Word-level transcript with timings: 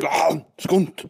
Ja, 0.00 0.40
skunt. 0.58 1.04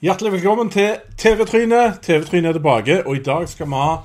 Hjertelig 0.00 0.32
velkommen 0.32 0.70
til 0.70 0.96
TV-trynet. 1.16 2.00
TV-trynet 2.02 2.48
er 2.48 2.52
tilbake, 2.52 3.06
og 3.06 3.16
i 3.16 3.22
dag 3.22 3.48
skal 3.48 3.66
vi 3.66 3.72
ha 3.72 3.96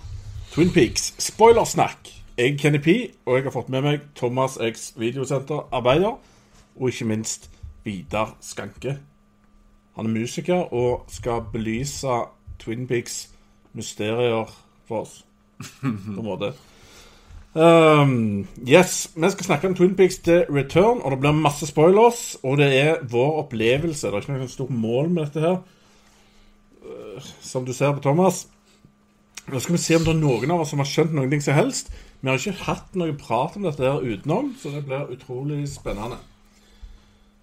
Twin 0.51 0.71
Peaks 0.73 1.13
spoilersnakk. 1.19 2.07
Jeg 2.37 2.53
er 2.53 2.57
Kenny 2.57 2.79
P, 2.79 2.87
og 3.25 3.35
jeg 3.35 3.43
har 3.43 3.51
fått 3.51 3.69
med 3.69 3.81
meg 3.81 4.05
Thomas 4.15 4.55
X 4.71 4.93
Videosenter-arbeider, 4.95 6.15
og 6.79 6.87
ikke 6.87 7.05
minst 7.05 7.49
Vidar 7.83 8.37
Skanke. 8.39 8.99
Han 9.95 10.05
er 10.05 10.15
musiker 10.15 10.73
og 10.73 11.03
skal 11.07 11.43
belyse 11.51 12.21
Twin 12.59 12.87
Peaks 12.87 13.29
mysterier 13.77 14.49
for 14.87 15.05
oss, 15.05 15.21
på 15.81 16.19
en 16.19 16.25
måte. 16.25 16.53
Um, 17.49 18.47
yes, 18.61 19.09
Vi 19.15 19.29
skal 19.33 19.45
snakke 19.45 19.67
om 19.67 19.75
Twin 19.75 19.95
Peaks 19.97 20.19
The 20.25 20.43
Return, 20.49 21.01
og 21.01 21.11
det 21.11 21.19
blir 21.23 21.33
masse 21.33 21.65
spoilers. 21.67 22.37
Og 22.43 22.59
det 22.61 22.69
er 22.77 23.03
vår 23.09 23.43
opplevelse. 23.43 24.07
Det 24.07 24.13
er 24.13 24.21
ikke 24.21 24.37
noe 24.37 24.51
stort 24.53 24.73
mål 24.73 25.09
med 25.09 25.25
dette 25.25 25.43
her 25.43 25.59
som 27.41 27.65
du 27.65 27.73
ser 27.73 27.93
på 27.93 28.03
Thomas. 28.03 28.47
Nå 29.49 29.59
skal 29.59 29.75
vi 29.75 29.81
se 29.81 29.97
om 29.97 30.05
det 30.05 30.13
er 30.13 30.21
noen 30.21 30.53
av 30.53 30.63
oss 30.63 30.73
som 30.73 30.81
har 30.81 30.89
skjønt 30.89 31.15
noen 31.15 31.31
ting 31.31 31.43
som 31.43 31.57
helst. 31.57 31.89
Vi 32.19 32.29
har 32.29 32.37
ikke 32.37 32.67
hatt 32.67 32.97
noe 32.99 33.15
prat 33.17 33.55
om 33.57 33.65
dette 33.65 33.85
her 33.85 34.03
utenom, 34.03 34.53
så 34.59 34.73
det 34.73 34.83
blir 34.85 35.09
utrolig 35.15 35.63
spennende. 35.71 36.19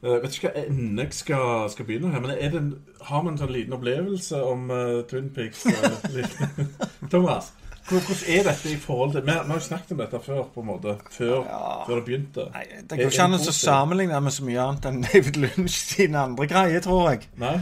Jeg 0.02 0.23
vet 0.23 0.34
ikke 0.36 0.50
hva 0.52 0.64
ende 0.68 1.02
jeg 1.06 1.12
skal, 1.16 1.70
skal 1.73 1.86
begynne 1.88 2.10
her, 2.12 2.20
men 2.20 2.34
en, 2.37 2.66
har 3.09 3.23
vi 3.24 3.30
en 3.32 3.38
sånn 3.41 3.52
liten 3.54 3.73
opplevelse 3.74 4.42
om 4.45 4.66
uh, 4.70 4.98
Twin 5.10 5.30
Peaks? 5.34 5.64
Uh, 5.66 7.09
Thomas, 7.12 7.48
hvordan 7.88 8.20
er 8.28 8.45
dette 8.48 8.70
i 8.70 8.77
forhold 8.82 9.12
til 9.14 9.23
Vi, 9.24 9.30
vi 9.32 9.37
har 9.51 9.56
jo 9.56 9.64
snakket 9.64 9.92
om 9.96 10.01
dette 10.02 10.20
før, 10.24 10.42
på 10.54 10.60
en 10.62 10.68
måte. 10.68 10.95
Før, 11.10 11.43
før 11.87 11.95
det 12.01 12.04
begynte. 12.06 12.46
Nei, 12.54 12.65
Det 12.82 12.98
går 13.01 13.10
ikke 13.12 13.26
an 13.29 13.38
å 13.38 13.56
sammenligne 13.56 14.21
med 14.26 14.34
så 14.37 14.46
mye 14.46 14.62
annet 14.68 14.88
enn 14.90 15.02
David 15.06 15.40
Lunch 15.43 15.76
sine 15.80 16.23
andre 16.28 16.49
greier, 16.51 16.82
tror 16.84 17.10
jeg. 17.12 17.28
Nei? 17.40 17.56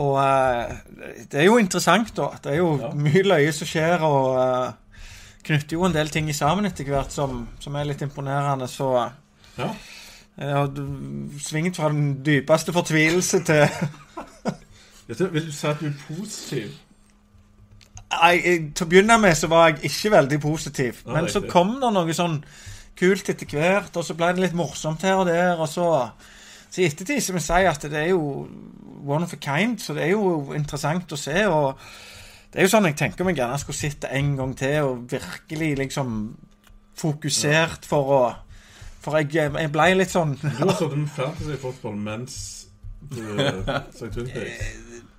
Og 0.00 0.14
uh, 0.16 0.72
det 1.28 1.42
er 1.42 1.48
jo 1.50 1.58
interessant, 1.60 2.14
da. 2.16 2.30
Det 2.42 2.54
er 2.54 2.62
jo 2.62 2.70
Ja. 2.80 2.92
mye 2.96 3.22
løye 3.28 3.52
som 3.52 3.68
skjer, 3.68 4.00
og 4.08 4.38
uh, 4.38 5.08
knytter 5.44 5.76
jo 5.76 5.84
en 5.84 5.94
del 5.96 6.08
ting 6.14 6.30
i 6.32 6.36
sammen 6.36 6.64
etter 6.70 6.88
hvert 6.88 7.12
som, 7.12 7.42
som 7.60 7.76
er 7.76 7.90
litt 7.90 8.02
imponerende. 8.06 8.70
Så 8.72 8.88
uh, 8.96 9.10
Ja. 9.58 9.68
Jeg 10.38 10.54
har 10.56 10.70
svingt 11.40 11.76
fra 11.76 11.88
den 11.92 12.24
dypeste 12.24 12.72
fortvilelse 12.72 13.42
til 13.44 13.68
du, 15.18 15.26
vil 15.28 15.46
du 15.46 15.52
si 15.52 15.66
at 15.66 15.80
du 15.80 15.86
er 15.86 15.98
positiv? 16.08 16.68
Nei, 18.12 18.40
jeg- 18.44 18.74
til 18.74 18.86
å 18.86 18.88
begynne 18.88 19.18
med 19.20 19.34
så 19.36 19.46
var 19.48 19.68
jeg 19.68 19.84
ikke 19.88 20.10
veldig 20.10 20.40
positiv. 20.40 21.02
Ja, 21.06 21.12
Men 21.12 21.28
så 21.28 21.40
kom 21.48 21.74
det 21.80 21.92
noe 21.92 22.14
sånn 22.16 22.38
kult 22.96 23.28
etter 23.28 23.46
hvert, 23.46 23.96
og 23.96 24.04
så 24.04 24.14
ble 24.14 24.26
det 24.32 24.38
litt 24.44 24.54
morsomt 24.56 25.02
her 25.02 25.14
og 25.20 25.26
der, 25.26 25.56
og 25.56 25.68
så 25.68 26.10
Så 26.72 26.80
i 26.80 26.86
ettertid 26.88 27.20
så 27.20 27.32
må 27.34 27.36
jeg 27.36 27.42
si 27.42 27.66
at 27.68 27.82
det 27.82 27.98
er 28.00 28.08
jo 28.08 28.48
one 29.04 29.24
of 29.24 29.32
a 29.34 29.36
kind, 29.36 29.76
så 29.78 29.92
det 29.94 30.02
er 30.06 30.10
jo 30.14 30.52
interessant 30.56 31.12
å 31.12 31.16
se. 31.18 31.44
og 31.46 31.76
det 32.52 32.60
er 32.60 32.62
jo 32.64 32.68
sånn 32.68 32.84
jeg 32.86 32.96
tenker 32.96 33.20
om 33.20 33.28
jeg 33.28 33.36
gjerne 33.36 33.58
skulle 33.58 33.76
sett 33.76 34.00
det 34.00 34.10
en 34.12 34.36
gang 34.36 34.54
til 34.56 34.82
og 34.82 35.10
virkelig 35.10 35.76
liksom 35.78 36.34
fokusert 36.96 37.84
for 37.84 38.04
å 38.04 38.34
For 39.02 39.18
jeg, 39.18 39.32
jeg 39.34 39.70
ble 39.74 39.86
litt 39.98 40.12
sånn 40.12 40.36
Du 40.40 40.46
har 40.48 40.74
sittet 40.78 40.98
med 41.00 41.10
fantasy-fotball 41.16 41.96
mens 41.98 42.36
du 43.12 43.18
uh, 43.34 43.80
så 43.90 44.06
Twin 44.14 44.28
Peaks. 44.30 44.68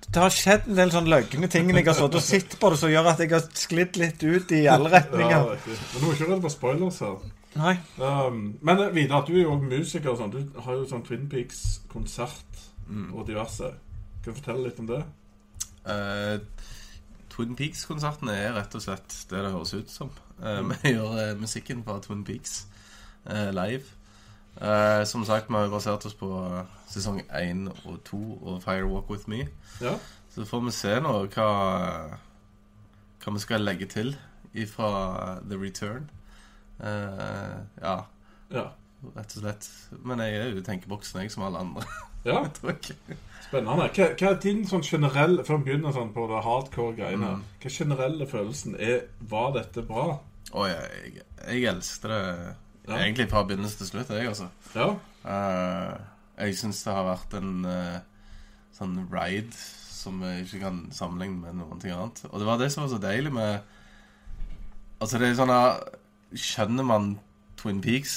Det 0.08 0.22
har 0.22 0.32
skjedd 0.32 0.68
en 0.70 0.78
del 0.78 0.92
sånn 0.94 1.08
løgne 1.10 1.48
ting 1.52 1.68
jeg 1.68 1.84
har 1.84 1.96
sittet 1.98 2.16
og 2.16 2.24
sett 2.24 2.54
på 2.60 2.70
det, 2.72 2.78
som 2.80 2.92
gjør 2.92 3.10
at 3.10 3.20
jeg 3.20 3.32
har 3.34 3.44
sklidd 3.60 3.98
litt 4.00 4.22
ut 4.24 4.54
i 4.56 4.62
alle 4.72 4.92
retninger. 4.92 5.34
Ja, 5.34 5.56
Men 5.58 6.00
du 6.00 6.06
er 6.06 6.14
ikke 6.14 6.28
redd 6.30 6.44
for 6.46 6.54
spoilers 6.54 7.00
her. 7.04 7.18
Nei. 7.60 7.74
Um, 8.00 8.38
men 8.64 8.80
eh, 8.86 8.92
Vidar, 8.96 9.26
du 9.26 9.34
er 9.34 9.42
jo 9.42 9.52
også 9.56 9.68
musiker. 9.68 10.12
og 10.14 10.20
sånn. 10.22 10.32
Du 10.32 10.60
har 10.64 10.78
jo 10.78 10.86
sånn 10.90 11.04
Twin 11.06 11.28
Peaks-konsert 11.30 12.62
og 13.12 13.26
diverse. 13.28 13.72
Kan 14.24 14.32
du 14.32 14.38
fortelle 14.40 14.68
litt 14.68 14.80
om 14.80 14.88
det? 14.88 15.02
Uh, 15.84 16.40
Twin 17.34 17.56
Peaks-konsertene 17.58 18.34
er 18.38 18.54
rett 18.54 18.74
og 18.78 18.82
slett 18.84 19.16
det 19.30 19.40
det 19.42 19.50
høres 19.52 19.74
ut 19.74 19.90
som. 19.90 20.10
Eh, 20.40 20.60
Vi 20.84 20.94
gjør 20.94 21.16
uh, 21.18 21.40
musikken 21.40 21.82
fra 21.86 21.98
Twin 22.04 22.22
Peaks 22.26 22.52
eh, 22.62 22.73
live. 23.26 23.84
Eh, 24.60 25.04
som 25.04 25.24
sagt, 25.26 25.48
vi 25.50 25.54
har 25.58 25.68
basert 25.72 26.04
oss 26.06 26.14
på 26.14 26.28
eh, 26.44 26.64
sesong 26.90 27.22
1 27.34 27.68
og 27.86 27.96
2 28.06 28.20
og 28.42 28.62
Fire 28.62 28.86
Walk 28.86 29.10
With 29.10 29.28
Me. 29.28 29.46
Ja. 29.82 29.96
Så 30.34 30.44
får 30.46 30.64
vi 30.66 30.70
se 30.74 30.94
nå 31.02 31.14
hva, 31.34 31.48
hva 33.24 33.34
vi 33.34 33.42
skal 33.42 33.64
legge 33.66 33.86
til 33.90 34.14
ifra 34.54 35.40
The 35.48 35.58
Return. 35.58 36.08
Eh, 36.80 37.58
ja, 37.82 37.96
Ja. 38.54 38.64
rett 39.16 39.36
og 39.36 39.42
slett. 39.42 39.68
Men 40.04 40.18
jeg 40.22 40.34
er 40.38 40.50
jo 40.52 40.58
i 40.62 40.66
tenkeboksen, 40.66 41.20
jeg, 41.22 41.30
som 41.32 41.42
alle 41.48 41.58
andre. 41.64 41.82
ja. 42.24 42.44
Spennende. 43.44 43.88
Hva, 43.94 44.06
hva 44.16 44.30
er 44.30 44.38
din 44.42 44.62
sånn 44.66 44.82
generelle 44.82 45.44
Før 45.44 45.58
vi 45.60 45.66
begynner 45.68 45.92
sånn 45.92 46.12
på 46.14 46.24
det 46.30 46.38
hardcore-greiene, 46.46 47.28
Mm. 47.34 47.42
hva 47.60 47.68
er 47.68 47.74
generelle 47.74 48.26
følelsen 48.26 48.74
er 48.80 49.02
Var 49.20 49.50
dette 49.58 49.82
bra? 49.86 50.06
Å, 50.54 50.64
jeg, 50.70 51.20
jeg 51.50 51.66
elsket 51.74 52.08
det 52.10 52.54
Ja. 52.84 52.98
egentlig 52.98 53.30
fra 53.30 53.44
begynnelse 53.48 53.78
til 53.80 53.88
slutt, 53.88 54.10
jeg, 54.12 54.28
altså. 54.28 54.50
Ja. 54.74 54.90
Uh, 55.24 55.94
jeg 56.36 56.58
syns 56.58 56.82
det 56.84 56.92
har 56.92 57.06
vært 57.06 57.36
en 57.38 57.64
uh, 57.64 58.02
sånn 58.74 58.98
ride 59.12 59.56
som 60.04 60.20
jeg 60.26 60.44
ikke 60.44 60.64
kan 60.66 60.80
sammenligne 60.92 61.40
med 61.40 61.56
noen 61.62 61.80
ting 61.80 61.94
annet. 61.94 62.26
Og 62.28 62.40
det 62.40 62.48
var 62.48 62.60
det 62.60 62.68
som 62.72 62.84
var 62.84 62.92
så 62.92 63.00
deilig 63.02 63.32
med 63.32 63.70
Altså, 65.02 65.18
det 65.18 65.28
er 65.28 65.38
sånn 65.38 65.52
Skjønner 66.38 66.86
man 66.86 67.08
Twin 67.60 67.80
Peaks, 67.84 68.14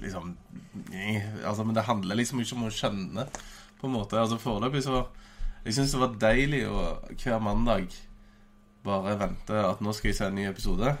liksom 0.00 0.34
eh, 0.92 1.24
Altså, 1.44 1.64
men 1.64 1.76
det 1.76 1.86
handler 1.88 2.18
liksom 2.20 2.42
ikke 2.42 2.58
om 2.58 2.66
å 2.68 2.74
skjønne, 2.74 3.26
på 3.80 3.88
en 3.88 3.94
måte. 3.94 4.18
Altså, 4.20 4.40
foreløpig 4.40 4.84
så 4.84 5.06
Jeg 5.64 5.76
syns 5.76 5.94
det 5.94 6.02
var 6.02 6.18
deilig 6.20 6.64
å 6.68 6.84
hver 7.14 7.40
mandag 7.44 7.88
bare 8.84 9.16
vente 9.20 9.56
at 9.60 9.80
nå 9.84 9.92
skal 9.92 10.08
jeg 10.08 10.16
se 10.16 10.28
en 10.30 10.38
ny 10.38 10.46
episode. 10.48 10.94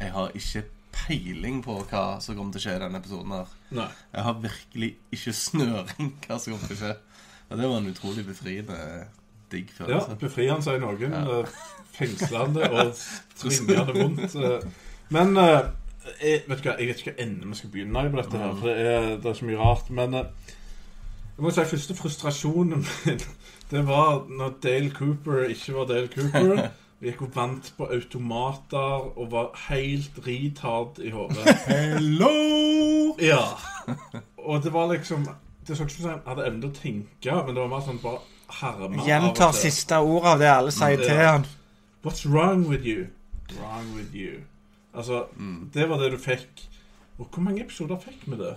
Jeg 0.00 0.10
har 0.10 0.32
ikke 0.34 0.64
peiling 0.92 1.62
på 1.64 1.78
hva 1.90 2.04
som 2.22 2.36
kommer 2.36 2.52
til 2.54 2.62
å 2.62 2.64
skje 2.66 2.76
i 2.76 2.82
denne 2.84 3.00
episoden 3.02 3.34
her. 3.34 3.52
Nei. 3.78 3.88
Jeg 4.12 4.26
har 4.28 4.38
virkelig 4.44 4.90
ikke 5.16 5.34
snøring 5.36 6.12
hva 6.26 6.38
som 6.38 6.54
kommer 6.54 6.70
til 6.70 6.76
å 6.76 6.80
skje. 6.82 6.94
Og 7.52 7.58
det 7.60 7.68
var 7.68 7.76
en 7.82 7.90
utrolig 7.92 8.24
befriende 8.28 8.78
digg 9.52 9.70
følelse. 9.76 10.14
Ja, 10.14 10.18
befriende, 10.20 10.64
seg 10.64 10.80
noen. 10.80 11.12
Ja. 11.12 11.22
eh, 11.42 11.60
Fengslende 11.92 12.68
og 12.72 12.94
tvingende 13.36 13.96
vondt. 13.98 14.36
eh. 14.36 14.68
Men 15.12 15.36
eh, 15.36 15.58
jeg, 16.22 16.42
vet 16.48 16.62
hva, 16.64 16.76
jeg 16.80 16.88
vet 16.88 17.02
ikke 17.02 17.12
hva 17.12 17.26
ende 17.26 17.50
vi 17.50 17.58
skal 17.60 17.72
begynne 17.74 18.04
i 18.06 18.12
på 18.14 18.20
dette. 18.22 18.40
her 18.40 18.54
For 18.60 18.70
det 18.70 18.86
er, 18.94 19.08
det 19.22 19.28
er 19.32 19.36
så 19.40 19.48
mye 19.50 19.60
rart. 19.60 19.90
Men 19.92 20.16
jeg 20.20 21.44
må 21.44 21.52
si 21.52 21.66
første 21.74 21.96
frustrasjonen 21.98 22.86
min 23.06 23.20
Det 23.72 23.80
var 23.88 24.26
når 24.28 24.56
Dale 24.64 24.90
Cooper 24.92 25.46
ikke 25.52 25.72
var 25.78 25.86
Dale 25.88 26.08
Cooper. 26.12 26.66
Vi 27.02 27.10
gikk 27.10 27.22
og 27.26 27.32
vant 27.34 27.68
på 27.74 27.88
automater 27.90 29.06
og 29.18 29.30
var 29.32 29.48
helt 29.64 30.18
retard 30.22 31.00
i 31.02 31.10
hodet. 31.10 31.48
Hello! 31.66 32.28
Ja. 33.18 33.40
Og 34.38 34.62
det 34.62 34.70
var 34.72 34.92
liksom 34.92 35.24
Det 35.66 35.74
så 35.76 35.82
ikke 35.82 35.96
ut 35.96 35.96
som 35.96 36.10
han 36.12 36.20
hadde 36.26 36.44
evne 36.46 36.60
til 36.62 36.70
å 36.70 36.76
tenke, 36.76 37.34
men 37.46 37.56
det 37.56 37.62
var 37.64 37.70
mer 37.72 37.82
sånn 37.86 37.98
bare 38.02 38.20
herme. 38.60 39.00
av 39.02 39.08
Gjentar 39.08 39.52
siste 39.54 39.98
ordet 39.98 40.30
av 40.30 40.40
det 40.42 40.50
alle 40.52 40.74
sier 40.74 40.94
Ja. 40.94 41.06
til 41.08 41.20
han. 41.22 41.46
What's 42.06 42.22
wrong 42.26 42.64
with 42.70 42.86
you? 42.86 43.08
Wrong 43.58 43.90
with 43.96 44.14
you. 44.14 44.40
Altså, 44.94 45.24
det 45.74 45.88
var 45.90 45.98
det 46.02 46.12
du 46.14 46.18
fikk. 46.22 46.64
Og 47.18 47.26
hvor 47.30 47.42
mange 47.42 47.62
episoder 47.62 47.98
fikk 48.02 48.26
vi 48.26 48.38
det? 48.38 48.56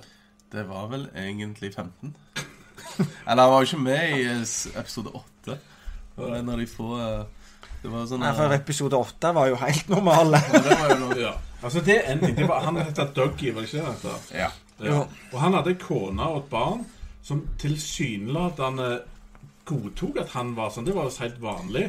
Det 0.54 0.68
var 0.70 0.88
vel 0.94 1.08
egentlig 1.18 1.74
15. 1.74 2.16
Eller 3.28 3.42
han 3.42 3.52
var 3.52 3.62
jo 3.62 3.70
ikke 3.70 3.84
med 3.86 4.18
i 4.18 4.26
episode 4.80 5.14
8. 5.14 5.58
en 6.18 6.46
når 6.46 6.62
de 6.64 6.68
får 6.68 6.94
eh, 7.06 7.34
Det 7.85 7.91
var 7.94 8.06
sånn 8.09 8.23
Nei, 8.25 8.31
for 8.34 8.50
eh, 8.50 8.57
episode 8.57 8.97
åtte 8.97 9.29
var 9.38 9.50
jo 9.51 9.57
helt 9.62 9.90
normale. 9.94 10.40
Det 10.52 10.61
var 10.66 10.93
jo 10.96 11.02
noe 11.03 11.17
Ja. 11.22 11.34
Altså, 11.66 11.82
det 11.85 11.96
er 11.99 12.11
en 12.14 12.22
ting. 12.22 12.34
Det 12.37 12.47
var, 12.49 12.64
han 12.66 12.78
heter 12.82 13.11
Dougie, 13.14 13.53
var 13.53 13.61
det 13.66 13.70
ikke 13.70 13.84
det 13.84 14.09
han? 14.09 14.23
Ja. 14.34 14.49
Ja. 14.85 14.97
Og 15.32 15.37
han 15.41 15.53
hadde 15.58 15.72
en 15.76 15.79
kone 15.82 16.26
og 16.34 16.40
et 16.43 16.49
barn 16.52 16.82
som 17.26 17.43
tilsynelatende 17.61 18.90
godtok 19.66 20.20
at 20.22 20.34
han 20.35 20.53
var 20.58 20.73
sånn. 20.73 20.85
Det 20.85 20.93
var 20.97 21.08
jo 21.09 21.16
helt 21.23 21.40
vanlig. 21.41 21.85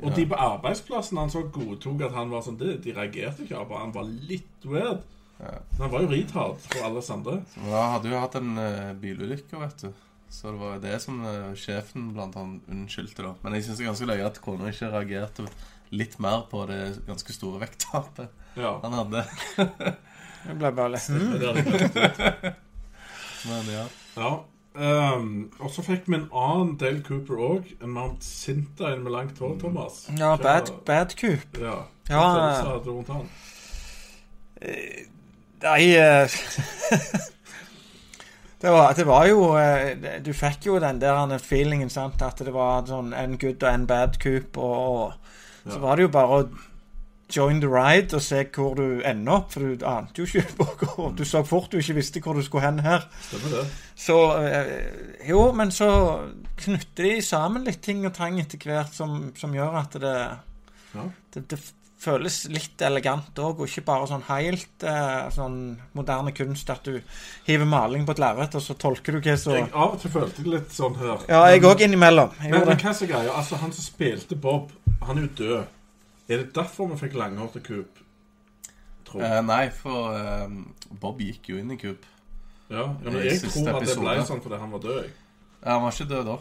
Og 0.00 0.08
Ja. 0.10 0.14
de 0.16 0.26
på 0.30 0.36
arbeidsplassen 0.40 1.18
han 1.20 1.32
så 1.32 1.42
godtok 1.52 2.04
at 2.06 2.12
han 2.16 2.30
var 2.30 2.44
sånn, 2.44 2.56
det, 2.60 2.78
de 2.84 2.92
reagerte 2.96 3.44
ikke. 3.44 3.64
Bare 3.68 3.82
han 3.84 3.92
var 3.92 4.04
litt 4.04 4.64
weird. 4.64 5.02
Ja. 5.40 5.56
Men 5.72 5.80
han 5.80 5.90
var 5.90 6.00
jo 6.04 6.12
retard 6.14 6.60
for 6.64 6.84
alle 6.84 7.02
andre. 7.16 7.42
Da 7.66 7.82
hadde 7.96 8.08
jo 8.12 8.20
hatt 8.20 8.34
en 8.40 8.56
uh, 8.56 8.92
bilulykke, 9.00 9.60
vet 9.60 9.84
du. 9.84 9.92
Så 10.30 10.52
det 10.52 10.60
var 10.60 10.76
jo 10.76 10.80
det 10.84 10.96
som 11.02 11.16
uh, 11.26 11.50
sjefen 11.58 12.12
blant 12.14 12.36
annet 12.38 12.68
unnskyldte, 12.70 13.24
da. 13.26 13.32
Men 13.42 13.56
jeg 13.58 13.64
syns 13.66 13.80
det 13.80 13.84
er 13.84 13.90
ganske 13.90 14.06
løye 14.12 14.26
at 14.28 14.38
kona 14.44 14.70
ikke 14.70 14.90
reagerte 14.92 15.46
litt 15.90 16.14
mer 16.22 16.44
på 16.50 16.62
det 16.70 16.78
ganske 17.08 17.34
store 17.34 17.58
vekttapet 17.64 18.28
Ja. 18.60 18.76
han 18.84 18.94
hadde. 18.94 19.24
Jeg 20.40 20.54
ble 20.56 20.70
bare 20.72 20.94
lei 20.94 21.00
ut. 21.02 21.42
Men 23.50 23.66
ja. 23.74 23.82
Ja. 24.16 24.30
Um, 24.80 25.50
og 25.58 25.72
så 25.74 25.82
fikk 25.84 26.06
vi 26.06 26.14
en 26.16 26.28
annen 26.30 26.76
Dale 26.80 27.02
Cooper 27.04 27.42
òg. 27.42 27.66
En 27.82 27.90
Mount 27.92 28.22
Sinta 28.24 28.92
en 28.94 29.02
med 29.04 29.12
langt 29.12 29.38
hår, 29.42 29.58
Thomas. 29.60 30.04
Ja, 30.14 30.30
Hva- 30.36 30.42
Bad, 30.46 30.70
bad 30.86 31.16
Coop. 31.20 31.58
Ja. 31.60 31.74
Ja, 32.08 32.22
Hva 32.22 32.54
sa 32.54 32.70
hadde 32.70 32.84
du 32.86 32.92
rundt 32.94 33.10
han? 33.12 33.26
Nei 35.60 35.84
eh, 35.96 36.28
det, 38.60 38.70
var, 38.70 38.92
det 38.94 39.06
var 39.08 39.26
jo 39.30 39.44
eh, 39.56 40.18
Du 40.24 40.32
fikk 40.36 40.66
jo 40.66 40.78
den 40.82 40.98
der 41.00 41.38
feelingen, 41.38 41.90
sant, 41.90 42.22
at 42.22 42.38
det 42.44 42.52
var 42.54 42.84
sånn 42.88 43.12
en 43.16 43.38
good 43.40 43.62
og 43.62 43.70
en 43.74 43.86
bad 43.86 44.18
Coop, 44.22 44.56
og, 44.58 45.06
og 45.06 45.14
så 45.64 45.76
Ja. 45.78 45.80
var 45.86 45.96
det 45.96 46.02
jo 46.08 46.12
bare 46.12 46.40
å 46.42 46.48
join 47.30 47.60
the 47.62 47.68
ride 47.70 48.16
og 48.16 48.22
se 48.26 48.40
hvor 48.56 48.74
du 48.74 49.02
ender 49.06 49.32
opp, 49.36 49.52
for 49.52 49.60
du 49.62 49.84
ante 49.86 50.18
jo 50.18 50.26
ikke 50.26 50.64
hvor 50.96 51.12
Du 51.14 51.24
så 51.24 51.44
fort 51.46 51.70
du 51.70 51.76
ikke 51.78 51.94
visste 52.00 52.20
hvor 52.24 52.34
du 52.34 52.42
skulle 52.42 52.64
hen 52.66 52.80
her. 52.82 53.04
Stemmer 53.28 53.52
det? 53.60 53.66
Så 53.94 54.16
eh, 54.42 55.28
Jo, 55.28 55.52
men 55.52 55.70
så 55.70 55.90
knytter 56.64 57.04
de 57.06 57.20
sammen 57.22 57.64
litt 57.64 57.80
ting 57.86 58.02
og 58.08 58.12
tang 58.16 58.40
etter 58.42 58.58
hvert 58.58 58.92
som, 58.96 59.30
som 59.38 59.54
gjør 59.54 59.78
at 59.84 59.94
det, 60.02 60.16
Ja. 60.94 61.04
det, 61.34 61.44
det 61.52 61.60
føles 62.00 62.36
litt 62.48 62.80
elegant 62.84 63.36
òg, 63.38 63.60
og 63.60 63.68
ikke 63.68 63.84
bare 63.90 64.06
sånn 64.08 64.22
helt 64.30 64.84
eh, 64.88 65.26
sånn 65.34 65.56
moderne 65.96 66.32
kunst 66.36 66.70
at 66.72 66.86
du 66.88 66.96
hiver 67.48 67.68
maling 67.68 68.06
på 68.08 68.14
et 68.16 68.22
lerret, 68.22 68.56
og 68.56 68.64
så 68.64 68.76
tolker 68.80 69.16
du 69.16 69.20
hva 69.20 69.36
som 69.40 69.58
Jeg 69.58 69.68
av 69.68 69.96
og 69.96 70.00
til 70.00 70.14
følte 70.14 70.44
det 70.46 70.54
litt 70.54 70.72
sånn 70.76 70.96
her. 71.00 71.26
Ja, 71.28 71.42
jeg 71.52 71.64
òg 71.68 71.84
innimellom. 71.84 72.32
Jeg 72.40 72.54
Men, 72.54 72.64
men 72.64 72.72
hva 72.72 72.78
hva 72.80 72.94
er 72.94 72.98
så 73.02 73.10
greia? 73.10 73.34
Altså, 73.36 73.60
han 73.60 73.74
som 73.76 73.86
spilte 73.86 74.38
Bob, 74.48 74.72
han 75.04 75.20
er 75.20 75.28
jo 75.28 75.32
død. 75.42 75.76
Er 76.30 76.44
det 76.44 76.54
derfor 76.54 76.88
vi 76.92 77.00
fikk 77.02 77.18
langhårete 77.18 77.62
Coop? 77.66 78.00
Tror 79.08 79.24
jeg. 79.24 79.36
Eh, 79.36 79.44
nei, 79.44 79.64
for 79.74 80.14
eh, 80.14 80.56
Bob 81.02 81.20
gikk 81.20 81.52
jo 81.52 81.60
inn 81.60 81.74
i 81.74 81.78
Coop. 81.80 82.06
Ja, 82.70 82.84
ja, 82.86 83.10
men 83.10 83.24
jeg 83.26 83.40
tror 83.42 83.72
at 83.74 83.88
det 83.88 83.96
ble 83.98 84.18
sånn 84.28 84.42
fordi 84.44 84.60
han 84.62 84.72
var 84.72 84.82
død. 84.84 85.06
Ja, 85.60 85.72
han 85.74 85.82
var 85.84 85.96
ikke 85.96 86.10
død 86.12 86.28
da. 86.30 86.36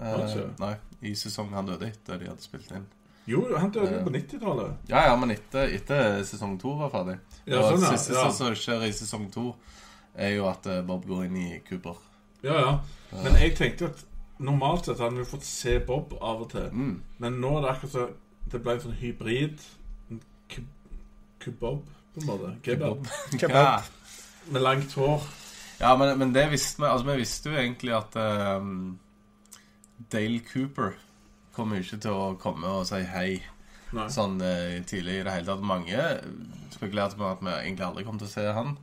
Eh, 0.00 0.36
nei, 0.62 0.74
i 1.10 1.16
sesongen 1.18 1.56
han 1.58 1.66
døde 1.68 1.90
etter 1.90 2.20
de 2.20 2.30
hadde 2.30 2.44
spilt 2.46 2.70
inn. 2.74 2.86
Jo, 3.26 3.44
han 3.56 3.70
døde 3.72 3.92
jo 3.94 4.00
på 4.04 4.12
90-tallet. 4.12 4.72
Ja, 4.90 5.06
ja, 5.08 5.14
men 5.16 5.30
etter, 5.32 5.70
etter 5.72 6.18
sesong 6.28 6.58
to 6.60 6.74
var 6.76 6.90
ferdig. 6.92 7.14
Ja, 7.48 7.62
og 7.62 7.70
sånn, 7.72 7.86
ja. 7.86 7.92
siste 7.94 8.16
Ja. 8.18 8.24
som 8.36 8.56
skjer 8.58 8.84
i 8.84 8.90
sesong 8.92 9.30
to, 9.32 9.46
er 10.14 10.34
jo 10.36 10.48
at 10.50 10.66
eh, 10.68 10.82
Bob 10.84 11.06
går 11.08 11.24
inn 11.28 11.38
i 11.40 11.46
Cooper. 11.68 11.96
Ja, 12.44 12.58
ja. 12.60 12.74
Men 13.24 13.38
jeg 13.40 13.54
tenkte 13.56 13.88
at 13.92 14.02
normalt 14.44 14.90
sett 14.90 15.00
hadde 15.00 15.22
vi 15.22 15.24
fått 15.30 15.46
se 15.48 15.78
Bob 15.86 16.12
av 16.20 16.44
og 16.44 16.50
til. 16.52 16.68
Mm. 16.72 16.98
Men 17.22 17.40
nå 17.40 17.54
er 17.56 17.64
det 17.64 17.72
akkurat 17.72 17.94
så 17.94 18.06
Det 18.52 18.60
ble 18.60 18.74
en 18.76 18.82
sånn 18.82 18.98
hybrid. 19.00 19.62
Kubob, 21.40 21.86
på 22.14 22.20
en 22.20 22.26
måte. 22.28 22.50
Kebab. 22.66 23.08
Ja. 23.40 23.80
Med 24.52 24.60
langt 24.60 24.92
hår. 24.92 25.24
Ja, 25.80 25.94
men, 25.96 26.18
men 26.20 26.34
det 26.34 26.50
visste 26.52 26.82
vi 26.82 26.88
Altså, 26.90 27.06
vi 27.08 27.16
visste 27.22 27.50
jo 27.50 27.56
egentlig 27.56 27.94
at 27.96 28.14
um, 28.60 28.98
Dale 30.12 30.42
Cooper 30.52 30.92
kommer 31.54 31.78
jo 31.78 31.86
ikke 31.86 32.00
til 32.04 32.16
å 32.16 32.34
komme 32.40 32.70
og 32.80 32.86
si 32.88 33.00
hei 33.10 33.28
Nei. 33.94 34.08
sånn 34.10 34.40
eh, 34.42 34.80
tidlig 34.88 35.20
i 35.20 35.24
det 35.26 35.34
hele 35.36 35.48
tatt. 35.48 35.64
Mange 35.66 36.04
spekulerte 36.74 37.18
på 37.20 37.28
at 37.30 37.42
vi 37.44 37.52
egentlig 37.54 37.86
aldri 37.86 38.06
kom 38.06 38.18
til 38.20 38.28
å 38.28 38.34
se 38.34 38.46
han. 38.56 38.76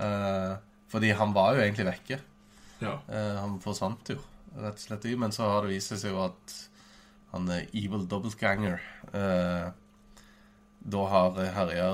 Eh, 0.00 0.52
fordi 0.92 1.12
han 1.16 1.34
var 1.36 1.56
jo 1.56 1.64
egentlig 1.64 1.88
vekke. 1.90 2.20
Ja. 2.82 2.96
Eh, 3.08 3.36
han 3.38 3.58
forsvant 3.62 4.12
jo, 4.14 4.18
rett 4.56 4.80
og 4.80 4.84
slett. 4.86 5.08
Men 5.20 5.34
så 5.36 5.50
har 5.50 5.64
det 5.66 5.74
vist 5.76 5.92
seg 5.94 6.12
jo 6.12 6.24
at 6.24 6.56
han 7.32 7.48
er 7.48 7.68
evil 7.72 8.04
doubleganger 8.08 8.80
eh, 9.16 9.70
da 10.82 11.04
har 11.12 11.38
herja 11.54 11.86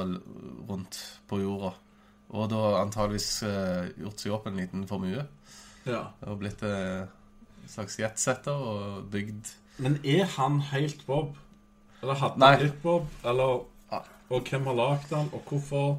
rundt 0.69 0.99
på 1.29 1.43
jorda. 1.43 1.75
Og 2.29 2.49
da 2.53 2.62
antageligvis 2.83 3.43
eh, 3.47 3.91
gjort 4.03 4.23
seg 4.23 4.35
opp 4.37 4.49
en 4.49 4.59
liten 4.61 4.87
formue. 4.89 5.25
ja. 5.89 6.03
Og 6.27 6.41
blitt 6.43 6.62
eh, 6.67 7.05
en 7.05 7.73
slags 7.73 7.99
jetsetter 8.01 8.53
og 8.56 9.09
bygd 9.12 9.53
Men 9.79 9.99
er 10.05 10.25
han 10.37 10.61
helt 10.73 11.07
Bob? 11.07 11.35
Eller 12.03 12.15
hadde 12.15 12.39
Nei. 12.39 12.49
han 12.51 12.59
blitt 12.61 12.83
Bob? 12.83 13.07
Eller 13.25 13.65
Og 14.31 14.43
hvem 14.51 14.67
har 14.67 14.75
lagd 14.77 15.15
han, 15.15 15.29
og 15.33 15.43
hvorfor? 15.49 15.99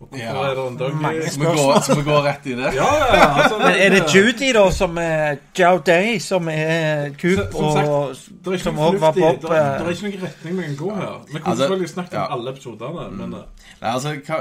Og 0.00 0.08
hvorfor 0.08 0.18
Ja. 0.24 0.44
er 0.50 0.54
det 0.54 0.66
en 0.70 0.76
Dougie? 0.78 1.28
Skal 1.30 1.40
vi 1.42 1.46
gå, 1.46 1.80
skal 1.82 1.96
vi 1.96 2.02
gå 2.10 2.16
rett 2.24 2.46
i 2.46 2.54
det? 2.58 2.70
Ja, 2.74 2.86
ja, 2.96 3.16
ja. 3.16 3.42
Altså, 3.42 3.58
Men 3.58 3.74
er 3.78 3.88
det 3.90 4.14
Judy, 4.14 4.52
da, 4.54 4.70
som 4.70 4.96
er 4.98 5.36
Jow 5.58 5.78
Day, 5.86 6.18
som 6.18 6.48
er 6.48 7.10
Coop, 7.20 7.54
og 7.54 8.16
som 8.58 8.78
òg 8.78 8.98
var. 9.00 9.12
Bob 9.12 9.40
Det 9.42 9.50
er, 9.50 9.84
eh, 9.84 9.92
ikke 9.92 10.02
noen 10.08 10.22
retning 10.22 10.56
vi 10.56 10.62
kan 10.62 10.76
gå 10.76 10.94
her. 10.96 11.20
Vi 11.26 11.32
kunne 11.32 11.46
Altså, 11.46 11.62
selvfølgelig 11.62 11.88
snakket 11.88 12.18
om 12.18 12.26
alle 12.38 12.50
episodene, 12.50 13.10
men 13.10 13.32
eh, 13.34 13.38
Nei, 13.82 13.90
altså, 13.92 14.08
hva, 14.26 14.40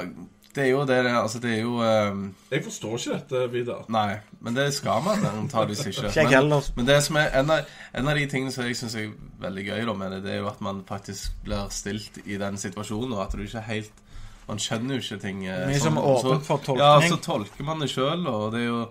det 0.56 0.64
er 0.66 0.70
jo 0.74 0.82
det 0.86 0.98
det 1.06 1.12
Altså, 1.16 1.40
det 1.40 1.52
er 1.56 1.62
jo 1.62 1.80
um... 1.80 2.36
jeg 2.52 2.64
forstår 2.64 2.98
ikke 2.98 3.14
dette, 3.14 3.42
Vidar. 3.54 3.86
Nei, 3.90 4.20
men 4.44 4.56
det 4.56 4.68
skal 4.76 5.04
man 5.06 5.24
antakeligvis 5.26 5.86
ikke. 5.88 6.12
Men, 6.42 6.62
men 6.76 6.88
det 6.88 6.98
som 7.04 7.20
er 7.22 7.32
en 7.40 7.52
av, 7.56 7.68
en 7.96 8.08
av 8.08 8.18
de 8.18 8.26
tingene 8.28 8.52
som 8.52 8.66
jeg 8.68 8.78
syns 8.80 8.96
er 9.00 9.12
veldig 9.42 9.66
gøy 9.68 9.86
da 9.88 9.96
med 9.98 10.16
det, 10.16 10.22
det 10.26 10.34
er 10.36 10.42
jo 10.42 10.50
at 10.52 10.62
man 10.64 10.84
faktisk 10.88 11.44
blir 11.46 11.70
stilt 11.74 12.20
i 12.26 12.40
den 12.42 12.58
situasjonen, 12.60 13.14
og 13.16 13.26
at 13.26 13.36
du 13.38 13.46
ikke 13.46 13.68
helt 13.68 14.08
Man 14.50 14.60
skjønner 14.60 14.98
jo 14.98 15.04
ikke 15.04 15.20
ting 15.22 15.46
eh, 15.46 15.68
Mye 15.70 15.80
som 15.80 16.00
er 16.02 16.08
så- 16.20 16.34
åpent 16.34 16.48
for 16.48 16.80
Ja, 16.80 16.96
så 17.08 17.20
tolker 17.22 17.64
man 17.64 17.80
det 17.80 17.92
sjøl, 17.94 18.26
og 18.28 18.52
det 18.52 18.64
er 18.64 18.68
jo 18.68 18.82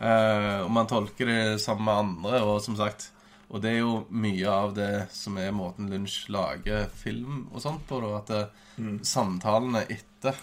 uh, 0.00 0.60
Og 0.64 0.70
man 0.72 0.88
tolker 0.88 1.28
det 1.28 1.60
sammen 1.60 1.84
med 1.84 2.00
andre, 2.04 2.42
og 2.42 2.62
som 2.64 2.76
sagt 2.78 3.10
Og 3.50 3.60
det 3.62 3.74
er 3.74 3.82
jo 3.82 4.06
mye 4.10 4.48
av 4.48 4.74
det 4.78 5.08
som 5.12 5.36
er 5.38 5.52
måten 5.52 5.90
Lunsj 5.92 6.30
lager 6.32 6.88
film 6.94 7.48
og 7.52 7.60
sånt 7.60 7.84
på, 7.88 8.00
da, 8.00 8.22
at 8.22 8.80
mm. 8.80 9.02
samtalene 9.04 9.84
etter 9.90 10.38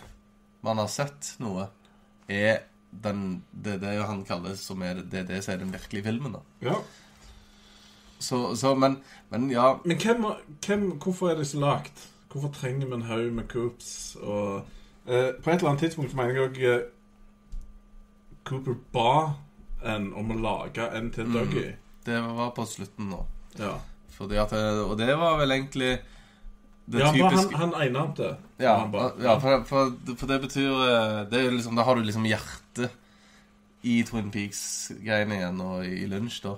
man 0.64 0.78
har 0.78 0.88
sett 0.88 1.36
noe, 1.40 1.68
er 2.30 2.60
den, 2.92 3.44
det 3.52 3.80
det 3.82 3.96
han 4.06 4.24
kaller 4.28 4.56
som 4.60 4.82
er, 4.84 5.02
det 5.04 5.28
det 5.30 5.44
som 5.44 5.54
er 5.54 5.58
den 5.64 5.72
virkelige 5.74 6.04
filmen. 6.04 6.34
da 6.34 6.42
Ja. 6.62 6.76
Så, 8.22 8.56
så 8.56 8.76
men, 8.76 9.00
men 9.30 9.50
ja 9.52 9.80
Men 9.86 9.98
hvem, 9.98 10.26
hvem, 10.66 10.84
hvorfor 11.02 11.30
er 11.32 11.36
det 11.40 11.48
så 11.48 11.60
lagt? 11.60 12.08
Hvorfor 12.32 12.52
trenger 12.54 12.88
vi 12.88 12.94
en 12.94 13.02
haug 13.10 13.32
med 13.34 13.48
Coops? 13.50 14.16
Og, 14.22 14.66
eh, 15.08 15.32
på 15.44 15.50
et 15.50 15.58
eller 15.58 15.70
annet 15.70 15.80
tidspunkt 15.88 16.14
mener 16.16 16.36
jeg 16.38 16.50
òg 16.50 16.60
eh, 16.62 16.84
Cooper 18.46 18.76
ba 18.94 19.34
en 19.96 20.12
om 20.18 20.32
å 20.32 20.38
lage 20.42 20.86
en 20.98 21.10
til 21.12 21.26
Mm. 21.26 21.76
Det 22.06 22.20
var 22.22 22.52
på 22.52 22.66
slutten 22.66 23.10
nå. 23.10 23.26
Ja. 23.60 23.76
Fordi 24.10 24.36
at, 24.38 24.50
det- 24.50 24.86
og 24.86 24.98
det 24.98 25.18
var 25.18 25.38
vel 25.38 25.52
egentlig 25.52 26.00
det 26.92 27.04
ja, 27.04 27.12
typiske 27.16 27.58
han, 27.58 27.72
han 27.74 27.86
einarmte. 27.86 28.34
Ja, 28.62 28.76
ja 29.22 29.38
for, 29.42 29.64
for, 29.70 29.94
for 30.20 30.32
det 30.32 30.40
betyr 30.44 30.72
eh, 30.88 31.20
det 31.32 31.46
liksom, 31.54 31.78
Da 31.80 31.86
har 31.88 31.98
du 31.98 32.04
liksom 32.06 32.28
hjertet 32.28 32.98
i 33.88 34.02
Twin 34.06 34.30
Peaks-greiene 34.34 35.40
igjen 35.40 35.62
og 35.66 35.86
i 35.88 36.06
lunsj, 36.10 36.44
da. 36.46 36.56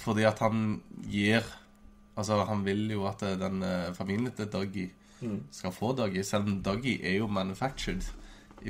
Fordi 0.00 0.26
at 0.28 0.42
han 0.44 0.80
gir 1.08 1.44
Altså, 2.18 2.42
han 2.44 2.64
vil 2.66 2.90
jo 2.92 3.06
at 3.08 3.22
eh, 3.24 3.38
den 3.40 3.62
eh, 3.64 3.92
familien 3.96 4.34
til 4.36 4.50
Dougie 4.52 4.90
Mm. 5.20 5.42
skal 5.50 5.72
få 5.72 5.92
Dougie, 5.92 6.24
selv 6.24 6.48
om 6.48 6.62
Dougie 6.62 7.04
er 7.04 7.18
jo 7.18 7.26
manufactured 7.26 8.02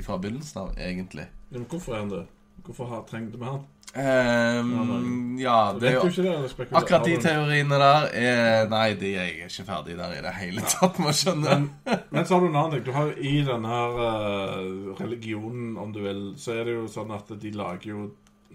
fra 0.03 0.17
begynnelsen 0.17 0.61
av, 0.61 0.73
egentlig. 0.77 1.25
Men 1.49 1.65
hvorfor 1.69 1.93
er 1.93 1.99
han 1.99 2.09
det? 2.11 2.25
Hvorfor 2.65 2.89
har, 2.91 3.05
trengte 3.09 3.39
vi 3.41 3.45
han? 3.45 3.61
Um, 3.93 5.35
ja, 5.39 5.73
det 5.75 5.89
er 5.89 5.97
jo 5.97 6.07
det? 6.23 6.67
Akkurat 6.71 7.03
de 7.03 7.17
teoriene 7.19 7.75
der 7.75 8.05
er 8.15 8.69
Nei, 8.71 8.93
de 8.95 9.09
er 9.19 9.25
jeg 9.27 9.49
ikke 9.49 9.65
ferdig 9.67 9.97
der 9.99 10.13
i 10.15 10.21
det 10.23 10.31
hele 10.37 10.63
tatt, 10.63 10.99
må 11.03 11.11
skjønne. 11.11 11.57
Men, 11.83 11.97
men 12.07 12.23
så 12.27 12.37
har 12.37 12.45
du 12.45 12.47
en 12.47 12.55
annen 12.55 12.77
ting. 12.77 12.85
Du 12.87 12.93
har 12.95 13.09
jo 13.09 13.17
I 13.19 13.41
denne 13.49 13.73
her 13.73 13.99
eh, 14.07 14.69
religionen, 15.01 15.73
om 15.81 15.91
du 15.91 15.99
vil, 16.05 16.21
så 16.39 16.55
er 16.55 16.69
det 16.69 16.77
jo 16.77 16.85
sånn 16.91 17.11
at 17.17 17.33
de 17.41 17.51
lager 17.51 17.89
jo 17.91 18.05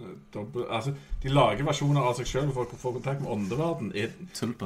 eh, 0.01 0.15
dobbel, 0.33 0.65
altså, 0.73 0.95
De 1.21 1.33
lager 1.37 1.69
versjoner 1.69 2.07
av 2.09 2.17
seg 2.17 2.31
sjøl 2.31 2.55
for 2.57 2.65
å 2.73 2.79
få 2.81 2.95
kontakt 2.97 3.21
med 3.21 3.35
åndeverden. 3.35 3.91
Er, 3.93 4.15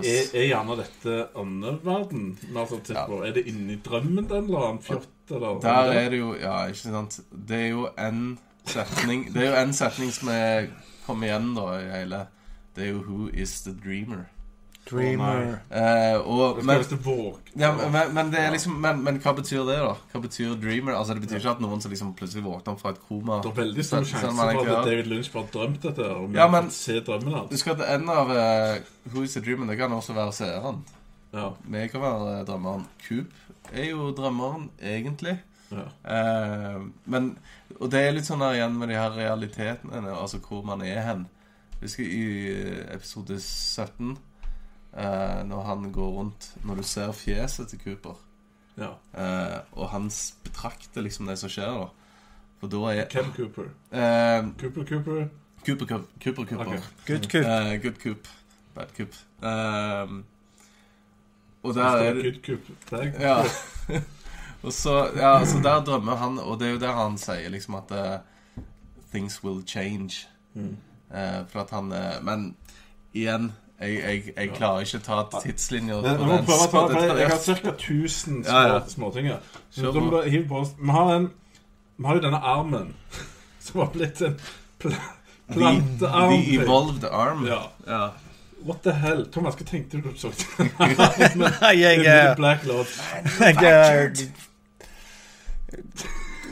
er, 0.05 0.21
er 0.39 0.47
gjerne 0.53 0.77
dette 0.85 1.17
åndeverden? 1.43 2.29
Altså, 2.55 2.79
Ja. 2.95 3.09
Er 3.27 3.35
det 3.41 3.43
inni 3.51 3.81
drømmen 3.83 4.31
den, 4.31 4.47
eller 4.47 4.69
annen 4.69 4.87
fjott? 4.87 5.11
Eller, 5.31 5.59
Der 5.67 5.93
er 5.97 6.15
det 6.15 6.23
jo 6.23 6.31
Ja, 6.39 6.61
ikke 6.71 6.95
sant. 6.95 7.19
Det 7.31 7.59
er 7.59 7.69
jo 7.75 7.89
en 7.99 8.39
setning 8.67 9.35
Det 9.35 9.43
er 9.43 9.51
jo 9.51 9.63
en 9.63 9.73
setning 9.73 10.13
som 10.13 10.29
er 10.29 10.69
kom 11.07 11.23
igjen 11.23 11.55
da 11.55 11.79
i 11.79 11.89
hele 11.91 12.27
Det 12.77 12.85
er 12.85 12.93
jo 12.93 13.01
'Who 13.03 13.29
is 13.33 13.61
the 13.63 13.73
dreamer'? 13.73 14.27
Dreamer. 14.91 15.59
Eh, 15.71 16.17
og, 16.27 16.65
men, 16.65 16.81
ja, 17.59 17.73
men, 17.91 18.15
men, 18.15 18.31
det 18.33 18.41
er 18.41 18.51
liksom, 18.51 18.73
men, 18.73 19.05
men 19.05 19.19
hva 19.23 19.33
betyr 19.37 19.63
det, 19.69 19.77
da? 19.79 19.93
Hva 20.13 20.21
betyr 20.21 20.55
'dreamer'? 20.57 20.97
Altså 20.99 21.15
Det 21.15 21.23
betyr 21.23 21.37
ikke 21.37 21.51
at 21.51 21.61
noen 21.61 21.81
som 21.81 21.91
liksom 21.91 22.15
plutselig 22.15 22.45
våkner 22.45 22.79
fra 22.79 22.91
et 22.91 23.01
koma 23.09 23.41
Det 23.43 23.51
er 23.53 23.61
veldig 23.61 23.85
stor 23.85 24.05
sjanse 24.05 24.33
for 24.37 24.79
at. 24.79 24.87
David 24.87 25.05
Lynch 25.05 25.33
bare 25.33 25.47
drømte 25.53 25.89
dette. 25.89 26.09
Om 26.17 26.35
Ja, 26.35 26.49
men- 26.49 26.71
se 26.71 27.01
drømmen 27.01 27.35
hans. 27.35 27.51
Husk 27.53 27.67
at 27.67 28.01
en 28.01 28.09
av 28.09 28.31
uh, 28.31 28.81
'Who 29.13 29.23
is 29.23 29.33
the 29.35 29.41
dreamer'? 29.41 29.69
Det 29.71 29.79
kan 29.79 29.93
også 29.93 30.13
være 30.13 30.33
seeren. 30.33 30.85
Ja, 31.35 31.49
Vi 31.65 31.87
kan 31.89 32.01
være 32.01 32.41
eh, 32.41 32.47
drømmeren. 32.47 32.87
Coop 33.09 33.27
er 33.73 33.85
jo 33.91 34.11
drømmeren, 34.11 34.71
egentlig. 34.83 35.39
ja. 35.71 35.87
Eh, 36.17 36.81
men 37.05 37.39
Og 37.81 37.89
det 37.93 38.01
er 38.05 38.13
litt 38.13 38.27
sånn 38.29 38.43
her 38.45 38.59
igjen 38.59 38.75
med 38.77 38.91
de 38.93 38.97
her 38.99 39.15
realitetene, 39.17 40.03
altså 40.13 40.41
hvor 40.45 40.65
man 40.69 40.83
er 40.85 41.01
hen. 41.07 41.23
Husker 41.81 42.05
i 42.05 42.25
eh, 42.53 42.83
episode 42.93 43.39
17, 43.41 44.11
eh, 44.93 45.39
når 45.49 45.63
han 45.65 45.87
går 45.95 46.11
rundt 46.19 46.51
Når 46.69 46.77
du 46.77 46.83
ser 46.85 47.13
fjeset 47.17 47.71
til 47.73 47.81
Cooper, 47.81 48.19
ja. 48.77 48.91
eh, 49.17 49.57
og 49.73 49.89
han 49.95 50.11
betrakter 50.45 51.01
liksom 51.07 51.31
det 51.31 51.39
som 51.41 51.49
skjer, 51.53 51.73
da. 51.81 51.89
For 52.61 52.69
da 52.69 52.83
er 52.93 53.07
Ken 53.09 53.33
Cooper. 53.33 53.71
eh, 53.97 54.43
Cooper 54.61 54.85
Cooper. 54.91 55.23
Cooper, 55.65 55.87
Cooper, 55.87 56.05
Cooper. 56.21 56.45
Cooper. 56.45 56.67
Okay. 56.67 56.81
Good 57.07 57.31
coop. 57.33 57.45
Eh, 57.49 57.73
good 57.83 57.99
Coop. 58.03 58.29
Bad 58.75 58.93
Coop. 58.97 59.17
Ehm, 59.43 60.21
og 61.63 61.75
der 61.75 61.85
er 61.85 62.15
det 62.15 62.23
Good 62.25 62.43
Coop. 62.45 62.77
Tag. 62.91 63.13
Ja. 63.21 63.41
og 64.63 64.73
så, 64.73 65.11
ja, 65.17 65.45
så 65.45 65.61
der 65.65 65.85
drømmer 65.85 66.17
han, 66.17 66.39
og 66.39 66.59
det 66.61 66.69
er 66.69 66.73
jo 66.77 66.79
der 66.83 66.93
han 66.93 67.19
sier 67.19 67.49
liksom 67.53 67.75
at 67.81 67.93
uh, 67.97 68.63
Things 69.11 69.41
will 69.45 69.63
change. 69.67 70.27
Mm. 70.55 70.77
Uh, 71.11 71.47
for 71.49 71.61
at 71.61 71.71
han 71.71 71.93
uh, 71.93 72.25
Men 72.25 72.57
igjen, 73.15 73.53
jeg, 73.81 73.95
jeg, 73.95 74.33
jeg 74.37 74.51
klarer 74.55 74.81
ikke 74.85 74.99
å 75.01 75.05
ta 75.07 75.41
tidslinja 75.43 76.01
Men 76.03 76.19
på 76.19 76.27
den 76.29 76.45
prøve 76.47 76.67
ta 76.71 76.83
så 76.91 77.17
Jeg 77.19 77.31
har 77.31 77.39
ca. 77.39 77.71
1000 77.71 78.45
små, 78.45 79.13
Ja, 79.17 79.23
ja. 79.33 79.39
oss. 80.61 80.75
Vi 80.79 80.91
har, 80.91 81.15
en, 81.15 81.31
vi 81.97 82.07
har 82.07 82.19
jo 82.19 82.25
denne 82.27 82.43
armen 82.43 82.93
som 83.65 83.81
har 83.81 83.95
blitt 83.95 84.23
en 84.23 84.37
pl 84.79 84.95
The, 85.51 85.57
plantearm. 85.57 86.31
the 86.31 86.55
evolved 86.55 87.05
arm. 87.05 87.47
Ja. 87.47 87.73
ja. 87.87 88.13
What 88.63 88.83
the 88.83 88.93
hell? 88.93 89.25
Thomas, 89.33 89.57
hva 89.57 89.65
tenkte 89.67 89.99
du 89.99 90.03
da 90.05 90.13
du 90.13 90.19
så 90.21 90.31
det? 90.59 90.69
Nei, 91.41 91.73
jeg, 91.81 92.37
Black 92.37 92.67
Lodge. 92.69 94.31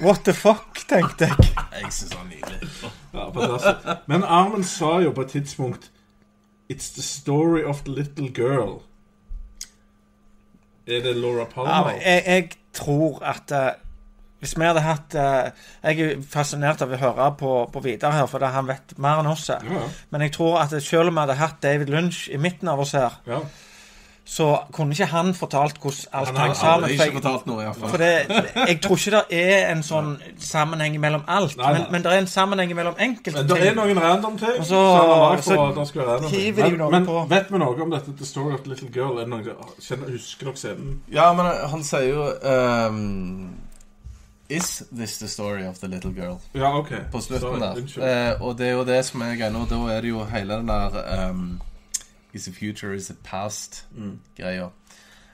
What 0.03 0.25
the 0.25 0.35
fuck, 0.35 0.79
tenkte 0.89 1.27
jeg. 1.27 1.37
Jeg 1.83 1.93
syns 1.93 2.13
han 2.13 2.27
er 2.27 2.37
nydelig. 2.37 2.71
Ja, 3.15 3.31
fantastisk. 3.35 4.07
Men 4.07 4.25
armen 4.25 4.65
sa 4.65 4.99
jo 5.03 5.11
på 5.11 5.25
et 5.27 5.31
tidspunkt 5.31 5.91
It's 6.73 6.93
the 6.95 7.03
story 7.03 7.65
of 7.65 7.83
the 7.83 7.95
little 7.95 8.29
girl. 8.29 8.83
Er 10.87 11.03
det 11.03 11.17
Laura 11.17 11.45
Palmer? 11.45 11.91
Ja, 11.91 12.11
jeg, 12.11 12.23
jeg 12.27 12.51
tror 12.73 13.23
at 13.25 13.53
uh, 13.53 13.69
hvis 14.39 14.55
vi 14.59 14.65
hadde 14.65 14.81
hatt 14.81 15.15
uh, 15.15 15.51
Jeg 15.83 16.01
er 16.01 16.21
fascinert 16.23 16.83
av 16.85 16.93
å 16.93 17.01
høre 17.01 17.31
på, 17.41 17.53
på 17.73 17.83
Vidar 17.85 18.15
her, 18.15 18.29
for 18.31 18.39
det, 18.43 18.53
han 18.55 18.69
vet 18.69 18.95
mer 19.01 19.23
enn 19.23 19.31
oss. 19.31 19.49
Ja, 19.51 19.89
Men 20.11 20.27
jeg 20.27 20.37
tror 20.37 20.61
at 20.63 20.77
selv 20.83 21.11
om 21.11 21.17
vi 21.17 21.25
hadde 21.25 21.41
hatt 21.41 21.59
David 21.63 21.91
Lunch 21.93 22.29
i 22.31 22.39
midten 22.39 22.69
av 22.71 22.85
oss 22.85 22.95
her, 22.97 23.19
ja. 23.27 23.41
Så 24.29 24.47
kunne 24.77 24.93
ikke 24.93 25.07
han 25.09 25.31
fortalt 25.35 25.79
hvordan 25.81 26.11
alt 26.13 26.29
Han 26.29 26.37
har 26.37 26.45
hang 26.45 26.57
sammen. 26.57 26.83
For 26.85 26.93
ikke 26.93 27.05
jeg, 27.05 27.13
fortalt 27.15 27.47
noe, 27.49 27.63
iallfall. 27.65 27.89
for 27.89 28.03
det, 28.03 28.09
jeg 28.69 28.81
tror 28.85 28.97
ikke 29.01 29.11
det 29.31 29.39
er 29.55 29.71
en 29.73 29.81
sånn 29.87 30.11
sammenheng 30.39 30.99
mellom 31.01 31.23
alt, 31.27 31.55
Nei, 31.57 31.65
nei. 31.65 31.79
Men, 31.79 31.87
men 31.95 32.03
det 32.05 32.13
er 32.13 32.19
en 32.21 32.27
sammenheng 32.29 32.75
mellom 32.77 32.99
enkelte 33.01 33.39
Men 33.41 33.49
det 33.49 33.67
er 33.71 33.75
noen 33.79 34.01
random 34.05 34.37
ting. 34.39 34.59
Og 34.61 34.67
så- 34.69 34.83
så 35.43 35.85
så 35.95 36.19
ting. 36.21 36.29
hiver 36.35 36.69
de 36.71 36.77
noe 36.77 36.91
men 36.91 37.07
på. 37.07 37.23
vet 37.31 37.49
vi 37.53 37.59
noe 37.59 37.83
om 37.83 37.91
dette 37.91 38.13
The 38.19 38.27
Story 38.27 38.53
of 38.55 38.61
the 38.67 38.71
Little 38.75 38.89
Girl? 38.93 39.17
Er 39.17 39.25
det 39.25 39.29
noe, 39.33 39.57
kjenner, 39.81 40.11
husker 40.13 40.45
dere 40.51 40.57
scenen? 40.57 41.01
Ja, 41.11 41.33
men 41.33 41.47
han 41.71 41.83
sier 41.85 42.09
jo 42.13 42.29
um, 42.93 43.55
Is 44.51 44.83
this 44.93 45.19
the 45.19 45.29
story 45.29 45.65
of 45.67 45.79
the 45.81 45.89
little 45.89 46.13
girl? 46.13 46.39
Ja, 46.55 46.77
OK. 46.79 46.89
På 47.13 47.21
slutten 47.21 47.61
Sorry, 47.61 48.05
der. 48.05 48.31
Eh, 48.33 48.43
og 48.43 48.59
det 48.59 48.67
er 48.69 48.73
jo 48.79 48.85
det 48.85 49.05
som 49.05 49.21
er 49.23 49.35
greia 49.37 49.51
nå. 49.53 49.67
Da 49.69 49.77
er 49.93 50.01
det 50.01 50.09
jo 50.09 50.23
hele 50.25 50.55
den 50.57 50.69
der 50.69 51.29
um, 51.31 51.61
Is 52.35 52.47
it 52.49 52.55
future, 52.55 52.95
is 52.95 53.11
it 53.11 53.17
past-greia. 53.25 54.69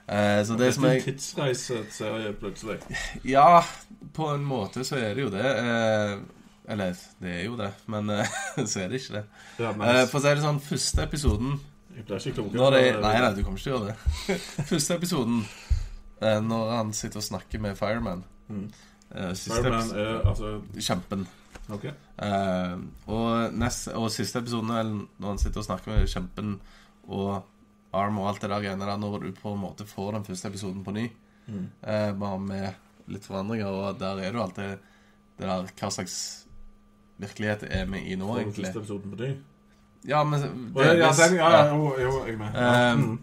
Eh, 0.07 0.45
så 0.45 0.55
det 0.57 0.73
som 0.75 0.83
er 0.85 0.89
en 0.99 1.01
tidsreiseserie 1.01 2.33
plutselig. 2.39 2.77
Ja, 3.35 3.61
på 4.13 4.27
en 4.35 4.45
måte 4.45 4.83
så 4.85 4.95
er 5.01 5.13
det 5.17 5.23
jo 5.25 5.29
det. 5.33 5.45
Eh, 5.45 6.17
eller, 6.71 6.93
det 7.21 7.31
er 7.39 7.43
jo 7.45 7.57
det, 7.59 7.71
men 7.87 8.09
eh, 8.09 8.27
så 8.65 8.79
er 8.85 8.87
det 8.93 9.01
ikke 9.01 9.13
det. 9.19 9.23
Ja, 9.59 9.71
men 9.73 9.87
Eh, 9.89 10.03
for 10.07 10.19
å 10.19 10.23
si 10.23 10.29
det 10.35 10.43
sånn, 10.45 10.61
første 10.63 11.03
episoden 11.07 11.57
jeg 11.95 12.05
blir 12.05 12.17
ikke 12.19 12.33
klokere. 12.35 12.59
når 12.59 12.71
det, 12.75 12.83
Nei, 13.01 13.13
nei, 13.23 13.29
du 13.37 13.43
kommer 13.43 13.59
ikke 13.59 13.69
til 13.69 13.73
å 13.73 13.79
gjøre 13.79 13.93
det. 13.93 14.39
første 14.71 14.97
episoden, 14.99 15.41
eh, 16.21 16.39
når 16.43 16.71
han 16.75 16.93
sitter 16.93 17.21
og 17.23 17.27
snakker 17.31 17.59
med 17.67 17.77
Fireman 17.79 18.23
Mm. 18.47 18.67
eh, 19.15 19.31
siste 19.33 19.55
Fireman 19.57 19.79
episode, 19.79 20.01
er 20.01 20.27
altså 20.29 20.49
Kjempen. 20.87 21.27
OK. 21.73 21.85
Eh, 22.21 22.73
og, 23.09 23.53
nest, 23.57 23.87
og 23.97 24.11
siste 24.13 24.37
episoden 24.43 24.69
er 24.69 24.83
når 24.91 25.27
han 25.31 25.39
sitter 25.41 25.63
og 25.63 25.65
snakker 25.65 25.95
med 25.95 26.07
Kjempen 26.11 26.51
og 27.07 27.43
Arm 27.95 28.17
og 28.19 28.27
alt 28.27 28.41
det 28.41 28.49
der 28.49 28.59
greiene 28.63 28.85
der, 28.85 28.97
når 28.99 29.19
du 29.23 29.31
på 29.37 29.53
en 29.53 29.61
måte 29.61 29.85
får 29.87 30.11
den 30.17 30.25
første 30.27 30.47
episoden 30.51 30.83
på 30.83 30.91
ny, 30.93 31.09
Mm. 31.47 31.67
eh, 31.85 32.11
bare 32.17 32.39
med 32.39 32.73
litt 33.07 33.23
forandringer, 33.23 33.67
og 33.69 33.99
der 33.99 34.17
er 34.17 34.31
du 34.33 34.39
alltid 34.41 34.79
det 35.37 35.45
der 35.45 35.67
Hva 35.77 35.89
slags 35.91 36.15
virkelighet 37.21 37.63
er 37.69 37.85
vi 37.85 37.99
i 38.11 38.15
nå, 38.15 38.25
For 38.27 38.39
den 38.39 38.47
egentlig? 38.49 38.65
første 38.65 38.79
episoden 38.79 39.11
på 39.11 39.19
ny. 39.21 39.35
Ja, 40.07 40.23
men 40.23 40.41
Å, 40.41 40.81
ja, 40.81 40.93
ja, 40.93 41.11
delvis, 41.11 41.37
ja, 41.37 41.49
ja, 41.51 41.75
jo, 41.75 41.91
jo, 42.01 42.25
jeg 42.25 42.33
er 42.33 42.37
med. 42.37 42.53
Ja. 42.55 42.93
Um, 42.93 42.99
Mm. 43.05 43.19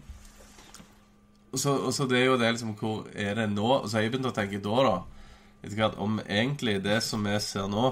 Og 1.53 1.59
så, 1.59 1.69
og 1.85 1.93
så 1.93 2.07
det 2.09 2.17
er 2.17 2.25
jo 2.25 2.37
det 2.37 2.47
liksom 2.55 2.75
Hvor 2.79 3.03
er 3.13 3.35
det 3.35 3.49
nå? 3.51 3.67
Og 3.83 3.89
så 3.89 3.97
har 3.97 4.01
jeg 4.07 4.11
begynt 4.15 4.25
å 4.31 4.33
tenke 4.33 4.61
da, 4.63 4.77
da 4.87 4.95
etter 5.63 5.75
hvert 5.77 5.97
Om 6.01 6.19
egentlig 6.25 6.79
det 6.83 6.95
som 7.03 7.23
vi 7.23 7.35
ser 7.39 7.67
nå, 7.69 7.91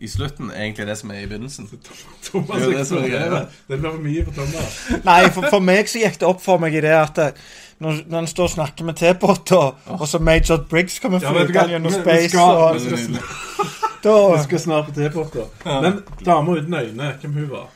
i 0.00 0.08
slutten, 0.08 0.48
er 0.50 0.62
egentlig 0.64 0.86
det 0.88 0.94
som 0.98 1.10
er 1.12 1.18
i 1.22 1.26
begynnelsen. 1.28 1.66
Thomas 2.24 2.62
Det 2.62 2.68
er 2.70 2.78
det 2.78 2.86
som 2.88 2.98
er 3.02 3.08
greia. 3.12 3.40
Det 3.68 3.78
blir 3.80 3.90
for 3.90 4.04
mye 4.04 4.24
for 4.24 4.32
Thomas. 4.38 4.78
Nei, 5.10 5.18
for, 5.34 5.48
for 5.52 5.60
meg 5.60 5.90
så 5.92 6.00
gikk 6.04 6.16
det 6.22 6.28
opp 6.30 6.40
for 6.44 6.62
meg 6.62 6.74
i 6.78 6.80
det 6.84 6.94
at 6.96 7.20
eh, 7.20 7.42
når, 7.80 8.02
når 8.06 8.16
han 8.22 8.28
står 8.32 8.48
og 8.48 8.54
snakker 8.54 8.88
med 8.88 8.96
T-båter, 9.00 9.76
og 9.96 10.06
så 10.08 10.18
Major 10.20 10.62
Briggs 10.70 10.98
kommer 11.00 11.20
Ja, 11.22 11.32
du 11.32 11.38
flygende 11.44 11.74
gjennom 11.76 11.92
Vi- 11.92 11.98
vi 11.98 12.02
space, 12.04 12.28
skal- 12.32 12.56
og 12.56 12.74
vi 12.74 12.80
skal- 12.80 13.22
da 14.04 14.16
Vi 14.34 14.42
skal 14.48 14.60
snart 14.64 14.88
på 14.88 14.96
T-porter. 14.96 15.46
Men 15.84 16.02
dama 16.24 16.56
uten 16.56 16.74
øyne, 16.74 17.12
hvem 17.20 17.32
hun 17.38 17.50
var? 17.50 17.66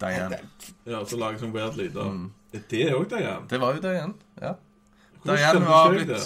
Diane. 0.00 0.38
Ja, 0.86 1.00
så 1.06 1.16
lager 1.16 1.38
sånn 1.40 1.52
weird 1.54 1.76
lyder. 1.78 2.10
Mm. 2.10 2.30
Er 2.54 2.62
det 2.70 2.88
òg 2.94 3.06
Diane? 3.10 3.42
Det 3.50 3.60
var 3.62 3.74
jo 3.78 3.82
Diane. 3.82 4.12
Ja. 4.42 4.52
Hvordan 5.22 5.38
Diane 5.38 5.66
var 5.70 5.92
blitt 5.94 6.10
det? 6.10 6.24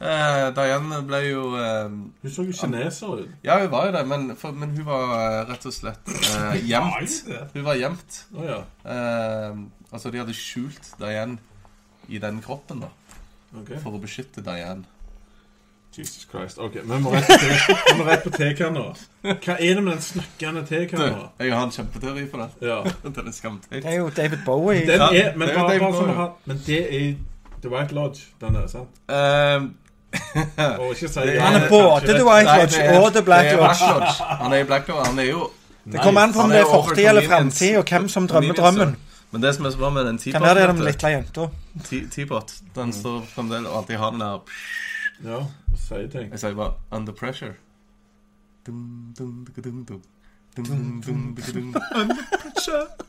Eh, 0.00 0.50
Diane 0.54 1.00
ble 1.08 1.20
jo 1.28 1.42
eh, 1.58 1.88
Hun 2.22 2.30
så 2.34 2.44
jo 2.46 2.52
kineser 2.54 3.22
ut. 3.24 3.30
Ja, 3.44 3.58
hun 3.62 3.70
var 3.72 3.86
jo 3.88 3.92
det, 3.96 4.04
men, 4.10 4.28
for, 4.36 4.52
men 4.52 4.76
hun 4.76 4.86
var 4.86 5.14
eh, 5.16 5.40
rett 5.50 5.66
og 5.66 5.74
slett 5.74 6.12
eh, 6.14 6.60
gjemt. 6.68 7.16
Hun 7.54 7.64
var 7.66 7.74
gjemt. 7.80 8.20
Å 8.36 8.46
ja. 8.46 8.60
Eh, 8.84 9.58
altså, 9.92 10.10
de 10.14 10.22
hadde 10.22 10.36
skjult 10.36 10.94
Diane 11.00 11.38
i 12.08 12.18
den 12.22 12.38
kroppen, 12.44 12.80
da. 12.86 12.92
Ok. 13.58 13.74
For 13.82 13.96
å 13.96 14.00
beskytte 14.02 14.42
Diane. 14.44 14.84
Jesus 15.98 16.28
Christ. 16.30 16.58
Ok, 16.62 16.76
Vi 16.84 16.98
må 17.02 17.10
rett 17.10 17.26
på 17.26 17.36
te- 17.40 17.74
vi 17.88 17.94
må 17.98 18.04
rett 18.06 18.20
på 18.22 18.30
tekanna. 18.30 18.82
Hva 19.24 19.54
er 19.56 19.72
det 19.74 19.82
med 19.82 19.92
den 19.96 20.02
snakkende 20.04 20.60
Du, 20.62 20.68
tekanna? 20.70 21.24
jeg 21.40 21.50
har 21.52 21.64
en 21.66 21.72
kjempeteori 21.74 22.26
på 22.30 22.38
det. 22.38 22.46
Ja. 22.68 22.76
Den 23.16 23.26
er 23.26 23.34
skamteit. 23.34 23.82
Det 23.82 23.90
er 23.90 23.96
jo 23.98 24.10
David 24.14 24.44
Bowie. 24.46 24.84
Den 24.86 25.00
Ja, 25.00 25.08
er, 25.10 25.32
men, 25.36 25.48
det 25.48 25.56
er 25.56 25.58
jo 25.58 25.64
bare, 25.64 25.72
David 25.72 25.82
bare 25.82 25.96
sånn 25.96 26.12
å 26.12 26.14
Bowie. 26.14 26.20
ha, 26.20 26.28
men 26.44 26.60
det 26.68 26.78
er 27.00 27.08
The 27.64 27.72
White 27.72 27.96
Lodge, 27.98 28.28
den 28.44 28.60
er, 28.60 28.68
sant? 28.70 29.00
Ehm, 29.10 29.66
Han 30.58 31.54
er 31.54 31.68
både 31.68 32.06
The. 32.06 32.24
White 32.24 32.50
Lodge 32.58 32.98
og 32.98 33.12
The 33.12 33.22
Black 33.22 33.52
Lodge. 33.52 34.24
Han 34.40 34.52
er 34.52 34.56
i 34.56 34.64
Black 34.64 34.88
Lodge. 34.88 35.06
Han 35.06 35.18
er 35.18 35.28
jo 35.30 35.50
Det 35.92 36.00
kommer 36.02 36.20
an 36.20 36.32
på 36.32 36.40
om 36.40 36.50
det 36.50 36.60
er 36.60 36.64
fortid 36.64 37.04
eller 37.08 37.28
fremtid, 37.28 37.76
og 37.76 37.84
hvem 37.88 38.08
som 38.08 38.28
drømmer 38.28 38.54
drømmen. 38.54 38.96
Men 39.30 39.42
det 39.42 39.54
som 39.54 39.64
er 39.64 39.70
så 39.70 39.78
bra 39.78 39.90
med 39.90 40.06
den 40.06 40.18
Kan 40.18 40.42
være 40.42 40.54
det 40.54 40.62
er 40.62 40.72
den 40.72 40.84
lille 40.84 41.08
jenta. 41.08 41.48
T-pot, 42.10 42.52
den 42.74 42.92
står 42.92 43.24
fremdeles 43.34 43.68
og 43.68 43.76
alltid 43.76 43.96
har 43.96 44.10
den 44.10 44.20
der 44.20 44.38
Ja, 45.24 45.38
si 45.76 46.06
ting. 46.12 46.30
Jeg 46.30 46.38
sier 46.38 46.54
bare 46.54 46.72
'under 46.92 47.12
pressure'. 47.12 47.56
Dum, 48.66 49.14
dum, 49.18 49.46
dum, 49.56 49.62
dum, 49.64 49.84
dum. 49.84 50.02
Dum, 50.56 50.64
dum, 50.64 51.02
dum, 51.06 51.34
dum, 51.54 51.74
dum. 51.94 53.07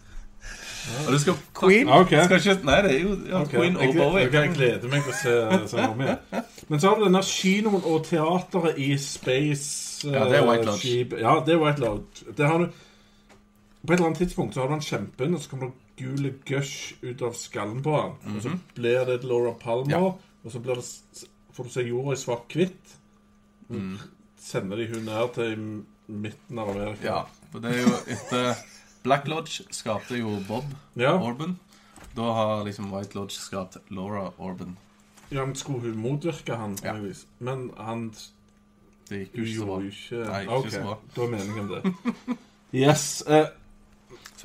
Og 1.05 1.12
du 1.13 1.19
skal 1.19 1.36
Queen. 1.59 1.89
Okay. 1.89 2.24
Skal 2.25 2.38
ikke 2.39 2.65
Nei, 2.65 2.77
det 2.86 2.91
er 2.95 3.00
jo 3.03 3.15
ja, 3.29 3.41
okay. 3.41 3.57
Queen 3.57 3.75
og 3.77 3.95
Bowie. 3.95 4.27
ok, 4.27 4.33
jeg 4.33 4.53
gleder 4.55 4.89
meg 4.93 5.03
til 5.03 5.13
å 5.13 5.17
se 5.19 5.33
seg 5.74 5.89
om 5.89 6.01
igjen. 6.05 6.45
Men 6.69 6.79
så 6.83 6.89
har 6.91 6.95
du 7.00 7.03
denne 7.07 7.24
kinoen 7.25 7.83
og 7.83 8.05
teateret 8.07 8.77
i 8.79 8.89
Space 8.98 10.07
Ja, 10.13 10.24
det 10.29 10.38
er 10.39 10.48
White 10.48 10.65
Lodge. 10.69 10.79
Skip. 10.83 11.13
Ja, 11.19 11.33
det 11.45 11.53
er 11.55 11.62
White 11.63 11.81
Lodge. 11.83 12.33
Det 12.38 12.48
har 12.48 12.63
du 12.63 12.67
På 12.69 13.93
et 13.93 13.98
eller 14.00 14.09
annet 14.09 14.17
tidspunkt 14.25 14.53
så 14.55 14.62
har 14.62 14.67
du 14.67 14.74
en 14.75 14.81
kjempen, 14.83 15.36
og 15.36 15.41
så 15.41 15.50
kommer 15.50 15.69
det 15.69 16.03
gule 16.03 16.33
gush 16.48 16.93
ut 17.03 17.21
av 17.27 17.33
skallen 17.36 17.81
på 17.83 17.93
han. 17.95 18.15
Og 18.36 18.41
så 18.43 18.51
blir 18.75 19.05
det 19.07 19.21
Laura 19.24 19.53
Palmer, 19.59 19.86
Mhm. 19.86 19.91
Ja. 19.91 20.13
og 20.45 20.51
så 20.51 20.59
blir 20.59 20.75
det, 20.75 20.86
får 21.55 21.63
du 21.63 21.69
se 21.69 21.81
jorda 21.88 22.12
i 22.15 22.19
svart-hvitt. 22.19 22.95
Mm. 23.69 23.98
Sender 24.39 24.77
de 24.77 24.88
hun 24.93 25.03
ned 25.05 25.33
til 25.36 25.55
midten 26.07 26.59
av 26.59 26.69
Amerika. 26.74 27.03
Ja, 27.05 27.21
for 27.51 27.59
det 27.59 27.71
er 27.75 27.81
jo 27.83 27.95
etter 28.15 28.62
Black 29.03 29.27
Lodge 29.27 29.63
skapte 29.72 30.18
jo 30.20 30.38
Bob 30.48 30.65
Ja. 31.00 31.13
Orban. 31.20 31.58
Da 32.15 32.22
har 32.22 32.63
liksom 32.65 32.91
White 32.94 33.15
Lodge 33.15 33.38
skapt 33.39 33.77
Laura 33.89 34.32
Orban. 34.38 34.77
ja, 35.32 35.46
men 35.46 35.56
skulle 35.56 35.79
hun 35.79 35.98
motvirke 35.98 36.56
han? 36.56 36.77
Ja. 36.84 36.96
Men 37.39 37.72
han 37.77 38.13
Det 39.10 39.20
gikk 39.20 39.38
jo 39.38 39.44
ikke 39.44 39.60
så 39.60 39.65
bra. 39.65 39.79
ikke 39.82 40.24
Nei, 40.32 40.41
ikke 40.41 40.53
Ok, 40.53 40.70
så 40.72 40.82
bra. 40.82 40.98
Da 41.15 41.22
er 41.22 41.29
meningen 41.29 41.60
om 41.60 41.68
det. 41.68 42.38
Yes. 42.74 43.24
Uh, 43.27 43.34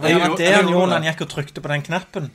det 0.01 0.15
var 0.17 0.37
det 0.37 0.55
han 0.55 1.03
gikk 1.05 1.21
og 1.21 1.29
trykte 1.29 1.61
på 1.61 1.69
den 1.69 1.83
knappen. 1.83 2.31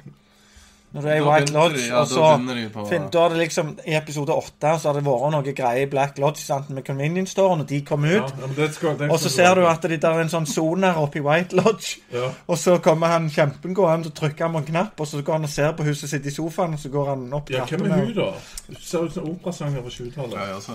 Når 0.91 1.01
du 1.01 1.08
er 1.08 1.15
i 1.19 1.22
White 1.22 1.53
Lodge, 1.53 1.75
de- 1.77 1.88
ja, 1.88 2.00
og 2.01 2.08
så 2.10 2.22
da, 2.48 2.53
de 2.58 2.69
på 2.74 2.84
fin, 2.89 3.03
Da 3.13 3.19
er 3.25 3.29
det 3.29 3.38
liksom 3.38 3.67
I 3.86 3.93
episode 3.96 4.34
åtte 4.34 4.72
så 4.81 4.88
har 4.89 4.93
det 4.98 5.03
vært 5.05 5.31
noe 5.36 5.53
greier 5.53 5.84
i 5.84 5.89
Black 5.91 6.17
Lodge 6.17 6.41
sant, 6.41 6.69
med 6.74 6.84
convenience 6.88 7.31
store, 7.36 7.60
og 7.60 7.67
de 7.69 7.81
kom 7.86 8.03
ut. 8.08 8.10
ja, 8.10 8.48
det 8.58 8.74
skal, 8.74 8.98
det 8.98 9.12
Og 9.12 9.19
så 9.19 9.29
ser 9.29 9.53
du 9.55 9.67
at 9.69 9.81
det 9.86 10.01
der 10.01 10.10
er 10.17 10.22
en 10.25 10.29
sånn 10.34 10.48
sone 10.50 10.89
oppe 10.98 11.19
i 11.19 11.22
White 11.22 11.55
Lodge. 11.55 12.00
ja. 12.13 12.31
Og 12.48 12.58
så 12.58 12.79
kommer 12.81 13.08
han 13.08 13.29
kjempen 13.29 13.75
gående 13.77 14.08
og 14.10 14.13
trykker 14.17 14.46
han 14.48 14.51
på 14.53 14.58
en 14.58 14.65
knapp, 14.65 15.00
og 15.00 15.08
så 15.08 15.22
går 15.22 15.34
han 15.34 15.43
og 15.43 15.50
ser 15.50 15.72
på 15.77 15.84
huset 15.84 16.10
sitt 16.10 16.25
i 16.25 16.31
sofaen, 16.31 16.74
og 16.74 16.79
så 16.79 16.89
går 16.89 17.10
han 17.13 17.34
opp 17.34 17.50
ja, 17.53 17.65
hvem 17.65 17.86
er 17.86 17.96
hun, 18.05 18.13
da? 18.15 18.31
Hun 18.67 18.77
ser 18.81 19.00
ut 19.05 19.13
som 19.13 19.29
operasanger 19.29 19.81
fra 19.81 19.89
20-tallet. 19.89 20.34
Ja, 20.34 20.55
altså. 20.55 20.72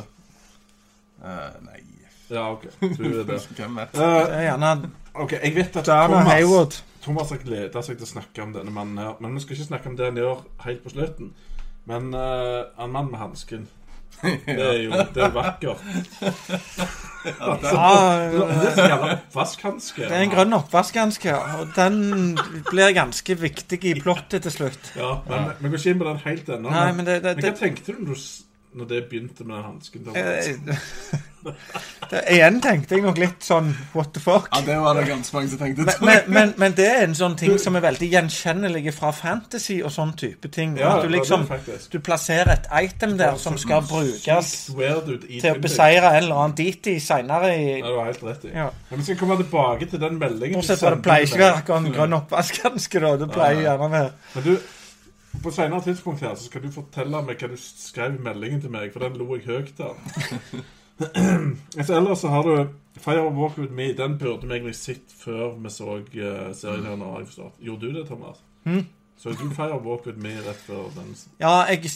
Eh, 1.25 1.50
nei 1.64 1.80
Ja, 2.30 2.52
OK. 2.52 2.62
Du 2.80 3.21
er 3.21 3.25
det. 3.25 3.40
Hvem 3.56 3.76
vet? 3.76 3.92
Det 3.92 4.00
Eh, 4.00 4.37
er 4.38 4.42
gjerne 4.49 4.90
OK, 5.14 5.33
jeg 5.42 5.54
vet 5.54 5.76
at 5.76 5.87
Dana 5.87 6.06
Thomas, 6.06 6.33
Hayward. 6.33 6.78
Thomas 7.04 7.32
har 7.34 7.40
gleda 7.42 7.82
seg 7.84 7.99
til 8.00 8.08
å 8.08 8.12
snakke 8.14 8.44
om 8.44 8.54
denne 8.54 8.73
mannen 8.73 9.00
her. 9.00 9.16
Men 9.20 9.37
vi 9.37 9.44
skal 9.44 9.58
ikke 9.58 9.70
snakke 9.70 9.90
om 9.90 9.96
det 9.99 10.08
han 10.08 10.20
gjør 10.20 10.44
helt 10.64 10.84
på 10.84 10.92
slutten. 10.94 11.32
Men 11.88 12.14
uh, 12.16 12.70
en 12.80 12.94
mann 12.94 13.11
med 13.12 13.20
hansken 13.20 13.66
Det 14.23 14.54
er 14.56 14.78
jo 14.84 14.90
det 15.14 15.23
er 15.26 15.32
vakkert. 15.34 15.82
Altså, 17.25 17.70
Ja, 17.75 18.46
det 18.49 18.68
er 18.68 18.75
så 18.76 18.87
jævla 18.88 19.12
oppvaskhanske. 19.14 20.02
det 20.02 20.12
er 20.12 20.25
en 20.26 20.32
grønn 20.32 20.56
oppvaskhanske, 20.58 21.34
og 21.34 21.70
den 21.76 22.37
blir 22.68 22.92
ganske 22.96 23.37
viktig 23.40 23.78
i 23.84 23.94
plottet 24.00 24.44
til 24.44 24.52
slutt. 24.52 24.90
Ja, 24.96 25.14
men 25.28 25.54
vi 25.61 25.73
går 25.73 25.80
ikke 25.80 25.94
inn 25.94 26.02
på 26.02 26.08
den 26.11 26.20
helt 26.25 26.50
ennå. 26.56 26.70
Men, 26.70 26.99
men 26.99 27.08
det, 27.08 27.23
det, 27.25 27.37
men 27.38 27.46
hva 27.49 27.54
tenkte 27.58 27.94
du 27.96 28.02
når, 28.04 28.20
du 28.20 28.53
når 28.75 28.90
det 28.90 29.04
begynte 29.11 29.45
med 29.47 29.57
den 29.57 29.64
hansken? 29.64 30.09
Eh, 30.14 31.14
det 32.11 32.21
Igjen 32.33 32.57
tenkte 32.62 32.97
jeg 32.97 33.04
nok 33.04 33.19
litt 33.21 33.45
sånn 33.45 33.71
what 33.93 34.12
the 34.16 34.23
fuck. 34.23 34.49
Ja, 34.52 34.62
det 34.66 34.76
var 34.81 34.97
det 34.99 35.04
ganske 35.09 35.37
mange 35.37 35.50
som 35.52 35.61
tenkte. 35.61 35.87
Men, 35.87 36.07
men, 36.09 36.31
men, 36.35 36.52
men 36.61 36.76
det 36.78 36.87
er 36.90 37.04
en 37.07 37.16
sånn 37.16 37.37
ting 37.38 37.57
som 37.61 37.76
er 37.78 37.85
veldig 37.85 38.09
gjenkjennelig 38.14 38.95
fra 38.97 39.12
fantasy 39.14 39.78
og 39.85 39.93
sånn 39.95 40.14
type 40.19 40.50
ting. 40.54 40.76
Ja, 40.81 40.97
at 40.97 41.07
du 41.07 41.12
liksom 41.12 41.47
det. 41.50 41.78
Du 41.93 41.99
plasserer 42.04 42.54
et 42.57 42.69
item 42.85 43.16
der 43.21 43.38
som 43.40 43.59
skal 43.61 43.85
brukes 43.88 44.52
til 44.71 45.50
å 45.52 45.57
beseire 45.62 46.14
en 46.14 46.23
eller 46.25 46.45
annen 46.45 46.57
DT 46.59 46.97
seinere 47.04 47.54
i 47.54 47.66
Ja, 47.78 47.88
du 47.88 47.99
har 47.99 48.09
helt 48.11 48.25
rett 48.26 48.49
i. 48.49 48.54
Ja. 48.54 48.71
Men 48.90 49.02
vi 49.02 49.11
skal 49.11 49.21
komme 49.21 49.38
tilbake 49.40 49.90
til 49.90 50.02
den 50.02 50.19
meldingen. 50.23 50.59
Bortsett 50.59 50.83
fra 50.83 50.95
det 50.97 51.04
pleier 51.04 51.28
ikke 51.28 51.52
å 51.76 51.83
være 51.83 51.99
grønn 51.99 52.19
oppvaskhanske, 52.23 53.02
da. 53.04 53.19
Det 53.21 53.31
pleier 53.35 53.66
gjerne 53.69 53.90
å 53.90 53.95
være 53.95 54.11
Men 54.35 54.49
du, 54.49 54.57
på 55.43 55.50
senere 55.50 55.83
tidspunkt 55.85 56.23
her 56.25 56.35
så 56.35 56.49
skal 56.49 56.62
du 56.64 56.71
fortelle 56.73 57.23
meg 57.25 57.41
hva 57.41 57.50
du 57.53 57.59
skrev 57.61 58.17
i 58.17 58.25
meldingen 58.25 58.62
til 58.62 58.73
meg, 58.73 58.93
for 58.93 59.05
den 59.05 59.19
lo 59.21 59.37
jeg 59.37 59.47
høyt 59.49 59.81
av. 59.85 59.97
altså, 61.79 61.95
ellers 61.97 62.23
så 62.23 62.33
har 62.33 62.49
du 62.49 63.00
Fire 63.00 63.25
Walk 63.29 63.59
With 63.59 63.73
Me. 63.73 63.93
Den 63.97 64.19
burde 64.19 64.47
vi 64.47 64.55
egentlig 64.55 64.76
sett 64.79 65.17
før 65.19 65.57
vi 65.59 65.73
så 65.73 65.97
eh, 65.99 66.53
serien 66.55 66.87
her 66.87 67.00
nå, 67.00 67.11
har 67.12 67.25
jeg 67.25 67.33
forstått. 67.33 67.59
Gjorde 67.67 67.88
du 67.88 67.99
det, 67.99 68.07
Thomas? 68.09 68.38
Mm? 68.64 68.87
Så 69.19 69.35
du 69.35 69.49
Fire 69.50 69.81
Walk 69.83 70.07
With 70.07 70.19
Me 70.23 70.37
rett 70.45 70.62
før 70.67 70.88
den 70.95 71.14
Ja, 71.41 71.64
jeg, 71.71 71.91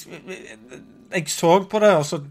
jeg 1.14 1.30
så 1.30 1.58
på 1.64 1.80
det, 1.84 1.94
og 1.96 2.04
så 2.06 2.22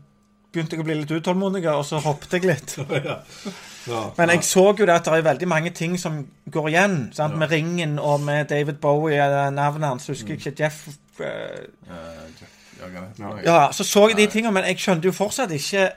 begynte 0.52 0.78
jeg 0.78 0.84
å 0.84 0.88
bli 0.88 1.00
litt 1.02 1.12
utålmodig, 1.12 1.66
og 1.72 1.86
så 1.86 2.00
hoppet 2.04 2.38
jeg 2.38 2.48
litt. 2.50 2.78
Men 4.18 4.34
jeg 4.36 4.44
så 4.44 4.66
jo 4.72 4.86
det 4.86 4.94
at 4.94 5.06
det 5.06 5.14
er 5.14 5.28
veldig 5.28 5.48
mange 5.48 5.72
ting 5.76 5.98
som 6.00 6.20
går 6.52 6.70
igjen. 6.74 6.98
Sant? 7.16 7.34
Ja. 7.34 7.40
Med 7.44 7.52
ringen 7.52 8.00
og 8.00 8.20
med 8.26 8.50
David 8.52 8.82
Bowie, 8.84 9.22
eh, 9.24 9.52
navnet 9.54 9.90
hans, 9.90 10.08
husker 10.08 10.36
jeg 10.36 10.42
ikke 10.42 10.64
Jeff 10.64 10.88
eh, 11.20 11.68
Eh. 12.80 13.46
Ja, 13.46 13.72
så 13.72 13.84
så 13.84 14.08
jeg 14.08 14.18
de 14.18 14.28
tingene, 14.28 14.54
men 14.54 14.68
jeg 14.70 14.78
skjønte 14.82 15.10
jo 15.10 15.14
fortsatt 15.16 15.52
ikke 15.56 15.88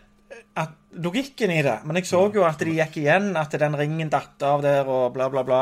at 0.57 0.71
logikken 0.93 1.53
i 1.53 1.63
det. 1.63 1.79
Men 1.85 1.97
jeg 2.01 2.09
så 2.09 2.23
jo 2.35 2.45
at 2.47 2.63
de 2.65 2.77
gikk 2.79 2.97
igjen, 3.03 3.35
at 3.37 3.53
den 3.61 3.77
ringen 3.77 4.13
datt 4.13 4.43
av 4.43 4.63
der, 4.65 4.89
og 4.89 5.13
bla, 5.15 5.29
bla, 5.33 5.45
bla. 5.47 5.61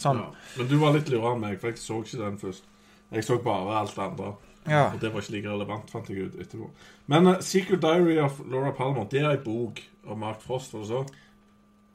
Sånn. 0.00 0.20
Ja. 0.20 0.50
Men 0.58 0.68
du 0.68 0.76
var 0.82 0.92
litt 0.96 1.08
lurere 1.12 1.34
enn 1.36 1.42
meg, 1.46 1.56
for 1.60 1.72
jeg 1.72 1.80
så 1.82 2.02
ikke 2.04 2.20
den 2.20 2.36
først. 2.42 2.68
Jeg 3.14 3.24
så 3.24 3.38
bare 3.42 3.80
alt 3.80 3.96
det 3.96 4.04
andre. 4.04 4.34
Ja. 4.68 4.84
Og 4.92 5.00
det 5.00 5.12
var 5.14 5.24
ikke 5.24 5.38
like 5.38 5.48
relevant, 5.48 5.90
fant 5.90 6.10
jeg 6.12 6.28
ut 6.28 6.42
etterpå. 6.42 6.68
Men 7.08 7.30
uh, 7.30 7.38
Secret 7.40 7.80
Diary 7.80 8.18
of 8.20 8.42
Laura 8.44 8.74
Palmer, 8.76 9.08
det 9.08 9.22
er 9.22 9.30
ei 9.32 9.40
bok 9.40 9.80
av 10.04 10.20
Mark 10.20 10.44
Frost, 10.44 10.74
var 10.76 10.84
det 10.84 10.90
så? 10.90 11.04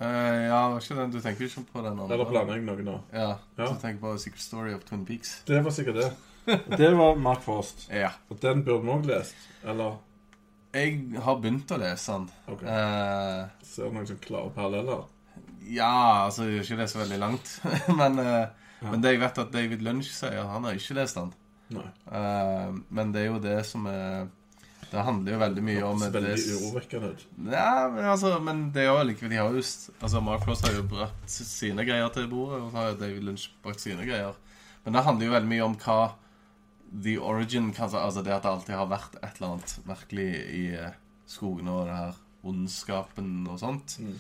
Eh, 0.04 0.40
ja, 0.50 0.60
var 0.74 0.82
ikke 0.84 0.98
den 1.00 1.12
Du 1.14 1.20
tenker 1.24 1.46
ikke 1.48 1.64
på 1.72 1.82
den 1.86 1.94
andre? 2.00 2.14
Eller 2.18 2.30
blander 2.30 2.58
jeg 2.60 2.66
noe 2.68 2.84
nå? 2.88 2.96
Ja, 3.14 3.28
Ja. 3.58 3.68
du 3.72 3.78
tenker 3.82 4.02
på 4.04 4.14
Secret 4.20 4.42
Story 4.44 4.74
of 4.76 4.84
Twin 4.88 5.06
Peaks. 5.08 5.36
Det 5.48 5.62
var 5.64 5.72
sikkert 5.76 6.00
det. 6.02 6.12
Det 6.78 6.90
var 7.00 7.16
Mark 7.16 7.42
Frost. 7.46 7.86
Ja. 7.94 8.10
Og 8.30 8.42
den 8.44 8.64
burde 8.68 8.84
vi 8.84 8.92
òg 8.98 9.06
lest. 9.08 9.36
Eller 9.64 9.96
Jeg 10.74 10.98
har 11.24 11.38
begynt 11.40 11.72
å 11.72 11.78
lese 11.80 12.12
den. 12.18 12.26
OK. 12.52 12.64
Uh, 12.66 13.46
Ser 13.64 13.88
du 13.88 13.96
noen 13.96 14.08
sånn 14.10 14.20
klare 14.26 14.52
paralleller? 14.56 15.06
ja, 15.64 16.26
altså 16.26 16.44
gjør 16.50 16.66
ikke 16.66 16.78
det 16.82 16.90
så 16.92 17.00
veldig 17.00 17.20
langt. 17.22 17.54
men, 18.02 18.20
uh, 18.20 18.50
Ja. 18.84 18.90
men 18.92 19.00
det 19.02 19.14
jeg 19.14 19.22
vet 19.22 19.38
at 19.40 19.52
David 19.54 19.82
Lunch 19.86 20.10
sier, 20.12 20.42
han 20.50 20.66
har 20.68 20.76
ikke 20.76 20.98
lest 20.98 21.16
den. 21.16 21.30
Nei. 21.72 21.86
Eh, 22.12 22.74
men 22.92 23.14
det 23.16 23.22
er 23.22 23.30
jo 23.32 23.38
det 23.40 23.62
som 23.66 23.86
er 23.88 24.28
Det 24.94 25.02
handler 25.02 25.34
jo 25.34 25.38
veldig 25.42 25.62
mye 25.66 25.84
om 25.88 26.02
Det 26.04 26.10
veldig 26.14 26.34
urovekkende 26.54 27.08
ut. 27.14 27.22
Ja, 27.50 27.90
men 27.90 28.06
altså 28.06 28.36
Men 28.44 28.66
det 28.76 28.84
er 28.84 28.92
jo 28.92 29.06
likevel 29.10 29.32
De 29.34 29.40
har 29.42 29.56
jo 29.56 29.64
Altså 29.64 30.22
Mark 30.22 30.46
Ross 30.48 30.62
har 30.66 30.76
jo 30.76 30.84
brakt 30.90 31.34
sine 31.34 31.86
greier 31.88 32.12
til 32.14 32.28
bordet, 32.30 32.62
og 32.62 32.70
så 32.70 32.78
har 32.78 33.00
David 33.00 33.26
Lynch 33.26 33.48
brakt 33.64 33.82
sine 33.82 34.06
greier. 34.06 34.38
Men 34.84 34.98
det 34.98 35.06
handler 35.08 35.26
jo 35.26 35.34
veldig 35.34 35.52
mye 35.54 35.66
om 35.66 35.78
hva 35.82 36.02
The 36.94 37.16
origin 37.18 37.72
kanskje, 37.74 37.98
Altså 37.98 38.22
det 38.22 38.36
at 38.36 38.44
det 38.44 38.52
alltid 38.52 38.76
har 38.78 38.92
vært 38.92 39.18
et 39.18 39.40
eller 39.40 39.56
annet 39.56 39.74
merkelig 39.90 40.28
i 40.54 40.64
eh, 40.78 41.00
skogene 41.26 41.74
og 41.74 41.88
det 41.90 41.96
her 41.98 42.20
ondskapen 42.44 43.32
og 43.50 43.58
sånt. 43.64 43.96
Mm. 44.04 44.14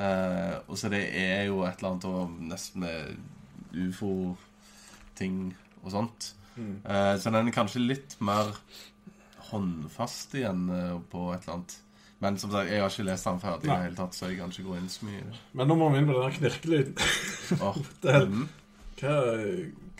Eh, 0.00 0.54
og 0.64 0.78
så 0.80 0.88
det 0.88 1.02
er 1.20 1.50
jo 1.50 1.60
et 1.66 1.82
eller 1.82 1.90
annet 1.90 2.08
og 2.08 2.38
nesten 2.48 2.86
med 2.86 3.84
ufo-ting 3.90 5.52
og 5.82 5.92
sånt. 5.92 6.30
Mm. 6.56 6.78
Eh, 6.80 7.12
så 7.20 7.34
den 7.34 7.50
er 7.50 7.58
kanskje 7.58 7.82
litt 7.84 8.16
mer 8.24 8.54
håndfast 9.54 10.34
igjen 10.38 10.66
eh, 10.74 10.98
på 11.10 11.28
et 11.34 11.42
eller 11.46 11.56
annet. 11.58 11.76
Men 12.24 12.36
som 12.40 12.52
sagt, 12.54 12.70
jeg 12.70 12.80
har 12.80 12.92
ikke 12.92 13.04
lest 13.08 13.26
den 13.28 13.40
ferdig 13.42 13.66
i 13.66 13.68
Nei. 13.68 13.76
det 13.78 13.86
hele 13.88 13.96
tatt, 13.98 14.14
så 14.16 14.28
jeg 14.30 14.38
kan 14.38 14.52
ikke 14.54 14.66
gå 14.68 14.76
inn 14.78 14.88
så 14.92 15.08
mye. 15.08 15.24
Men 15.58 15.68
nå 15.68 15.74
må 15.80 15.88
vi 15.92 15.98
inn 16.02 16.06
på 16.08 16.14
den 16.16 16.28
der 16.28 16.36
knirkelyden. 16.38 16.94
Oh. 17.60 17.80
Er- 18.14 18.28
mm. 18.30 18.44
Hva 19.00 19.16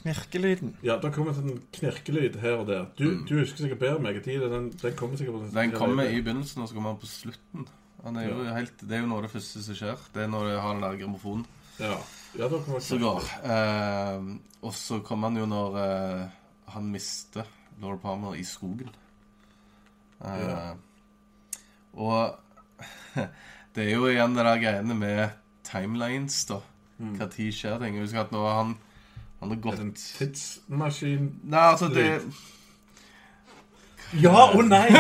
Knirkelyden. 0.05 0.75
Ja, 0.85 0.99
det 1.01 1.11
kommer 1.15 1.33
en 1.41 1.63
knirkelyd 1.73 2.35
her 2.43 2.59
og 2.61 2.67
der. 2.69 2.87
Du, 2.99 3.05
Mm. 3.09 3.23
du 3.29 3.39
husker 3.39 3.65
sikkert 3.65 3.79
bedre 3.81 3.97
enn 3.97 4.03
meg. 4.05 4.19
Tid, 4.25 4.43
den, 4.53 4.67
den 4.83 4.97
kommer 4.99 5.17
sikkert 5.17 5.35
på 5.39 5.55
Den 5.55 5.73
kommer 5.73 6.05
i 6.05 6.21
begynnelsen, 6.21 6.61
og 6.63 6.69
så 6.69 6.75
kommer 6.77 6.93
den 6.93 7.01
på 7.01 7.09
slutten. 7.09 7.65
Den 8.05 8.17
er 8.21 8.27
jo 8.29 8.43
helt, 8.45 8.81
det 8.85 8.93
er 8.99 9.01
jo 9.01 9.07
noe 9.09 9.23
av 9.23 9.25
det 9.25 9.33
første 9.33 9.63
som 9.65 9.79
skjer. 9.79 10.03
Det 10.13 10.23
er 10.27 10.29
når 10.29 10.51
du 10.51 10.57
har 10.61 10.75
den 10.77 10.85
der 10.85 10.99
grammofonen 11.01 11.47
Ja, 11.81 11.95
ja 12.37 12.49
da 12.53 12.59
kommer 12.67 12.85
som 12.85 13.01
går. 13.01 13.31
Eh, 13.49 14.27
og 14.69 14.75
så 14.77 15.01
kommer 15.09 15.33
han 15.33 15.41
jo 15.41 15.47
når 15.49 15.79
eh, 15.81 16.27
han 16.77 16.91
mister 16.93 17.49
Laura 17.81 17.97
Palmer 18.05 18.37
i 18.37 18.45
skogen. 18.45 18.93
Eh, 20.25 20.41
Ja. 20.45 20.75
Og 21.95 22.39
det 23.75 23.85
er 23.85 23.93
jo 23.95 24.09
igjen 24.11 24.35
det 24.35 24.45
der 24.45 24.63
greiene 24.63 24.95
med 24.99 25.29
timelines, 25.65 26.45
da. 26.49 26.59
Mm. 26.99 27.15
Hva 27.19 27.29
tid 27.31 27.53
skjer 27.55 27.79
ting. 27.83 27.99
Husk 28.01 28.19
at 28.19 28.33
nå 28.35 28.43
har 28.47 28.61
han 28.63 28.77
Han 29.41 29.51
har 29.51 29.75
Er 29.75 29.81
en 29.83 29.93
tidsmaskin 29.93 31.25
Nei, 31.43 31.65
altså, 31.75 31.89
det 31.93 32.23
Ja 34.23 34.45
og 34.55 34.65
nei! 34.65 34.87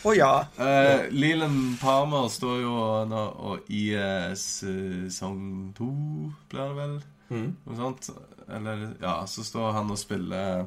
Å 0.00 0.12
ja. 0.16 0.30
Uh, 0.56 1.10
Leland 1.12 1.74
Palmer 1.80 2.28
står 2.32 2.62
jo 2.62 2.74
nå 3.04 3.24
og 3.36 3.66
i 3.68 3.90
eh, 3.92 4.30
sesong 4.32 5.74
to, 5.76 5.90
blir 6.48 6.70
det 6.70 6.76
vel? 6.78 6.94
Mm. 7.28 7.50
Noe 7.66 7.76
sånt. 7.76 8.08
Eller 8.48 8.86
Ja, 9.02 9.18
så 9.28 9.44
står 9.44 9.74
han 9.76 9.92
og 9.92 10.00
spiller 10.00 10.64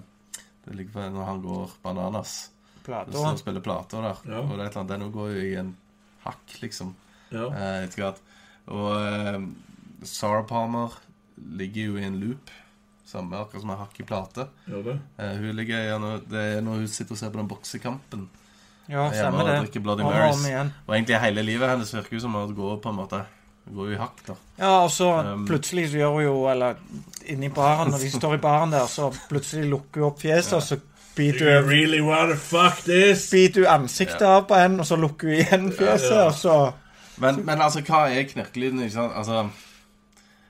Det 0.63 0.77
ligger 0.77 0.93
på 0.93 1.07
når 1.15 1.25
han 1.31 1.41
går 1.41 1.73
bananas. 1.81 2.51
Så 2.85 3.11
Hvis 3.17 3.23
han 3.25 3.37
spiller 3.41 3.61
plater 3.63 4.01
der. 4.01 4.17
Ja. 4.29 4.41
Og 4.43 4.49
det 4.57 4.59
er 4.59 4.65
et 4.65 4.75
eller 4.75 4.81
annet 4.83 4.99
Den 4.99 5.11
går 5.15 5.29
jo 5.33 5.41
i 5.47 5.55
en 5.59 5.75
hakk, 6.25 6.57
liksom, 6.61 6.93
Ja. 7.31 7.47
eh, 7.49 7.83
etter 7.85 8.03
hvert. 8.03 8.19
Og 8.67 8.89
eh, 8.99 9.39
Sarah 10.03 10.45
Palmer 10.45 10.93
ligger 11.37 11.85
jo 11.93 11.97
i 11.97 12.03
en 12.05 12.19
loop. 12.19 12.51
Samme 13.05 13.37
akkurat 13.37 13.61
som 13.61 13.69
en 13.69 13.77
hakk 13.77 13.99
i 13.99 14.03
plate. 14.07 14.47
Eh, 14.67 15.35
hun 15.37 15.55
ligger 15.55 15.83
gjerne 15.85 16.13
Det 16.29 16.43
er 16.57 16.61
når 16.65 16.81
hun 16.83 16.87
sitter 16.87 17.13
og 17.13 17.17
ser 17.17 17.29
på 17.33 17.37
den 17.41 17.47
boksekampen. 17.51 18.29
Ja, 18.89 19.07
stemmer 19.11 19.45
det. 19.47 19.69
og 19.87 19.99
Marys. 20.03 20.35
om 20.35 20.45
igjen. 20.45 20.73
Og 20.87 20.95
egentlig 20.95 21.19
hele 21.23 21.43
livet 21.43 21.69
hennes 21.69 21.93
virker 21.93 22.19
som 22.19 22.35
at 22.35 22.49
det 22.49 22.55
går 22.57 22.81
på 22.83 22.89
en 22.89 22.95
måte 22.99 23.25
Gå 23.63 23.85
i 23.93 23.95
hakk, 23.95 24.17
da. 24.27 24.33
Ja, 24.59 24.71
og 24.83 24.89
så 24.91 25.05
Um, 25.23 25.45
plutselig 25.47 25.85
så 25.93 25.95
gjør 26.01 26.11
hun 26.17 26.23
jo 26.25 26.47
Eller 26.51 26.75
inni 27.31 27.47
baren, 27.47 27.91
når 27.93 27.99
de 28.03 28.09
står 28.11 28.33
i 28.35 28.41
baren 28.43 28.73
der, 28.73 28.87
så 28.91 29.07
plutselig 29.29 29.69
lukker 29.69 30.01
hun 30.01 30.09
opp 30.09 30.19
fjeset, 30.19 30.53
og 30.57 30.61
så 30.61 30.79
biter 31.15 31.49
You 31.49 31.67
really 31.69 32.01
wanna 32.01 32.35
fuck 32.35 32.83
this? 32.85 33.29
Biter 33.31 33.61
du 33.61 33.67
ansiktet 33.69 34.21
av 34.27 34.47
på 34.49 34.57
en, 34.57 34.79
og 34.79 34.87
så 34.89 34.97
lukker 34.99 35.29
du 35.29 35.35
igjen 35.41 35.69
fjeset, 35.71 36.17
og 36.27 36.33
så 36.37 36.55
Men, 37.21 37.43
men 37.45 37.61
altså, 37.61 37.83
hva 37.85 38.07
er 38.09 38.25
knirkelyden? 38.25 38.79
Ikke 38.81 38.95
sant? 38.95 39.13
Altså, 39.15 39.43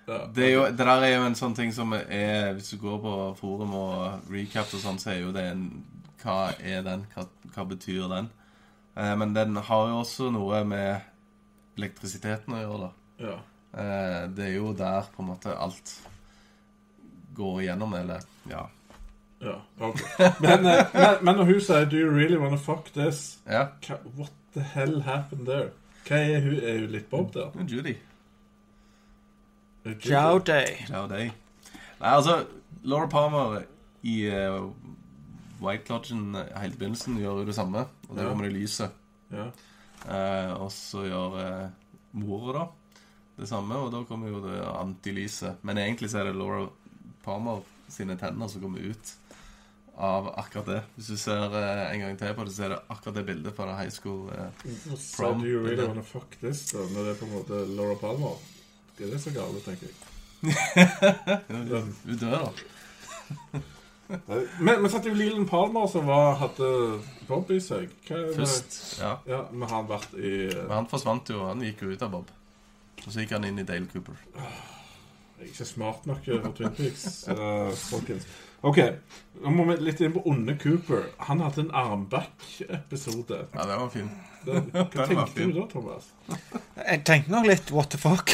det, 0.07 0.45
er 0.45 0.53
jo, 0.53 0.61
det 0.71 0.79
der 0.79 1.03
er 1.03 1.15
jo 1.17 1.25
en 1.27 1.35
sånn 1.35 1.55
ting 1.55 1.73
som 1.75 1.93
er 1.95 2.53
Hvis 2.57 2.73
du 2.73 2.77
går 2.81 2.97
på 3.03 3.15
forum 3.39 3.75
og 3.79 4.31
recap 4.31 4.71
og 4.75 4.81
sånn, 4.83 4.99
så 4.99 5.13
er 5.13 5.21
jo 5.21 5.33
det 5.35 5.43
en 5.51 5.65
Hva 6.23 6.53
er 6.59 6.83
den? 6.85 7.05
Hva, 7.15 7.27
hva 7.55 7.65
betyr 7.67 8.07
den? 8.11 8.29
Eh, 8.95 9.15
men 9.19 9.33
den 9.35 9.55
har 9.57 9.89
jo 9.89 9.99
også 10.03 10.29
noe 10.31 10.61
med 10.67 11.01
elektrisiteten 11.79 12.53
å 12.53 12.61
gjøre, 12.61 12.87
da. 12.87 13.27
ja. 13.27 13.37
Eh, 13.73 14.19
det 14.37 14.45
er 14.51 14.55
jo 14.59 14.73
der 14.77 15.07
på 15.15 15.23
en 15.23 15.31
måte 15.31 15.55
alt 15.57 15.95
går 17.33 17.63
igjennom, 17.63 17.95
eller 17.97 18.21
Ja. 18.49 18.67
Ja. 19.43 19.55
okay. 19.79 20.29
Men, 20.41 20.65
eh, 20.65 20.85
men, 20.93 21.17
men 21.25 21.35
når 21.35 21.45
hun 21.51 21.61
sier 21.61 21.85
'Do 21.85 21.97
you 21.97 22.09
really 22.15 22.37
wanna 22.37 22.57
fuck 22.57 22.89
this', 22.95 23.39
ja. 23.47 23.65
hva, 23.87 23.97
what 24.17 24.31
the 24.53 24.61
hell 24.61 25.01
happened 25.01 25.45
there? 25.47 25.69
Hva 26.07 26.15
er 26.15 26.41
hun? 26.41 26.57
Er 26.63 26.79
hun 26.79 26.89
litt 26.91 27.09
bob 27.09 27.33
der? 27.33 27.51
Judy. 27.67 27.95
Er 29.85 29.89
hun 29.93 29.99
Ciao 30.01 30.33
Judy? 30.33 30.45
day. 31.09 31.31
Nei, 31.99 32.09
altså, 32.15 32.45
Laura 32.83 33.07
Palmer 33.07 33.61
i 34.03 34.27
uh, 34.27 34.71
White 35.63 35.89
Lodgen 35.89 36.35
eh, 36.35 36.49
helt 36.59 36.75
i 36.75 36.77
begynnelsen 36.77 37.17
gjør 37.21 37.39
jo 37.43 37.45
det 37.47 37.55
samme. 37.55 37.85
Og 38.09 38.15
det 38.17 38.23
Ja. 38.23 38.29
kommer 38.29 38.43
det 38.49 38.53
lyset. 38.53 38.89
Ja. 39.31 39.45
Uh, 40.03 40.61
og 40.65 40.71
så 40.71 41.05
gjør 41.07 41.37
uh, 41.39 41.69
mora 42.11 42.53
da 42.59 42.65
det 43.41 43.47
samme, 43.49 43.75
og 43.75 43.91
da 43.91 44.03
kommer 44.03 44.27
jo 44.29 44.41
det 44.43 44.59
antilyset. 44.61 45.55
Men 45.63 45.77
egentlig 45.77 46.09
så 46.11 46.19
er 46.19 46.23
det 46.29 46.35
Laura 46.35 46.67
Palmer 47.23 47.63
sine 47.89 48.17
tenner 48.17 48.47
som 48.47 48.61
kommer 48.61 48.79
ut 48.89 49.13
av 49.97 50.27
akkurat 50.39 50.65
det. 50.65 50.79
Hvis 50.95 51.11
du 51.13 51.17
ser 51.21 51.53
eh, 51.59 51.83
en 51.93 51.99
gang 51.99 52.17
til 52.17 52.33
på 52.33 52.45
det, 52.47 52.53
så 52.55 52.65
er 52.65 52.73
det 52.73 52.79
akkurat 52.89 53.19
det 53.19 53.25
bildet 53.27 53.55
fra 53.55 53.75
high 53.77 53.91
school. 53.93 54.31
Eh. 54.33 54.95
So 54.97 55.33
do 55.33 55.45
you 55.45 55.61
really 55.61 55.85
wanna 55.85 56.01
fuck 56.01 56.37
this, 56.41 56.65
da? 56.71 56.77
Når 56.77 57.03
det 57.03 57.13
er 57.13 57.19
på 57.19 57.25
en 57.25 57.35
måte 57.35 57.61
Laura 57.77 57.95
Palmer? 58.01 58.41
Det 58.97 59.07
er 59.07 59.13
det 59.13 59.21
så 59.21 59.33
galt, 59.33 59.65
tenker 59.65 59.87
jeg. 59.87 59.93
Du 62.07 62.15
dør, 62.19 62.49
da. 62.49 63.61
Men, 64.59 64.81
men 64.81 64.89
satt 64.91 65.07
jo 65.07 65.13
Leland 65.15 65.47
Palmer 65.49 65.87
som 65.89 66.05
var, 66.09 66.35
hadde 66.41 66.67
Bob 67.27 67.49
i 67.53 67.59
seg. 67.63 67.89
Først. 68.09 68.99
Ja. 68.99 69.15
Ja, 69.29 69.41
men 69.51 69.69
han 69.71 69.87
vært 69.89 70.13
i 70.19 70.33
Men 70.51 70.75
han 70.81 70.89
forsvant 70.91 71.31
jo. 71.31 71.45
Han 71.47 71.63
gikk 71.65 71.85
jo 71.85 71.93
ut 71.93 72.03
av 72.05 72.11
Bob. 72.13 72.33
Og 73.03 73.09
så 73.09 73.23
gikk 73.23 73.33
han 73.37 73.47
inn 73.47 73.59
i 73.59 73.65
Dale 73.67 73.87
Cooper. 73.91 74.19
Jeg 74.33 75.47
er 75.47 75.51
ikke 75.51 75.67
smart 75.67 76.05
nok 76.07 76.27
for 76.27 76.53
Twin 76.59 76.75
Peaks, 76.77 77.05
eh, 77.31 77.71
folkens. 77.89 78.27
OK, 78.63 78.77
nå 79.43 79.49
må 79.51 79.63
vi 79.67 79.75
litt 79.83 79.99
inn 80.05 80.13
på 80.15 80.21
onde 80.29 80.53
Cooper. 80.61 81.01
Han 81.27 81.41
hadde 81.43 81.65
en 81.65 81.71
armback-episode. 81.75 83.41
Ja, 83.53 83.65
det 83.67 83.75
var 83.81 83.89
fin. 83.91 84.09
Det- 84.45 84.61
Hva 84.73 85.05
tenkte 85.09 85.27
fin. 85.35 85.51
du 85.51 85.59
da, 85.59 85.65
Thomas? 85.71 86.03
Jeg 86.87 87.03
tenkte 87.05 87.31
nok 87.31 87.45
litt 87.51 87.71
what 87.75 87.89
the 87.91 87.97
fuck. 87.99 88.31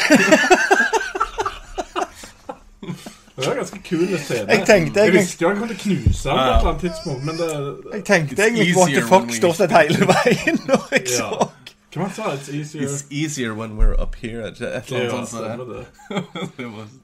Det 3.40 3.46
var 3.46 3.52
en 3.52 3.58
ganske 3.58 3.78
kul 3.84 4.18
scene. 4.18 4.50
Jeg 4.52 4.66
tenkte 4.68 5.00
Jeg 5.00 5.06
jeg 5.06 5.14
visste 5.14 5.42
jo 5.44 5.48
han 5.48 5.58
kom 5.62 5.68
til 5.70 5.76
å 5.76 5.82
knuse 5.82 6.28
ham 6.28 6.38
på 6.38 6.42
et 6.44 6.48
eller 6.50 6.68
annet 6.70 6.82
tidspunkt, 6.84 7.22
men 7.24 7.36
det 7.38 7.46
Jeg 7.94 8.04
tenkte 8.04 8.42
egentlig 8.44 8.74
what 8.76 8.90
the 8.92 9.04
fuck 9.08 9.32
stort 9.32 9.56
sett 9.56 9.72
hele 9.72 10.08
veien 10.10 10.58
når 10.68 10.82
jeg 10.92 11.04
Ja. 11.06 11.16
så. 11.16 11.48
Hva 11.94 12.08
sa 12.14 12.34
It's 12.36 12.50
easier 12.52 12.82
It's 12.84 13.04
easier 13.10 13.54
when 13.56 13.78
we're 13.80 13.96
up 14.02 14.14
here. 14.20 14.44
Et 14.46 14.60
eller 14.60 15.14
annet 15.14 15.28
sånt 15.28 17.00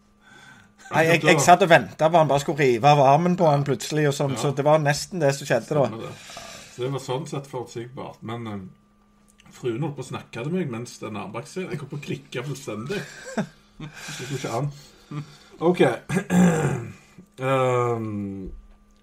Nei, 0.93 1.03
jeg, 1.09 1.23
jeg 1.27 1.43
satt 1.43 1.65
og 1.67 1.71
venta 1.71 2.09
på 2.11 2.21
han 2.21 2.29
bare 2.31 2.43
skulle 2.43 2.63
rive 2.63 2.91
av 2.93 3.01
armen 3.03 3.35
på 3.39 3.49
han 3.49 3.65
plutselig, 3.67 4.07
og 4.11 4.15
sånn, 4.15 4.37
så 4.39 4.53
det 4.55 4.65
var 4.67 4.83
nesten 4.83 5.23
det 5.23 5.33
som 5.35 5.49
skjedde 5.49 5.79
da. 5.79 5.87
Det. 6.05 6.13
Så 6.77 6.85
det 6.85 6.91
var 6.93 7.03
sånn 7.03 7.25
sett 7.31 7.49
forutsigbart. 7.51 8.21
Men 8.29 8.47
eh, 8.51 8.61
fruen 9.57 9.83
holdt 9.83 9.97
på 9.97 10.05
å 10.05 10.11
snakke 10.11 10.45
til 10.45 10.53
meg 10.53 10.69
mens 10.69 10.99
den 11.01 11.17
armbakscenen 11.17 11.73
Jeg 11.73 11.81
kom 11.81 11.89
på 11.89 11.99
å 11.99 12.05
klikke 12.05 12.45
fullstendig. 12.45 13.01
Det 13.37 14.29
går 14.29 14.37
ikke 14.37 14.59
an. 14.61 14.71
OK. 15.65 15.83
um, 17.49 18.07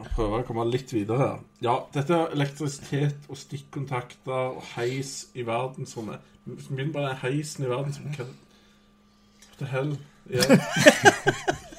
prøver 0.03 0.37
å 0.37 0.45
komme 0.47 0.67
litt 0.69 0.93
videre 0.93 1.19
her. 1.23 1.43
Ja, 1.65 1.75
dette 1.95 2.19
er 2.19 2.37
elektrisitet 2.37 3.25
og 3.25 3.41
stikkontakter 3.41 4.53
og 4.53 4.63
heis 4.75 5.33
i 5.33 5.47
verdensrommet. 5.47 6.31
Begynn 6.45 6.93
bare 6.93 7.17
heisen 7.23 7.65
i 7.65 7.73
verdensrommet. 7.73 8.21
What 8.23 9.59
the 9.59 9.73
hell? 9.73 9.95
Ja. 10.29 10.45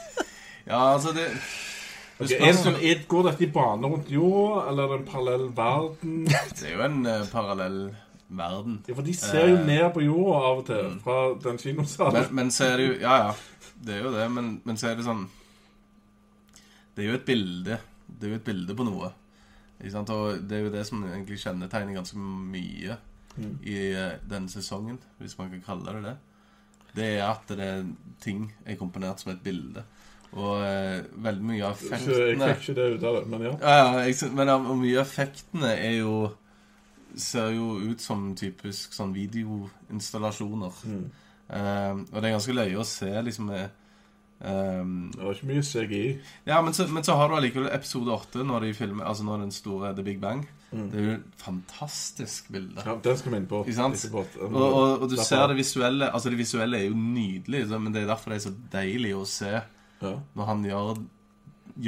ja, 0.66 0.80
altså 0.94 1.14
det 1.16 1.28
Okay, 2.14 2.36
er 2.38 2.52
det 2.52 2.58
sånn, 2.60 2.76
er, 2.78 3.00
går 3.10 3.24
dette 3.26 3.42
i 3.42 3.50
bane 3.50 3.88
rundt 3.90 4.10
jorda, 4.14 4.68
eller 4.70 4.84
er 4.84 4.90
det 4.92 4.98
en 5.00 5.06
parallell 5.08 5.48
verden? 5.56 6.12
Det 6.54 6.68
er 6.68 6.76
jo 6.76 6.82
en 6.84 7.00
uh, 7.08 7.24
parallell 7.26 7.78
verden. 8.28 8.76
Ja, 8.86 8.94
for 8.94 9.02
de 9.08 9.14
ser 9.18 9.48
jo 9.50 9.56
Eh, 9.56 9.64
ned 9.66 9.88
på 9.96 10.04
jorda 10.04 10.36
av 10.38 10.60
og 10.60 10.68
til 10.68 10.84
mm. 10.92 11.00
fra 11.02 11.16
den 11.42 11.58
kinosalen. 11.58 12.20
Men, 12.20 12.36
men 12.38 12.52
så 12.54 12.68
er 12.68 12.78
det 12.78 12.86
jo 12.86 12.92
Ja, 13.02 13.16
ja. 13.24 13.32
Det 13.84 13.96
er 13.96 14.06
jo 14.06 14.12
det, 14.14 14.28
men, 14.30 14.52
men 14.64 14.78
så 14.78 14.92
er 14.92 15.00
det 15.00 15.08
sånn 15.08 15.24
Det 16.94 17.02
er 17.02 17.10
jo 17.10 17.18
et 17.18 17.26
bilde. 17.26 17.80
Det 18.06 18.28
er 18.28 18.36
jo 18.36 18.38
et 18.38 18.46
bilde 18.46 18.78
på 18.78 18.86
noe. 18.86 19.10
Ikke 19.80 19.96
sant? 19.96 20.14
Og 20.14 20.38
det 20.46 20.60
er 20.60 20.68
jo 20.68 20.72
det 20.76 20.86
som 20.86 21.02
egentlig 21.02 21.40
kjennetegner 21.42 21.98
ganske 21.98 22.22
mye 22.22 23.00
Mm. 23.36 23.58
i 23.66 23.74
uh, 23.90 24.12
denne 24.30 24.50
sesongen, 24.50 24.98
hvis 25.18 25.38
man 25.38 25.50
kan 25.50 25.62
kalle 25.66 25.96
det 25.96 26.02
det. 26.04 26.16
Det 26.94 27.06
er 27.16 27.24
at 27.26 27.48
det 27.50 27.66
er 27.66 27.86
ting 28.22 28.46
er 28.64 28.76
komponert 28.78 29.20
som 29.20 29.32
et 29.32 29.42
bilde. 29.42 29.82
Og 30.34 30.64
eh, 30.66 31.04
veldig 31.24 31.46
mye 31.46 31.66
av 31.68 31.76
effektene 31.76 32.16
jeg 32.24 32.38
fikk 32.40 32.64
ikke 32.64 32.78
det 32.78 32.86
ut 32.96 33.04
av 33.06 33.18
det, 33.18 33.26
men 33.30 33.44
ja. 33.46 33.52
Ja, 33.60 33.74
ja, 33.78 34.06
jeg, 34.08 34.32
men 34.34 34.50
ja, 34.50 34.56
og 34.58 34.80
mye 34.80 34.96
av 34.98 35.04
effektene 35.06 35.76
er 35.76 36.00
jo 36.00 36.16
Ser 37.14 37.52
jo 37.54 37.76
ut 37.78 38.02
som 38.02 38.32
typisk 38.34 38.90
sånn 38.90 39.12
videoinstallasjoner. 39.14 40.80
Mm. 40.90 41.04
Eh, 41.46 42.00
og 42.10 42.16
det 42.16 42.26
er 42.26 42.32
ganske 42.34 42.56
løye 42.56 42.80
å 42.80 42.86
se 42.88 43.10
liksom 43.22 43.52
ehm, 43.54 44.96
Det 45.12 45.20
var 45.20 45.36
ikke 45.36 45.50
mye 45.52 45.62
CGI. 45.68 46.08
Ja, 46.48 46.58
men 46.66 46.74
så, 46.74 46.88
men 46.90 47.06
så 47.06 47.14
har 47.20 47.30
du 47.30 47.36
allikevel 47.36 47.68
episode 47.70 48.10
8, 48.10 48.42
når 48.48 48.66
de 48.66 48.72
filmer 48.74 49.06
Altså 49.06 49.28
når 49.28 49.44
den 49.44 49.54
store 49.54 49.92
The 49.94 50.02
Big 50.08 50.18
Bang. 50.24 50.42
Mm. 50.72 50.88
Det 50.90 50.98
er 50.98 51.06
jo 51.06 51.14
et 51.20 51.44
fantastisk 51.44 52.50
bilde. 52.50 52.82
Ja, 52.82 52.96
den 53.04 53.20
skal 53.20 53.36
vi 53.36 53.40
inn 53.44 53.46
på. 53.52 53.62
Og, 53.62 53.70
og, 54.50 54.58
og 54.58 55.06
du 55.06 55.14
derfor. 55.14 55.28
ser 55.28 55.46
det 55.52 55.60
visuelle 55.60 56.10
Altså 56.10 56.34
det 56.34 56.42
visuelle 56.42 56.82
er 56.82 56.88
jo 56.88 56.98
nydelig, 56.98 57.62
men 57.78 57.94
det 57.94 58.02
er 58.02 58.10
derfor 58.10 58.34
det 58.34 58.40
er 58.40 58.46
så 58.48 58.54
deilig 58.74 59.14
å 59.14 59.22
se 59.28 59.54
Ja. 60.04 60.20
når 60.38 60.50
han 60.50 60.64
gjør, 60.68 61.02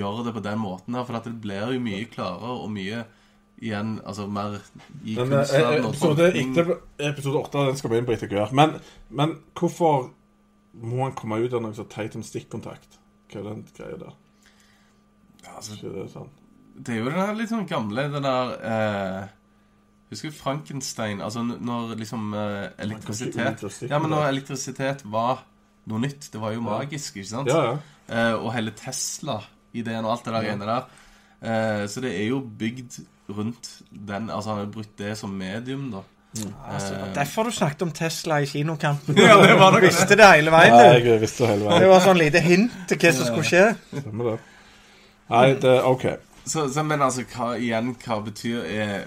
gjør 0.01 0.25
det 0.27 0.35
på 0.37 0.43
den 0.45 0.59
måten 0.63 0.99
her. 0.99 1.07
For 1.09 1.19
at 1.19 1.29
det 1.29 1.37
blir 1.43 1.75
jo 1.75 1.83
mye 1.83 2.05
klarere 2.13 2.57
og 2.63 2.73
mye 2.75 3.05
igjen 3.57 3.95
Altså 4.05 4.27
mer 4.29 4.59
i 5.05 5.15
Men 5.17 5.33
eh, 5.39 5.79
episode, 5.79 6.29
etter, 6.29 6.75
episode 7.09 7.41
8 7.41 7.63
den 7.71 7.79
skal 7.81 7.93
vi 7.93 8.01
inn 8.01 8.09
på 8.09 8.13
etter 8.17 8.33
hvert. 8.33 8.53
Men, 8.57 8.77
men 9.09 9.39
hvorfor 9.57 10.11
må 10.77 11.07
han 11.07 11.17
komme 11.17 11.41
ut 11.41 11.55
av 11.57 11.65
noe 11.65 11.77
så 11.77 11.87
teit 11.89 12.17
som 12.17 12.25
stikkontakt? 12.27 12.99
Hva 13.33 13.41
er 13.41 13.49
den 13.49 13.65
greia 13.77 13.97
der? 14.03 14.19
Ja, 15.47 15.57
altså, 15.57 15.79
det 15.81 16.11
sånn? 16.13 16.29
Det 16.77 16.93
er 16.93 17.01
jo 17.01 17.09
det 17.09 17.17
der 17.17 17.37
litt 17.39 17.49
sånn 17.49 17.69
gamle 17.71 18.03
Den 18.13 18.27
der 18.27 18.51
eh, 18.69 19.29
Husker 20.11 20.33
Frankenstein? 20.37 21.23
Altså 21.25 21.43
når 21.47 21.97
liksom 21.99 22.35
eh, 22.37 22.67
elektrisitet 22.85 23.65
Ja, 23.89 23.99
men 23.99 24.13
når 24.13 24.29
elektrisitet 24.29 25.07
var 25.09 25.47
noe 25.87 26.03
nytt. 26.03 26.29
Det 26.33 26.41
var 26.43 26.53
jo 26.55 26.63
magisk, 26.67 27.17
ikke 27.17 27.31
sant? 27.31 27.51
Ja, 27.51 27.73
ja. 27.73 27.96
Eh, 28.09 28.33
og 28.35 28.53
hele 28.55 28.71
Tesla-ideen 28.71 30.05
og 30.05 30.13
alt 30.13 30.25
det 30.25 30.33
der 30.35 30.43
Ja. 30.43 30.57
der. 30.57 30.83
Eh, 31.43 31.87
så 31.89 32.01
det 32.01 32.13
er 32.21 32.29
jo 32.29 32.41
bygd 32.41 33.01
rundt 33.29 33.83
den 33.91 34.31
Altså 34.31 34.51
han 34.55 34.59
har 34.59 34.67
brukt 34.73 34.97
det 34.99 35.17
som 35.19 35.31
medium, 35.31 35.91
da. 35.93 36.03
Altså, 36.69 36.95
det 36.95 37.09
Eh, 37.09 37.15
derfor 37.15 37.45
du 37.45 37.51
snakket 37.51 37.83
om 37.83 37.91
Tesla 37.93 38.39
i 38.41 38.47
kinokampen. 38.47 39.17
Ja, 39.19 39.37
det 39.43 39.59
var 39.59 39.71
nok 39.73 39.81
Du 39.81 39.87
visste 39.87 40.17
det 40.17 40.27
hele 40.35 40.51
veien, 40.53 40.73
Nei, 40.75 41.01
du. 41.01 41.09
jeg 41.11 41.21
visste 41.21 41.45
det 41.47 41.51
hele 41.57 41.81
Det 41.81 41.89
var 41.89 42.01
sånn 42.01 42.19
lite 42.19 42.41
hint 42.45 42.73
til 42.89 42.99
hva 42.99 43.13
som 43.13 43.27
skulle 43.27 43.45
skje. 43.51 43.77
Stemmer 44.01 44.31
det. 44.31 44.39
Nei, 45.31 45.55
det 45.55 45.75
OK. 45.85 46.05
Så, 46.47 46.69
så, 46.73 46.83
men 46.87 47.03
altså, 47.03 47.25
hva, 47.35 47.57
igjen, 47.59 47.95
hva 48.05 48.21
betyr 48.25 48.63
er, 48.65 49.07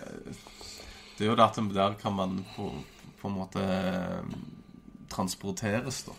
Det 1.18 1.26
er 1.26 1.30
jo 1.30 1.36
det 1.36 1.44
at 1.46 1.60
der 1.74 1.94
kan 2.02 2.14
man 2.14 2.44
på, 2.56 2.72
på 3.22 3.28
en 3.28 3.36
måte 3.36 3.64
transporteres, 5.10 6.04
da. 6.08 6.12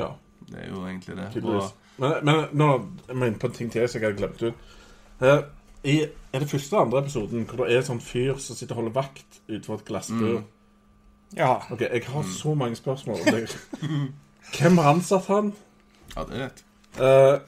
Ja, 0.00 0.08
Det 0.48 0.58
er 0.64 0.68
jo 0.72 0.84
egentlig 0.86 1.16
det. 1.16 1.28
tydeligvis. 1.34 1.64
Og, 1.64 1.72
Men, 1.98 2.12
men 2.24 2.44
nå 2.52 2.68
jeg 3.08 3.16
vi 3.16 3.26
inne 3.32 3.40
på 3.42 3.48
en 3.50 3.56
ting 3.56 3.70
til 3.72 3.88
som 3.88 4.00
jeg 4.00 4.10
hadde 4.10 4.20
glemt 4.20 4.42
ut. 4.42 4.54
Eh, 5.20 5.40
I 5.84 5.96
er 6.32 6.44
det 6.44 6.50
første 6.50 6.76
og 6.76 6.86
andre 6.86 7.02
episoden 7.02 7.46
hvor 7.48 7.64
det 7.64 7.74
er 7.74 7.82
en 7.82 7.88
sånn 7.88 8.04
fyr 8.04 8.38
som 8.42 8.56
sitter 8.58 8.76
og 8.76 8.82
holder 8.82 8.96
vakt 9.00 9.40
utenfor 9.48 9.80
et 9.80 9.84
glassbur. 9.88 10.38
Mm. 10.38 11.36
Ja. 11.36 11.52
Ok, 11.70 11.80
Jeg 11.80 12.02
har 12.08 12.22
så 12.32 12.54
mange 12.54 12.76
spørsmål. 12.76 13.18
Hvem 14.56 14.78
har 14.80 14.94
ansatt 14.94 15.26
han? 15.28 15.52
ja, 16.14 16.24
det 16.24 16.36
er 16.38 16.44
rett. 16.46 16.64
Eh, 16.98 17.38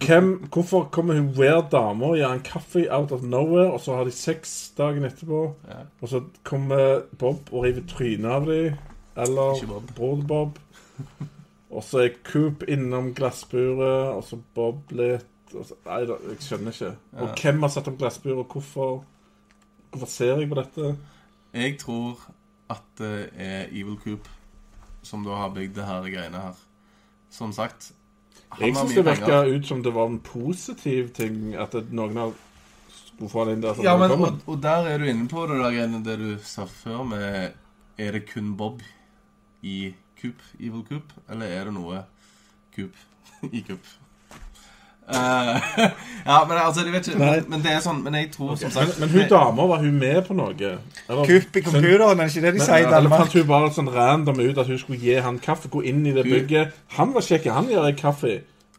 hvem, 0.00 0.28
hvorfor 0.52 0.86
kommer 0.92 1.14
hun 1.14 1.32
weird 1.36 1.70
dama 1.72 2.06
og 2.12 2.16
gir 2.16 2.28
han 2.28 2.40
kaffe 2.44 2.86
out 2.92 3.12
of 3.12 3.22
nowhere, 3.22 3.72
og 3.72 3.80
så 3.80 3.96
har 3.98 4.04
de 4.08 4.12
sex 4.16 4.70
dagen 4.78 5.04
etterpå? 5.04 5.40
Ja. 5.68 5.82
Og 6.00 6.08
så 6.08 6.22
kommer 6.44 7.02
Bob 7.18 7.50
og 7.52 7.64
river 7.64 7.84
trynet 7.88 8.30
av 8.30 8.46
dem. 8.48 8.78
Eller 9.16 9.56
Ikke 9.56 9.80
Bob. 10.28 10.58
Og 11.70 11.84
så 11.86 12.04
er 12.04 12.16
Coop 12.26 12.64
innom 12.68 13.12
glassburet, 13.14 14.10
og 14.16 14.24
så 14.26 14.40
Bob 14.54 14.90
litt 14.96 15.26
så, 15.50 15.74
Nei 15.86 16.00
jeg 16.06 16.42
skjønner 16.46 16.74
ikke. 16.74 16.92
Og 17.18 17.28
Ja. 17.28 17.34
hvem 17.42 17.62
har 17.62 17.72
satt 17.74 17.88
opp 17.90 17.98
glassburet, 17.98 18.38
og 18.38 18.48
hvorfor 18.54 19.04
Hvorfor 19.90 20.06
ser 20.06 20.38
jeg 20.38 20.48
på 20.48 20.54
dette? 20.54 20.96
Jeg 21.52 21.78
tror 21.80 22.20
at 22.70 22.84
det 22.98 23.30
er 23.34 23.64
Evil 23.72 23.96
Coop 23.98 24.28
som 25.02 25.24
da 25.24 25.34
har 25.34 25.50
bygd 25.50 25.74
det 25.74 25.86
her 25.88 26.04
greiene 26.06 26.42
her. 26.44 26.60
Som 27.30 27.52
sagt 27.52 27.92
han 28.52 28.68
Jeg 28.68 28.76
syns 28.76 28.94
det 28.94 29.04
virka 29.06 29.40
ut 29.46 29.66
som 29.66 29.82
det 29.82 29.92
var 29.94 30.06
en 30.06 30.20
positiv 30.20 31.10
ting 31.14 31.54
at 31.54 31.74
noen 31.90 32.16
har 32.16 32.32
skulle 32.90 33.30
få 33.30 33.44
han 33.44 33.54
inn 33.56 33.64
der. 33.64 33.82
Ja, 33.82 33.96
men, 33.98 34.10
og, 34.14 34.38
og 34.46 34.62
der 34.62 34.86
er 34.90 34.98
du 34.98 35.04
inne 35.10 35.28
på 35.30 35.46
det 35.50 35.58
der 35.58 35.74
greiene 35.74 36.04
det 36.04 36.18
du 36.18 36.38
sa 36.44 36.66
før 36.66 37.02
med 37.04 37.52
Er 37.98 38.12
det 38.12 38.28
kun 38.30 38.54
Bob 38.56 38.82
i 39.62 39.92
Coop, 40.20 40.42
Evil 40.60 40.84
Coop, 40.88 41.12
eller 41.30 41.46
er 41.46 41.64
det 41.70 41.74
noe 41.74 42.04
Coop 42.76 42.94
i 43.56 43.62
Coop? 43.66 43.84
Uh, 45.10 45.58
ja, 46.30 46.36
men 46.46 46.54
altså, 46.60 46.84
jeg 46.84 46.92
vet 46.94 47.08
ikke 47.08 47.18
Nei. 47.18 47.30
men, 47.40 47.46
men 47.50 47.62
det 47.64 47.70
er 47.74 47.80
sånn 47.82 47.98
Men 48.04 48.14
jeg 48.14 48.28
tror 48.30 48.52
som 48.60 48.70
sagt 48.70 49.00
men 49.02 49.10
hun 49.10 49.18
det- 49.24 49.30
dama, 49.32 49.64
var 49.66 49.80
hun 49.82 49.96
med 49.98 50.20
på 50.28 50.36
noe? 50.38 50.52
Eller- 50.54 51.24
Kupp 51.26 51.56
i 51.58 51.62
computeren, 51.66 52.12
er 52.20 52.20
det 52.20 52.26
ikke 52.30 52.44
det 52.44 52.52
de 52.54 52.60
Men, 52.60 52.66
sier 52.68 52.84
i 52.86 52.90
Danmark? 52.92 53.24
fant 53.24 53.34
hun 53.40 53.48
bare 53.48 53.70
sånn 53.74 53.90
random 53.90 54.38
ut 54.44 54.60
at 54.62 54.70
hun 54.70 54.78
skulle 54.78 55.00
gi 55.02 55.16
han 55.24 55.40
kaffe? 55.42 55.66
Gå 55.72 55.82
inn 55.90 56.04
i 56.06 56.12
det 56.14 56.22
Hun- 56.28 56.30
bygget. 56.36 56.76
Han 56.98 57.10
var 57.16 57.26
kjekk, 57.26 57.48
han 57.50 57.66
gir 57.72 57.82
jeg 57.88 57.96
kaffe. 57.98 58.36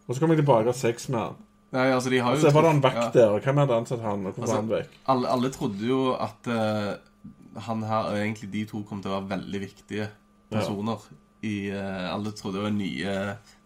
Og 0.07 0.15
så 0.15 0.19
kommer 0.23 0.35
jeg 0.37 0.45
tilbake 0.45 0.69
og 0.69 0.71
har 0.71 0.79
sex 0.79 1.09
med 1.11 1.19
han. 1.19 1.35
Nei, 1.75 1.87
altså, 1.97 2.09
de 2.15 2.19
har 2.23 2.35
jo 2.35 2.41
så 2.45 2.51
var 2.55 2.61
det 2.67 2.71
en 2.77 2.81
vekk 2.83 2.95
vakt 3.01 3.15
ja. 3.15 3.21
der, 3.21 3.29
og 3.35 3.41
hvem 3.43 3.59
hadde 3.65 3.75
ansatt 3.81 4.01
han, 4.03 4.25
og 4.27 4.33
hvor 4.33 4.43
Altså, 4.43 4.55
var 4.55 4.61
han 4.61 4.71
vekk? 4.71 4.95
alle, 5.13 5.27
alle 5.35 5.51
trodde 5.51 5.85
jo 5.87 5.99
at 6.15 6.47
uh, 6.47 7.59
han 7.67 7.83
her, 7.91 8.07
og 8.11 8.17
egentlig 8.23 8.49
de 8.55 8.63
to 8.71 8.81
kom 8.87 9.01
til 9.03 9.11
å 9.11 9.19
være 9.19 9.29
veldig 9.35 9.61
viktige 9.67 10.07
personer. 10.51 11.03
I, 11.41 11.71
uh, 11.73 12.11
alle 12.13 12.33
trodde 12.37 12.59
det 12.59 12.65
var 12.67 12.75
nye 12.75 13.15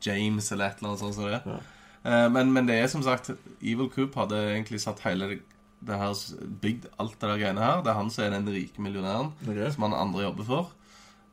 James 0.06 0.52
eller 0.52 0.70
et 0.70 0.80
eller 0.80 0.94
annet 0.94 1.04
sånt. 1.04 1.18
som 1.18 1.28
det. 1.28 1.42
Ja. 1.44 1.58
Uh, 2.06 2.28
men, 2.32 2.54
men 2.56 2.70
det 2.70 2.78
er 2.80 2.88
som 2.92 3.04
sagt 3.04 3.34
Evil 3.60 3.90
Coop 3.92 4.16
hadde 4.20 4.40
egentlig 4.54 4.80
satt 4.84 5.04
hele 5.08 5.34
det, 5.34 5.40
det 5.86 6.00
her 6.00 6.14
bygd 6.62 6.88
alt 7.02 7.18
det 7.20 7.30
der 7.30 7.42
greiene 7.42 7.66
her. 7.66 7.84
Det 7.84 7.92
er 7.92 8.00
han 8.00 8.14
som 8.14 8.26
er 8.26 8.38
den 8.38 8.54
rike 8.54 8.82
millionæren 8.82 9.34
okay. 9.44 9.72
som 9.74 9.90
han 9.90 9.98
andre 9.98 10.28
jobber 10.30 10.50
for. 10.52 10.72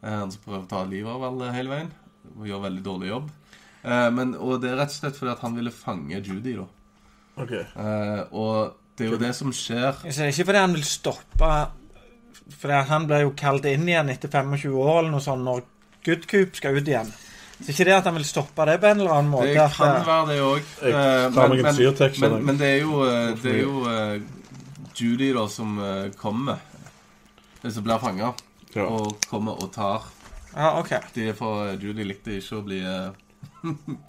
Uh, 0.03 0.19
han 0.25 0.35
som 0.35 0.43
prøver 0.45 0.67
å 0.67 0.73
ta 0.73 0.83
livet 0.89 1.15
av 1.15 1.29
alle 1.31 1.53
hele 1.55 1.75
veien. 1.77 1.95
Og 2.37 2.49
gjør 2.49 2.67
veldig 2.67 2.85
dårlig 2.87 3.15
jobb. 3.15 3.31
Eh, 3.83 4.09
men, 4.15 4.37
og 4.39 4.61
det 4.63 4.71
er 4.71 4.79
rett 4.79 4.95
og 4.95 5.01
slett 5.01 5.19
fordi 5.19 5.35
at 5.35 5.43
han 5.43 5.59
ville 5.59 5.75
fange 5.75 6.21
Judy, 6.23 6.55
da. 6.61 6.69
Ok. 7.43 7.53
Eh, 7.59 8.21
og 8.31 8.79
det 8.99 9.07
er 9.07 9.15
jo 9.15 9.21
det 9.23 9.33
som 9.35 9.53
skjer 9.57 10.03
Så 10.05 10.27
ikke 10.29 10.45
fordi 10.51 10.61
han 10.61 10.75
vil 10.77 10.83
stoppe 10.85 11.47
Fordi 12.61 12.81
han 12.91 13.07
ble 13.09 13.23
jo 13.23 13.31
kalt 13.41 13.65
inn 13.71 13.87
igjen 13.89 14.11
etter 14.13 14.29
25 14.29 14.75
år 14.77 14.99
eller 14.99 15.15
noe 15.15 15.25
sånt 15.25 15.47
når 15.47 15.63
Good 16.05 16.27
Coop 16.31 16.57
skal 16.59 16.79
ut 16.79 16.89
igjen. 16.89 17.13
Så 17.63 17.71
ikke 17.71 17.87
det 17.87 17.95
at 17.95 18.07
han 18.09 18.17
vil 18.17 18.27
stoppe 18.27 18.65
det 18.67 18.79
på 18.83 18.91
en 18.91 19.03
eller 19.03 19.15
annen 19.15 19.31
måte. 19.31 19.51
Det 19.53 19.67
kan 19.77 19.97
eh, 20.01 20.07
være 20.07 20.25
det 20.33 20.39
òg. 20.43 20.71
Men, 20.83 21.35
tar 21.37 21.53
meg 21.53 21.61
en 21.63 21.77
syrtekst 21.77 22.25
av 22.25 22.33
men, 22.35 22.47
men 22.49 22.59
det 22.59 22.71
er 22.73 22.81
jo, 22.83 23.03
eh, 23.07 23.29
det 23.39 23.53
er 23.53 23.61
jo 23.63 23.75
uh, 23.87 24.41
Judy 24.99 25.29
da 25.37 25.45
som 25.51 25.77
uh, 25.79 26.09
kommer. 26.19 26.59
Det 27.63 27.71
som 27.75 27.87
blir 27.87 28.03
fanga. 28.03 28.33
Ja. 28.75 28.89
Og 28.89 29.21
kommer 29.29 29.61
og 29.61 29.69
tar 29.75 30.09
Ja, 30.55 30.79
OK. 30.81 30.91
de 31.15 31.27
For 31.37 31.67
eh, 31.69 31.77
Judy 31.81 32.07
likte 32.09 32.39
ikke 32.39 32.59
å 32.59 32.65
bli 32.67 32.81
uh, 32.89 33.13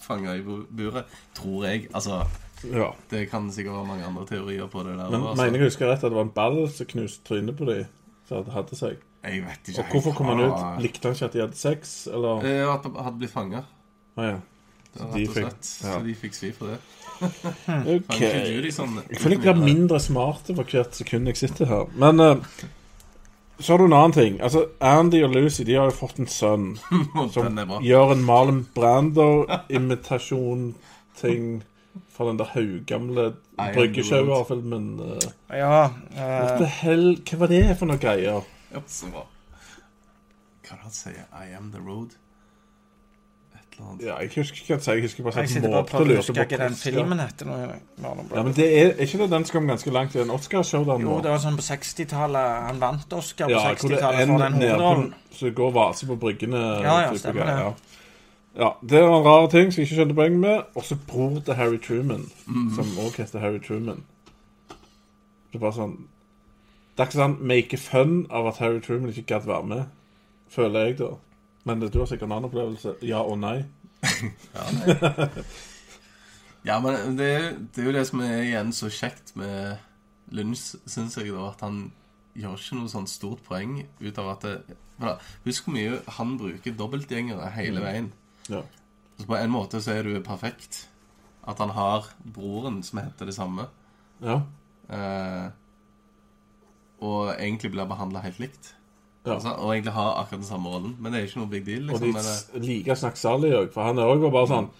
fanga 0.01 0.33
i 0.39 0.41
bu- 0.41 0.65
buret. 0.73 1.13
Tror 1.37 1.67
jeg. 1.69 1.87
Altså, 1.93 2.23
ja. 2.65 2.89
det 3.11 3.27
kan 3.29 3.51
sikkert 3.53 3.77
være 3.77 3.91
mange 3.91 4.09
andre 4.09 4.25
teorier 4.33 4.65
på 4.71 4.81
det 4.87 4.97
der. 4.97 5.09
Men 5.13 5.21
også. 5.21 5.41
mener 5.43 5.61
jeg 5.61 5.69
husker 5.69 5.91
rett 5.91 6.01
at 6.01 6.09
det 6.09 6.17
var 6.17 6.25
en 6.25 6.37
ball 6.41 6.63
som 6.73 6.89
knuste 6.89 7.27
trynet 7.27 7.59
på 7.59 7.69
dem? 7.69 7.85
Som 8.27 8.49
hadde 8.49 8.79
seg. 8.79 9.03
Jeg 9.23 9.43
vet 9.45 9.69
ikke 9.71 9.79
Og 9.79 9.85
hvorfor 9.93 10.11
kom 10.17 10.27
han 10.33 10.41
ut? 10.43 10.57
Likte 10.83 11.07
han 11.07 11.15
ikke 11.15 11.27
at 11.29 11.35
de 11.35 11.41
hadde 11.45 11.59
sex, 11.59 11.93
eller? 12.11 12.33
Eh, 12.43 12.65
At 12.73 12.83
de 12.83 12.89
hadde 12.97 13.17
blitt 13.21 13.31
fanga. 13.31 13.61
Ah, 14.17 14.25
ja. 14.25 14.37
Så 14.93 14.99
de 15.13 15.25
fikk- 15.25 15.33
slett. 15.33 15.83
ja. 15.83 15.93
Så 15.93 15.99
de 16.05 16.15
fikk 16.15 16.33
svi 16.37 16.51
for 16.53 16.65
det. 16.67 16.77
OK. 17.95 18.19
Ikke 18.19 18.51
Judy 18.51 18.71
sånn 18.73 18.97
Jeg 19.09 19.19
føler 19.21 19.35
jeg 19.37 19.43
blir 19.45 19.55
mindre 19.63 19.99
smart 20.03 20.41
for 20.49 20.55
hvert 20.63 20.95
sekund 20.97 21.27
jeg 21.31 21.37
sitter 21.39 21.65
her. 21.69 21.85
Men 21.97 22.19
uh, 22.19 22.35
så 23.59 23.73
har 23.73 23.77
du 23.79 23.85
en 23.85 23.93
annen 23.93 24.11
ting. 24.11 24.41
Altså, 24.43 24.65
Andy 24.81 25.23
og 25.23 25.29
Lucy 25.33 25.63
de 25.63 25.73
har 25.77 25.85
jo 25.89 25.95
fått 25.95 26.19
en 26.19 26.27
sønn 26.27 26.77
som 27.33 27.59
gjør 27.81 28.11
en 28.17 28.23
Marlon 28.27 28.67
Brando-imitasjon-ting 28.75 31.63
fra 32.13 32.27
den 32.29 32.37
der 32.41 32.49
haugamle 32.53 33.33
Bryggesjauer-filmen. 33.57 34.87
Ja. 35.53 35.89
What 36.17 36.51
eh, 36.51 36.57
the 36.57 36.65
hell? 36.65 37.17
Hva 37.29 37.37
var 37.43 37.47
det 37.53 37.77
for 37.79 37.85
noen 37.89 38.01
greier? 38.01 38.41
Så 38.87 39.09
bra. 39.13 39.23
Hva 40.63 40.71
er 40.71 40.75
det 40.75 40.83
han 40.83 40.91
sier? 40.95 41.25
I 41.33 41.53
am 41.57 41.71
the 41.73 41.79
road? 41.83 42.13
Et 43.53 43.77
eller 43.77 43.89
annet. 43.89 44.01
Ja, 44.05 44.15
jeg 44.21 44.31
husker 44.35 44.57
ikke 44.57 44.67
hva 44.73 44.75
han 44.77 44.83
sier. 44.85 44.95
Jeg 44.99 45.03
husker 45.07 45.23
bare 45.27 45.41
jeg 45.43 45.49
sitter 45.49 45.69
bare 45.73 45.83
og 45.83 45.89
prøver 45.91 46.13
å 46.13 46.17
huske 46.21 46.33
på 46.37 46.45
hva 46.49 46.59
den 46.63 46.75
filmen 46.79 47.19
heter. 47.23 47.45
nå, 47.49 47.57
Marlon 48.05 48.29
Ja, 48.33 48.43
men 48.47 48.53
det 48.57 48.67
er, 48.79 48.91
er 48.95 49.01
ikke 49.07 49.19
det 49.23 49.29
den 49.33 49.45
som 49.45 49.57
kom 49.57 49.67
ganske 49.73 49.91
langt 49.93 50.15
i 50.15 50.21
en 50.23 50.33
Oscarshow? 50.33 50.85
Jo, 51.03 51.17
det 51.25 51.31
var 51.33 51.41
sånn 51.43 51.57
på 51.59 51.65
60-tallet. 51.67 52.53
Han 52.69 52.79
vant 52.81 53.13
Oscar 53.19 53.49
på 53.51 53.55
Ja, 53.57 53.63
hvor 53.73 53.89
det 53.89 53.97
60-tallet 53.99 54.21
er 54.21 54.31
for 54.31 54.45
den 54.45 54.57
nede 54.59 54.69
på 54.77 54.83
hovedrollen. 54.83 55.13
Så 55.33 55.45
det 55.49 55.55
går 55.59 55.71
vase 55.79 56.07
på 56.09 56.15
bryggene. 56.25 56.63
Ja, 56.85 56.95
ja, 57.05 57.09
type 57.11 57.19
stemmer 57.25 57.43
greier, 57.43 57.57
det. 57.57 57.63
Ja. 57.63 58.63
ja, 58.63 58.71
det 58.93 59.03
var 59.03 59.17
en 59.19 59.25
rar 59.27 59.47
ting 59.53 59.71
som 59.73 59.81
jeg 59.81 59.89
ikke 59.89 59.99
skjønte 60.01 60.15
poenget 60.21 60.39
med. 60.47 60.63
Og 60.75 60.83
så 60.89 60.97
bror 61.07 61.39
til 61.45 61.53
Harry 61.59 61.77
Truman, 61.81 62.25
Mhm. 62.47 62.71
som 62.75 62.97
også 63.05 63.21
heter 63.25 63.39
Harry 63.39 63.59
Truman. 63.67 64.03
Det 65.51 65.59
er 65.59 65.65
bare 65.67 65.73
sånn 65.77 65.97
Det 66.93 67.01
er 67.01 67.07
ikke 67.09 67.17
sånn 67.23 67.37
make 67.49 67.77
fun 67.81 68.15
av 68.29 68.47
at 68.51 68.59
Harry 68.61 68.79
Truman 68.85 69.09
ikke 69.09 69.25
gadd 69.33 69.47
være 69.49 69.65
med, 69.65 69.85
føler 70.53 70.85
jeg, 70.89 70.97
da. 70.99 71.11
Men 71.65 71.79
du 71.81 71.87
har 71.99 72.05
sikkert 72.09 72.27
en 72.27 72.35
annen 72.35 72.49
opplevelse. 72.51 72.93
Ja 73.01 73.21
og 73.25 73.39
nei. 73.41 73.63
Ja, 76.63 76.77
men 76.79 77.17
det, 77.19 77.25
er- 77.27 77.57
det 77.75 77.81
er 77.81 77.87
jo 77.89 77.95
det 77.97 78.05
som 78.07 78.21
er 78.23 78.37
igjen 78.45 78.69
så 78.75 78.87
kjekt 78.93 79.33
med 79.35 79.81
Lunsj, 80.31 80.77
syns 80.87 81.17
jeg, 81.19 81.33
da, 81.35 81.49
at 81.51 81.59
han 81.65 81.81
gjør 82.39 82.55
ikke 82.55 82.77
noe 82.79 82.91
sånn 82.93 83.09
stort 83.11 83.41
poeng 83.45 83.73
ut 83.99 84.21
av 84.21 84.29
at 84.37 84.45
det, 84.47 84.77
da, 85.01 85.17
Husk 85.43 85.67
hvor 85.67 85.75
mye 85.75 85.97
han 86.15 86.37
bruker 86.39 86.77
dobbeltgjengere 86.79 87.49
hele 87.57 87.83
veien. 87.83 88.07
Ja. 88.47 88.61
Så 89.19 89.27
på 89.29 89.35
en 89.37 89.51
måte 89.53 89.81
så 89.83 89.91
er 89.97 90.07
du 90.07 90.15
perfekt. 90.25 90.85
At 91.43 91.59
han 91.59 91.73
har 91.75 92.07
broren 92.23 92.79
som 92.87 93.01
heter 93.03 93.27
det 93.27 93.35
samme, 93.35 93.65
ja. 94.23 94.37
eh, 94.87 95.49
og 97.03 97.33
egentlig 97.35 97.73
blir 97.75 97.89
behandla 97.89 98.21
helt 98.23 98.39
likt. 98.41 98.71
Ja. 99.25 99.35
Altså, 99.37 99.53
og 99.55 99.69
egentlig 99.73 99.93
har 99.95 100.17
akkurat 100.21 100.41
den 100.41 100.47
samme 100.49 100.71
rollen. 100.73 100.95
Men 100.99 101.13
det 101.13 101.19
er 101.21 101.27
ikke 101.29 101.39
noe 101.43 101.51
big 101.51 101.65
deal. 101.67 101.85
Og 101.91 101.99
liksom. 101.99 102.01
de 102.01 102.07
liker 102.09 102.23
det, 102.23 102.33
s- 102.39 102.65
liker 102.67 102.99
snakksalig 103.03 103.51
òg, 103.59 103.69
for 103.75 103.87
han 103.87 103.99
er 104.03 104.09
også 104.15 104.31
bare 104.33 104.51
sånn 104.55 104.71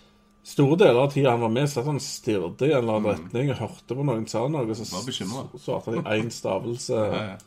Store 0.44 0.76
deler 0.76 0.98
av 1.06 1.12
tida 1.14 1.32
han 1.32 1.40
var 1.40 1.52
med, 1.56 1.70
satt 1.72 1.86
han 1.88 2.02
stirret 2.04 2.60
i 2.66 2.74
en 2.74 2.82
eller 2.82 2.98
annen 2.98 3.14
retning 3.14 3.52
og 3.54 3.62
hørte 3.62 3.96
på 3.96 4.04
noen 4.04 4.26
sa 4.28 4.42
noe, 4.52 4.66
og 4.68 4.76
så 4.76 4.84
Var 4.92 5.60
svarte 5.64 5.94
han 5.94 6.02
i 6.04 6.18
én 6.20 6.32
stavelse. 6.36 6.98
ja, 7.14 7.22
ja. 7.30 7.38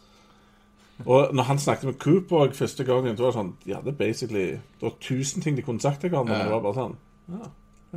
Og 1.04 1.34
når 1.36 1.44
han 1.50 1.58
snakket 1.60 1.84
med 1.90 1.98
Cooper 2.00 2.54
første 2.56 2.84
gangen, 2.88 3.18
så 3.18 3.26
var 3.26 3.34
det 3.34 3.36
sånn 3.36 3.50
De 3.66 3.74
hadde 3.76 3.92
basically 3.98 4.46
Det 4.56 4.80
var 4.86 4.94
tusen 5.04 5.42
ting 5.44 5.58
de 5.58 5.62
kunne 5.66 5.80
sagt 5.84 6.00
til 6.00 6.08
hverandre, 6.08 6.38
men 6.38 6.46
det 6.48 6.54
var 6.54 6.64
bare 6.64 6.78
sånn 6.80 6.96
Ja, 7.28 7.50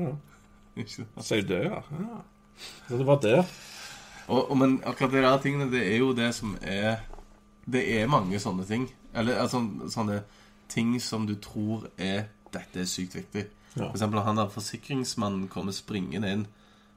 ja. 0.03 0.11
Sier 1.23 1.41
du 1.47 1.53
det, 1.53 1.61
ja? 1.69 1.79
ja. 1.95 2.19
Så 2.89 2.97
det 2.99 3.05
var 3.07 3.21
det. 3.23 3.37
Og, 4.29 4.51
og, 4.51 4.57
men 4.57 4.77
akkurat 4.85 5.11
de 5.11 5.21
der 5.25 5.41
tingene, 5.41 5.71
det 5.71 5.81
er 5.93 5.97
jo 5.97 6.13
det 6.13 6.33
som 6.35 6.57
er 6.61 6.99
Det 7.65 7.81
er 7.99 8.07
mange 8.09 8.39
sånne 8.39 8.65
ting. 8.65 8.87
Eller 9.13 9.41
altså, 9.41 9.61
sånne 9.89 10.23
ting 10.69 10.95
som 11.01 11.25
du 11.27 11.35
tror 11.35 11.87
er 11.97 12.29
Dette 12.53 12.81
er 12.81 12.89
sykt 12.89 13.15
viktig. 13.15 13.45
Ja. 13.75 13.83
For 13.89 13.93
eksempel 13.97 14.23
han 14.25 14.37
der 14.37 14.49
forsikringsmannen 14.49 15.47
kommer 15.47 15.73
springende 15.73 16.31
inn 16.33 16.47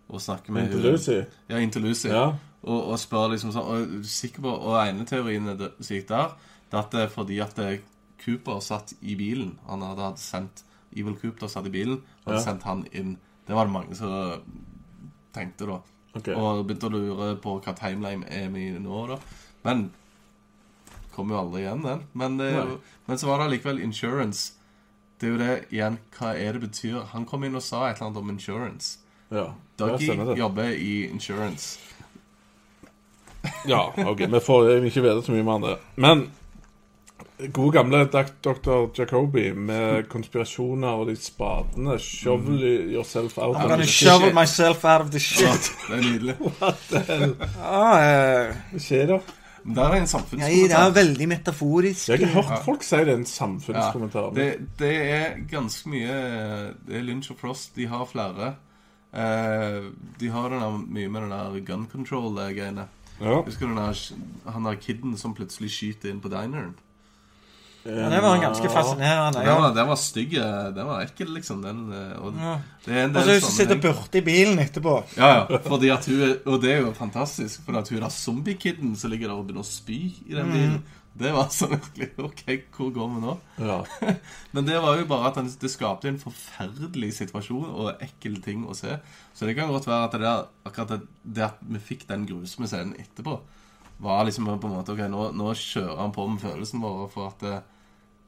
og 0.09 0.21
snakker 0.21 0.53
med 0.53 0.73
Lucy 0.75 1.23
Ja, 1.49 1.59
inn 1.61 1.71
Lucy. 1.81 2.09
Ja. 2.09 2.33
Og, 2.63 2.79
og 2.93 2.99
spør 3.01 3.33
liksom 3.33 3.53
sånn 3.53 3.69
Og 3.69 3.81
er 3.83 4.05
sikker 4.07 4.45
på 4.45 4.53
Og 4.55 4.77
ene 4.81 5.05
teorien 5.09 5.49
er 5.51 5.59
som 5.81 5.97
gikk 5.97 6.09
der, 6.09 6.37
det 6.71 6.79
er 6.79 6.83
at 6.85 6.93
det 6.95 7.01
er 7.03 7.13
fordi 7.13 7.39
at 7.45 7.57
Cooper 8.23 8.61
satt 8.63 8.93
i 9.03 9.17
bilen. 9.19 9.57
Han 9.67 9.83
hadde, 9.83 10.05
hadde 10.13 10.23
sendt 10.23 10.63
Evil 10.95 11.17
Cooper 11.19 11.51
satt 11.51 11.67
i 11.67 11.73
bilen, 11.75 12.03
hadde 12.25 12.39
Ja. 12.39 12.45
sendt 12.45 12.63
han 12.63 12.85
inn. 12.93 13.17
Det 13.47 13.57
var 13.57 13.67
det 13.67 13.73
mange 13.73 13.97
som 13.99 14.41
tenkte, 15.35 15.67
da. 15.67 15.81
OK. 16.15 16.29
Og 16.37 16.67
begynte 16.69 16.89
å 16.89 16.93
lure 16.93 17.29
på 17.41 17.55
hva 17.65 17.75
timeline 17.79 18.25
er 18.29 18.49
vi 18.53 18.71
nå, 18.79 19.07
da. 19.09 19.17
Men 19.65 19.87
kom 21.15 21.31
jo 21.33 21.39
aldri 21.41 21.63
igjen, 21.65 21.83
den. 21.85 22.03
Men, 22.15 22.39
jo- 22.39 22.81
men 23.07 23.19
så 23.19 23.27
var 23.31 23.39
det 23.39 23.47
allikevel 23.51 23.81
insurance. 23.85 24.53
Det 25.21 25.29
er 25.29 25.33
jo 25.33 25.39
det 25.39 25.53
igjen 25.71 25.99
Hva 26.19 26.33
er 26.35 26.53
det 26.57 26.61
betyr? 26.65 27.01
Han 27.13 27.25
kom 27.31 27.45
inn 27.47 27.55
og 27.55 27.63
sa 27.63 27.85
et 27.89 27.97
eller 27.97 28.09
annet 28.11 28.21
om 28.25 28.31
insurance. 28.35 28.99
Ja. 29.31 29.53
Dougie 29.79 30.37
jobber 30.37 30.73
i 30.75 31.07
insurance. 31.09 31.79
Ja, 33.67 33.93
OK. 33.97 34.19
Vi 34.31 34.41
får 34.41 34.69
egentlig 34.71 34.93
ikke 34.93 35.03
vite 35.07 35.23
så 35.27 35.33
mye 35.35 35.43
mer 35.47 35.59
om 35.59 35.63
det. 35.67 35.77
Men 35.97 36.25
gode 37.53 37.73
gamle 37.77 38.05
Dr. 38.45 38.91
Jacobi 38.99 39.53
med 39.55 40.09
konspirasjoner 40.13 40.89
og 41.03 41.07
de 41.11 41.17
spadene 41.17 41.99
Shovel 41.99 42.63
yourself 42.95 43.39
out. 43.39 43.57
I'm 43.57 43.65
of 43.65 43.69
gonna 43.71 43.77
the 43.83 43.87
shovel 43.91 44.29
shit. 44.31 44.35
myself 44.35 44.85
out 44.85 45.01
of 45.01 45.11
the 45.11 45.19
Ja, 45.19 45.53
shit. 45.57 45.71
det 45.89 45.99
er 45.99 46.03
nydelig. 46.11 46.37
Ah, 47.63 48.49
uh, 48.49 48.57
Hva 48.73 48.83
skjer 48.83 49.07
da? 49.15 49.21
Det 49.63 49.79
er 49.79 49.95
en 49.95 50.07
samfunnskommentar. 50.11 50.69
det 50.69 50.79
er 50.79 50.95
veldig 50.97 51.29
metaforisk. 51.29 52.09
Jeg 52.09 52.27
har 52.27 52.43
hørt 52.43 52.65
folk 52.65 52.83
si 52.83 52.97
det 52.97 53.13
er 53.13 53.21
en 53.21 53.27
samfunnskommentar. 53.31 54.33
Det, 54.35 54.49
det 54.79 54.95
er 55.07 55.37
ganske 55.51 55.89
mye 55.93 56.17
Det 56.87 56.97
er 56.99 57.05
Lynch 57.07 57.31
og 57.31 57.39
Frost. 57.39 57.77
De 57.77 57.87
har 57.87 58.03
flere. 58.11 58.55
Eh, 59.15 59.87
de 60.19 60.29
har 60.35 60.49
der, 60.51 60.67
mye 60.83 61.09
med 61.09 61.23
den 61.23 61.31
der 61.31 61.61
gun 61.67 61.87
control-greiene. 61.93 62.89
Ja. 63.21 63.43
Husker 63.47 63.67
du 63.71 64.51
han 64.51 64.65
der 64.67 64.75
kiden 64.83 65.15
som 65.19 65.35
plutselig 65.35 65.71
skyter 65.71 66.11
inn 66.11 66.21
på 66.21 66.29
dineren? 66.33 66.75
Ja, 67.85 68.09
det 68.13 68.21
var 68.23 68.35
en 68.37 68.41
ganske 68.45 68.69
fascinerende. 68.71 69.39
Den 69.41 69.47
Ja. 69.49 69.59
var, 69.61 69.75
den 69.75 69.89
var 69.89 69.97
stygg. 69.99 70.31
Den 70.39 70.87
var 70.87 71.01
ekkel, 71.03 71.33
liksom. 71.35 71.63
Den, 71.63 71.81
eh, 71.93 72.17
og 72.23 72.35
Ja. 72.39 72.57
det 72.85 72.95
er 72.97 73.05
en 73.05 73.17
Og 73.17 73.23
så 73.25 73.33
hun 73.41 73.51
sitter 73.51 73.81
borte 73.83 74.19
i 74.19 74.21
bilen 74.21 74.59
etterpå. 74.59 75.03
Ja, 75.17 75.47
ja. 75.51 75.59
Fordi 75.59 75.89
at 75.91 76.07
hun 76.07 76.39
og 76.47 76.61
det 76.63 76.71
er 76.77 76.81
jo 76.83 76.93
fantastisk, 76.93 77.65
for 77.67 77.77
at 77.79 77.89
hun 77.89 78.03
er 78.03 78.09
zombie-kidden 78.09 78.97
som 78.97 79.11
ligger 79.11 79.29
der 79.29 79.35
og 79.35 79.47
begynner 79.49 79.65
å 79.65 79.67
spy 79.67 80.13
i 80.29 80.35
den 80.35 80.53
bilen. 80.53 80.83
Det 81.19 81.29
var 81.35 81.49
sånn 81.53 81.75
virkelig 81.77 82.25
OK, 82.25 82.45
hvor 82.73 82.93
går 82.95 83.09
vi 83.15 83.21
nå? 83.27 83.33
Ja. 83.59 83.83
Men 84.55 84.65
det 84.65 84.79
var 84.81 84.97
jo 84.97 85.05
bare 85.05 85.27
at 85.29 85.59
det 85.61 85.71
skapte 85.71 86.09
en 86.09 86.19
forferdelig 86.19 87.13
situasjon 87.19 87.67
og 87.69 88.01
ekkel 88.01 88.39
ting 88.43 88.65
å 88.65 88.75
se. 88.75 88.99
Så 89.35 89.45
det 89.45 89.57
kan 89.59 89.69
godt 89.69 89.87
være 89.87 90.05
at 90.05 90.13
det 90.13 90.21
der, 90.23 90.47
akkurat 90.65 90.89
det, 90.89 91.01
det 91.25 91.45
at 91.51 91.59
vi 91.61 91.79
fikk 91.79 92.07
den 92.09 92.25
grusomme 92.27 92.67
scenen 92.71 92.95
etterpå, 92.97 93.41
var 94.01 94.25
liksom 94.25 94.47
på 94.59 94.65
en 94.71 94.73
måte 94.79 94.95
OK, 94.95 95.05
nå, 95.13 95.33
nå 95.37 95.53
kjører 95.53 95.99
han 96.01 96.13
på 96.13 96.25
med 96.31 96.41
følelsen 96.41 96.81
vår 96.81 97.11
for 97.13 97.27
at 97.29 97.63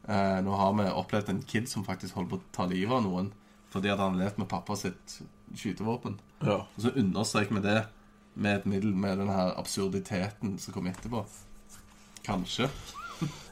eh, 0.09 0.39
nå 0.45 0.59
har 0.61 0.75
vi 0.79 0.89
opplevd 0.91 1.33
en 1.33 1.43
kid 1.49 1.69
som 1.71 1.85
faktisk 1.87 2.15
holder 2.19 2.31
på 2.35 2.41
å 2.41 2.53
ta 2.53 2.67
livet 2.71 2.95
av 2.99 3.05
noen 3.07 3.33
fordi 3.75 3.91
at 3.91 3.99
han 3.99 4.15
har 4.15 4.27
levd 4.29 4.39
med 4.39 4.49
pappa 4.49 4.77
sitt 4.79 5.17
skytevåpen. 5.59 6.19
ja. 6.47 6.61
Og 6.63 6.83
så 6.83 6.93
understreker 6.95 7.57
vi 7.57 7.65
det 7.65 7.81
med 8.35 8.61
et 8.61 8.67
middel 8.67 8.95
med 8.95 9.19
den 9.19 9.31
her 9.31 9.55
absurditeten 9.59 10.59
som 10.59 10.75
kommer 10.75 10.95
etterpå. 10.95 11.25
Kanskje. 12.27 12.69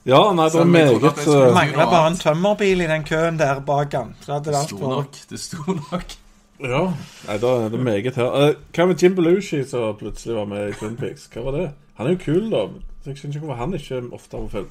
Ja, 0.05 0.33
nei, 0.35 0.49
det 0.51 0.59
er 0.59 0.67
meget 0.67 1.05
eh, 1.23 1.53
Mangler 1.55 1.87
bare 1.87 2.09
en 2.11 2.19
tømmerbil 2.19 2.83
i 2.83 2.89
den 2.91 3.05
køen 3.07 3.39
der 3.39 3.61
bak 3.67 3.95
han. 3.95 4.15
Det 4.27 4.41
Det 4.49 4.63
sto 4.67 4.79
nok. 4.79 5.19
Det 5.31 5.41
sto 5.41 5.63
nok. 5.67 6.17
Ja, 6.63 6.83
nei, 7.29 7.37
da 7.43 7.53
er 7.65 7.69
det 7.71 7.81
meget 7.81 8.19
her. 8.19 8.35
Eh, 8.43 8.55
hva 8.75 8.87
med 8.87 9.03
Jim 9.03 9.15
Belushi, 9.15 9.65
som 9.67 9.97
plutselig 9.99 10.37
var 10.37 10.47
med 10.51 10.69
i 10.69 10.77
Twin 10.79 10.97
Peaks? 10.97 11.29
Hva 11.33 11.45
var 11.47 11.59
det? 11.59 11.71
Han 11.99 12.07
er 12.07 12.17
jo 12.17 12.23
kul, 12.25 12.51
da. 12.51 12.67
Så 13.03 13.11
jeg 13.11 13.19
skjønner 13.19 13.37
ikke 13.37 13.47
hvorfor 13.47 13.61
han 13.63 13.75
ikke 13.79 13.99
ofte 13.99 14.15
ofte 14.19 14.43
på 14.43 14.49
film. 14.57 14.69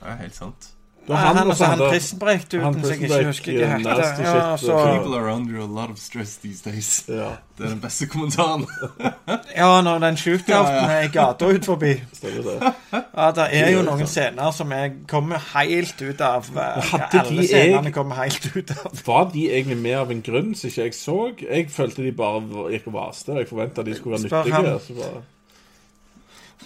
Det 0.00 0.08
er 0.12 0.16
helt 0.22 0.36
sant. 0.36 0.68
Det 1.06 1.14
var 1.14 1.20
han, 1.22 1.36
og 1.38 1.56
han 1.56 1.78
han 1.78 2.00
som 2.10 2.90
jeg 2.90 2.98
prison 2.98 3.20
ikke 3.20 3.26
husker 3.28 3.58
hva 3.60 3.66
heter. 3.76 4.00
Ja, 4.26 4.56
så, 4.58 4.78
People 4.90 5.18
are 5.18 5.34
under 5.34 5.60
a 5.62 5.66
lot 5.66 5.90
of 5.90 5.98
stress 6.02 6.36
these 6.42 6.62
days. 6.64 7.04
Ja, 7.08 7.28
Det 7.58 7.64
er 7.64 7.68
den 7.68 7.80
beste 7.80 8.08
kommentaren. 8.10 8.66
ja, 9.60 9.68
når 9.86 9.98
den 10.02 10.16
shootouten 10.16 10.90
er 10.90 11.06
i 11.06 11.12
gata 11.14 11.46
ut 11.46 11.64
forbi. 11.64 11.92
Ja, 12.24 13.30
det 13.36 13.46
er 13.52 13.70
jo 13.76 13.84
noen 13.86 14.10
scener 14.10 14.50
som 14.50 14.74
jeg 14.74 14.92
kommer 15.08 15.38
helt 15.54 16.02
ut 16.02 16.20
av. 16.20 16.50
eh, 16.56 17.20
alle 17.20 17.46
scenene 17.46 17.92
kommer 17.94 18.18
helt 18.24 18.50
ut 18.56 18.74
av. 18.74 18.98
Var 19.06 19.30
de 19.32 19.46
egentlig 19.52 19.78
med 19.78 19.96
av 20.00 20.10
en 20.10 20.22
grunn 20.26 20.54
som 20.58 20.68
ikke 20.72 20.88
jeg 20.88 20.98
så? 20.98 21.18
Jeg 21.46 21.70
følte 21.70 22.02
de 22.02 22.12
bare 22.18 22.66
gikk 22.74 22.90
og 22.90 22.98
vaste. 22.98 23.38
Jeg 23.38 23.48
forventa 23.48 23.86
de 23.86 23.94
skulle 23.94 24.18
være 24.18 24.42
nyttige. 24.42 24.78
Så 24.88 24.98
bare, 24.98 25.22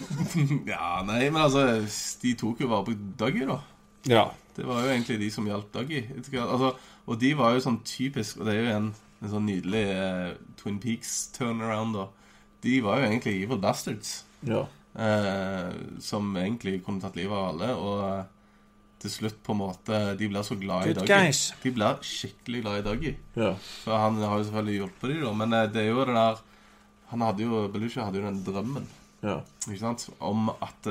ja, 0.73 1.01
nei, 1.05 1.29
men 1.29 1.41
altså 1.41 1.85
De 2.21 2.33
tok 2.39 2.61
jo 2.63 2.71
vare 2.71 2.87
på 2.89 2.97
Dougie, 3.19 3.45
da. 3.45 3.59
Ja. 4.09 4.31
Det 4.55 4.65
var 4.67 4.83
jo 4.83 4.91
egentlig 4.91 5.19
de 5.21 5.29
som 5.31 5.47
hjalp 5.47 5.71
Dougie. 5.73 6.03
Altså, 6.41 6.73
og 7.07 7.21
de 7.21 7.31
var 7.39 7.55
jo 7.55 7.63
sånn 7.63 7.79
typisk 7.87 8.41
Og 8.41 8.47
det 8.47 8.55
er 8.55 8.59
jo 8.65 8.73
en, 8.75 8.89
en 9.21 9.31
sånn 9.31 9.47
nydelig 9.47 9.85
uh, 9.95 10.33
Twin 10.59 10.79
Peaks-turnaround. 10.83 11.97
De 12.65 12.75
var 12.83 13.01
jo 13.01 13.09
egentlig 13.09 13.39
evil 13.39 13.61
bastards. 13.63 14.21
ja. 14.47 14.67
Uh, 14.91 15.71
som 16.03 16.33
egentlig 16.35 16.81
kunne 16.83 16.99
tatt 16.99 17.15
livet 17.15 17.31
av 17.31 17.53
alle. 17.53 17.69
Og 17.79 18.01
uh, 18.03 18.65
til 19.01 19.13
slutt, 19.13 19.37
på 19.41 19.55
en 19.55 19.61
måte 19.61 19.99
De 20.19 20.27
blir 20.29 20.43
så 20.43 20.57
glad 20.59 20.91
i 20.91 20.95
Dougie. 20.97 21.31
De 21.63 21.71
blir 21.73 22.03
skikkelig 22.05 22.65
glad 22.65 22.81
i 22.81 22.85
Dougie. 22.89 23.15
ja. 23.39 23.53
For 23.85 23.97
han 23.97 24.19
har 24.19 24.35
jo 24.37 24.49
selvfølgelig 24.49 24.79
hjulpet 24.81 25.13
dem, 25.13 25.23
da. 25.23 25.33
Men 25.39 25.55
det 25.71 25.85
er 25.85 25.93
jo 25.93 26.03
det 26.03 26.17
der 26.19 26.43
Han 27.13 27.23
hadde 27.27 27.47
jo 27.47 27.67
Belushi 27.71 28.03
hadde 28.03 28.19
jo 28.19 28.27
den 28.27 28.43
drømmen 28.43 28.85
ja. 29.21 29.39
ikke 29.67 29.79
sant? 29.79 30.09
om 30.19 30.49
at 30.49 30.87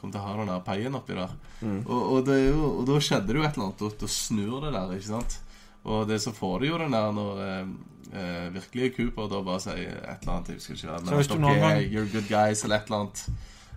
kom 0.00 0.12
til 0.12 0.20
å 0.20 0.24
ha 0.26 0.36
den 0.36 0.46
der 0.52 0.60
peien 0.66 0.94
oppi 0.94 1.14
der. 1.14 1.34
Mm. 1.60 1.82
Og, 1.86 2.00
og, 2.12 2.24
det 2.26 2.34
er 2.36 2.48
jo, 2.52 2.70
og 2.80 2.86
da 2.86 3.00
skjedde 3.00 3.26
det 3.32 3.36
jo 3.36 3.42
et 3.48 3.56
eller 3.56 3.66
annet. 3.66 3.78
Da, 3.80 3.90
da 4.00 4.06
snur 4.12 4.60
det 4.66 4.72
der, 4.76 4.94
ikke 4.98 5.08
sant? 5.10 5.38
Og 5.86 6.06
det 6.08 6.20
så 6.22 6.32
får 6.34 6.60
du 6.60 6.66
jo 6.66 6.78
den 6.82 6.90
der 6.96 7.12
når 7.16 7.42
eh, 7.46 7.66
eh, 8.12 8.46
virkelige 8.56 8.94
Cooper 8.96 9.28
da 9.32 9.42
bare 9.46 9.60
sier 9.62 9.92
et 9.96 10.22
eller 10.24 10.32
annet 10.34 10.48
jeg 10.48 10.56
husker 10.60 10.74
ikke, 10.74 10.96
Så 11.08 11.20
hvis 11.20 11.28
du 11.30 11.36
noen 11.38 11.60
gang- 11.62 11.84
You're 11.92 12.08
good 12.12 12.28
guys, 12.28 12.64
eller 12.64 12.76
et 12.82 12.90
eller 12.90 13.04
annet. 13.04 13.26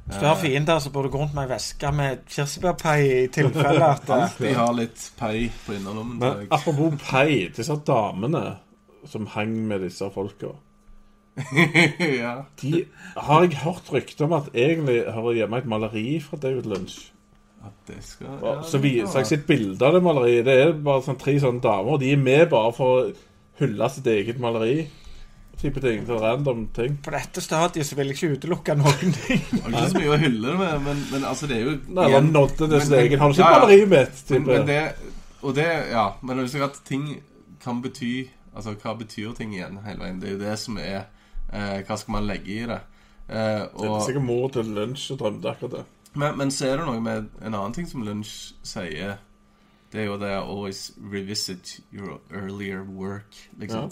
Hvis 0.10 0.20
du 0.20 0.26
har 0.26 0.36
fiender, 0.42 0.80
så 0.82 0.90
bør 0.90 1.04
du 1.06 1.10
gå 1.14 1.20
rundt 1.22 1.36
med 1.38 1.44
ei 1.46 1.52
veske 1.54 1.92
med 1.94 2.24
kirsebærpai 2.26 2.96
i 3.06 3.28
tilfelle 3.28 3.90
at 3.94 4.10
eh, 4.16 4.40
De 4.40 4.54
har 4.58 4.74
litt 4.74 5.12
pei 5.20 5.52
på 5.68 5.76
innerlommen. 5.78 6.18
Men 6.18 6.48
apropos 6.50 6.98
Pei, 7.04 7.48
disse 7.54 7.76
damene 7.86 8.58
som 9.06 9.28
hang 9.36 9.54
med 9.70 9.82
disse 9.86 10.10
folka 10.12 10.50
ja. 12.22 12.34
De 12.62 12.86
har 13.16 13.46
jeg 13.46 13.58
hørt 13.64 13.92
rykter 13.94 14.26
om 14.28 14.34
at 14.40 14.50
egentlig 14.54 15.02
hører 15.08 15.38
hjemme 15.42 15.58
et 15.62 15.70
maleri 15.72 16.06
fra 16.24 16.38
David 16.42 16.68
Lunch. 16.70 17.00
Skal 18.06 18.28
Ja, 18.44 18.62
så 18.64 18.78
viser 18.80 19.20
jeg 19.20 19.28
sitt 19.28 19.46
bilde 19.50 19.84
av 19.86 19.96
det 19.98 20.04
maleriet. 20.06 20.46
Det 20.48 20.56
er 20.62 20.74
bare 20.86 21.02
sånn 21.04 21.18
tre 21.20 21.34
sånne 21.42 21.62
damer. 21.64 21.96
og 21.98 22.00
De 22.04 22.12
er 22.14 22.22
med 22.22 22.48
bare 22.52 22.72
for 22.76 23.02
å 23.02 23.12
hylle 23.60 23.90
sitt 23.92 24.08
eget 24.08 24.40
maleri. 24.40 24.88
Type 25.60 25.82
ting. 25.84 26.06
til 26.08 26.16
random 26.16 26.68
ting. 26.72 26.94
på 27.04 27.12
dette 27.12 27.42
stadiet 27.44 27.86
så 27.86 27.96
vil 27.98 28.08
jeg 28.14 28.16
ikke 28.16 28.38
utelukke 28.38 28.76
noen 28.80 29.12
ting. 29.12 29.42
Det 29.52 29.60
er 29.66 29.74
ikke 29.74 29.90
så 29.92 30.00
mye 30.00 30.14
å 30.16 30.20
hylle 30.22 30.48
det 30.54 30.58
med, 30.62 30.82
men, 30.86 31.02
men 31.12 31.26
altså, 31.28 31.48
det 31.52 31.58
er 31.58 31.66
jo 31.66 31.74
Nei, 31.98 32.06
igjen- 32.08 32.30
nådde 32.32 32.70
det 32.72 32.82
sitt 32.86 32.94
men- 32.94 33.00
eget. 33.02 33.20
Har 33.20 33.30
du 33.34 33.36
sett 33.36 33.52
maleriet 33.58 33.90
mitt? 33.92 34.22
Men, 34.30 34.40
Type. 34.40 34.54
men 34.54 34.68
det 34.68 34.84
Og 35.42 35.56
det 35.56 35.68
Ja, 35.92 36.06
men 36.24 36.40
husk 36.40 36.64
at 36.64 36.80
ting 36.88 37.22
kan 37.64 37.82
bety 37.84 38.30
Altså, 38.56 38.72
hva 38.80 38.94
betyr 38.98 39.36
ting 39.36 39.52
igjen 39.54 39.80
hele 39.86 40.00
veien? 40.00 40.20
Det 40.22 40.30
er 40.30 40.34
jo 40.38 40.40
det 40.46 40.56
som 40.60 40.78
er 40.78 41.04
eh, 41.54 41.80
Hva 41.88 41.98
skal 41.98 42.14
man 42.18 42.28
legge 42.28 42.52
i 42.56 42.66
det? 42.70 42.82
Eh, 43.30 43.64
Det 43.78 43.90
er 43.90 44.06
sikkert 44.06 44.26
mor 44.26 44.50
til 44.54 44.70
lunsj 44.76 45.12
og 45.14 45.20
drømte 45.24 45.52
akkurat 45.52 45.72
det. 45.80 45.86
men, 46.16 46.38
men 46.38 46.52
så 46.52 46.66
er 46.72 46.78
det 46.78 46.86
noe 46.88 47.02
med 47.02 47.30
en 47.42 47.54
annen 47.54 47.74
ting 47.74 47.86
som 47.88 48.02
Lunsj 48.04 48.54
sier. 48.66 49.18
Det 49.92 50.02
er 50.02 50.06
jo 50.06 50.18
det 50.22 50.32
always 50.38 50.92
revisit 51.02 51.80
your 51.94 52.20
earlier 52.32 52.84
work, 52.84 53.36
liksom. 53.58 53.92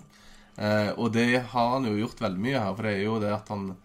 Eh, 0.58 0.90
og 0.98 1.12
det 1.14 1.42
har 1.54 1.70
han 1.76 1.86
jo 1.86 1.96
gjort 1.98 2.22
veldig 2.22 2.42
mye 2.42 2.60
her, 2.60 2.74
for 2.76 2.84
det 2.84 2.94
er 2.98 3.04
jo 3.06 3.20
det 3.22 3.32
at 3.34 3.50
han 3.54 3.76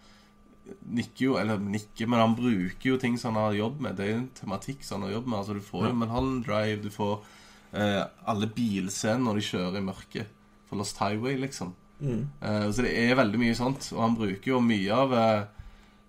nikker 0.89 1.25
jo, 1.25 1.33
eller 1.37 1.57
nikker, 1.61 2.07
men 2.09 2.19
han 2.21 2.35
bruker 2.37 2.89
jo 2.93 2.97
ting 3.01 3.17
som 3.19 3.35
han 3.35 3.49
har 3.51 3.57
jobb 3.57 3.81
med. 3.81 3.95
Det 3.97 4.05
er 4.09 4.17
en 4.17 4.29
tematikk 4.37 4.83
som 4.85 5.01
han 5.01 5.09
har 5.09 5.17
jobb 5.19 5.27
med. 5.27 5.39
Altså 5.39 5.53
Du 5.57 5.61
får 5.65 5.87
jo 5.89 5.93
Mulholland 6.01 6.45
Drive, 6.47 6.81
du 6.85 6.89
får 6.93 7.15
eh, 7.73 8.03
alle 8.25 8.47
bilscener 8.55 9.21
når 9.25 9.39
de 9.41 9.47
kjører 9.49 9.77
i 9.77 9.85
mørket. 9.85 10.27
For 10.69 10.79
Lost 10.79 10.97
Highway, 11.03 11.37
liksom. 11.41 11.73
Mm. 11.99 12.27
Uh, 12.41 12.71
så 12.73 12.81
det 12.81 12.93
er 12.99 13.15
veldig 13.15 13.39
mye 13.39 13.55
sånt. 13.55 13.91
Og 13.93 14.01
han 14.01 14.15
bruker 14.17 14.51
jo 14.51 14.59
mye 14.59 14.91
av 14.93 15.13
eh, 15.13 15.43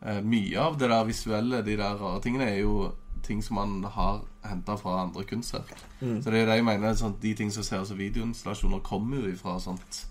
eh, 0.06 0.20
Mye 0.22 0.58
av 0.60 0.78
det 0.78 0.88
der 0.90 1.04
visuelle, 1.04 1.62
de 1.64 1.76
der 1.76 1.94
rare 2.00 2.20
tingene, 2.24 2.48
er 2.50 2.58
jo 2.64 2.92
ting 3.22 3.42
som 3.44 3.56
han 3.56 3.84
har 3.84 4.22
henta 4.44 4.74
fra 4.76 5.02
andre 5.02 5.24
kunstverk. 5.24 5.70
Mm. 6.00 6.18
Så 6.22 6.30
det 6.30 6.40
er 6.42 6.46
det 6.46 6.56
jeg 6.58 6.64
mener. 6.64 6.94
Sånn, 6.98 7.14
de 7.22 7.34
ting 7.34 7.50
som 7.52 7.62
ser 7.64 7.80
ut 7.80 7.88
som 7.88 7.98
videoinstallasjoner, 7.98 8.82
kommer 8.84 9.22
jo 9.22 9.30
ifra 9.32 9.58
sånt. 9.60 10.06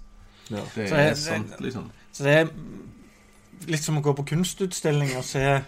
Ja. 0.50 0.64
Det 0.76 0.90
Så 0.90 0.96
er 0.96 1.10
er- 1.12 1.14
sant, 1.16 1.60
liksom. 1.62 1.92
Så 2.12 2.24
det 2.24 2.34
er 2.34 2.50
litt 3.68 3.84
som 3.84 3.98
å 3.98 4.02
gå 4.02 4.14
på 4.16 4.26
kunstutstilling 4.26 5.16
og 5.18 5.24
se 5.24 5.62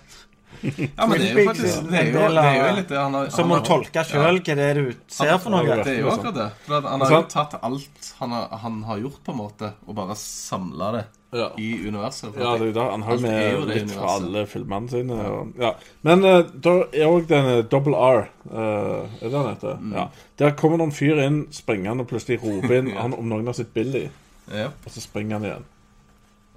Ja, 0.64 1.06
men 1.08 1.20
det 1.20 1.30
er 1.32 1.40
jo 1.40 1.46
faktisk 1.50 1.90
Det 1.90 2.00
er 2.00 2.08
jo, 2.12 2.20
det 2.36 2.44
er 2.46 2.56
jo 2.70 2.76
litt 2.80 2.88
det 2.90 2.98
han 2.98 3.14
har 3.14 3.28
han 3.32 3.50
har- 3.50 3.60
du 3.60 3.66
tolke 3.68 4.04
sjøl 4.06 4.40
hva 4.40 4.56
det 4.56 4.66
er 4.70 4.74
du 4.80 4.94
ser 5.08 5.38
for 5.40 5.50
noe. 5.56 5.66
Det 5.84 5.88
er 5.94 6.00
jo 6.02 6.10
akkurat 6.14 6.36
det. 6.36 6.48
For 6.66 6.82
han 6.82 7.02
har 7.02 7.12
jo 7.16 7.22
tatt 7.30 7.54
alt 7.62 8.14
han 8.20 8.32
har, 8.32 8.48
han 8.64 8.82
har 8.84 8.98
gjort, 9.04 9.20
på 9.26 9.32
en 9.36 9.38
måte, 9.38 9.74
og 9.88 9.96
bare 9.96 10.16
samla 10.16 10.92
det 10.96 11.06
Ja. 11.36 11.50
i 11.60 11.88
universet. 11.88 12.36
Ja, 12.40 12.54
det 12.58 12.70
er 12.70 12.74
det. 12.74 12.84
Han 12.92 13.02
har 13.04 13.12
jo 13.12 13.18
Alt 13.18 13.22
med 13.22 13.68
litt 13.68 13.82
universet. 13.84 13.98
fra 14.00 14.14
alle 14.16 14.46
filmene 14.48 14.90
sine. 14.90 15.14
Og, 15.14 15.54
ja. 15.60 15.74
Men 16.02 16.24
uh, 16.24 16.42
da 16.48 16.76
er 16.94 17.10
òg 17.12 17.28
denne 17.28 17.58
Double 17.68 17.96
R 17.98 18.30
uh, 18.52 18.56
Er 18.56 19.08
det 19.22 19.32
den 19.32 19.50
heter? 19.50 19.78
Mm. 19.82 19.94
Ja. 19.98 20.08
Der 20.38 20.52
kommer 20.56 20.78
noen 20.78 20.94
fyr 20.96 21.20
inn 21.26 21.48
springende 21.52 22.06
og 22.06 22.08
plutselig 22.08 22.40
roper 22.44 22.78
inn 22.78 22.92
han, 23.02 23.14
om 23.14 23.28
noen 23.28 23.46
har 23.46 23.54
sett 23.58 23.74
Billy, 23.74 24.06
ja. 24.52 24.68
og 24.86 24.92
så 24.92 25.02
springer 25.04 25.40
han 25.40 25.44
igjen. 25.50 25.66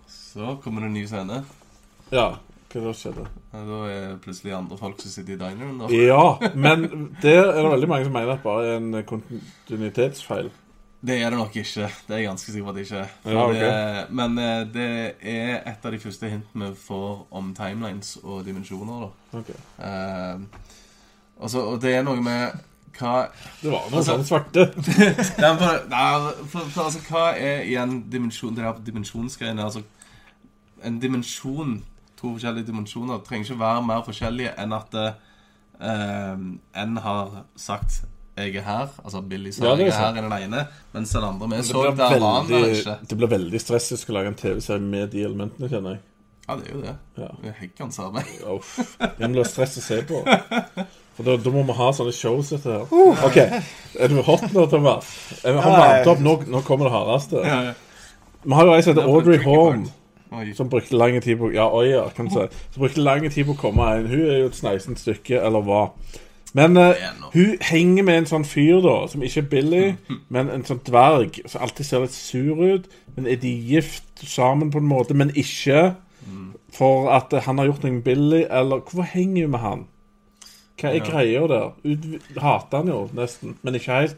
Så 0.07 0.61
kommer 0.63 0.81
det 0.83 0.87
en 0.93 0.95
ny 0.95 1.07
scene. 1.07 1.45
Ja, 2.13 2.29
hva 2.73 2.81
da 2.85 2.93
skjedde? 2.93 3.27
Ja, 3.53 3.59
Da 3.65 3.79
er 3.89 4.01
det 4.13 4.21
plutselig 4.25 4.53
andre 4.57 4.77
folk 4.79 5.01
som 5.01 5.11
sitter 5.11 5.33
i 5.35 5.37
dineren. 5.41 5.79
Da. 5.81 5.89
Ja, 5.95 6.51
men 6.55 6.83
der 7.23 7.45
er 7.53 7.63
det 7.63 7.71
veldig 7.73 7.89
mange 7.89 8.05
som 8.09 8.13
mener 8.13 8.33
at 8.35 8.43
bare 8.43 8.67
er 8.75 8.77
en 8.77 9.05
kontinuitetsfeil. 9.69 10.51
Det 11.01 11.15
er 11.23 11.31
det 11.31 11.39
nok 11.39 11.55
ikke. 11.57 11.87
Det 12.09 12.15
er 12.15 12.17
jeg 12.19 12.27
ganske 12.27 12.53
sikker 12.53 12.65
på 12.67 12.71
at 12.71 12.77
det 12.77 12.83
ikke 12.89 12.97
er. 13.05 13.11
Ja, 13.25 13.43
okay. 13.49 13.61
det, 13.61 14.07
men 14.19 14.39
eh, 14.39 14.65
det 14.75 14.87
er 15.23 15.61
et 15.71 15.85
av 15.87 15.93
de 15.95 15.99
første 16.03 16.29
hintene 16.33 16.71
vi 16.73 16.81
får 16.89 17.27
om 17.31 17.53
timelines 17.55 18.17
og 18.25 18.45
dimensjoner. 18.45 19.05
da 19.33 19.39
Okay. 19.39 19.55
eh, 19.79 20.41
også, 21.39 21.59
Og 21.61 21.83
det 21.83 21.95
er 21.95 22.03
noe 22.03 22.17
med 22.21 22.51
hva 22.99 23.29
Det 23.63 23.71
var 23.71 23.85
noe 23.91 24.01
Altså- 24.01 24.17
sånn 24.17 24.25
svarte. 24.27 24.65
Nei, 25.39 25.53
for, 25.61 25.85
nei, 25.89 26.33
for, 26.51 26.67
for 26.75 26.83
altså, 26.89 26.99
hva 27.09 27.29
er 27.39 27.63
igjen 27.63 28.01
dimensjon, 28.11 28.57
det 28.57 28.65
her 28.65 28.75
dimensjonsgreiene? 28.87 29.63
Altså, 29.65 29.83
en 30.83 30.99
dimensjon, 30.99 31.85
to 32.21 32.35
forskjellige 32.35 32.67
dimensjoner, 32.67 33.19
Det 33.19 33.25
trenger 33.29 33.51
ikke 33.51 33.61
være 33.61 33.83
mer 33.87 34.05
forskjellige 34.07 34.55
enn 34.59 34.73
at 34.77 34.95
eh, 34.99 36.45
en 36.83 36.97
har 36.97 37.45
sagt 37.57 38.03
'jeg 38.39 38.55
er 38.57 38.63
her', 38.63 38.89
altså 39.05 39.21
Billy 39.21 39.51
sa 39.51 39.65
Ja, 39.65 39.73
er 39.73 39.77
'jeg 39.77 39.87
er 39.89 39.93
sant. 39.93 40.17
her' 40.17 40.37
i 40.37 40.43
den 40.43 40.53
ene, 40.53 40.67
mens 40.93 41.11
den 41.11 41.25
andre 41.25 41.49
vi 41.49 41.63
så 41.63 41.83
der 41.97 42.19
var 42.19 42.43
han 42.43 42.65
ikke. 42.65 42.97
det 43.11 43.19
blir 43.19 43.29
veldig 43.29 43.61
stress 43.61 43.93
å 43.93 43.97
skulle 43.97 44.19
lage 44.21 44.29
en 44.29 44.35
TV-serie 44.35 44.81
med 44.81 45.11
de 45.11 45.23
elementene, 45.23 45.69
kjenner 45.69 45.91
jeg. 45.91 46.01
Ja, 46.49 46.55
det 46.57 46.69
er 46.69 46.75
jo 46.75 46.81
det. 46.81 46.95
Ja. 47.19 47.29
Det 47.43 47.99
er 47.99 48.13
meg. 48.13 48.25
Uff. 48.57 48.79
Det 49.19 49.31
blir 49.31 49.45
stress 49.45 49.77
å 49.77 49.81
se 49.81 50.03
på. 50.03 50.23
For 51.19 51.27
da, 51.27 51.37
da 51.37 51.51
må 51.51 51.65
vi 51.67 51.75
ha 51.77 51.91
sånne 51.93 52.15
shows 52.15 52.53
etter 52.53 52.79
her. 52.79 53.25
OK. 53.27 53.37
Er 53.99 54.09
du 54.09 54.23
hot 54.23 54.47
nå, 54.55 54.65
Thomas? 54.71 55.11
Jeg 55.43 55.59
har 55.59 55.75
varmt 55.75 56.07
opp. 56.07 56.21
Nå, 56.23 56.35
nå 56.47 56.63
kommer 56.63 56.89
det 56.89 56.95
hardeste. 56.95 57.43
Vi 58.45 58.55
har 58.55 58.65
jo 58.65 58.77
ei 58.77 58.83
som 58.87 58.95
heter 58.95 59.03
er 59.03 59.13
Audrey 59.13 59.43
Horn. 59.43 59.89
Oi. 60.33 60.53
som 60.55 60.69
brukte 60.69 60.97
lang 60.97 61.21
tid 61.23 61.39
på 61.39 61.53
Ja, 61.55 61.69
oi, 61.73 61.87
ja, 61.91 62.09
kan 62.17 62.27
du 62.29 62.35
si. 62.35 62.47
Som 62.75 62.83
brukte 62.83 63.01
lang 63.01 63.31
tid 63.31 63.47
på 63.47 63.55
å 63.55 63.61
komme 63.61 63.87
inn. 63.99 64.07
Hun 64.11 64.21
er 64.31 64.39
jo 64.43 64.47
et 64.51 64.59
sneisent 64.59 64.99
stykke, 65.01 65.41
eller 65.41 65.61
hva. 65.65 65.91
Men 66.55 66.73
noe. 66.75 66.95
hun 67.35 67.57
henger 67.61 68.03
med 68.05 68.19
en 68.23 68.27
sånn 68.27 68.45
fyr, 68.49 68.81
da, 68.85 69.07
som 69.09 69.23
ikke 69.23 69.43
er 69.43 69.49
Billy, 69.53 69.83
men 70.33 70.49
en 70.51 70.65
sånn 70.65 70.81
dverg 70.85 71.41
som 71.47 71.63
alltid 71.63 71.87
ser 71.87 72.01
litt 72.01 72.17
sur 72.17 72.57
ut. 72.61 72.89
Men 73.17 73.27
er 73.27 73.37
de 73.37 73.53
gift 73.73 74.05
sammen 74.25 74.71
på 74.71 74.79
en 74.81 74.89
måte, 74.89 75.15
men 75.15 75.31
ikke 75.37 75.95
for 76.73 77.09
at 77.11 77.33
han 77.47 77.59
har 77.59 77.67
gjort 77.71 77.85
noe 77.85 78.01
Billy, 78.05 78.43
eller 78.51 78.81
Hvorfor 78.85 79.03
henger 79.09 79.43
hun 79.47 79.51
med 79.51 79.61
han? 79.61 79.87
Hva 80.79 80.91
er 80.91 80.95
Ja. 80.95 81.05
greia 81.05 81.47
der? 81.49 81.73
Hun 81.83 82.21
hater 82.37 82.77
han 82.79 82.87
jo 82.87 83.09
nesten, 83.15 83.57
men 83.63 83.75
ikke 83.75 83.93
helt. 84.01 84.17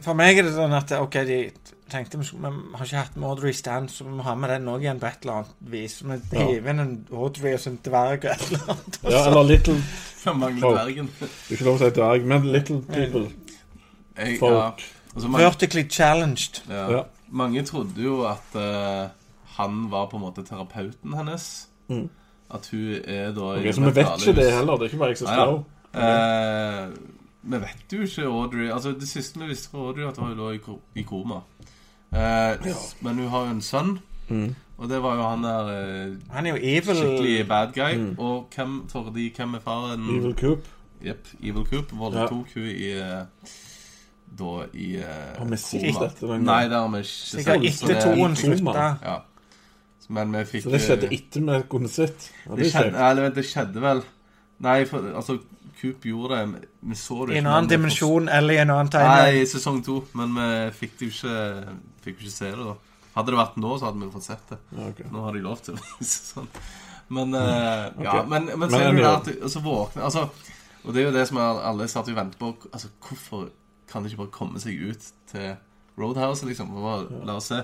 For 0.00 0.14
meg 0.14 0.38
er 0.38 0.42
det 0.44 0.52
sånn 0.54 0.72
at 0.72 0.92
ok, 0.92 1.12
de 1.26 1.50
tenkte 1.90 2.18
vi, 2.20 2.24
skulle, 2.28 2.50
vi 2.52 2.76
har 2.78 2.84
ikke 2.84 2.96
hatt 3.02 3.16
med 3.16 3.28
Audrey 3.28 3.52
Stan, 3.52 3.88
så 3.88 4.04
vi 4.04 4.10
må 4.18 4.22
ha 4.26 4.34
med 4.34 4.50
den 4.50 4.68
òg 4.68 4.84
igjen 4.84 5.00
på 5.00 5.06
et 5.08 5.22
eller 5.22 5.32
annet 5.40 5.54
vis. 5.72 5.98
Vi 6.04 6.16
Ja. 6.32 6.46
hiver 6.48 6.70
inn 6.70 6.80
en 6.84 6.94
Audrey 7.12 7.54
og 7.54 7.66
en 7.66 7.78
dverg 7.84 8.24
og 8.24 8.30
et 8.32 8.46
eller 8.48 8.70
annet. 8.74 8.98
Ja, 9.10 9.22
eller 9.30 9.42
Little 9.48 9.76
mangler 10.42 10.74
dvergen. 10.76 11.10
Det 11.20 11.28
er 11.28 11.52
ikke 11.56 11.64
lov 11.64 11.78
å 11.78 11.82
si 11.84 11.90
dverg, 12.00 12.24
men 12.34 12.46
Little 12.52 12.80
People. 12.88 13.24
Jeg, 14.18 14.32
ja. 14.34 14.38
Folk. 14.42 14.84
Altså, 15.14 15.28
mange, 15.28 15.44
Vertically 15.46 15.86
challenged. 15.90 16.62
ja. 16.68 16.90
Ja. 16.96 17.02
mange 17.30 17.62
trodde 17.62 18.02
jo 18.02 18.22
at 18.24 18.54
uh, 18.56 19.08
han 19.58 19.90
var 19.90 20.06
på 20.08 20.16
en 20.16 20.22
måte 20.22 20.44
terapeuten 20.46 21.12
hennes. 21.18 21.68
Mm. 21.88 22.08
At 22.54 22.68
hun 22.72 22.94
er 23.04 23.32
da 23.36 23.40
Ok, 23.58 23.66
så 23.74 23.80
vi 23.84 23.94
vet 23.94 24.22
ikke 24.22 24.36
det 24.40 24.52
heller. 24.52 24.76
Det 24.76 24.86
er 24.86 24.92
ikke 24.92 24.98
bare 25.02 25.08
jeg 25.12 25.18
som 25.18 25.28
spør. 25.28 25.58
Eh, 25.98 26.88
vi 27.48 27.58
vet 27.60 27.92
jo 27.92 28.02
ikke 28.04 28.24
Audrey 28.28 28.66
Altså 28.70 28.90
Det 28.92 29.08
siste 29.08 29.40
vi 29.40 29.46
visste 29.50 29.70
fra 29.70 29.78
Audrey, 29.78 30.04
at 30.08 30.16
hun 30.20 30.34
lå 30.36 30.50
i, 30.52 30.58
i 31.00 31.02
koma. 31.02 31.40
Eh, 32.12 32.74
Men 33.02 33.18
hun 33.18 33.28
har 33.28 33.44
jo 33.46 33.50
en 33.50 33.60
sønn, 33.62 33.98
Mm. 34.28 34.54
og 34.78 34.88
det 34.88 35.02
var 35.02 35.14
jo 35.16 35.22
han 35.22 35.42
der 35.42 35.68
eh, 35.72 36.14
Han 36.30 36.46
er 36.46 36.50
jo 36.50 36.56
evil. 36.62 36.96
skikkelig 36.96 37.48
bad 37.48 37.72
guy. 37.74 37.94
Mm. 37.96 38.18
Og 38.18 38.48
hvem, 38.54 38.88
fordi 38.88 39.32
hvem 39.36 39.54
er 39.54 39.60
faren? 39.60 40.02
Evil 40.16 40.34
Coop. 40.34 40.66
Jepp, 41.04 41.28
Evil 41.42 41.64
Coop 41.66 41.92
voldtok 41.98 42.30
hun 42.54 42.62
i 42.64 42.90
eh, 42.92 43.24
Da 44.38 44.64
i 44.74 44.96
eh, 44.96 45.38
Har 45.38 45.44
vi 45.46 45.56
sett 45.56 46.00
dette? 46.00 46.38
Nei, 46.42 46.64
det 46.68 46.76
har 46.76 46.88
vi 46.88 46.98
ikke 46.98 47.08
sett, 47.08 47.48
etter 47.88 48.02
toen 48.14 48.36
slutta. 48.36 48.88
Ja. 49.02 49.16
Men 50.08 50.32
vi 50.32 50.44
fikk 50.44 50.62
Så 50.64 50.70
det 50.72 50.80
skjedde 50.80 51.08
etter 51.12 51.40
vi 51.44 51.62
kunne 51.68 51.88
sett. 51.88 52.30
Ja, 52.46 52.54
det 52.56 52.64
det 52.64 52.72
skjedde, 52.72 53.10
eller, 53.10 53.30
det 53.30 53.44
skjedde 53.44 53.80
vel 53.84 54.02
Nei, 54.60 54.84
for 54.84 54.98
altså 55.14 55.38
Coop 55.80 56.04
gjorde 56.10 56.38
det. 56.38 56.66
Vi 56.90 56.96
så 56.98 57.26
det 57.26 57.36
I 57.36 57.38
en 57.42 57.46
annen 57.50 57.70
dimensjon 57.70 58.28
eller 58.28 58.54
i 58.54 58.60
en 58.64 58.70
annen 58.74 58.90
tegning? 58.92 59.22
Nei, 59.22 59.42
i 59.42 59.46
sesong 59.46 59.80
to. 59.86 60.00
Men 60.18 60.34
vi 60.38 60.48
fikk 60.80 60.98
det 60.98 61.08
jo 61.08 61.14
ikke 61.14 61.76
Fikk 62.04 62.20
jo 62.22 62.26
ikke 62.26 62.34
se 62.34 62.50
det, 62.50 62.66
da. 62.66 62.74
Hadde 63.18 63.32
det 63.34 63.38
vært 63.40 63.56
nå, 63.58 63.70
så 63.78 63.88
hadde 63.88 64.02
vi 64.02 64.10
fått 64.14 64.26
sett 64.28 64.52
det. 64.52 64.58
Okay. 64.90 65.08
Nå 65.10 65.22
har 65.24 65.34
de 65.34 65.42
lov 65.42 65.62
til 65.64 65.74
å 65.74 65.80
vise 65.98 66.20
sånn. 66.32 66.50
Men 67.08 67.32
eh, 67.34 67.86
ja, 68.04 68.18
men, 68.28 68.50
men 68.52 68.60
Men 68.60 68.70
så 68.70 68.78
er 68.82 68.90
det 68.92 69.00
jo 69.00 69.04
det 69.06 69.12
at 69.14 69.28
altså, 69.48 69.60
våkne 69.64 70.02
altså, 70.04 70.26
Og 70.84 70.92
det 70.92 71.00
er 71.00 71.06
jo 71.06 71.12
det 71.14 71.22
som 71.30 71.38
alle 71.40 71.88
satt 71.88 72.10
og 72.12 72.18
ventet 72.18 72.38
på. 72.40 72.52
Altså, 72.72 72.90
Hvorfor 73.06 73.48
kan 73.88 74.04
de 74.04 74.10
ikke 74.12 74.22
bare 74.26 74.34
komme 74.34 74.60
seg 74.60 74.76
ut 74.90 75.06
til 75.30 75.54
Roadhouse, 75.98 76.46
liksom? 76.46 76.74
Og 76.76 77.08
ja. 77.08 77.22
La 77.26 77.38
oss 77.40 77.48
se. 77.50 77.62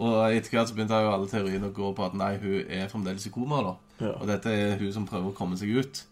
Og 0.00 0.16
etter 0.34 0.52
hvert 0.54 0.70
så 0.70 0.76
begynte 0.76 0.98
jo 1.00 1.12
alle 1.14 1.28
teoriene 1.30 1.70
å 1.70 1.74
gå 1.74 1.90
på 1.96 2.04
at 2.06 2.14
nei, 2.18 2.34
hun 2.42 2.60
er 2.68 2.90
fremdeles 2.90 3.26
i 3.26 3.32
koma. 3.34 3.62
da 3.66 4.06
Ja. 4.06 4.12
Og 4.18 4.26
dette 4.30 4.52
er 4.52 4.78
hun 4.80 4.92
som 4.92 5.06
prøver 5.08 5.30
å 5.30 5.36
komme 5.36 5.58
seg 5.60 5.72
ut. 5.76 6.02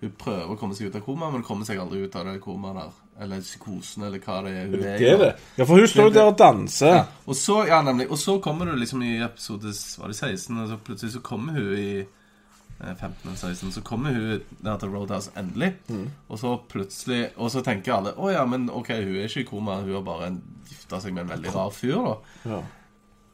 Hun 0.00 0.12
prøver 0.20 0.52
å 0.52 0.58
komme 0.60 0.76
seg 0.76 0.90
ut 0.90 0.96
av 0.98 1.04
koma, 1.06 1.30
men 1.32 1.44
kommer 1.44 1.64
seg 1.64 1.78
aldri 1.80 2.02
ut 2.04 2.16
av 2.20 2.26
det 2.28 2.36
koma 2.44 2.74
der. 2.76 2.96
Eller 3.24 3.40
psykosen, 3.40 4.04
eller 4.04 4.20
hva 4.20 4.42
det 4.44 4.52
er 4.52 4.66
hun. 4.66 4.76
Det 4.82 4.92
er 4.92 5.22
det. 5.22 5.30
Ja, 5.56 5.64
for 5.64 5.80
hun 5.80 5.88
står 5.88 6.10
jo 6.10 6.12
der 6.18 6.28
og 6.28 6.36
danser. 6.36 6.92
Ja. 6.98 7.06
Og 7.24 7.38
så, 7.40 7.62
ja, 7.70 7.78
nemlig. 7.84 8.10
Og 8.12 8.20
så 8.20 8.36
kommer 8.44 8.68
du 8.68 8.76
liksom 8.76 9.00
i 9.06 9.14
episode 9.24 9.72
var 9.96 10.12
det 10.12 10.18
16, 10.18 10.60
og 10.60 10.68
så 10.68 10.78
plutselig 10.84 11.14
så 11.14 11.22
kommer 11.24 11.56
hun 11.56 11.72
i 11.80 11.88
eh, 12.02 12.92
15 12.92 13.08
eller 13.24 13.40
16, 13.40 13.72
så 13.72 13.84
kommer 13.88 14.12
hun 14.12 14.44
der 14.68 14.76
til 14.82 14.92
Roadhouse 14.92 15.32
endelig. 15.32 15.72
Mm. 15.88 16.10
Og 16.28 16.44
så 16.44 16.52
plutselig 16.68 17.22
Og 17.36 17.50
så 17.50 17.64
tenker 17.64 17.96
alle 17.96 18.12
å 18.20 18.28
ja, 18.34 18.44
men 18.44 18.68
OK, 18.68 18.92
hun 19.00 19.16
er 19.16 19.30
ikke 19.30 19.46
i 19.46 19.48
koma, 19.48 19.80
hun 19.80 19.96
har 19.96 20.04
bare 20.04 20.34
gifta 20.68 21.00
seg 21.00 21.16
med 21.16 21.24
en 21.24 21.38
veldig 21.38 21.56
rar 21.56 21.72
fyr, 21.72 21.96
da. 21.96 22.16
Ja. 22.52 22.64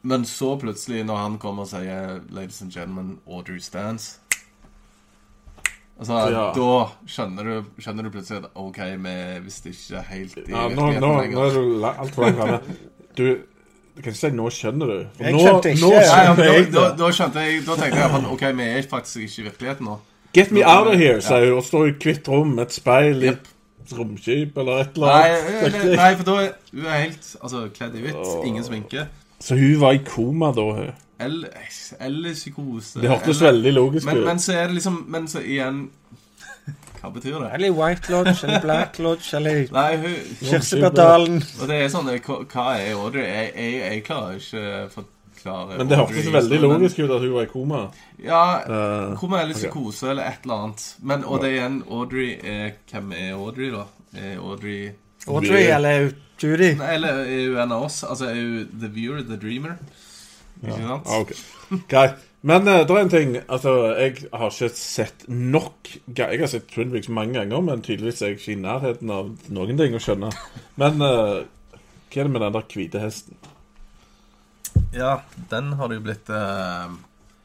Men 0.03 0.25
så 0.27 0.55
plutselig, 0.59 1.05
når 1.07 1.17
han 1.17 1.39
kommer 1.39 1.63
og 1.63 1.69
sier 1.71 2.23
'Ladies 2.31 2.63
and 2.63 2.73
gentlemen, 2.73 3.19
Audrey 3.27 3.59
stands' 3.59 4.19
Altså, 6.01 6.19
Ja. 6.33 6.45
Da 6.57 6.87
skjønner 7.07 7.45
du, 7.45 7.65
skjønner 7.79 8.03
du 8.03 8.11
plutselig 8.11 8.43
at 8.43 8.51
OK, 8.55 8.79
vi 9.05 9.17
visste 9.45 9.69
ikke 9.71 10.03
helt 10.09 10.37
i 10.37 10.45
Ja, 10.49 10.69
nå, 10.69 10.69
virkeligheten 10.69 11.01
nå, 11.01 11.21
lenger. 11.21 11.37
nå 11.37 11.43
er 11.45 11.51
du 11.55 11.87
altfor 11.93 12.23
langt 12.25 12.37
framme. 12.37 12.61
Du, 13.17 13.25
du 13.97 14.03
kan 14.03 14.13
ikke 14.13 14.19
si 14.19 14.31
'nå 14.31 14.49
skjønner 14.51 14.87
du'. 14.87 15.07
For 15.17 15.25
Jeg 15.25 15.33
nå, 15.33 15.39
skjønte 15.39 15.71
ikke. 15.71 15.81
Nå 15.81 15.91
skjønner 16.09 16.45
jeg 16.53 16.73
da, 16.73 16.81
da, 16.81 16.97
da 16.97 17.11
skjønte 17.13 17.45
jeg 17.45 17.61
Da 17.67 17.77
tenkte 17.77 18.01
jeg 18.01 18.11
at 18.19 18.27
OK, 18.33 18.45
vi 18.57 18.63
er 18.63 18.83
faktisk 18.91 19.17
ikke 19.17 19.43
i 19.43 19.45
virkeligheten 19.51 19.85
nå. 19.87 19.99
Get 20.35 20.51
me 20.51 20.63
out 20.65 20.87
of 20.89 20.95
here, 20.99 21.21
sier 21.21 21.45
hun, 21.51 21.59
og 21.61 21.65
står 21.65 21.87
i 21.87 21.97
hvitt 22.03 22.29
rom 22.29 22.55
med 22.57 22.63
et 22.63 22.73
speil 22.73 23.23
i 23.23 23.27
yep. 23.27 23.49
et 23.85 23.99
romskip 23.99 24.57
eller 24.59 24.73
et 24.81 24.95
eller 24.97 25.07
annet. 25.13 25.73
nei, 25.75 25.97
nei, 25.97 26.15
for 26.17 26.25
da 26.25 26.37
er 26.41 26.53
hun 26.73 26.87
er 26.87 27.01
helt 27.03 27.37
altså, 27.43 27.69
kledd 27.77 27.95
i 27.95 28.01
hvitt. 28.07 28.47
Ingen 28.49 28.65
sminke. 28.65 29.07
Så 29.39 29.59
hun 29.61 29.81
var 29.81 29.93
i 29.93 30.01
koma 30.07 30.49
da, 30.57 30.63
hun. 30.63 30.93
Eller, 31.25 31.49
eller 32.01 32.35
psykose. 32.37 33.01
Det 33.03 33.11
hørtes 33.11 33.41
eller, 33.41 33.53
veldig 33.53 33.73
logisk 33.77 34.07
men, 34.09 34.21
ut. 34.21 34.27
men 34.27 34.43
så 34.43 34.53
er 34.59 34.67
det 34.71 34.79
liksom 34.79 34.99
Men 35.15 35.29
så 35.31 35.43
igjen 35.45 35.81
Hva 37.01 37.11
betyr 37.15 37.39
det? 37.43 37.49
Eller 37.57 37.75
White 37.75 38.13
Lodge, 38.13 38.37
eller 38.47 38.61
Black 38.63 38.99
Lodge, 39.03 39.33
eller 39.37 39.65
Nei, 39.79 40.13
Kirsebærdalen. 40.43 41.41
Og 41.61 41.69
det 41.71 41.81
er 41.83 41.91
sånn 41.93 42.11
Hva 42.23 42.69
er 42.79 42.93
Audrey? 42.95 43.27
Jeg, 43.27 43.51
jeg, 43.57 43.81
jeg 43.83 44.05
klarer 44.07 44.39
ikke 44.39 44.63
å 44.63 44.87
forklare 44.95 45.79
Men 45.81 45.91
det 45.91 45.99
hørtes 46.03 46.31
veldig 46.39 46.61
men- 46.61 46.69
logisk 46.69 47.03
ut 47.03 47.11
at 47.11 47.25
hun 47.27 47.35
var 47.35 47.49
i 47.49 47.51
koma. 47.51 47.83
Ja, 48.23 48.43
uh, 48.63 49.17
Koma 49.19 49.41
eller 49.43 49.59
psykose 49.59 49.73
psykose 49.99 50.11
eller 50.13 50.29
et 50.31 50.45
eller 50.47 50.67
annet. 50.69 50.85
Men, 51.03 51.25
og 51.27 51.43
det 51.43 51.51
er 51.51 51.57
igjen 51.57 51.81
Audrey 51.91 52.37
er 52.39 52.77
Hvem 52.93 53.15
er 53.19 53.33
Audrey, 53.35 53.73
da? 53.75 53.87
Er 54.15 54.37
Audrey 54.39 54.93
Audrey 55.27 55.67
eller 55.71 56.13
Judy. 56.43 56.73
Nei, 56.79 56.95
Eller 56.97 57.21
er 57.23 57.43
hun 57.49 57.59
en 57.63 57.75
av 57.77 57.85
oss? 57.87 58.01
Altså, 58.07 58.31
er 58.31 58.39
hun 58.39 58.71
The 58.81 58.89
Viewer, 58.95 59.23
The 59.27 59.39
Dreamer? 59.43 59.77
Ikke 60.63 60.77
sant? 60.79 61.09
Ja, 61.11 61.21
okay. 61.21 61.83
Greit. 61.91 62.21
Men 62.43 62.67
uh, 62.67 62.81
det 62.87 62.91
er 62.91 63.01
en 63.05 63.11
ting 63.13 63.37
Altså, 63.45 63.73
jeg 63.99 64.17
har 64.35 64.51
ikke 64.51 64.69
sett 64.75 65.25
nok 65.31 65.93
Jeg 66.19 66.41
har 66.41 66.51
sett 66.51 66.67
Twin 66.73 66.91
Peaks 66.91 67.11
mange 67.11 67.37
ganger, 67.39 67.61
men 67.69 67.83
tydeligvis 67.87 68.23
er 68.23 68.33
jeg 68.33 68.41
ikke 68.41 68.53
i 68.57 68.61
nærheten 68.65 69.13
av 69.15 69.29
noen 69.55 69.79
ting 69.79 69.95
å 69.95 70.01
skjønne. 70.03 70.31
Men 70.83 70.99
uh, 71.03 71.43
hva 72.13 72.19
er 72.21 72.29
det 72.29 72.33
med 72.35 72.43
den 72.45 72.57
der 72.59 72.67
hvite 72.75 73.03
hesten? 73.03 73.39
Ja, 74.93 75.21
den 75.51 75.73
har 75.79 75.89
det 75.89 76.01
jo 76.01 76.05
blitt 76.09 76.31
uh... 76.35 76.91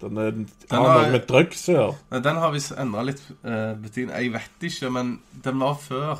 Den, 0.01 0.17
er, 0.21 0.31
Den 0.37 0.47
har 0.77 0.83
har- 0.91 1.05
noe 1.07 1.13
med 1.15 1.23
drugs 1.29 1.63
å 1.71 1.73
gjøre. 1.77 1.93
Nei, 2.11 2.19
Den 2.25 2.41
har 2.41 2.51
visst 2.53 2.73
endra 2.77 3.05
litt 3.07 3.21
uh, 3.45 3.73
betydning. 3.81 4.13
Jeg 4.13 4.33
vet 4.35 4.65
ikke, 4.69 4.91
men 4.93 5.13
den 5.45 5.61
var 5.63 5.77
før 5.81 6.19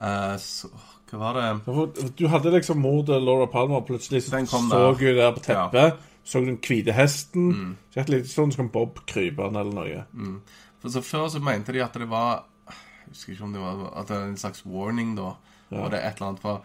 uh, 0.00 0.34
så, 0.42 0.70
Hva 1.10 1.18
var 1.18 1.38
det 1.38 2.12
Du 2.18 2.28
hadde 2.30 2.52
liksom 2.54 2.78
mordet 2.78 3.22
Laura 3.22 3.46
Palmer, 3.50 3.80
og 3.80 3.86
plutselig 3.86 4.22
så 4.22 4.44
så 4.46 4.84
hun 4.94 5.16
der 5.16 5.32
på 5.34 5.42
teppet. 5.44 5.98
Så 6.24 6.40
du 6.40 6.46
den 6.46 6.58
hvite 6.62 6.92
hesten. 6.92 7.48
Mm. 7.48 7.76
Så 7.90 8.00
et 8.00 8.12
lite 8.12 8.28
sånn 8.28 8.52
som 8.52 8.68
Bob 8.70 9.00
Kryperen 9.06 9.56
eller 9.56 9.74
noe. 9.74 10.34
For 10.80 10.92
så 10.92 11.02
Før 11.02 11.28
så 11.28 11.40
mente 11.42 11.72
de 11.72 11.82
at 11.82 11.96
det 11.96 12.08
var 12.10 12.44
Jeg 12.68 13.08
husker 13.08 13.32
ikke 13.32 13.44
om 13.44 13.52
det 13.52 13.60
var 13.60 13.80
At 13.96 14.08
det 14.08 14.16
var 14.16 14.28
en 14.28 14.36
slags 14.36 14.62
warning, 14.66 15.16
da. 15.16 15.34
Ja. 15.70 15.82
Og 15.82 15.90
det 15.90 15.98
er 15.98 16.08
et 16.08 16.20
eller 16.20 16.28
annet 16.28 16.40
for 16.44 16.64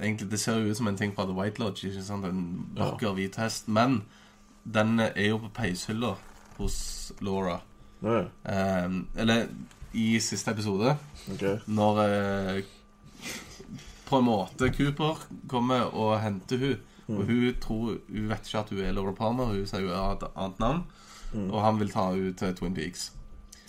Egentlig, 0.00 0.30
Det 0.30 0.40
ser 0.40 0.58
jo 0.58 0.70
ut 0.70 0.76
som 0.76 0.88
en 0.88 0.96
ting 0.96 1.14
fra 1.14 1.26
The 1.28 1.36
White 1.36 1.60
Lodge. 1.60 1.88
ikke 1.88 2.02
sant? 2.02 2.24
En 2.24 2.66
vakker 2.76 3.12
hvit 3.12 3.36
hest. 3.36 3.68
Men 3.68 4.02
den 4.64 5.00
er 5.00 5.28
jo 5.28 5.38
på 5.38 5.50
peishylla 5.54 6.14
hos 6.56 7.12
Laura. 7.20 7.60
Eh, 8.02 8.88
eller 9.16 9.46
i 9.92 10.18
siste 10.20 10.50
episode, 10.50 10.96
okay. 11.32 11.58
når 11.66 12.00
eh, 12.04 12.62
på 14.10 14.18
en 14.20 14.26
måte 14.26 14.68
Cooper 14.74 15.22
kommer 15.48 15.88
og 15.94 16.16
henter 16.24 16.58
hun 16.58 16.76
Og 17.10 17.24
hun 17.26 17.54
tror 17.62 17.96
Hun 18.10 18.28
vet 18.30 18.46
ikke 18.46 18.58
at 18.64 18.68
hun 18.70 18.82
er 18.86 18.92
Laura 18.94 19.12
Palmer, 19.18 19.44
hun 19.54 19.64
sier 19.66 19.86
hun 19.86 19.94
har 19.96 20.12
et 20.18 20.28
annet 20.36 20.60
navn. 20.62 20.84
Og 21.50 21.62
han 21.64 21.78
vil 21.80 21.90
ta 21.90 22.10
henne 22.12 22.34
til 22.38 22.54
Twin 22.58 22.74
Peaks. 22.74 23.08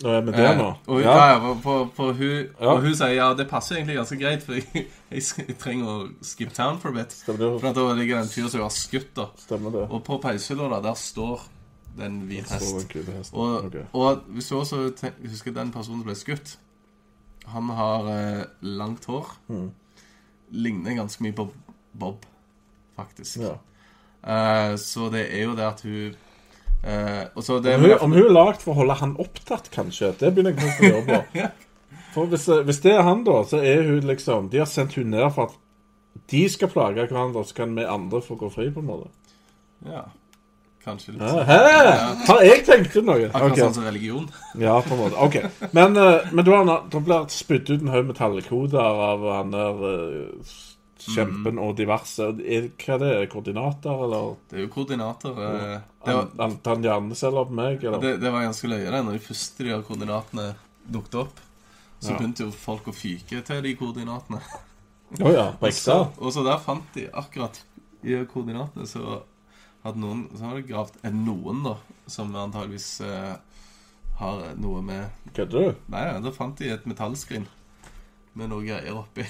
Med 0.02 0.32
det 0.34 0.56
nå. 0.58 0.68
Eh, 0.68 0.88
og, 0.88 1.00
Ja. 1.02 1.10
ja. 1.14 1.26
ja, 1.32 1.52
for, 1.62 1.90
for, 1.94 2.12
hun, 2.12 2.46
Ja. 2.60 2.72
og 2.72 2.80
hun 2.82 2.94
sier 2.94 3.12
ja, 3.14 3.28
det 3.38 3.48
passer 3.50 3.76
egentlig 3.76 3.96
ganske 4.00 4.18
greit, 4.18 4.42
for 4.42 4.52
jeg, 4.58 4.86
jeg, 5.10 5.56
trenger 5.58 5.86
å 5.92 6.08
skip 6.26 6.50
town 6.54 6.78
for 6.82 6.90
a 6.90 6.92
bit. 6.96 7.12
Stemmer 7.14 7.58
For 7.62 7.72
da 7.76 7.84
ligger 7.94 8.18
det 8.18 8.24
en 8.24 8.32
fyr 8.32 8.48
som 8.50 8.64
har 8.64 8.72
skutt, 8.74 9.12
da. 9.16 9.28
Og 9.88 10.00
på 10.06 10.18
peishylla 10.22 10.80
der, 10.82 10.94
står 10.98 11.44
det 11.96 12.06
en 12.08 12.20
hvit 12.26 12.50
hest. 12.50 12.88
den. 12.94 13.22
Og, 13.32 13.64
okay. 13.68 13.84
og 13.92 14.22
hvis 14.34 14.48
du 14.48 14.56
også 14.58 14.82
te- 14.96 15.14
husker 15.28 15.52
den 15.54 15.70
personen 15.70 16.00
som 16.02 16.08
ble 16.08 16.14
skutt 16.18 16.56
Han 17.52 17.68
har 17.74 18.06
eh, 18.10 18.44
langt 18.62 19.04
hår. 19.10 19.30
Mm. 19.48 19.70
Ligner 20.52 20.98
ganske 20.98 21.24
mye 21.24 21.36
på 21.36 21.48
Bob, 21.98 22.26
faktisk. 22.98 23.40
Ja. 23.42 23.56
Uh, 24.22 24.76
så 24.78 25.08
det 25.12 25.26
er 25.32 25.48
jo 25.48 25.56
det 25.58 25.66
at 25.66 25.80
hun 25.82 26.14
uh, 26.84 27.58
det 27.64 27.74
Om 27.74 27.82
hun, 27.82 27.96
om 28.06 28.12
hun 28.14 28.22
er 28.22 28.36
lagd 28.36 28.62
for 28.62 28.74
å 28.74 28.80
holde 28.82 28.98
han 29.00 29.16
opptatt, 29.22 29.70
kanskje, 29.74 30.12
det 30.20 30.30
begynner 30.34 30.54
jeg 30.54 30.62
kanskje 30.62 30.92
å 30.92 31.00
lure 31.00 31.22
på. 31.34 31.50
For 32.12 32.28
hvis, 32.28 32.44
hvis 32.44 32.82
det 32.84 32.90
er 32.92 33.06
han, 33.06 33.22
da, 33.24 33.38
så 33.48 33.56
er 33.64 33.86
hun 33.86 34.04
liksom 34.04 34.50
De 34.52 34.58
har 34.60 34.66
sendt 34.68 34.98
hun 34.98 35.14
ned 35.14 35.30
for 35.32 35.48
at 35.48 35.54
de 36.28 36.42
skal 36.52 36.68
plage 36.68 37.06
hverandre, 37.08 37.40
så 37.48 37.56
kan 37.56 37.72
vi 37.72 37.86
andre 37.88 38.20
få 38.20 38.36
gå 38.36 38.50
fri, 38.52 38.66
på 38.68 38.82
en 38.82 38.88
måte. 38.90 39.08
Ja, 39.88 40.02
kanskje 40.84 41.14
litt. 41.14 41.22
Ja, 41.22 41.44
Hæ? 41.46 41.58
Har 42.28 42.42
jeg 42.46 42.64
tenkt 42.66 42.96
ut 42.96 43.04
noe? 43.06 43.28
Akkurat 43.28 43.52
okay. 43.52 43.62
sånn 43.64 43.74
som 43.78 43.84
religion. 43.86 44.28
Ja, 44.58 44.76
på 44.82 44.94
en 44.96 45.00
måte. 45.04 45.16
OK. 45.22 45.38
Men, 45.72 45.96
eh, 45.96 46.28
men 46.32 46.44
da, 46.44 46.58
han- 46.64 47.04
blitt 47.06 47.34
spydd 47.34 47.70
ut 47.70 47.80
en 47.80 47.92
haug 47.94 48.06
med 48.10 48.16
tallkoder 48.18 48.80
av 49.08 49.26
han 49.36 49.54
der 49.54 49.82
eh, 49.90 50.56
kjempen 51.02 51.58
og 51.58 51.76
diverse. 51.78 52.28
Er, 52.46 52.68
hva 52.78 52.94
er 52.96 53.00
det? 53.02 53.30
Koordinater, 53.32 54.04
eller? 54.06 54.34
Det 54.50 54.58
er 54.58 54.66
jo 54.66 54.72
koordinater. 54.74 55.30
eh, 55.30 55.78
det, 56.06 56.18
var, 56.18 56.58
han 56.66 56.84
hjerneceller 56.86 57.48
på 57.48 57.56
meg, 57.58 57.84
eller? 57.84 58.02
det, 58.02 58.12
det 58.22 58.32
var 58.34 58.46
ganske 58.46 58.70
løye, 58.70 58.90
det. 58.90 59.04
Når 59.06 59.18
de 59.18 59.24
første 59.26 59.66
de 59.66 59.80
koordinatene 59.88 60.50
dukket 60.92 61.18
opp, 61.24 61.40
så 62.02 62.10
Ja. 62.10 62.18
begynte 62.18 62.42
jo 62.46 62.50
folk 62.50 62.88
å 62.90 62.94
fyke 62.94 63.42
til 63.46 63.62
de 63.62 63.74
koordinatene. 63.78 64.40
Oh 65.20 65.28
ja, 65.30 65.52
på 65.60 65.68
ekte? 65.68 65.98
og 66.18 66.32
så 66.32 66.42
der 66.46 66.58
fant 66.58 66.86
de 66.94 67.04
akkurat 67.12 67.58
i 68.02 68.16
koordinatene, 68.26 68.86
så 68.88 69.20
hadde 69.84 69.98
noen 70.02 70.24
Så 70.36 70.44
har 70.46 70.58
det 70.60 70.66
gravd 70.68 71.00
noen, 71.12 71.62
da, 71.66 71.76
som 72.10 72.30
antageligvis 72.36 72.90
eh, 73.06 73.34
har 74.20 74.44
noe 74.60 74.82
med 74.86 75.32
Kødder 75.34 75.68
du? 75.72 75.82
Nei, 75.92 76.04
ja, 76.10 76.20
da 76.22 76.32
fant 76.34 76.58
de 76.60 76.70
et 76.74 76.86
metallskrin 76.86 77.46
med 78.38 78.48
noe 78.48 78.64
greier 78.64 78.94
oppi. 78.96 79.26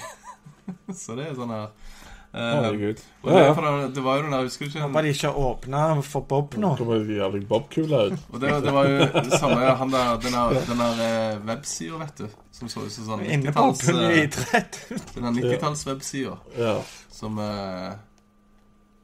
så 1.01 1.15
det 1.17 1.25
er 1.27 1.33
sånn 1.35 1.49
her 1.51 1.65
eh, 1.65 2.51
Herregud. 2.53 3.01
og 3.23 3.31
Ja, 3.31 3.35
det, 3.35 3.41
ja. 3.47 3.53
for 3.57 3.65
det, 3.67 3.87
det 3.97 4.03
var 4.05 4.15
jo 4.19 4.23
den 4.27 4.35
der 4.35 4.45
Husker 4.47 4.63
du 4.63 4.69
ikke 4.71 4.83
den? 4.85 4.93
de 5.07 5.11
ikke 5.15 5.31
har 5.33 5.39
åpna 5.49 5.81
for 6.07 6.27
Bob 6.29 6.55
nå. 6.61 6.69
Kommer 6.79 7.03
de 7.03 7.17
jævlig 7.17 7.41
Bob-kula 7.49 7.99
ut. 8.11 8.23
Og 8.31 8.39
det, 8.43 8.53
det 8.63 8.73
var 8.77 8.87
jo 8.87 9.09
det 9.17 9.39
samme 9.41 9.73
han 9.81 9.91
der, 9.91 10.13
den 10.23 10.37
der, 10.37 10.61
den 10.69 10.83
der 10.85 11.03
eh, 11.07 11.41
websida, 11.49 11.99
vet 12.05 12.23
du. 12.23 12.39
Som 12.53 12.69
så 12.71 12.85
ut 12.85 12.93
som 12.95 13.09
sånn 13.09 13.25
Inne 13.25 13.51
på 13.51 13.65
90-talls 13.73 13.83
Punni 13.89 14.07
eh, 14.13 14.23
idrett. 14.27 14.79
Den 15.17 15.27
der 15.27 15.35
90-talls-websida 15.41 16.37
Ja. 16.61 16.77
som 17.11 17.39
eh, 17.43 17.91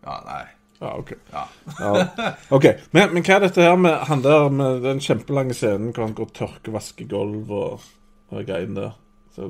Ja, 0.06 0.16
nei. 0.30 0.46
Ja, 0.82 0.94
OK. 0.96 1.10
Ja. 1.34 1.44
Ja. 1.80 2.32
ok, 2.56 2.66
Men, 2.96 3.14
men 3.14 3.24
hva 3.28 3.36
er 3.36 3.46
dette 3.48 3.62
her 3.66 3.76
med 3.76 3.98
han 4.08 4.22
der 4.24 4.50
med 4.50 4.82
den 4.86 5.02
kjempelange 5.04 5.54
scenen 5.58 5.90
hvor 5.94 6.06
han 6.08 6.14
går 6.16 6.30
og 6.30 6.34
tørkevasker 6.38 7.10
gulv 7.12 7.52
og, 7.52 7.88
og 8.32 8.46
greiene 8.48 8.76
der? 8.80 8.94
Så, 9.36 9.50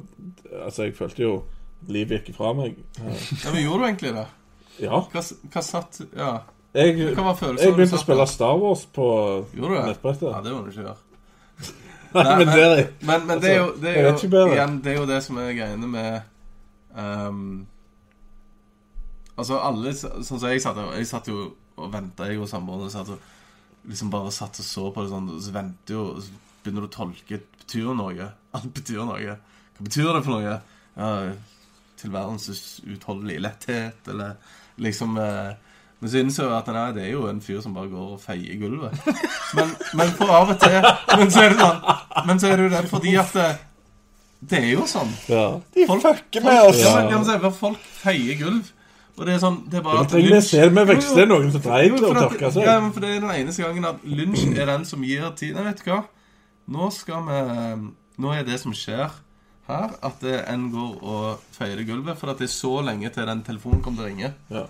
altså, 0.64 0.84
jeg 0.88 0.96
følte 0.98 1.22
jo 1.24 1.34
livet 1.88 2.26
gikk 2.26 2.36
fra 2.38 2.54
meg. 2.58 2.76
Ja. 2.98 3.52
men 3.54 3.62
gjorde 3.64 3.80
du 3.80 3.86
egentlig 3.92 4.16
det? 4.18 4.26
ja. 4.84 5.00
Hva, 5.14 5.22
hva 5.54 5.62
satt 5.66 6.02
Ja, 6.16 6.32
Jeg, 6.74 6.98
jeg 7.00 7.16
begynte 7.16 7.98
å 7.98 8.02
spille? 8.02 8.26
Star 8.30 8.58
Wars 8.62 8.84
på 8.94 9.06
det? 9.54 9.62
nettbrettet. 9.88 10.28
Ja, 10.30 10.42
det 10.46 10.52
må 10.54 10.66
du 10.66 10.70
ikke 10.74 10.84
gjøre. 10.86 10.98
Nei, 12.14 12.24
men 12.24 12.38
men- 12.40 12.52
det 12.56 12.64
er 12.66 12.88
Men, 13.06 13.26
men 13.28 13.42
det 13.42 13.50
er 13.54 13.58
jo, 13.58 13.66
det 13.82 13.94
Altså, 13.96 14.28
jeg 14.28 14.34
er 14.34 14.48
jo 14.48 14.54
igjen, 14.56 14.78
det 14.84 14.92
er 14.94 14.98
jo 15.00 15.06
det 15.10 15.20
som 15.24 15.38
er 15.38 15.50
greiene 15.58 15.90
med 15.90 16.22
ehm, 16.98 17.42
Altså, 19.40 19.58
alle 19.64 19.94
Sånn 19.96 20.26
som 20.28 20.50
jeg 20.50 20.62
satt 20.64 20.80
Jeg 20.98 21.08
satt 21.10 21.28
jo 21.32 21.50
og 21.80 21.94
venta, 21.94 22.26
jeg 22.28 22.42
og 22.44 22.50
samboeren 22.52 22.92
satt 22.92 23.08
og 23.14 23.22
liksom 23.88 24.10
bare 24.12 24.32
satt 24.36 24.58
og 24.60 24.66
så 24.68 24.90
på 24.92 25.06
det 25.06 25.12
sånn, 25.14 25.30
og 25.32 25.38
så 25.46 25.54
venter 25.56 25.96
jo 25.96 26.02
og 26.12 26.18
så 26.26 26.34
begynner 26.66 26.84
du 26.84 26.90
å 26.90 26.92
tolke 26.92 27.38
Betyr 27.62 27.86
det 27.88 27.96
noe? 28.02 28.26
Alt 28.58 28.74
betyr 28.76 29.06
noe. 29.08 29.36
Hva 29.78 29.86
betyr 29.88 30.10
det 30.18 30.22
for 30.26 30.34
noe? 30.36 30.58
Ja, 31.00 31.12
Tilværelsens 32.00 32.80
utholdelige 32.88 33.44
letthet, 33.44 34.08
eller 34.12 34.36
liksom 34.80 35.16
eh, 35.20 35.54
Men 36.00 36.12
så 36.12 36.22
innså 36.24 36.46
jeg 36.48 36.56
at 36.58 36.72
nei, 36.76 36.86
det 36.96 37.06
er 37.06 37.12
jo 37.14 37.26
en 37.30 37.40
fyr 37.44 37.60
som 37.64 37.74
bare 37.76 37.92
går 37.92 38.14
og 38.16 38.22
feier 38.24 38.60
gulvet. 38.60 38.96
Men, 39.58 39.72
men 40.00 40.12
for 40.20 40.32
av 40.32 40.52
og 40.54 40.60
til 40.62 40.76
Men 41.20 41.32
så 41.34 41.46
er 41.46 41.56
det 41.56 41.60
sånn 41.64 42.28
Men 42.28 42.40
så 42.44 42.52
er 42.52 42.60
det 42.60 42.68
jo 42.68 42.74
det 42.76 42.84
fordi 42.92 43.16
at 43.20 43.34
det, 43.36 43.48
det 44.52 44.60
er 44.64 44.70
jo 44.74 44.86
sånn. 44.88 45.10
Ja. 45.32 45.46
De 45.76 45.88
Folk- 45.90 46.06
fucker 46.06 46.46
med 46.46 46.60
oss! 46.70 46.80
Ja, 46.84 46.94
men, 47.08 47.48
folk 47.56 47.88
feier 48.04 48.38
gulv. 48.40 48.70
Og 49.20 49.26
det 49.28 49.34
er 49.36 49.40
sånn 49.44 49.58
Det 49.70 49.80
er 49.82 49.84
bare 49.84 50.06
at 50.06 50.14
lunsj- 50.16 50.46
se 50.48 50.62
det 50.64 50.74
med 50.74 50.88
Jo, 50.88 50.94
vekst? 50.94 51.18
er 51.20 51.26
noen 51.28 51.52
som 51.52 51.62
trenger 51.62 51.90
dreit 51.98 52.04
og 52.08 52.16
tørka 52.24 52.52
seg. 52.56 52.64
Ja, 52.64 52.80
men 52.80 52.94
for 52.96 53.04
det 53.04 53.10
er 53.10 53.20
den 53.26 53.34
eneste 53.36 53.64
gangen 53.66 53.86
at 53.90 54.04
lunsj 54.08 54.46
er 54.58 54.66
den 54.72 54.86
som 54.86 55.04
gir 55.04 55.26
tid. 55.36 55.56
Nei, 55.56 55.64
vet 55.68 55.84
du 55.84 55.90
hva? 55.92 56.04
Nå 56.70 56.92
skal 56.96 57.26
vi 57.28 57.40
Nå 58.20 58.32
er 58.36 58.44
det 58.44 58.60
som 58.60 58.72
skjer 58.76 59.10
her, 59.70 59.92
at 60.04 60.20
det 60.22 60.38
en 60.50 60.72
går 60.72 61.04
og 61.04 61.40
feier 61.56 61.84
gulvet. 61.88 62.18
For 62.18 62.32
at 62.32 62.38
det 62.42 62.48
er 62.50 62.54
så 62.56 62.82
lenge 62.84 63.10
til 63.14 63.26
den 63.30 63.44
telefonen 63.44 63.82
kommer 63.84 64.02
til 64.02 64.06
å 64.06 64.10
ringe. 64.10 64.34
Ja. 64.50 64.64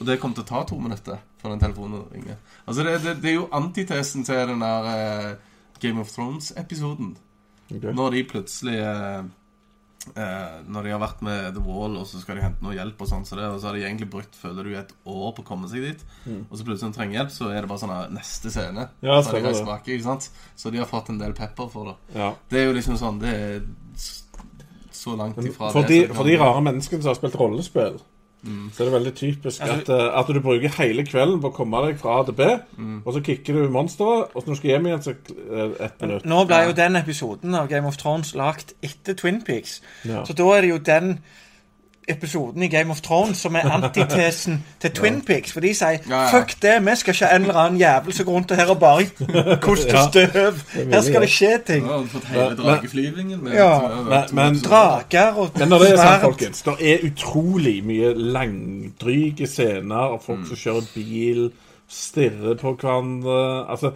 Og 0.00 0.06
det 0.06 0.20
kommer 0.20 0.34
til 0.36 0.44
å 0.44 0.48
ta 0.48 0.60
to 0.68 0.78
minutter 0.78 1.18
før 1.42 1.50
den 1.54 1.60
telefonen 1.64 2.04
ringer. 2.12 2.36
Altså, 2.66 2.84
det, 2.86 3.02
det, 3.02 3.16
det 3.22 3.30
er 3.30 3.34
jo 3.34 3.48
antitesen 3.52 4.22
til 4.24 4.46
den 4.52 4.60
der 4.62 4.86
eh, 4.92 5.34
Game 5.80 6.00
of 6.00 6.10
Thrones-episoden. 6.14 7.16
Okay. 7.70 7.92
Når 7.92 8.10
de 8.14 8.22
plutselig 8.30 8.78
eh, 8.78 9.22
eh, 10.14 10.58
Når 10.68 10.86
de 10.86 10.92
har 10.94 11.00
vært 11.02 11.22
med 11.26 11.54
The 11.56 11.62
Wall, 11.64 11.96
og 12.00 12.06
så 12.08 12.20
skal 12.22 12.38
de 12.38 12.44
hente 12.46 12.64
noe 12.64 12.76
hjelp, 12.76 13.00
og 13.04 13.10
sånn 13.10 13.26
så 13.28 13.38
det, 13.38 13.48
og 13.48 13.60
så 13.60 13.70
har 13.70 13.78
de 13.78 13.84
egentlig 13.86 14.10
brukt 14.12 14.38
føler 14.38 14.68
du, 14.68 14.72
et 14.78 14.94
år 15.04 15.32
på 15.36 15.44
å 15.44 15.48
komme 15.48 15.70
seg 15.70 15.84
dit. 15.88 16.06
Og 16.48 16.54
så 16.54 16.66
plutselig 16.66 16.92
de 16.92 16.98
trenger 16.98 17.20
hjelp, 17.20 17.34
så 17.34 17.50
er 17.52 17.60
det 17.60 17.72
bare 17.72 17.82
sånn 17.84 17.94
her, 17.94 18.14
neste 18.14 18.52
scene. 18.54 18.88
Mm. 18.88 19.08
Ja, 19.08 19.18
så 19.22 19.36
de 19.36 19.54
tilbake, 19.60 19.94
ikke 19.96 20.08
sant? 20.08 20.30
Så 20.58 20.72
de 20.74 20.82
har 20.82 20.90
fått 20.90 21.12
en 21.12 21.20
del 21.20 21.34
pepper 21.36 21.70
for 21.72 21.92
det. 21.92 21.96
Ja. 22.18 22.32
Det 22.50 22.62
er 22.62 22.70
jo 22.70 22.76
liksom 22.76 22.98
sånn 23.00 23.20
Det 23.22 23.34
er 23.34 23.60
så 24.98 25.14
langt 25.16 25.38
ifra 25.44 25.70
For 25.72 25.86
det 25.86 26.08
de, 26.08 26.14
for 26.14 26.28
de 26.28 26.36
rare 26.40 26.62
menneskene 26.64 27.02
som 27.02 27.12
har 27.12 27.18
spilt 27.18 27.36
rollespill, 27.38 28.00
så 28.44 28.80
er 28.80 28.84
det 28.86 28.92
veldig 28.92 29.14
typisk 29.14 29.60
Altså- 29.60 29.80
at, 29.80 29.88
eh, 29.88 30.18
at 30.20 30.26
du 30.26 30.40
bruker 30.40 30.68
hele 30.78 31.02
kvelden 31.04 31.40
på 31.40 31.50
å 31.50 31.54
komme 31.56 31.80
deg 31.86 31.98
fra 31.98 32.20
A 32.20 32.24
til 32.24 32.32
B, 32.38 32.42
og 33.04 33.14
så 33.14 33.20
kicker 33.24 33.52
du 33.52 33.68
monsteret, 33.70 34.30
og 34.34 34.42
så 34.42 34.46
når 34.46 34.54
du 34.54 34.60
skal 34.60 34.70
hjem 34.70 34.86
igjen, 34.86 35.02
så 35.02 35.10
eh, 35.10 35.84
ett 35.84 36.00
minutt. 36.00 36.24
Nå 36.24 36.44
ble 36.46 36.62
jo 36.68 36.72
den 36.72 36.96
episoden 36.96 37.54
av 37.54 37.68
Game 37.68 37.86
of 37.86 37.96
Thrones 37.96 38.34
lagt 38.34 38.74
etter 38.82 39.14
Twin 39.14 39.42
Peaks. 39.42 39.80
Ja. 40.04 40.24
Så 40.24 40.32
da 40.38 40.44
er 40.56 40.60
det 40.60 40.70
jo 40.70 40.78
den 40.78 41.18
episoden 42.08 42.62
i 42.62 42.68
Game 42.68 42.90
of 42.90 43.00
Thrones 43.00 43.36
som 43.38 43.54
er 43.54 43.70
antitesen 43.70 44.64
til 44.80 44.90
Twin 44.90 45.20
Peaks. 45.26 45.52
For 45.52 45.60
de 45.60 45.74
sier 45.74 45.88
Ja, 46.08 46.22
ja. 46.22 46.30
'fuck 46.30 46.54
det, 46.62 46.74
vi 46.86 46.96
skal 46.96 47.14
ikke 47.14 47.24
ha 47.26 47.36
en 47.36 47.42
eller 47.42 47.54
annen 47.56 47.80
jævel 47.80 48.12
som 48.12 48.26
går 48.26 48.32
rundt 48.32 48.50
her 48.56 48.66
og 48.70 48.78
bare 48.80 49.56
koster 49.60 49.98
støv'. 50.08 50.90
Her 50.92 51.00
skal 51.00 51.20
det 51.20 51.30
skje 51.30 51.58
ting. 51.66 51.86
Ja, 51.86 51.98
fått 52.02 52.24
hele 52.24 52.48
Men- 52.48 52.56
drageflyvingen 52.58 53.44
med 53.44 53.52
Ja. 53.52 53.80
Men- 54.04 54.24
men- 54.32 54.58
Drager 54.60 55.32
og 55.36 55.50
Men 55.58 55.68
når 55.68 55.78
det 55.78 55.92
er 55.92 55.96
sant, 55.96 56.22
folkens, 56.22 56.62
det 56.62 56.74
er 56.80 56.98
utrolig 57.10 57.84
mye 57.84 58.14
langdryge 58.14 59.46
scener 59.46 59.94
av 59.96 60.22
folk 60.22 60.46
som 60.46 60.56
kjører 60.56 60.86
bil, 60.94 61.50
stirrer 61.88 62.54
på 62.60 62.76
hverandre 62.80 63.70
Altså 63.70 63.90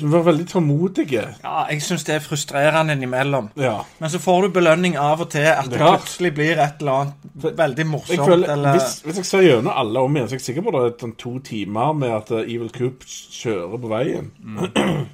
Du 0.00 0.06
var 0.12 0.22
veldig 0.26 0.44
tålmodig. 0.50 1.06
Ja, 1.12 1.66
jeg 1.70 1.80
syns 1.82 2.04
det 2.04 2.14
er 2.16 2.20
frustrerende 2.24 2.92
innimellom. 2.96 3.50
Ja. 3.56 3.78
Men 4.00 4.10
så 4.12 4.18
får 4.20 4.42
du 4.42 4.48
belønning 4.58 4.96
av 5.00 5.20
og 5.24 5.30
til 5.30 5.46
at 5.48 5.70
det 5.70 5.78
Ja. 5.80 5.96
plutselig 5.96 6.34
blir 6.34 6.58
et 6.60 6.80
eller 6.80 6.92
annet 6.92 7.56
veldig 7.58 7.78
Jeg 7.84 7.86
morsomt. 7.86 8.26
føler, 8.28 8.52
eller 8.52 8.72
hvis, 8.78 9.00
hvis 9.04 9.16
jeg 9.16 9.26
ser 9.26 9.42
gjennom 9.46 9.72
alle 9.76 9.98
om 10.00 10.16
igjen, 10.16 10.28
så 10.28 10.34
er 10.34 10.38
jeg 10.38 10.46
sikker 10.50 10.62
på 10.68 10.72
det 10.76 10.82
er 10.92 10.98
sånn 11.06 11.16
to 11.16 11.38
timer 11.40 11.92
med 11.94 12.10
at 12.10 12.30
eh, 12.30 12.44
Evil 12.54 12.70
Coop 12.70 13.04
kjører 13.06 13.80
på 13.80 13.88
veien. 13.88 14.30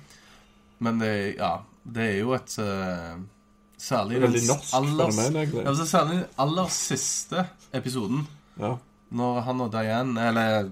Men 0.84 0.98
det, 1.00 1.12
ja, 1.38 1.54
det 1.84 2.02
er 2.10 2.18
jo 2.20 2.32
et 2.36 2.58
eh, 2.58 3.16
Særlig 3.78 4.16
er 4.16 4.20
den 4.20 4.32
veldig 4.32 4.46
norsk 4.48 4.74
aller, 4.74 5.10
fenomen, 5.12 5.36
egentlig. 5.36 5.62
ja, 5.62 5.68
altså, 5.68 5.84
særlig 5.86 6.14
den 6.16 6.24
aller 6.38 6.66
siste 6.72 7.46
episoden, 7.76 8.26
Ja. 8.58 8.70
når 9.12 9.40
han 9.44 9.60
og 9.60 9.72
Diane 9.72 10.28
Eller 10.28 10.70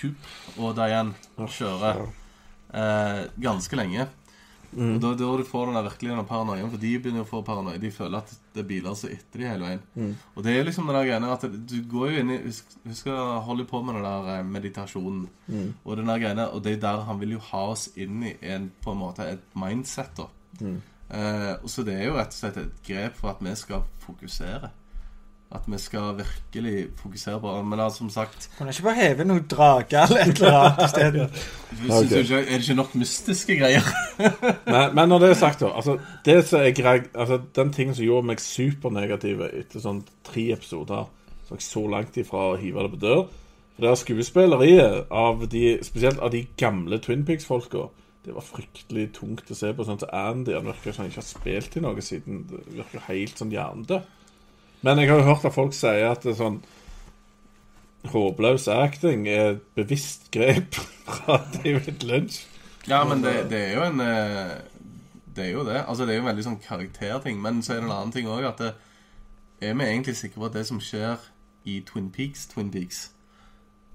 Coop 0.00 0.58
og 0.58 0.76
Diane 0.76 1.14
kjører 1.48 2.06
eh, 2.74 3.26
ganske 3.40 3.76
lenge. 3.76 4.08
Mm. 4.70 4.92
Og 4.94 5.00
da, 5.02 5.08
da 5.18 5.28
du 5.34 5.42
får 5.42 5.66
den 5.66 5.74
der 5.74 5.86
virkelig 5.88 6.10
den 6.12 6.26
paranoiaen, 6.28 6.68
for 6.70 6.78
de 6.78 6.90
begynner 7.02 7.24
å 7.24 7.26
få 7.26 7.40
paranoia. 7.42 7.78
De 7.82 7.90
føler 7.90 8.20
at 8.20 8.34
det 8.54 8.62
er 8.62 8.68
biler 8.68 8.94
som 8.94 9.08
er 9.10 9.16
etter 9.16 9.42
de 9.42 9.48
hele 9.50 9.66
veien. 9.66 9.80
Mm. 9.98 10.12
Og 10.36 10.44
det 10.46 10.52
er 10.54 10.68
liksom 10.68 10.86
den 10.86 10.94
der 10.94 11.08
greiene 11.08 11.32
at 11.34 11.46
du 11.72 11.74
går 11.90 12.12
jo 12.12 12.20
inn 12.22 12.30
i 12.30 12.38
Husk, 12.44 12.76
å 13.10 13.40
holde 13.48 13.66
på 13.66 13.80
med 13.82 13.98
den 13.98 14.06
der 14.06 14.28
eh, 14.36 14.44
meditasjonen. 14.46 15.24
Mm. 15.50 15.66
Og 15.82 15.98
den 15.98 16.12
der 16.12 16.22
greiene, 16.22 16.46
og 16.54 16.62
det 16.62 16.76
er 16.76 16.84
der 16.86 17.02
han 17.08 17.18
vil 17.18 17.34
jo 17.34 17.42
ha 17.50 17.64
oss 17.72 17.88
inn 17.98 18.22
i 18.30 18.36
en, 18.46 18.70
på 18.84 18.94
en 18.94 19.02
måte 19.02 19.26
et 19.32 19.42
mindset. 19.58 20.14
da 20.22 20.28
Mm. 20.60 20.80
eh, 21.14 21.52
og 21.62 21.68
Så 21.70 21.82
det 21.86 21.94
er 21.94 22.06
jo 22.08 22.16
rett 22.18 22.34
og 22.34 22.38
slett 22.38 22.56
et 22.58 22.80
grep 22.86 23.14
for 23.16 23.30
at 23.30 23.42
vi 23.42 23.54
skal 23.56 23.82
fokusere. 24.04 24.70
At 25.50 25.64
vi 25.66 25.78
skal 25.82 26.14
virkelig 26.14 26.88
fokusere 27.00 27.40
på 27.42 27.52
Men 27.66 27.80
altså, 27.80 27.98
som 27.98 28.10
sagt 28.10 28.50
Kunne 28.58 28.70
ikke 28.70 28.84
bare 28.86 28.94
heve 29.00 29.24
noen 29.26 29.48
drager 29.50 30.04
eller 30.06 30.20
et 30.22 30.38
eller 30.38 30.58
annet 30.58 30.84
isteden. 30.84 31.40
okay. 31.90 32.20
Er 32.38 32.44
det 32.44 32.60
ikke 32.60 32.76
nok 32.78 32.94
mystiske 32.94 33.56
greier? 33.58 33.88
Men, 34.70 34.94
men 34.94 35.08
når 35.08 35.18
det 35.24 35.30
er 35.30 35.38
sagt, 35.40 35.60
da 35.64 35.72
altså, 35.74 35.96
det 36.24 36.36
som 36.46 36.60
er 36.60 36.70
grei, 36.76 37.00
altså, 37.14 37.40
Den 37.56 37.72
tingen 37.72 37.94
som 37.94 38.04
gjorde 38.04 38.28
meg 38.30 38.42
supernegativ 38.44 39.42
etter 39.48 39.82
sånn 39.82 40.04
tre 40.26 40.44
episoder, 40.54 41.08
så 41.48 41.54
er 41.54 41.58
jeg 41.58 41.66
så 41.66 41.82
langt 41.90 42.20
ifra 42.20 42.44
å 42.52 42.58
hive 42.60 42.84
det 42.86 42.92
på 42.94 43.00
dør 43.02 43.24
For 43.74 43.82
det 43.82 43.90
er 43.90 44.00
skuespilleriet 44.04 45.10
av 45.10 45.42
de, 45.50 45.64
spesielt 45.82 46.22
av 46.22 46.30
de 46.30 46.44
gamle 46.60 47.00
Twin 47.02 47.26
Peaks-folka. 47.26 47.88
Det 48.22 48.36
var 48.36 48.44
fryktelig 48.44 49.08
tungt 49.16 49.50
å 49.50 49.56
se 49.56 49.72
på. 49.74 49.84
sånn 49.88 49.98
som 49.98 50.14
Andy 50.14 50.54
han 50.54 50.68
virker 50.68 50.92
som 50.92 51.02
han 51.02 51.10
ikke 51.10 51.22
har 51.22 51.30
spilt 51.30 51.76
i 51.76 51.82
noe 51.82 52.04
siden. 52.04 52.44
Det 52.50 52.62
virker 52.76 53.06
helt 53.08 53.40
sånn 53.40 53.54
hjernedød. 53.54 54.19
Men 54.82 54.98
jeg 54.98 55.10
har 55.10 55.20
jo 55.20 55.28
hørt 55.28 55.44
at 55.44 55.54
folk 55.54 55.74
sier 55.76 56.08
at 56.08 56.22
det 56.24 56.32
er 56.34 56.38
sånn 56.40 56.60
håpløs 58.10 58.64
acting 58.72 59.26
er 59.28 59.54
et 59.54 59.64
bevisst 59.76 60.30
grep 60.32 60.78
fra 61.18 61.40
David 61.58 62.04
Lynch. 62.06 62.46
Ja, 62.88 63.02
men 63.04 63.20
det, 63.24 63.50
det 63.50 63.60
er 63.60 63.74
jo 63.76 63.82
en 63.84 64.00
eh, 64.00 64.54
Det 65.36 65.44
er 65.44 65.50
jo 65.50 65.64
det. 65.66 65.82
Altså, 65.86 66.06
det 66.06 66.14
er 66.14 66.20
jo 66.20 66.24
en 66.24 66.30
veldig 66.30 66.46
sånn 66.46 66.62
karakterting. 66.64 67.36
Men 67.42 67.60
så 67.62 67.74
er 67.74 67.82
det 67.82 67.90
en 67.90 67.92
annen 67.92 68.14
ting 68.14 68.28
òg 68.28 68.46
at 68.48 68.62
det, 68.62 68.70
Er 69.60 69.74
vi 69.76 69.84
egentlig 69.84 70.16
sikre 70.16 70.40
på 70.40 70.48
at 70.48 70.56
det 70.56 70.66
som 70.66 70.80
skjer 70.80 71.20
i 71.68 71.82
Twin 71.84 72.08
Peaks, 72.10 72.46
Twin 72.48 72.70
Peaks 72.72 73.10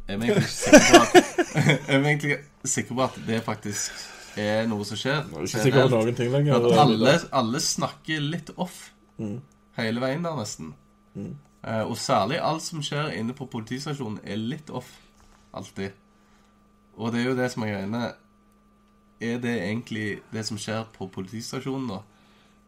Er 0.07 0.19
vi 0.21 0.29
egentlig 0.29 0.51
sikre 0.53 0.83
på 0.85 1.01
at 1.01 1.15
Er 1.89 2.03
vi 2.03 2.11
egentlig 2.11 2.37
sikre 2.63 2.95
på 2.95 3.07
at 3.07 3.17
det 3.25 3.41
faktisk 3.43 4.05
er 4.37 4.67
noe 4.69 4.85
som 4.85 4.99
skjer? 4.99 5.23
Er 5.25 5.47
ikke 5.47 5.63
sikker 5.63 5.87
på 5.87 5.95
noen 5.95 6.15
ting 6.17 6.31
lenger. 6.33 6.69
Alle, 6.83 7.17
alle 7.31 7.61
snakker 7.63 8.21
litt 8.21 8.51
off 8.59 8.91
hele 9.77 10.01
veien 10.03 10.23
der, 10.25 10.35
nesten. 10.39 10.73
Eh, 11.15 11.81
og 11.83 11.97
særlig 11.97 12.39
alt 12.43 12.63
som 12.63 12.83
skjer 12.83 13.13
inne 13.17 13.35
på 13.37 13.47
politistasjonen, 13.51 14.19
er 14.23 14.41
litt 14.41 14.69
off. 14.69 14.91
Alltid. 15.55 15.95
Og 16.95 17.11
det 17.11 17.21
er 17.21 17.29
jo 17.29 17.37
det 17.39 17.49
som 17.51 17.63
er 17.63 17.73
greiene. 17.73 18.03
Er 19.23 19.39
det 19.39 19.55
egentlig 19.61 20.19
det 20.31 20.45
som 20.47 20.59
skjer 20.59 20.85
på 20.95 21.07
politistasjonen, 21.07 21.89
da? 21.95 22.01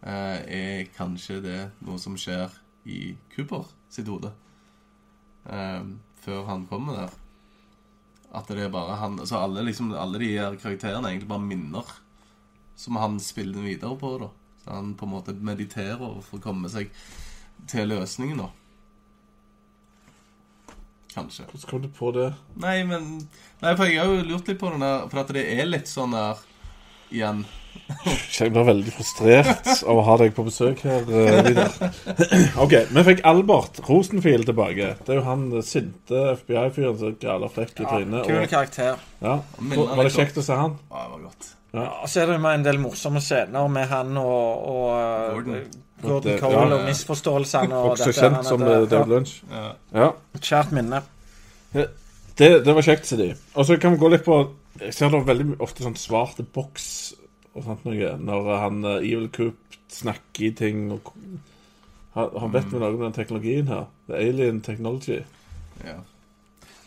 Eh, 0.08 0.40
er 0.58 0.92
kanskje 0.98 1.42
det 1.44 1.62
noe 1.86 2.00
som 2.00 2.18
skjer 2.20 2.52
i 2.88 3.16
Cooper 3.36 3.66
sitt 3.90 4.08
hode? 4.08 4.32
eh, 5.48 5.84
før 6.24 6.44
han 6.50 6.66
kommer 6.68 7.02
der. 7.02 7.16
At 8.36 8.50
det 8.52 8.60
er 8.66 8.70
bare 8.74 8.98
han 9.00 9.20
Så 9.26 9.40
alle, 9.40 9.64
liksom, 9.64 9.94
alle 9.96 10.20
de 10.20 10.34
her 10.34 10.56
karakterene 10.60 11.08
er 11.08 11.16
egentlig 11.16 11.30
bare 11.32 11.46
minner 11.48 11.94
som 12.76 12.96
han 13.00 13.20
spiller 13.20 13.64
videre 13.64 13.98
på. 13.98 14.18
da 14.20 14.30
han 14.70 14.94
på 15.00 15.06
en 15.08 15.14
måte 15.16 15.34
mediterer 15.34 15.98
for 16.22 16.38
å 16.38 16.44
komme 16.44 16.70
seg 16.70 16.90
til 17.68 17.88
løsningen, 17.90 18.38
da. 18.44 18.50
Kanskje. 21.16 21.46
Hvordan 21.50 21.70
kom 21.70 21.82
du 21.82 21.88
på 21.98 22.12
det? 22.14 22.28
Nei, 22.62 22.84
men 22.86 23.06
Nei, 23.64 23.72
for 23.80 23.88
jeg 23.90 23.98
har 24.04 24.12
jo 24.12 24.26
lurt 24.28 24.50
litt 24.52 24.60
på 24.62 24.70
den 24.70 24.84
der 24.86 25.08
For 25.10 25.24
at 25.24 25.32
det 25.34 25.46
er 25.56 25.66
litt 25.66 25.90
sånn 25.90 26.12
der 26.14 26.44
Igjen 27.10 27.40
Jeg 28.38 28.52
blir 28.54 28.68
veldig 28.68 28.92
frustrert 28.94 29.70
av 29.88 29.98
å 29.98 30.04
ha 30.06 30.18
deg 30.22 30.34
på 30.36 30.44
besøk 30.46 30.82
her, 30.86 31.06
eh, 31.08 31.40
Vidar. 31.48 31.74
OK, 32.64 32.74
vi 32.92 33.04
fikk 33.08 33.22
Albert 33.30 33.80
Rosenfield 33.88 34.46
tilbake. 34.50 34.90
Det 35.06 35.14
er 35.14 35.20
jo 35.22 35.26
han 35.28 35.46
sinte 35.66 36.24
FBI-fyren 36.42 36.98
som 37.00 37.16
galer 37.22 37.54
frekk 37.54 37.80
i 37.80 37.86
Ja, 37.86 37.92
trynet. 37.94 38.26
kul 38.28 38.42
og- 38.42 38.50
karakter. 38.52 39.00
Ja. 39.22 39.36
Var 39.72 40.04
det 40.04 40.14
kjekt 40.18 40.42
å 40.42 40.44
se 40.44 40.58
han? 40.58 40.76
Ja, 40.90 41.06
det 41.06 41.14
var 41.14 41.24
godt. 41.30 41.48
Og 41.74 42.08
så 42.10 42.22
er 42.24 42.32
det 42.32 42.38
med 42.42 42.56
en 42.62 42.64
del 42.66 42.80
morsomme 42.80 43.20
scener 43.22 43.68
med 43.70 43.86
han 43.92 44.18
og, 44.18 44.64
og 44.72 44.88
uh, 44.96 45.34
Gordon. 45.36 45.58
Gordon 46.02 46.32
Det- 46.32 46.40
Cole 46.40 46.62
ja. 46.62 46.78
og 46.78 46.86
misforståelsene. 46.88 47.76
og 47.76 47.90
Også 47.92 48.06
dette, 48.12 48.22
kjent 48.22 48.46
som 48.46 48.60
David 48.64 48.94
eh, 48.94 49.08
Lunch. 49.12 49.34
Ja. 49.52 49.64
Ja. 49.94 50.08
ja, 50.08 50.40
Kjært 50.40 50.72
minne. 50.78 51.02
Det, 51.74 52.50
det 52.66 52.74
var 52.78 52.86
kjekt, 52.86 53.06
sier 53.10 53.18
de. 53.20 53.30
Og 53.58 53.66
så 53.66 53.78
kan 53.82 53.92
vi 53.96 53.98
gå 54.02 54.10
litt 54.14 54.24
på 54.26 54.38
Jeg 54.80 54.94
ser 54.94 55.10
det 55.10 55.24
veldig 55.26 55.56
ofte 55.66 55.82
sånn 55.84 55.96
svarte 55.98 56.44
boks 56.54 57.14
og 57.58 57.64
sånt 57.66 57.86
noe 57.88 58.12
når 58.22 58.50
han 58.62 58.84
Evil 59.00 59.26
Coop 59.34 59.78
snakker 59.90 60.46
i 60.46 60.52
ting 60.54 60.92
og 60.94 61.10
Han, 62.14 62.30
han 62.44 62.54
vet 62.54 62.68
vi 62.70 62.78
noe 62.78 62.94
om 62.94 63.02
den 63.08 63.16
teknologien 63.16 63.68
her? 63.72 63.88
Er 64.10 64.22
alien 64.30 64.62
technology. 64.62 65.24
ja. 65.84 65.98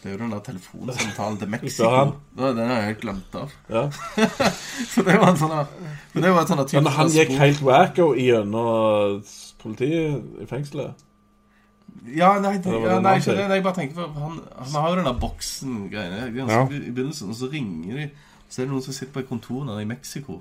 Det 0.01 0.09
er 0.09 0.15
jo 0.15 0.19
den 0.23 0.31
der 0.33 0.41
telefonsamtalen 0.41 1.37
til 1.39 1.49
Mexico. 1.53 2.13
Den 2.39 2.59
har 2.59 2.77
jeg 2.79 2.87
helt 2.87 3.01
glemt 3.03 3.35
av. 3.37 3.51
Ja. 3.69 3.83
For 4.95 5.05
det 5.05 5.19
var 5.21 5.35
en 5.35 5.37
sånn 5.37 5.53
Men 6.15 6.25
det 6.25 6.33
var 6.33 6.47
en 6.47 6.49
sånn 6.49 6.63
Men 6.79 6.93
han 6.97 7.13
gikk 7.13 7.35
helt 7.37 7.61
wacko 7.67 8.07
gjennom 8.17 9.21
politiet 9.61 10.41
i 10.41 10.49
fengselet. 10.49 11.07
Ja, 12.17 12.31
nei, 12.41 12.55
det, 12.65 12.73
ja, 12.73 12.97
nei 13.03 13.17
ikke 13.19 13.35
det. 13.37 13.45
jeg 13.51 13.63
bare 13.67 13.77
tenker 13.77 13.99
på 13.99 14.23
Han, 14.23 14.39
han 14.57 14.77
har 14.79 14.89
jo 14.89 14.97
den 15.03 15.09
der 15.11 15.19
boksen-greiene 15.21 16.49
Ja. 16.49 16.63
i 16.65 16.79
begynnelsen, 16.95 17.29
og 17.29 17.37
så 17.37 17.51
ringer 17.53 17.99
de, 17.99 18.07
så 18.49 18.63
er 18.63 18.67
det 18.69 18.73
noen 18.73 18.85
som 18.87 18.97
sitter 18.97 19.13
på 19.13 19.21
et 19.25 19.29
kontor 19.29 19.67
nede 19.69 19.83
i 19.83 19.89
Mexico. 19.91 20.39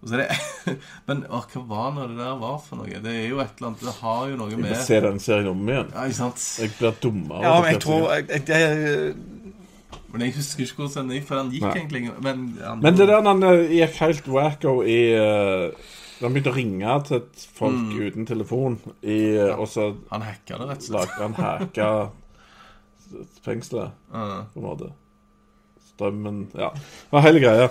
Det 0.00 0.26
Men 1.08 1.18
å, 1.28 1.42
hva 1.52 1.62
var 1.68 1.90
nå 1.92 2.06
det 2.08 2.16
der 2.16 2.36
var 2.40 2.56
for 2.64 2.80
noe? 2.80 3.00
Det 3.04 3.10
er 3.12 3.26
jo 3.28 3.40
et 3.42 3.58
eller 3.58 3.68
annet 3.68 3.82
Det 3.84 3.92
har 4.00 4.22
jo 4.30 4.36
noe 4.40 4.48
med 4.56 4.70
Jeg 4.70 4.78
må 4.78 4.84
se 4.86 5.00
den 5.04 5.18
serien 5.20 5.50
om 5.52 5.68
igjen. 5.68 5.90
Ja, 5.92 6.06
ikke 6.08 6.16
sant? 6.22 6.44
Jeg 6.62 6.72
blir 6.78 6.94
dummere. 7.02 7.42
Ja, 7.44 7.54
men 7.60 7.74
jeg 7.74 7.82
tror 7.84 8.06
jeg, 8.14 8.28
jeg, 8.30 8.46
jeg, 8.48 9.14
Men 10.14 10.24
jeg 10.24 10.34
husker 10.38 10.64
ikke 10.64 10.80
hvordan 10.86 11.10
den 11.10 11.18
gikk, 11.18 11.26
for 11.28 11.36
den 11.42 11.50
gikk 11.52 11.66
Nei. 11.68 11.74
egentlig 11.82 12.02
Men, 12.24 12.46
han, 12.64 12.80
Men 12.86 12.96
det 12.96 13.08
der 13.12 13.20
når 13.26 13.34
han 13.36 13.48
eh, 13.50 13.74
gikk 13.76 13.98
helt 14.06 14.30
wacko 14.38 14.72
i 14.88 14.98
uh, 15.20 15.90
han 16.20 16.34
begynte 16.34 16.50
å 16.52 16.56
ringe 16.56 16.96
til 17.08 17.22
folk 17.56 17.76
Mm. 17.80 18.00
uten 18.08 18.26
telefon, 18.28 18.74
i, 19.00 19.14
ja. 19.38 19.54
og 19.56 19.68
så 19.72 19.86
Han 20.10 20.24
hacka 20.26 20.58
det, 20.60 20.66
rett 20.68 20.82
og 20.82 20.88
slett. 20.90 21.14
han 21.16 21.36
hacka 21.38 21.86
fengselet, 23.44 23.90
Ja. 24.12 24.46
på 24.52 24.60
en 24.60 24.66
måte. 24.66 24.90
Strømmen 26.00 26.40
Ja. 26.56 26.70
Det 26.72 27.12
var 27.12 27.20
hele 27.28 27.40
greia. 27.44 27.68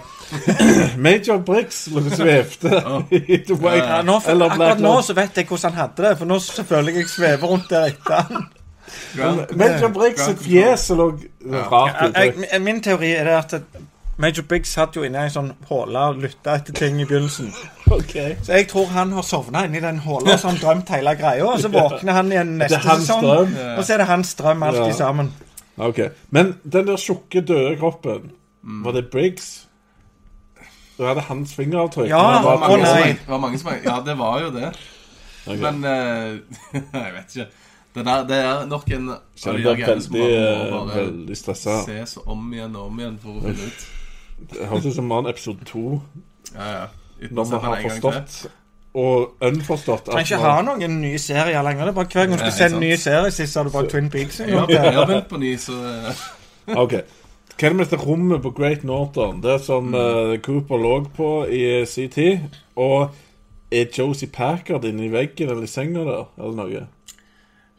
Major 1.07 1.37
Briggs 1.37 1.87
lå 1.91 2.03
og 2.05 2.11
svevde 2.13 2.83
i 3.11 3.39
The 3.47 3.57
ja, 3.75 4.01
nå, 4.05 4.19
for, 4.19 4.31
eller 4.31 4.53
akkurat 4.53 4.83
nå 4.83 4.95
så 5.01 5.15
vet 5.17 5.37
jeg 5.41 5.49
hvordan 5.49 5.73
han 5.73 5.81
hadde 5.81 6.05
det, 6.07 6.15
for 6.21 6.29
nå 6.29 6.39
så 6.45 6.63
føler 6.63 6.93
jeg 6.93 7.03
jeg 7.03 7.09
svever 7.17 7.47
rundt 7.49 7.69
der 7.73 7.89
etter 7.93 8.27
han. 8.29 8.47
Major 9.57 9.89
Briggs 9.93 10.25
sitt 10.25 10.41
fjes 10.45 10.89
lå 10.97 11.11
rart 11.71 12.17
Jeg, 12.17 12.61
min 12.61 12.81
teori 12.85 13.11
er 13.17 13.27
det 13.29 13.35
at 13.37 13.81
Major 14.19 14.43
Briggs 14.49 14.73
satt 14.75 14.97
jo 14.97 15.05
inne 15.07 15.21
i 15.23 15.29
en 15.29 15.31
sånn 15.31 15.51
håle 15.69 15.99
og 16.11 16.17
lytta 16.19 16.57
etter 16.59 16.75
ting 16.75 16.97
i 16.99 17.05
begynnelsen. 17.07 17.53
Okay. 17.89 18.33
Så 18.43 18.57
jeg 18.57 18.67
tror 18.67 18.89
han 18.91 19.13
har 19.15 19.23
sovna 19.23 19.61
inni 19.65 19.79
den 19.79 20.01
håla 20.03 20.33
og 20.33 20.41
så 20.41 20.49
har 20.49 20.57
han 20.57 20.59
drømt 20.63 20.89
hele 20.91 21.13
greia. 21.21 21.45
Og 21.47 21.61
så 21.63 21.71
våkner 21.77 22.17
han 22.17 22.33
igjen 22.33 22.57
neste 22.59 22.81
sesong, 22.83 23.29
og 23.77 23.79
så 23.85 23.95
er 23.95 24.03
det 24.03 24.09
hans 24.11 24.33
drøm 24.35 24.65
alltid 24.67 24.91
Ja. 24.91 24.97
sammen. 25.05 25.31
Ok, 25.79 25.99
Men 26.35 26.53
den 26.63 26.87
der 26.89 26.97
tjukke, 26.99 27.41
døde 27.41 27.77
kroppen, 27.79 28.31
var 28.83 28.91
det 28.97 29.05
Briggs? 29.13 29.65
Da 30.99 31.07
hadde 31.13 31.21
hans 31.29 31.53
fingeravtrykk. 31.55 32.09
Ja, 32.11 32.17
Det 32.37 32.43
var 32.45 32.57
mange 32.59 32.85
som- 32.85 33.03
det 33.07 33.27
var 33.29 33.37
mange 33.39 33.59
som 33.59 33.69
Ja, 33.85 33.99
det 34.05 34.17
var 34.19 34.41
jo 34.41 34.49
det. 34.51 34.71
Okay. 35.47 35.61
Men 35.61 35.83
eh, 35.85 36.39
Jeg 36.93 37.13
vet 37.15 37.35
ikke. 37.35 37.47
Det, 37.95 38.05
der, 38.05 38.23
det 38.27 38.37
er 38.37 38.65
nok 38.69 38.89
en 38.91 39.09
av 39.09 39.17
de 39.55 39.63
greiene 39.63 40.01
som 40.01 40.13
veldig, 40.13 40.71
man 40.71 40.89
eh, 40.89 40.95
veldig 40.99 41.37
stressa. 41.37 41.77
ses 41.87 42.17
om 42.25 42.51
igjen 42.53 42.75
og 42.75 42.85
om 42.91 42.99
igjen 42.99 43.15
for 43.23 43.29
å 43.39 43.41
finne 43.47 43.65
ut. 43.71 43.87
Det 44.51 44.67
høres 44.69 44.85
ut 44.85 44.95
som 44.95 45.07
Mann 45.09 45.25
episode 45.31 45.65
to, 45.65 46.01
Ja, 46.53 46.67
ja. 46.75 46.85
Når 47.31 47.49
vi 47.49 47.57
har 47.65 47.81
forstått 47.83 48.51
og 48.97 49.45
unforstått 49.45 50.07
Trenger 50.09 50.25
ikke 50.25 50.41
ha 50.41 50.61
noen 50.65 50.95
nye 51.01 51.19
serier 51.21 51.61
lenger. 51.65 51.85
Det 51.85 51.91
er 51.93 51.97
bare 51.99 52.09
Hver 52.09 52.25
gang 52.25 52.33
du 52.33 52.41
skal 52.41 52.55
se 52.55 52.65
en 52.65 52.75
sant. 52.75 52.81
ny 52.81 52.91
serie, 52.97 53.31
sist 53.31 53.57
har 53.57 53.67
du 53.67 53.73
bare 53.73 53.89
Twin 53.91 54.09
Peaks. 54.09 54.39
Jeg 54.39 54.57
har, 54.57 54.71
jeg 54.73 54.93
har 54.97 55.05
begynt 55.05 55.29
på 55.29 55.41
ny, 55.41 55.55
så 55.61 55.77
eh, 55.85 56.23
Ok. 56.79 56.95
Hva 57.59 57.67
er 57.67 57.73
det 57.73 57.75
med 57.75 57.85
dette 57.85 57.99
rommet 58.01 58.41
på 58.41 58.53
Great 58.55 58.83
Northern? 58.87 59.41
Det 59.43 59.57
som 59.61 59.93
uh, 59.93 60.37
Cooper 60.41 60.79
lå 60.79 60.93
på 61.15 61.29
i 61.51 61.85
sin 61.85 62.09
tid. 62.09 62.45
Og 62.79 63.11
er 63.71 63.91
Josie 63.97 64.29
Packard 64.31 64.85
inni 64.87 65.09
i 65.09 65.13
veggen 65.13 65.51
eller 65.51 65.67
i 65.67 65.69
senga 65.69 66.05
der, 66.07 66.29
eller 66.39 66.55
noe? 66.57 66.85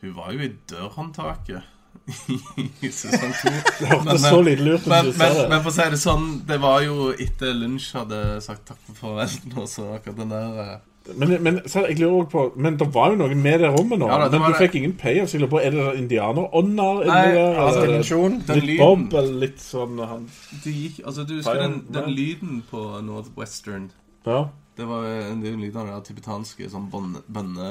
Hun 0.00 0.16
var 0.16 0.32
jo 0.36 0.44
i 0.46 0.52
dørhåndtaket 0.70 1.62
i 2.86 2.90
sesong 2.92 3.32
to. 3.40 3.50
Det 3.80 3.88
hørtes 3.90 4.22
så 4.22 4.36
eh, 4.38 4.44
lite 4.46 4.66
lurt 4.66 4.86
ut 4.86 4.90
Men, 4.90 5.04
som 5.04 5.11
du 5.11 5.16
sa 5.16 5.24
men, 5.24 5.36
det. 5.38 5.48
men 5.50 5.64
for 5.64 5.70
å 5.70 5.74
si 5.76 5.88
det 5.94 6.00
sånn, 6.02 6.28
det 6.48 6.61
var 6.62 6.84
jo 6.84 7.11
etter 7.12 7.56
lunsj 7.56 7.90
hadde 7.98 8.20
sagt 8.44 8.64
takk 8.70 8.80
for 8.86 9.00
farvel 9.00 9.61
og 9.64 9.68
så 9.70 9.88
akkurat 9.96 10.22
den 10.22 10.32
der 10.32 10.62
eh, 10.64 10.72
Men, 11.16 11.30
men 11.42 11.61
så 11.66 11.80
jeg 11.88 11.96
lurer 11.98 12.12
også 12.20 12.30
på 12.30 12.42
Men 12.61 12.76
det 12.76 12.86
var 12.94 13.11
jo 13.11 13.16
noe 13.16 13.34
med 13.34 13.61
det 13.64 13.70
rommet 13.72 13.98
nå. 13.98 14.07
Ja, 14.11 14.18
da, 14.20 14.26
det 14.28 14.38
men 14.40 14.53
du 14.53 14.53
det. 14.53 14.59
fikk 14.61 14.74
ingen 14.78 14.92
payoff. 15.01 15.30
Så 15.30 15.38
jeg 15.38 15.40
lurer 15.42 15.51
på, 15.55 15.61
Er 15.64 15.70
det 15.70 15.86
indianerånder 15.98 17.01
inni 17.07 17.14
der? 17.34 17.59
Altså, 17.62 17.80
eller- 17.80 17.86
dimensjon. 17.88 18.36
Den 18.46 18.57
Litt 18.61 18.66
lyden 18.68 19.09
Bob, 19.09 19.14
eller 19.22 19.40
litt 19.46 19.61
sånn 19.64 19.98
han 20.07 20.28
Det 20.64 20.74
gikk, 20.76 21.01
altså 21.07 21.24
du 21.26 21.34
husker 21.38 21.62
den, 21.62 21.78
den 21.90 22.11
lyden 22.14 22.62
på 22.70 22.84
Northwestern 23.03 23.90
Ja. 24.26 24.44
Det 24.76 24.86
var 24.88 25.05
en 25.05 25.40
del 25.42 25.57
lyder 25.59 25.88
av 25.92 26.05
tibetanske 26.05 26.68
sånn 26.70 26.90
bønne... 26.92 27.22
bønne 27.28 27.70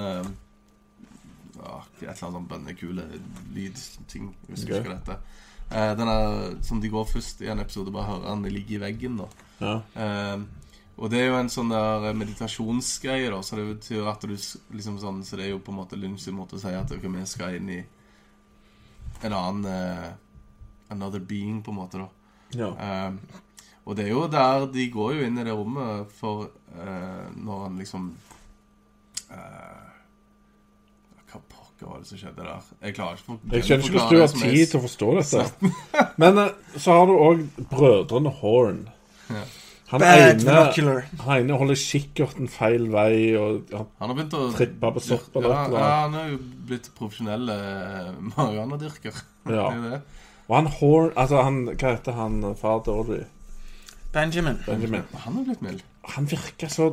ja, 1.60 1.80
et 2.02 2.02
eller 2.02 2.10
annet 2.12 2.34
sånn 2.34 2.48
bønnekule 2.50 3.04
lydting. 3.56 4.30
Jeg 4.48 4.56
husker 4.56 4.76
Ok. 4.80 4.86
ikke 4.86 4.96
dette. 4.98 5.18
Eh, 5.72 5.92
den 6.00 6.08
er, 6.08 6.56
som 6.66 6.80
de 6.82 6.90
går 6.90 7.06
først 7.06 7.42
i 7.46 7.50
en 7.52 7.60
episode, 7.62 7.92
bare 7.94 8.06
hører 8.10 8.30
han 8.30 8.44
ligge 8.44 8.78
i 8.78 8.82
veggen. 8.82 9.18
da 9.18 9.28
ja. 9.60 9.74
Eh, 9.96 10.40
og 11.00 11.12
det 11.12 11.22
er 11.22 11.30
jo 11.30 11.38
en 11.40 11.52
sånn 11.52 11.72
der 11.72 12.16
meditasjonsgreie, 12.20 13.30
da, 13.32 13.40
så 13.46 13.60
det 13.60 13.68
betyr 13.70 14.08
at 14.12 14.24
du 14.28 14.34
liksom 14.36 14.98
sånn 15.00 15.22
Så 15.24 15.40
det 15.40 15.46
er 15.46 15.54
jo 15.54 15.62
på 15.64 15.72
en 15.72 15.80
måte 15.80 16.00
sin 16.20 16.36
måte 16.36 16.58
å 16.58 16.62
si 16.62 16.74
at 16.76 16.92
ok, 16.92 17.06
vi 17.14 17.26
skal 17.30 17.56
inn 17.56 17.70
i 17.72 17.80
en 19.24 19.36
annen 19.36 19.66
uh, 19.66 20.10
Another 20.92 21.20
being, 21.20 21.62
på 21.64 21.72
en 21.72 21.78
måte, 21.78 22.02
da. 22.02 22.10
ja. 22.58 22.70
Eh, 22.74 23.40
og 23.90 23.96
det 23.98 24.06
er 24.06 24.12
jo 24.14 24.26
der 24.30 24.68
de 24.70 24.86
går 24.94 25.14
jo 25.18 25.28
inn 25.28 25.38
i 25.42 25.44
det 25.46 25.54
rommet 25.56 26.12
for 26.20 26.50
uh, 26.76 27.30
når 27.34 27.62
han 27.64 27.80
liksom 27.82 28.10
eh, 29.34 29.88
Hva 31.32 31.42
pokker 31.42 31.90
var 31.90 32.04
det 32.04 32.10
som 32.12 32.22
skjedde 32.22 32.46
der? 32.46 32.68
Jeg 32.84 32.98
klarer 33.00 33.18
ikke 33.18 33.34
å 33.34 33.56
Jeg 33.56 33.66
skjønner 33.66 33.88
ikke 33.88 33.96
hvordan 33.96 34.14
du 34.14 34.22
har 34.22 34.36
tid 34.36 34.74
til 34.74 34.78
å 34.78 34.84
forstå 34.84 35.10
dette. 35.22 35.72
Men 36.22 36.44
eh, 36.44 36.54
så 36.76 37.00
har 37.00 37.10
du 37.10 37.16
òg 37.16 37.44
brødrene 37.72 38.36
Horn. 38.42 38.84
Ja. 39.30 39.48
Han 39.90 40.04
Bad 40.04 40.44
ene, 40.46 40.94
han 41.24 41.40
ene 41.42 41.56
holder 41.58 41.78
kikkerten 41.82 42.50
feil 42.52 42.86
vei, 42.94 43.34
og 43.40 43.72
ja, 43.74 43.82
Han 43.98 44.12
har 44.12 44.18
begynt 44.20 44.36
å 44.38 44.44
tripper 44.54 44.94
på 44.94 45.02
sopp 45.02 45.40
ja, 45.42 45.54
ja, 45.74 45.88
han 46.04 46.18
er 46.20 46.28
jo 46.36 46.40
blitt 46.70 46.92
profesjonell 46.98 47.50
eh, 47.56 48.12
marihuanadyrker. 48.36 49.18
Ja. 49.50 49.70
Er. 49.74 50.02
Og 50.46 50.52
han 50.54 50.68
Horn 50.78 51.14
Altså, 51.18 51.40
han 51.42 51.56
Hva 51.72 51.94
heter 51.96 52.14
han 52.14 52.42
far 52.60 52.84
til 52.86 53.00
Audrey? 53.00 53.24
Benjamin. 54.14 54.60
Benjamin. 54.66 55.08
Han 55.24 55.40
har 55.40 55.48
blitt 55.48 55.64
mild. 55.66 55.82
Han 56.16 56.28
virker 56.30 56.70
så 56.70 56.92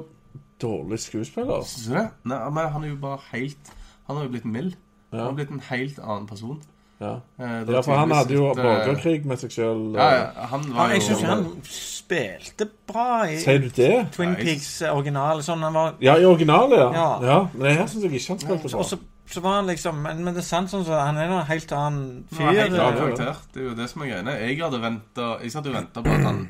dårlig 0.62 1.00
skuespiller. 1.04 1.64
Syns 1.68 1.90
du 1.90 1.94
det? 1.98 2.06
Nei, 2.28 2.38
men 2.52 2.72
han 2.72 2.84
er 2.84 2.94
jo 2.94 2.98
bare 3.02 3.20
helt 3.32 3.72
Han 4.06 4.16
har 4.16 4.24
jo 4.24 4.32
blitt 4.36 4.48
mild. 4.48 4.76
Han 5.12 5.24
har 5.26 5.36
blitt 5.36 5.52
en 5.52 5.64
helt 5.68 6.00
annen 6.00 6.26
person. 6.30 6.62
Ja. 7.00 7.10
Eh, 7.38 7.56
det 7.68 7.74
ja 7.74 7.80
for 7.84 7.98
han 8.00 8.12
hadde 8.16 8.32
jo 8.38 8.46
eh, 8.52 8.56
borgerkrig 8.62 9.26
med 9.28 9.40
seg 9.42 9.50
sjøl. 9.52 9.82
Ja, 9.98 10.06
ja, 10.14 10.46
han 10.52 10.62
var 10.72 10.88
Ja, 10.88 10.94
jeg 10.96 11.02
syns 11.04 11.24
han 11.28 11.42
spilte 11.68 12.68
bra 12.88 13.08
i 13.28 13.36
Sier 13.42 13.58
du 13.60 13.68
det? 13.76 13.90
Twin. 14.14 14.32
Peaks 14.38 14.70
eh, 14.82 14.94
original. 14.96 15.42
Sånn 15.44 15.64
han 15.66 15.76
var 15.76 15.94
Ja, 16.00 16.14
i 16.16 16.24
originalet, 16.24 16.78
ja. 16.80 16.88
Ja. 16.94 17.10
ja. 17.26 17.38
Men 17.52 17.76
her 17.82 17.86
syns 17.90 18.06
jeg 18.06 18.14
ikke 18.16 18.32
han 18.32 18.40
spilte 18.44 18.70
bra. 18.70 18.80
Også, 18.80 18.96
så, 18.96 19.34
så 19.36 19.42
var 19.44 19.58
han 19.58 19.66
liksom 19.72 19.98
Men, 20.06 20.22
men 20.24 20.34
det 20.36 20.40
er 20.44 20.48
sant 20.48 20.70
sånn 20.72 20.86
så 20.86 20.96
han 21.02 21.18
er 21.20 21.28
en 21.28 21.44
helt 21.50 21.72
annen 21.76 22.06
fyr. 22.32 22.44
var 22.46 22.54
helt 22.62 22.76
Ja, 22.78 22.86
annen 22.88 22.96
det 22.96 23.02
er 23.02 23.02
karakter. 23.02 23.42
Det 23.52 23.60
er 23.60 23.68
jo 23.68 23.74
det 23.82 23.90
som 23.92 24.02
er 24.06 24.12
greiene. 24.14 24.36
Jeg 24.46 24.60
hadde 24.62 24.80
ventet 24.86 25.44
Jeg 25.44 25.52
satt 25.56 25.66
og 25.72 25.76
venta 25.80 26.04
på 26.06 26.16
at 26.16 26.24
han 26.30 26.46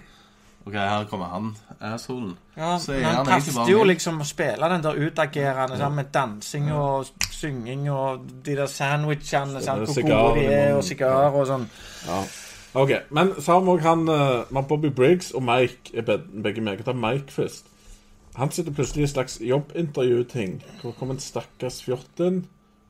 OK, 0.67 0.75
her 0.75 1.05
kommer 1.11 1.29
han, 1.31 1.53
assholen. 1.81 2.37
Ja, 2.57 2.79
Så 2.79 2.93
er 2.93 3.03
han 3.03 3.15
han 3.15 3.29
egentlig 3.29 3.55
bare 3.55 3.71
jo 3.71 3.85
liksom 3.85 4.21
å 4.21 4.27
spille 4.27 4.71
den 4.73 4.83
der 4.83 4.99
utagerende 4.99 5.79
ja. 5.79 5.89
med 5.89 6.11
dansing 6.15 6.73
og 6.73 7.07
synging 7.33 7.91
og 7.93 8.27
de 8.45 8.57
der 8.57 8.67
sandwichene, 8.67 9.63
sant, 9.63 9.89
hvor 9.91 10.09
gode 10.09 10.41
de 10.41 10.47
er, 10.47 10.75
og 10.77 10.85
sigarer 10.85 11.37
og 11.37 11.47
sånn. 11.47 11.69
Ja. 12.07 12.21
OK. 12.77 12.93
Men 13.11 13.33
så 13.41 13.57
har 13.57 13.65
vi 13.65 13.73
òg 13.73 13.87
han 13.87 14.09
eh, 14.13 14.63
Bobby 14.69 14.91
Briggs 14.93 15.33
og 15.33 15.45
Mike 15.47 15.97
er 15.97 16.05
begge 16.05 16.61
med. 16.61 16.77
Jeg 16.77 16.89
tar 16.89 16.99
Mike 16.99 17.33
først. 17.33 17.73
Han 18.37 18.51
sitter 18.53 18.73
plutselig 18.73 19.01
i 19.01 19.07
en 19.07 19.13
slags 19.15 19.39
jobbintervjuting. 19.41 20.59
Hvor 20.83 20.93
kommer 20.99 21.17
en 21.17 21.25
stakkars 21.25 21.81
fjott 21.87 22.21
inn. 22.21 22.43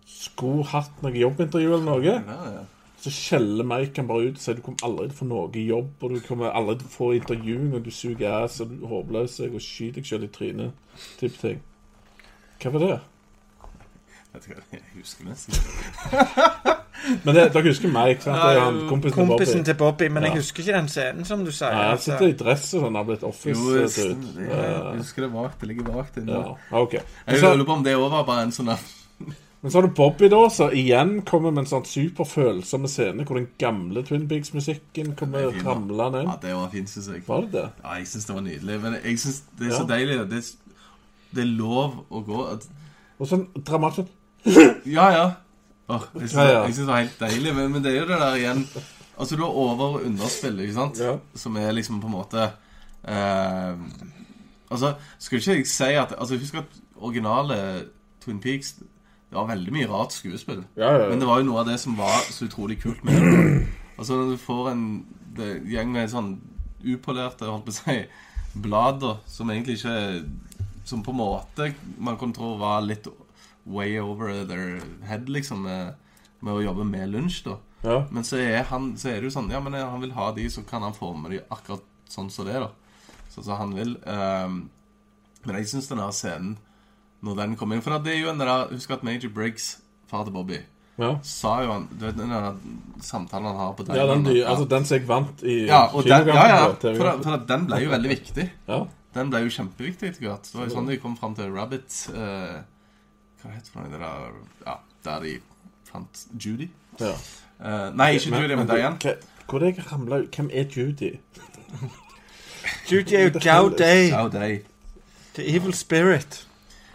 Skulle 0.06 0.66
hatt 0.72 1.02
noe 1.02 1.14
jobbintervju 1.14 1.76
eller 1.76 1.86
noe. 1.86 2.02
Ja, 2.02 2.48
ja. 2.56 2.64
Så 3.06 3.12
skjeller 3.14 3.62
Mike 3.62 4.00
han 4.00 4.08
bare 4.08 4.32
ut 4.32 4.38
og 4.40 4.42
sier 4.42 4.56
du 4.58 4.64
kommer 4.66 4.82
aldri 4.88 5.04
til 5.06 5.14
å 5.14 5.18
få 5.20 5.26
noe 5.30 5.60
jobb, 5.62 5.90
og 6.02 6.14
du 6.16 6.22
kommer 6.26 6.56
aldri 6.58 6.80
til 6.80 6.88
å 6.88 6.94
få 6.96 7.10
intervju, 7.14 7.58
og 7.76 7.84
du 7.84 7.92
suger 7.94 8.32
ass, 8.40 8.56
og 8.64 8.72
du 8.72 8.80
er 8.80 8.90
håpløs, 8.90 9.36
og 9.46 9.60
skyter 9.62 10.00
deg 10.00 10.08
selv 10.08 10.26
i 10.26 10.30
trynet. 10.34 10.96
Type 11.20 11.38
ting. 11.38 11.60
Hva 12.64 12.72
var 12.74 12.82
det? 12.82 12.96
Vet 14.32 14.48
ikke 14.48 14.58
hva, 14.58 14.66
jeg 14.74 14.82
husker 14.96 15.28
nesten. 15.28 15.54
Men 17.22 17.36
det, 17.36 17.44
dere 17.54 17.62
husker 17.68 17.94
Mike, 17.94 18.24
sant? 18.24 18.40
Det 18.42 18.56
er 18.56 18.60
han 18.64 18.82
kompisen, 18.88 19.14
til 19.14 19.28
Kompisen 19.30 19.60
Bobby. 19.60 19.68
til 19.68 19.78
Bobby, 19.78 20.08
men 20.10 20.26
jeg 20.26 20.40
husker 20.40 20.64
ikke 20.64 20.74
den 20.74 20.88
scenen 20.90 21.28
som 21.28 21.44
du 21.46 21.52
sier. 21.52 21.70
Nei, 21.70 21.84
han 21.84 21.94
altså. 21.94 22.16
sitter 22.16 22.32
i 22.32 22.36
dress 22.40 22.64
og 22.74 22.86
sånn, 22.88 22.98
har 22.98 23.06
blitt 23.06 23.26
office-dude. 23.28 23.84
Jeg, 24.02 24.16
det. 24.40 24.48
jeg 24.50 25.02
husker 25.04 25.26
det 25.28 25.32
vagt. 25.36 25.60
Det 25.60 25.70
ligger 25.70 25.92
vagt 25.94 26.18
inne. 26.18 26.40
Ja, 26.40 26.80
Okay. 26.82 27.06
Jeg 27.28 27.44
lurer 27.44 27.68
på 27.68 27.76
om 27.78 27.86
det 27.86 27.94
òg 27.94 28.08
var 28.10 28.26
bare 28.26 28.48
en 28.48 28.56
sånn 28.56 28.74
men 29.66 29.72
så 29.74 29.80
har 29.80 29.86
du 29.88 29.94
Bobby, 29.98 30.28
da, 30.30 30.44
som 30.54 30.70
igjen 30.78 31.16
kommer 31.26 31.50
med 31.50 31.64
en 31.64 31.68
sånn 31.72 31.86
superfølsom 31.90 32.84
scene 32.86 33.24
hvor 33.26 33.40
den 33.40 33.48
gamle 33.58 34.04
Twin 34.06 34.28
Peaks-musikken 34.30 35.16
kommer 35.18 35.48
er 35.48 35.56
ramlende 35.66 36.20
inn. 36.22 36.28
Ja, 36.30 36.36
det 36.44 36.52
var 36.54 36.68
fint, 36.70 36.92
syns 36.92 37.08
jeg. 37.10 37.24
Var 37.26 37.40
det 37.48 37.50
det? 37.56 37.64
Ja, 37.82 37.94
jeg 37.98 38.06
syns 38.12 38.28
det 38.28 38.36
var 38.36 38.44
nydelig. 38.46 38.76
Men 38.84 38.94
jeg 39.00 39.18
syns 39.24 39.40
det 39.58 39.66
er 39.66 39.74
så 39.74 39.82
Ja. 39.82 39.88
deilig. 39.90 40.18
Det 40.30 40.38
er, 40.38 40.78
det 41.34 41.42
er 41.42 41.50
lov 41.58 41.96
å 42.10 42.22
gå 42.28 42.44
at 42.52 42.68
Og 43.18 43.26
sånn 43.32 43.46
dramatisk 43.66 44.12
Ja, 44.86 45.08
ja. 45.16 45.26
Åh, 45.88 46.06
jeg 46.20 46.28
syns 46.30 46.38
Ja, 46.38 46.46
ja. 46.62 46.66
det 46.68 46.86
var 46.86 47.02
helt 47.02 47.18
deilig. 47.20 47.54
Men, 47.58 47.72
men 47.72 47.82
det 47.82 47.92
er 47.92 47.98
jo 48.04 48.06
det 48.12 48.20
der 48.22 48.36
igjen 48.38 48.66
Altså, 49.18 49.36
du 49.36 49.42
har 49.42 49.50
over- 49.66 49.96
og 49.98 50.06
underspill, 50.06 50.60
ikke 50.60 50.74
sant? 50.78 50.98
Ja. 51.02 51.16
Som 51.34 51.56
er 51.56 51.72
liksom 51.72 51.98
på 52.02 52.06
en 52.06 52.16
måte 52.20 52.46
eh, 53.02 53.74
Altså, 54.70 54.94
skulle 55.18 55.40
ikke 55.42 55.56
jeg 55.58 55.66
si 55.66 55.90
at 55.98 56.14
Altså, 56.18 56.38
husk 56.38 56.54
at 56.62 56.78
originale 56.96 57.58
Twin 58.24 58.38
Peaks 58.40 58.74
Det 59.26 59.34
var 59.34 59.48
veldig 59.50 59.72
mye 59.74 59.88
rart 59.90 60.14
skuespill. 60.14 60.62
Ja, 60.78 60.92
ja, 60.94 61.08
Men 61.10 61.20
det 61.20 61.26
var 61.28 61.40
jo 61.40 61.48
noe 61.48 61.64
av 61.64 61.70
det 61.70 61.80
som 61.82 61.96
var 61.98 62.20
så 62.30 62.46
utrolig 62.46 62.78
kult 62.82 63.02
med 63.04 63.18
det. 63.20 63.66
Altså 63.96 64.18
når 64.18 64.34
du 64.34 64.40
får 64.40 64.70
en 64.70 64.84
det, 65.36 65.50
gjeng 65.68 65.92
med 65.92 66.10
sånn 66.12 66.34
upolerte, 66.86 67.48
holdt 67.48 67.66
på 67.66 67.74
å 67.74 67.76
si, 67.76 67.96
blader 68.62 69.18
som 69.28 69.50
egentlig 69.52 69.78
ikke 69.80 70.24
Som 70.86 71.02
på 71.04 71.12
en 71.12 71.18
måte 71.18 71.72
man 71.98 72.16
kunne 72.20 72.36
tro 72.36 72.54
var 72.60 72.84
litt 72.84 73.08
way 73.66 73.98
over 73.98 74.30
their 74.46 74.78
head, 75.08 75.28
liksom, 75.28 75.64
med, 75.66 75.96
med 76.40 76.54
å 76.54 76.62
jobbe 76.62 76.84
med 76.86 77.10
lunsj, 77.10 77.40
da. 77.48 77.56
ja. 77.82 77.96
Men 78.14 78.24
så 78.24 78.38
er, 78.38 78.60
han, 78.70 78.92
så 78.94 79.10
er 79.10 79.18
det 79.18 79.26
jo 79.26 79.34
sånn 79.34 79.50
Ja, 79.50 79.58
men 79.60 79.74
han 79.74 79.98
vil 80.04 80.14
ha 80.14 80.30
de, 80.36 80.46
så 80.52 80.62
kan 80.68 80.86
han 80.86 80.94
forme 80.94 81.32
de 81.32 81.40
akkurat 81.50 81.82
sånn 82.06 82.30
som 82.30 82.46
det, 82.46 82.60
da. 82.62 82.70
Sånn 83.34 83.48
som 83.48 83.58
han 83.58 83.74
vil. 83.74 83.96
Um, 84.06 84.60
men 85.42 85.58
jeg 85.58 85.72
syns 85.72 85.90
denne 85.90 86.06
scenen, 86.14 86.54
når 87.26 87.42
den 87.42 87.56
kom 87.58 87.74
inn 87.74 87.82
For 87.84 87.98
det 88.02 88.14
er 88.14 88.22
jo 88.22 88.30
en 88.32 88.40
der 88.40 88.70
Husk 88.72 88.90
at 88.96 89.04
Major 89.06 89.32
Briggs, 89.34 89.76
far 90.10 90.24
til 90.26 90.34
Bobby 90.36 90.58
ja. 90.98 91.10
sa 91.26 91.56
jo 91.64 91.72
han 91.74 91.88
Du 91.92 92.04
vet 92.06 92.16
den 92.18 92.30
der 92.32 92.54
samtalen 93.04 93.50
han 93.50 93.56
har 93.60 93.72
på 93.76 93.84
ja 93.90 94.06
den, 94.12 94.26
ja. 94.34 94.46
altså, 94.52 94.64
den 94.70 94.86
som 94.88 94.96
jeg 94.98 95.08
vant 95.08 95.42
i 95.44 95.56
ja, 95.66 95.82
og 95.92 96.06
den, 96.06 96.30
ja, 96.32 96.46
ja, 96.54 96.62
for, 96.80 97.10
for 97.24 97.42
den 97.50 97.66
ble 97.68 97.82
jo 97.82 97.90
veldig 97.92 98.12
viktig. 98.14 98.46
Ja. 98.68 98.78
Den 99.16 99.30
ble 99.32 99.42
jo 99.46 99.52
kjempeviktig 99.52 100.10
etter 100.10 100.26
hvert. 100.26 100.48
Det 100.48 100.58
var 100.58 100.66
jo 100.68 100.74
sånn 100.76 100.88
de 100.90 100.96
kom 101.00 101.14
fram 101.20 101.34
til 101.36 101.52
Rabbit 101.52 101.98
eh, 102.12 102.56
Hva 103.42 103.52
heter 103.54 103.90
det 103.92 104.00
der 104.00 104.38
Ja, 104.66 104.78
der 105.06 105.26
de 105.26 105.34
fant 105.90 106.24
Judy. 106.40 106.70
ja. 107.00 107.12
Eh, 107.56 107.86
nei, 107.96 108.10
ikke 108.18 108.36
Judy, 108.36 108.56
men 108.58 108.68
Diane. 108.68 108.98
hva- 109.00 109.16
Hvor 109.48 109.62
er 109.62 109.70
det 109.70 109.76
jeg 109.78 109.86
ramla 109.92 110.18
ut? 110.24 110.34
Hvem 110.36 110.50
er 110.52 110.64
Judy? 110.76 111.12
Judy 112.90 113.14
er 113.16 113.22
jo 113.28 113.38
Gow 113.46 113.68
day. 113.68 114.62
the 115.34 115.44
evil 115.56 115.72
spirit. 115.72 116.46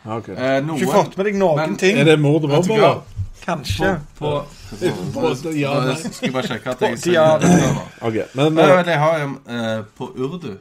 Ja, 0.06 0.18
ok. 0.18 0.30
Eh, 0.34 0.58
noen 0.66 0.78
ikke 0.82 0.93
fått 0.95 1.18
med 1.18 1.30
deg 1.30 1.39
noen 1.41 1.62
Men- 1.62 1.78
ting? 1.78 1.97
Er 1.97 2.10
det 2.10 2.20
mord 2.20 2.43
og 2.47 2.49
Vet 2.49 2.64
du 2.66 2.74
Bobby, 2.74 2.82
På? 2.82 3.04
Kanskje. 3.41 3.91
På, 4.20 4.32
på, 4.70 5.30
ja 5.58 5.95
Skal 5.97 6.34
bare 6.34 6.47
sjekke 6.47 6.76
at 6.76 6.84
jeg 6.86 6.99
sier 7.02 7.39
det. 7.41 8.28
Men 8.38 8.58
eh, 8.58 8.76
jeg 8.86 8.99
har 9.02 9.24
jo 9.24 9.32
eh, 9.49 9.80
På 9.97 10.12
urdu 10.14 10.52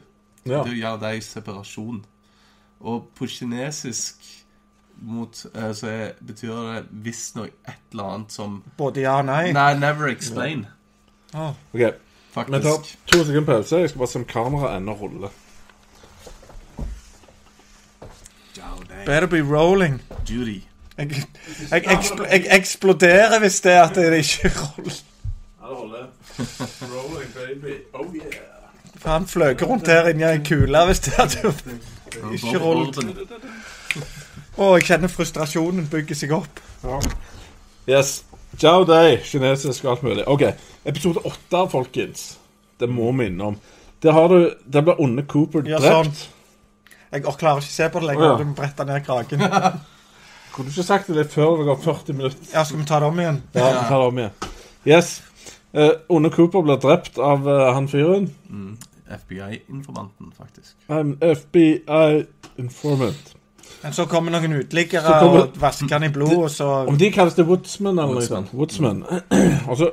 ja. 0.49 0.63
Du 0.65 0.73
gjør 0.73 0.97
deg 1.01 1.21
separasjon. 1.23 2.01
Og 2.81 3.09
på 3.17 3.27
kinesisk 3.29 4.25
mot, 5.01 5.43
uh, 5.55 5.71
så 5.73 5.89
er, 5.89 6.07
betyr 6.21 6.53
det 6.53 6.81
visstnok 7.05 7.51
et 7.67 7.93
eller 7.93 8.15
annet 8.15 8.33
som 8.33 8.59
Både 8.77 9.03
ja 9.05 9.19
og 9.21 9.27
nei. 9.29 9.51
Nei, 9.53 9.73
never 9.77 10.09
explain, 10.09 10.65
Åh. 11.33 11.53
Ok, 11.71 11.79
vi 11.79 12.59
tar 12.59 12.81
to 13.07 13.21
sekunder 13.23 13.45
pause. 13.47 13.77
Jeg 13.79 13.89
skal 13.89 14.01
bare 14.01 14.11
se 14.11 14.19
om 14.19 14.25
kameraet 14.27 14.81
ennå 14.81 14.95
ruller. 14.99 15.37
Better 19.05 19.27
be 19.27 19.41
rolling. 19.41 20.01
Judy. 20.29 20.61
Jeg, 20.97 21.23
jeg, 21.71 21.83
ekspl 21.97 22.25
jeg 22.29 22.47
eksploderer 22.51 23.39
hvis 23.39 23.61
det 23.61 23.71
er 23.71 23.83
at 23.83 23.95
det 23.95 24.19
ikke 24.21 24.51
roller. 24.61 24.97
Ja, 25.61 25.67
det 25.67 25.77
holder. 25.77 26.05
Rolling, 26.91 27.33
baby. 27.33 27.73
Oh 27.93 28.15
yeah. 28.15 28.41
Faen 29.01 29.25
fløker 29.27 29.65
rundt 29.65 29.87
her 29.89 30.11
inni 30.11 30.27
ei 30.27 30.41
kule 30.45 30.83
hvis 30.89 30.99
det 31.07 31.13
det 31.33 31.53
ikke 32.35 32.59
rullet. 32.61 32.99
Å, 34.57 34.67
jeg 34.75 34.85
kjenner 34.85 35.09
frustrasjonen 35.09 35.87
bygger 35.89 36.17
seg 36.19 36.35
opp. 36.37 36.61
Yes. 37.89 38.19
Ciao 38.59 38.83
day, 38.85 39.15
kinesisk 39.23 39.85
og 39.87 39.91
alt 39.95 40.03
mulig. 40.05 40.27
Ok, 40.27 40.43
episode 40.85 41.23
åtte, 41.25 41.63
folkens. 41.71 42.35
Det 42.79 42.89
må 42.91 43.09
vi 43.17 43.29
innom. 43.31 43.57
Der 44.03 44.11
har 44.17 44.27
du 44.27 44.51
Der 44.73 44.81
blir 44.81 44.99
onde 45.01 45.23
Cooper 45.23 45.63
drept. 45.65 45.81
Ja, 45.81 46.03
sånn. 46.03 46.13
Jeg 47.11 47.23
klarer 47.23 47.59
ikke 47.59 47.67
å 47.67 47.75
se 47.75 47.89
på 47.91 47.99
det 48.01 48.07
lenger. 48.07 48.25
ja. 48.29 48.37
Du 48.39 48.45
må 48.47 48.55
brette 48.55 48.85
ned 48.87 49.03
kragen. 49.05 49.43
Kunne 50.51 50.67
du 50.67 50.71
ikke 50.73 50.83
sagt 50.83 51.11
det 51.15 51.27
før 51.31 51.57
det 51.59 51.67
går 51.69 51.81
40 51.83 52.15
minutter? 52.17 52.47
Ja, 52.53 52.63
Skal 52.67 52.79
vi 52.81 52.85
ta 52.87 52.99
det 52.99 53.07
om 53.07 53.19
igjen? 53.19 53.41
Ja, 53.55 53.67
vi 53.71 53.83
tar 53.87 53.99
det 53.99 54.07
om 54.07 54.17
igjen. 54.19 54.31
Yes. 54.87 55.11
Uh, 55.71 55.91
onde 56.11 56.31
Cooper 56.33 56.63
blir 56.65 56.79
drept 56.83 57.19
av 57.19 57.47
eh, 57.47 57.67
han 57.73 57.87
fyren. 57.87 58.25
Mm. 58.49 58.73
FBI-informanten, 59.11 60.31
faktisk. 60.35 60.75
I'm 60.91 61.13
FBI 61.23 62.25
informant. 62.59 63.35
Men 63.81 63.95
så 63.95 64.05
kommer 64.05 64.31
noen 64.35 64.53
uteliggere 64.59 65.19
kommer- 65.19 65.45
og 65.47 65.59
vasker 65.61 65.95
han 65.95 66.03
i 66.03 66.11
blod, 66.13 66.35
og 66.35 66.51
så 66.51 66.67
Om 66.87 66.97
de 66.99 67.11
kalles 67.11 67.35
det 67.35 67.47
Woodsman 67.47 67.95
eller 67.99 68.11
noe 68.11 68.19
Woodsman. 68.19 68.47
sånt. 68.47 68.53
Woodsman. 68.59 69.03
og 69.69 69.77
så 69.79 69.91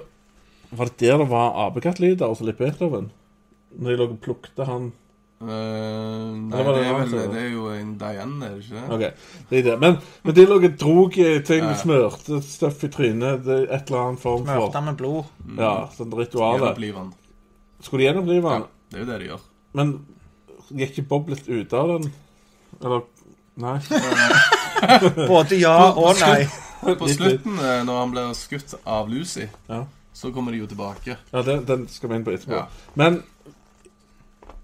var 0.70 0.90
det 0.90 0.98
der 1.06 1.22
det 1.22 1.28
var 1.30 1.54
apekattlyder 1.68 2.26
og 2.26 2.36
så 2.36 2.44
litt 2.48 2.58
Beethoven. 2.58 3.10
Når 3.78 3.90
de 3.90 3.96
lå 3.96 4.08
og 4.10 4.18
plukket 4.24 4.66
han 4.66 4.90
Eh, 5.38 5.46
nei, 5.46 6.58
det 6.58 6.72
det 6.74 6.80
er, 6.82 6.94
vel, 6.98 7.12
det 7.32 7.40
er 7.44 7.50
jo 7.52 7.68
en 7.70 7.92
Diane, 8.00 8.44
er 8.48 8.54
det 8.56 8.64
ikke 8.64 8.74
det? 8.74 8.86
Ok, 8.96 9.28
det 9.50 9.58
er 9.58 9.66
det. 9.68 9.74
Men, 9.84 9.98
men 10.26 10.34
de 10.34 10.46
lå 10.50 10.56
og 10.58 10.78
drog 10.80 11.18
i 11.18 11.28
ting, 11.46 11.62
Ja. 11.64 11.74
smørte 11.78 12.40
støff 12.42 12.82
i 12.84 12.90
trynet. 12.90 13.44
Det 13.46 13.54
er 13.60 13.74
et 13.76 13.86
eller 13.92 14.00
annet 14.08 14.20
form 14.24 14.42
for 14.48 14.66
Smørte 14.66 14.82
med 14.88 14.96
blod. 14.98 15.24
Ja, 15.58 15.74
sånn 15.94 16.16
rituale. 16.18 16.72
Skulle 17.80 18.02
de 18.02 18.08
gjenopplive 18.08 18.56
Ja, 18.56 18.64
det 18.90 18.98
er 18.98 19.04
jo 19.04 19.10
det 19.12 19.18
de 19.20 19.28
gjør. 19.30 19.44
Men 19.78 19.94
gikk 20.74 20.96
ikke 20.98 21.08
Bob 21.08 21.28
litt 21.30 21.46
ut 21.48 21.72
av 21.72 21.94
den? 21.94 22.10
Eller 22.82 23.06
Nei. 23.58 23.78
Både 25.28 25.56
ja 25.58 25.76
og 25.92 26.18
nei. 26.20 26.44
På 26.98 27.08
slutten, 27.10 27.56
eh, 27.58 27.80
når 27.86 27.96
han 27.98 28.12
blir 28.12 28.34
skutt 28.38 28.74
av 28.86 29.08
Lucy, 29.10 29.48
Ja. 29.68 29.80
så 30.14 30.30
kommer 30.34 30.52
de 30.54 30.58
jo 30.60 30.66
tilbake. 30.70 31.16
Ja, 31.32 31.42
den, 31.42 31.64
den 31.66 31.88
skal 31.90 32.10
vi 32.10 32.14
inn 32.20 32.24
på 32.26 32.30
etterpå. 32.36 32.54
Ja. 32.54 32.66
Men 32.94 33.22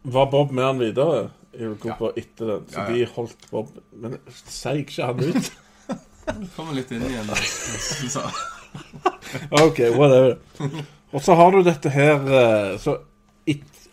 var 0.05 0.27
Bob 0.33 0.53
med 0.53 0.65
han 0.65 0.79
videre? 0.83 1.31
i 1.55 1.69
Cooper 1.79 2.17
etter 2.19 2.49
den, 2.51 2.65
så 2.67 2.81
Ja, 2.81 2.85
ja. 2.89 2.95
de 2.95 3.05
holdt 3.15 3.45
Bob 3.51 3.69
Men 3.93 4.17
seig 4.51 4.81
ikke 4.89 5.07
han 5.07 5.21
ut? 5.23 5.51
Kommer 6.57 6.75
litt 6.75 6.91
inn 6.91 7.05
igjen. 7.07 7.29
da. 7.29 8.25
OK, 9.65 9.79
whatever. 9.95 10.39
Og 11.15 11.23
så 11.23 11.37
har 11.39 11.53
du 11.55 11.61
dette 11.63 11.93
her 11.95 12.25
eh, 12.27 12.71
Så 12.83 12.97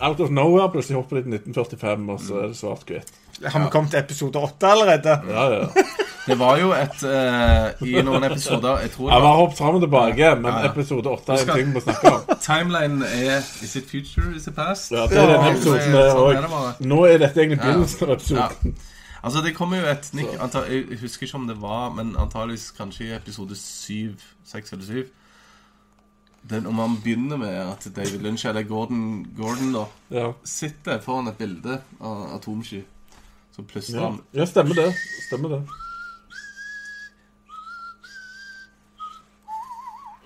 out 0.01 0.19
of 0.19 0.29
nowhere 0.31 0.69
plutselig 0.73 0.97
hopper 0.97 1.15
de 1.17 1.23
til 1.23 1.33
1945, 1.39 2.09
og 2.13 2.19
så 2.21 2.39
er 2.41 2.47
det 2.51 2.57
svart-hvitt. 2.57 3.11
Har 3.45 3.59
vi 3.63 3.69
kommet 3.73 3.91
til 3.91 3.99
episode 3.99 4.39
åtte 4.39 4.67
allerede? 4.69 5.15
Ja, 5.29 5.43
ja. 5.53 5.67
det 6.29 6.35
var 6.39 6.57
jo 6.61 6.71
et 6.77 6.99
uh, 7.01 7.87
I 7.87 8.01
noen 8.05 8.23
episoder 8.27 8.83
Jeg 8.83 8.91
tror 8.93 9.07
det 9.07 9.09
Vi 9.09 9.15
har 9.15 9.23
var 9.25 9.39
hoppet 9.39 9.57
fram 9.57 9.75
og 9.79 9.81
tilbake, 9.81 10.27
men 10.41 10.51
Ja, 10.51 10.59
ja. 10.65 10.69
episode 10.71 11.09
8 11.09 11.33
er 11.33 11.41
en 11.47 11.53
ting 11.55 11.71
vi 11.71 11.73
må 11.73 11.81
snakke 11.81 12.11
om. 12.11 12.21
Timeline 12.49 13.07
er 13.07 13.37
Is 13.65 13.75
it 13.79 13.89
future, 13.89 14.29
is 14.37 14.45
it 14.47 14.55
past? 14.55 14.91
Ja, 14.93 15.07
det 15.09 15.17
er 15.17 15.31
den 15.33 15.47
episoden 15.55 15.95
der 15.95 16.11
sånn 16.11 16.21
er 16.21 16.21
òg. 16.27 16.41
det 16.45 16.51
bare. 16.53 16.73
Nå 16.93 16.99
er 17.09 17.17
dette 17.25 17.41
egentlig 17.41 17.57
Ja. 17.61 17.65
begynnelsen 17.71 18.03
av 18.05 18.09
Ja. 18.09 18.15
episoden. 18.19 18.75
Altså, 19.23 19.41
det 19.45 19.55
kommer 19.57 19.77
jo 19.77 19.85
et 19.85 20.07
Nick, 20.17 20.29
Jeg 20.33 20.99
husker 21.01 21.25
ikke 21.27 21.35
om 21.37 21.47
det 21.47 21.57
var, 21.61 21.89
men 21.93 22.15
antageligvis 22.17 22.71
kanskje 22.77 23.05
i 23.09 23.15
episode 23.15 23.55
syv, 23.57 24.15
seks 24.45 24.71
eller 24.73 24.85
syv. 24.85 25.03
Den, 26.49 26.65
om 26.67 26.75
man 26.75 26.95
begynner 27.03 27.37
med 27.37 27.53
at 27.53 27.85
David 27.95 28.19
Lynch, 28.21 28.45
eller 28.49 28.63
Gordon, 28.63 29.27
Gordon 29.37 29.73
da, 29.75 29.85
Ja. 30.11 30.31
sitter 30.43 30.99
foran 31.01 31.27
et 31.27 31.37
bilde 31.37 31.81
av 32.01 32.33
atomsky, 32.35 32.81
så 33.55 33.61
plystrer 33.63 33.99
Ja. 34.01 34.09
han 34.09 34.21
ja, 34.33 34.45
stemmer 34.45 34.73
det. 34.75 34.93
Stemmer 35.27 35.49
det. 35.49 35.61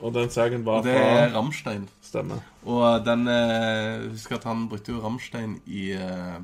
Og 0.03 0.13
den 0.13 0.29
sangen 0.29 0.65
var 0.65 0.81
fra 0.83 0.89
det 0.89 0.95
er 0.99 1.29
fra 1.29 1.37
Rammstein. 1.39 1.87
Stemmer. 2.03 2.41
Og 2.65 3.05
den 3.05 3.27
eh, 3.31 4.09
Husk 4.11 4.31
at 4.35 4.43
han 4.43 4.67
brukte 4.69 4.91
jo 4.91 5.01
Rammstein 5.01 5.59
i, 5.65 5.91
eh, 5.91 6.39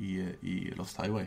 i, 0.00 0.14
i 0.42 0.54
Lost 0.78 0.96
Highway. 1.00 1.26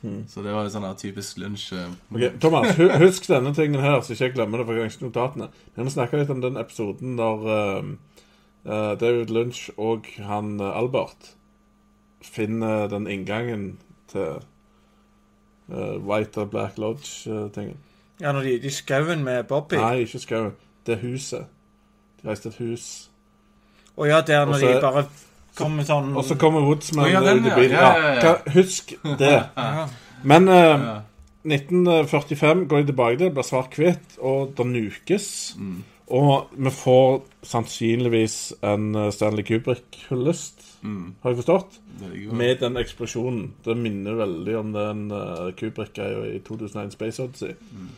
Så 0.00 0.40
det 0.40 0.54
var 0.54 0.64
jo 0.64 0.72
sånn 0.72 0.86
her 0.86 0.94
typisk 0.96 1.40
lunsj 1.42 1.74
Okay, 1.76 2.30
Ok, 2.30 2.38
Thomas, 2.40 2.78
husk 3.02 3.26
denne 3.28 3.52
tingen 3.56 3.82
her, 3.84 3.98
så 4.00 4.14
ikke 4.14 4.30
jeg 4.30 4.36
glemmer 4.38 4.62
det. 4.62 4.66
for 4.70 4.80
jeg 4.80 4.94
notatene. 5.02 5.50
Vi 5.74 5.84
må 5.84 5.92
snakke 5.92 6.20
litt 6.20 6.32
om 6.32 6.40
den 6.40 6.56
episoden 6.60 7.18
der 7.20 7.50
eh, 7.56 7.90
eh, 8.64 8.94
David 9.00 9.34
Lunch 9.34 9.68
og 9.76 10.08
han 10.24 10.56
eh, 10.60 10.78
Albert 10.80 11.34
finner 12.24 12.88
den 12.88 13.06
inngangen 13.08 13.78
til 14.12 14.40
uh, 15.72 15.96
White 16.04 16.42
og 16.42 16.50
Black 16.50 16.76
Lodge-tingen. 16.78 17.78
Ja, 18.20 18.32
når 18.32 18.42
de, 18.42 18.58
de 18.60 18.70
skauen 18.70 19.24
med 19.24 19.46
Bobby. 19.48 19.78
Nei, 19.80 20.02
ikke 20.04 20.20
skauen. 20.20 20.52
Det 20.84 20.98
er 20.98 21.00
huset. 21.00 21.46
De 22.20 22.28
reiste 22.28 22.52
et 22.52 22.58
hus. 22.60 22.86
Å 23.96 24.08
ja, 24.08 24.20
der 24.20 24.44
når 24.44 24.58
Også, 24.58 24.68
de 24.68 24.82
bare 24.84 25.04
kommer 25.58 25.86
sånn 25.86 26.12
Og 26.16 26.24
så 26.26 26.36
kommer 26.40 26.64
Woodsman 26.66 27.06
oh, 27.06 27.10
ja, 27.10 27.20
den, 27.24 27.42
ut 27.42 27.46
i 27.46 27.52
ja. 27.52 27.58
bilen. 27.58 27.76
Ja, 27.76 27.92
ja, 27.98 28.14
ja. 28.24 28.34
Husk 28.54 28.94
det. 29.18 29.36
Men 30.30 30.48
eh, 30.48 30.88
1945 31.48 32.66
går 32.68 32.82
de 32.82 32.90
tilbake 32.92 33.20
til, 33.20 33.32
blir 33.34 33.46
svart-hvitt, 33.46 34.18
og 34.20 34.52
det 34.56 34.66
nukes. 34.68 35.30
Mm. 35.58 35.78
Og 36.10 36.50
vi 36.56 36.72
får 36.74 37.20
sannsynligvis 37.46 38.38
en 38.66 38.90
eh, 38.94 39.12
Stanley 39.14 39.46
Kubrick-hyllest, 39.48 40.66
Mm. 40.80 41.14
har 41.20 41.30
jeg 41.30 41.36
forstått, 41.36 41.74
Det 42.00 42.32
med 42.32 42.56
den 42.60 42.76
eksplosjonen. 42.80 43.50
Det 43.64 43.76
minner 43.76 44.14
veldig 44.16 44.54
om 44.56 44.72
den 44.72 45.10
uh, 45.12 45.50
Kubrick-greia 45.52 46.22
i 46.36 46.38
2001 46.38 46.92
Space 46.92 47.22
Odyssey. 47.22 47.52
Mm. 47.72 47.90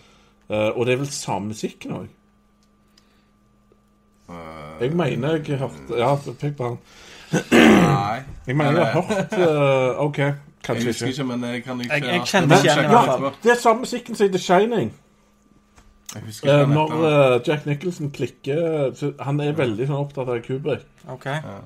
Uh, 0.51 0.79
og 0.79 0.87
det 0.87 0.93
er 0.93 0.97
vel 0.97 1.07
samme 1.07 1.53
musikken 1.53 1.93
òg. 1.93 2.09
Jeg 4.81 4.97
mener 4.97 5.37
jeg 5.47 5.59
hørte 5.59 5.99
Ja, 5.99 6.15
fikk 6.17 6.57
på 6.57 6.73
han. 6.73 6.79
Nei. 7.53 8.23
Jeg 8.47 8.57
mener 8.57 8.73
jeg 8.81 8.87
har 8.93 9.03
hørt 9.03 9.33
uh, 9.39 10.01
OK, 10.05 10.19
Jeg 10.19 10.35
kanskje 10.65 10.87
husker 10.87 11.07
ikke. 11.07 11.15
ikke, 11.23 11.25
men 11.31 11.45
jeg 11.51 11.65
kan 11.65 11.81
ikke 11.81 11.93
Jeg- 11.95 12.03
jeg 12.15 12.23
kjenner 12.27 12.57
ikke 12.57 12.69
igjen 12.69 12.85
i 12.85 12.89
hvert 12.89 13.01
det 13.01 13.07
fall. 13.07 13.25
etterpå. 13.25 13.43
Det 13.43 13.51
er 13.51 13.61
samme 13.61 13.81
musikken 13.81 14.15
som 14.19 14.27
i 14.27 14.29
The 14.29 14.39
Shining. 14.39 14.93
Jeg 16.15 16.23
husker 16.27 16.49
Eh, 16.49 16.61
ikke 16.61 16.67
hva 16.67 16.75
når 16.75 16.89
den 16.89 16.99
heter. 17.05 17.35
eh, 17.35 17.41
Jack 17.49 17.67
Nicholson 17.67 18.11
klikker 18.11 18.93
så 18.97 19.13
Han 19.25 19.41
er 19.41 19.53
veldig 19.53 19.87
sånn 19.89 19.97
opptatt 20.07 20.29
av 20.29 20.41
Kubrick. 20.45 20.85
OK. 21.09 21.25
Ja. 21.27 21.61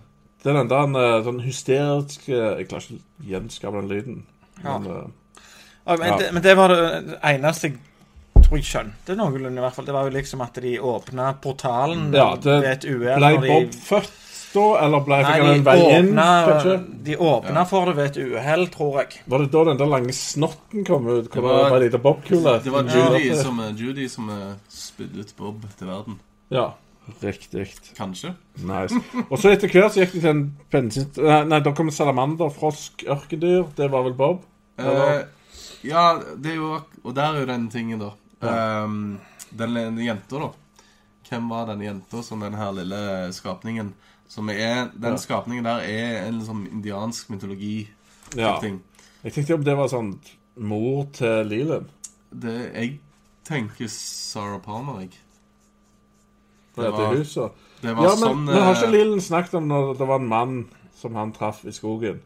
Det 0.45 0.53
er 0.53 0.59
den 0.63 0.69
der 0.69 1.01
eh, 1.03 1.25
sånn 1.27 1.41
hysterisk 1.43 2.29
eh, 2.29 2.59
Jeg 2.61 2.69
klarer 2.69 2.83
ikke 2.83 3.01
å 3.01 3.27
gjenskape 3.33 3.81
den 3.81 3.89
lyden. 3.89 4.23
Ja. 4.65 4.79
Men, 4.79 4.91
eh, 4.93 5.97
men, 5.99 6.07
Ja. 6.09 6.17
det, 6.19 6.33
men 6.33 6.43
det 6.43 6.57
var 6.57 6.69
det 6.69 7.19
eneste 7.23 7.73
jeg 7.73 8.45
tror 8.45 8.59
jeg 8.59 8.65
skjønte 8.69 9.17
noenlunde. 9.17 9.59
i 9.59 9.65
hvert 9.65 9.75
fall. 9.75 9.85
Det 9.87 9.95
var 9.95 10.05
jo 10.05 10.11
liksom 10.15 10.41
at 10.43 10.55
de 10.55 10.79
åpna 10.79 11.33
portalen 11.43 12.13
Ja, 12.15 12.37
det 12.37 12.45
ved 12.63 12.65
et 12.71 12.85
uhell. 12.85 13.19
ble 13.19 13.33
når 13.35 13.41
de- 13.41 13.49
Bob 13.49 13.75
født 13.75 14.13
da, 14.57 14.65
eller 14.87 15.03
ble 15.07 15.19
Nei, 15.23 15.35
de 15.41 15.51
en 15.53 15.65
vei 15.67 15.77
inn? 15.99 16.09
åpna, 16.11 16.27
Kanskje? 16.49 16.77
de 17.07 17.17
åpna 17.17 17.55
Ja. 17.61 17.65
for 17.71 17.87
det 17.91 17.95
ved 17.97 18.09
et 18.11 18.19
uhell, 18.25 18.67
tror 18.73 18.99
jeg. 19.03 19.21
Var 19.29 19.39
det 19.45 19.51
da 19.53 19.65
den 19.69 19.79
der 19.83 19.87
lange 19.93 20.13
snotten 20.17 20.85
kom 20.89 21.07
ut? 21.07 21.31
Kom 21.31 21.45
Det 21.45 21.53
det 21.53 21.71
var- 21.71 21.71
var, 21.71 21.99
bobkule? 22.09 22.57
Det 22.65 22.73
var 22.73 22.85
Ja. 22.85 23.07
Judy 23.13 23.35
som, 23.43 23.61
eh, 23.61 23.71
Judy 23.77 24.09
som 24.09 24.31
eh, 24.31 24.55
spydde 24.69 25.21
ut 25.21 25.37
Bob 25.37 25.63
til 25.79 25.87
verden. 25.89 26.19
Ja, 26.51 26.73
riktig. 27.23 27.69
Kanskje. 27.97 28.35
Nice. 28.59 28.95
Og 29.31 29.39
så 29.39 29.53
etter 29.53 29.69
hvert 29.69 29.93
så 29.95 30.01
gikk 30.03 30.13
de 30.13 30.21
til 30.21 30.31
en 30.31 30.57
bensin... 30.73 31.07
Nei, 31.17 31.45
nei, 31.45 31.61
da 31.61 31.73
kom 31.73 31.91
salamander, 31.91 32.51
frosk, 32.51 33.05
ørkedyr. 33.07 33.67
Det 33.77 33.91
var 33.91 34.03
vel 34.03 34.15
Bob? 34.15 34.43
Eh, 34.79 35.23
ja, 35.85 36.19
det 36.37 36.53
er 36.53 36.57
jo 36.57 36.81
Og 37.05 37.15
der 37.15 37.33
er 37.35 37.41
jo 37.41 37.47
den 37.47 37.69
tingen, 37.71 37.99
da. 38.01 38.11
Ehm, 38.43 39.19
den 39.57 39.75
den 39.75 39.99
jenta, 39.99 40.39
da. 40.39 40.51
Hvem 41.31 41.49
var 41.51 41.67
den 41.67 41.81
jenta 41.83 42.23
som 42.23 42.41
den 42.41 42.55
her 42.55 42.71
lille 42.73 43.33
skapningen 43.33 43.95
Som 44.29 44.49
er 44.51 44.89
Den 45.01 45.19
skapningen 45.19 45.65
der 45.65 45.85
er 45.87 46.27
en 46.27 46.39
liksom 46.41 46.65
indiansk 46.67 47.31
mytologi. 47.31 47.89
Ja. 48.37 48.57
ting 48.61 48.81
Jeg 49.23 49.33
tenkte 49.33 49.55
om 49.55 49.65
det 49.65 49.77
var 49.79 49.89
sånn 49.89 50.19
mor 50.57 51.07
til 51.15 51.47
Leland. 51.47 51.87
Det, 52.33 52.73
jeg 52.75 53.01
tenker 53.47 53.87
Sarah 53.89 54.59
Palmer, 54.61 55.01
jeg. 55.01 55.11
Det 56.77 56.85
var, 56.91 56.91
var- 56.91 57.17
huset. 57.17 57.51
Det 57.83 57.95
var 57.97 58.03
Ja, 58.05 58.11
men, 58.11 58.19
sånn 58.19 58.45
men 58.45 58.55
har 58.63 58.73
eh, 58.75 58.81
ikke 58.81 58.91
Leland 58.93 59.23
snakket 59.23 59.55
om 59.55 59.69
når 59.69 59.95
det 59.99 60.07
var 60.09 60.21
en 60.21 60.29
mann 60.29 60.57
som 60.97 61.15
han 61.15 61.33
traff 61.33 61.65
i 61.65 61.73
skogen? 61.73 62.21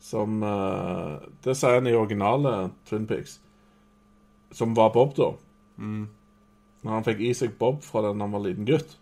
Som 0.00 0.42
eh, 0.42 1.18
Det 1.44 1.56
sier 1.56 1.78
han 1.78 1.86
i 1.90 1.94
originale 1.96 2.70
Twin 2.88 3.06
Peaks. 3.06 3.38
Som 4.52 4.74
var 4.74 4.90
Bob, 4.94 5.14
da. 5.16 5.32
mm, 5.76 6.08
Når 6.82 6.92
han 6.94 7.04
fikk 7.04 7.20
i 7.20 7.34
seg 7.36 7.58
Bob 7.58 7.82
fra 7.84 8.02
da 8.06 8.14
han 8.14 8.32
var 8.32 8.40
liten 8.46 8.64
gutt. 8.68 8.96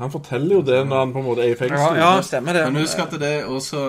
Han 0.00 0.10
forteller 0.12 0.54
jo 0.56 0.62
det 0.64 0.78
når 0.88 1.02
han 1.04 1.10
på 1.14 1.20
en 1.22 1.26
måte 1.28 1.44
er 1.44 1.50
i 1.50 1.54
Ja, 1.54 1.58
fengsel. 1.60 1.98
ja 2.00 2.10
stemmer 2.24 2.56
det. 2.56 2.62
Men 2.72 2.82
husk 2.82 2.98
at 3.04 3.12
det 3.20 3.30
er 3.40 3.50
også 3.52 3.82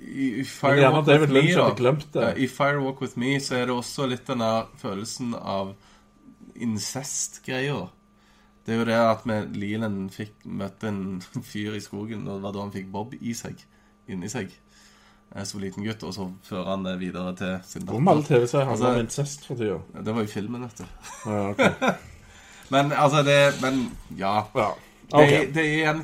i, 0.00 0.40
i 0.40 0.42
Walk 0.42 0.48
Firewalk 0.48 1.06
David 1.06 1.30
With 1.36 1.84
Me, 1.84 2.06
da. 2.14 2.32
I 2.36 2.46
Firewalk 2.48 3.00
With 3.04 3.18
Me 3.20 3.34
så 3.40 3.56
er 3.60 3.66
det 3.68 3.74
også 3.76 4.06
litt 4.10 4.26
den 4.28 4.40
der 4.44 4.66
følelsen 4.80 5.34
av 5.38 5.74
incest-greier. 6.58 7.88
Det 8.66 8.74
er 8.74 8.80
jo 8.82 8.86
det 8.88 8.96
at 9.00 9.22
med 9.28 9.54
Leland 9.56 10.08
fikk 10.12 10.42
møtte 10.44 10.90
en 10.90 11.20
fyr 11.52 11.76
i 11.78 11.80
skogen, 11.84 12.26
og 12.28 12.38
det 12.40 12.42
var 12.48 12.56
da 12.56 12.64
han 12.66 12.74
fikk 12.74 12.90
Bob 12.92 13.14
i 13.20 13.34
seg. 13.36 13.60
Inni 14.08 14.28
seg. 14.32 14.52
eh, 15.34 15.44
Som 15.44 15.60
liten 15.60 15.84
gutt, 15.86 16.02
og 16.04 16.14
så 16.16 16.28
fører 16.48 16.70
han 16.74 16.84
det 16.88 16.98
videre 17.00 17.34
til 17.38 17.56
sin 17.68 17.86
Hvor 17.88 18.00
mange 18.00 18.22
datter. 18.26 18.40
TV-serier 18.42 18.66
handler 18.72 18.86
Altså- 18.86 18.94
om 19.00 19.06
incest 19.06 19.46
for 19.46 19.54
tida? 19.60 19.78
Det 20.04 20.14
var 20.14 20.20
jo 20.26 20.32
filmen, 20.32 20.62
vet 20.68 20.78
du. 20.78 20.84
Ja, 21.26 21.50
ok. 21.50 21.98
Men 22.70 22.92
altså, 22.92 23.22
det 23.22 23.38
Men 23.62 23.82
ja. 24.18 24.42
ja. 24.56 24.68
Det, 25.08 25.54
det 25.54 25.62
er 25.84 25.90
en 25.94 26.02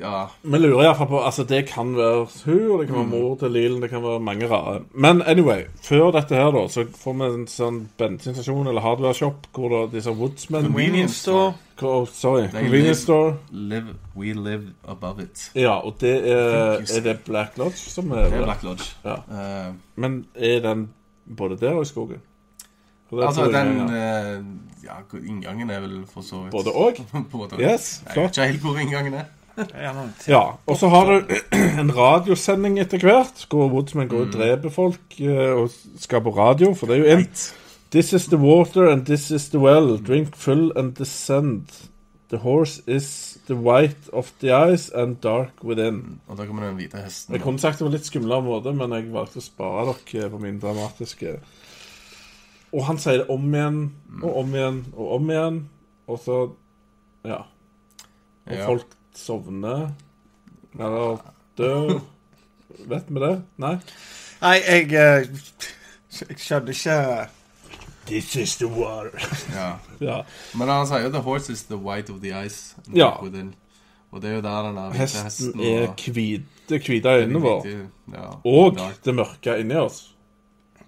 Ja. 0.00 0.24
Vi 0.42 0.58
lurer 0.58 0.82
iallfall 0.88 1.06
på 1.06 1.20
Altså, 1.22 1.44
det 1.46 1.66
kan 1.68 1.92
være 1.96 2.24
hun, 2.44 2.80
det 2.80 2.86
kan 2.88 2.96
være 2.96 3.06
mor 3.06 3.36
til 3.38 3.50
Lilen, 3.54 3.82
det 3.82 3.90
kan 3.92 4.02
være 4.02 4.20
mange 4.20 4.48
rare. 4.50 4.80
Men 4.94 5.22
anyway, 5.22 5.60
før 5.86 6.10
dette 6.10 6.34
her, 6.34 6.50
da, 6.50 6.64
så 6.68 6.82
får 6.98 7.14
vi 7.20 7.28
en 7.28 7.44
sånn 7.46 7.78
bensinstasjon 7.98 8.66
eller 8.66 8.82
hardware-shop 8.82 9.46
hvor 9.54 9.68
da 9.70 9.84
disse 9.96 10.10
Woodsmen 10.10 10.66
Convenience 10.66 11.14
store. 11.22 11.52
Oh, 11.82 12.06
Sorry. 12.12 12.48
They 12.48 12.64
Convenience 12.66 12.88
live- 12.88 13.04
store. 13.04 13.36
Live, 13.52 13.94
we 14.16 14.32
live 14.34 14.66
above 14.88 15.22
it. 15.22 15.46
Ja, 15.54 15.78
og 15.86 15.94
det 16.00 16.16
er 16.28 16.82
Er 16.82 17.00
det 17.06 17.20
Black 17.24 17.56
Lodge 17.58 17.76
som 17.78 18.10
er 18.10 18.24
Det 18.24 18.40
er? 18.40 18.44
Black 18.44 18.62
Lodge. 18.66 18.90
Ja. 19.04 19.14
Uh, 19.68 19.74
Men 19.96 20.24
er 20.34 20.58
den 20.60 20.88
både 21.36 21.56
der 21.56 21.72
og 21.78 21.82
i 21.82 21.88
skogen? 21.88 22.16
Altså, 23.12 23.44
jeg 23.50 23.54
den 23.54 23.94
eh, 23.96 24.42
Ja, 24.84 25.00
inngangen 25.18 25.70
er 25.70 25.80
vel 25.84 26.00
for 26.08 26.22
så 26.22 26.44
vidt 26.44 26.54
Både 26.54 26.72
og? 26.72 27.00
Yes, 27.60 28.02
Jeg 28.06 28.16
vet 28.16 28.36
ikke 28.36 28.46
helt 28.52 28.60
hvor 28.64 28.78
inngangen 28.78 29.14
er. 29.14 29.28
Ja, 29.74 29.92
Ja, 30.28 30.42
og 30.66 30.76
så 30.78 30.88
har 30.88 31.10
du 31.10 31.34
en 31.82 31.90
radiosending 31.96 32.78
etter 32.80 33.02
hvert, 33.02 33.46
hvor 33.50 33.68
Woodsman 33.68 34.08
går 34.08 34.28
og 34.28 34.32
dreper 34.32 34.70
folk 34.72 35.18
eh, 35.20 35.50
og 35.56 35.70
skal 35.98 36.22
på 36.24 36.30
radio, 36.36 36.74
for 36.74 36.86
det 36.86 37.00
er 37.00 37.02
jo 37.04 37.18
en 37.18 37.26
This 37.90 38.12
is 38.12 38.28
the 38.30 38.38
water 38.38 38.86
and 38.86 39.04
this 39.06 39.30
is 39.30 39.48
the 39.50 39.58
well. 39.58 39.96
Drink 39.98 40.36
full 40.36 40.70
and 40.78 40.94
descend. 40.94 41.66
The 42.30 42.38
horse 42.38 42.80
is 42.86 43.38
the 43.48 43.56
white 43.56 44.06
of 44.12 44.30
the 44.40 44.52
eyes 44.54 44.90
and 44.94 45.16
dark 45.16 45.64
within. 45.64 46.20
Og 46.28 46.38
da 46.38 46.46
kommer 46.46 46.68
den 46.68 46.76
hvite 46.78 47.02
hesten. 47.02 47.34
Jeg 47.34 47.42
kunne 47.42 47.58
sagt 47.58 47.80
det 47.80 47.88
på 47.88 47.90
litt 47.90 48.06
skumlere 48.06 48.44
måte, 48.46 48.70
men 48.70 48.94
jeg 48.94 49.10
valgte 49.10 49.42
å 49.42 49.42
spare 49.42 49.96
dere 50.06 50.30
på 50.30 50.38
min 50.38 50.60
dramatiske 50.62 51.40
Og 52.72 52.84
han 52.86 52.98
sier 52.98 53.16
det 53.22 53.30
om 53.30 53.54
igjen 53.54 53.80
og 54.22 54.36
om 54.38 54.54
igjen 54.54 54.84
og 54.96 55.12
om 55.16 55.30
igjen, 55.30 55.68
og 56.08 56.18
så 56.24 56.50
Ja. 57.24 57.42
Og 58.46 58.52
Ja. 58.56 58.66
folk 58.66 58.86
sovner 59.14 59.90
eller 60.78 61.18
dør. 61.58 62.00
Vet 62.88 63.04
vi 63.08 63.20
det? 63.20 63.42
Nei? 63.58 63.74
Nei, 64.42 64.54
jeg 64.68 64.92
eh, 64.92 65.26
Jeg 66.30 66.38
skjønner 66.38 66.70
ikke 66.70 67.28
This 68.06 68.36
is 68.36 68.56
the 68.56 68.66
war. 68.66 69.10
Ja. 69.54 69.76
ja. 70.00 70.22
Men 70.58 70.68
han 70.68 70.86
sier 70.86 70.98
jo 71.04 71.08
'the 71.10 71.20
horse 71.22 71.52
is 71.52 71.62
the 71.62 71.76
white 71.76 72.10
of 72.12 72.20
the 72.20 72.32
ice'. 72.32 72.74
Ja. 72.94 73.22
Within. 73.22 73.54
Og 74.12 74.22
det 74.22 74.30
er 74.30 74.34
jo 74.34 74.40
der 74.40 74.62
den 74.62 74.74
hvite 74.74 74.98
Hesten 74.98 75.24
hesten 75.24 75.60
er 75.60 75.88
og- 75.88 75.94
hvite, 76.12 76.42
det 76.68 76.82
hvite 76.86 77.08
øynene 77.08 77.40
våre. 77.40 77.86
Ja, 78.12 78.30
Og 78.44 78.78
det 79.04 79.14
mørke 79.14 79.58
inni 79.60 79.74
oss. 79.74 80.09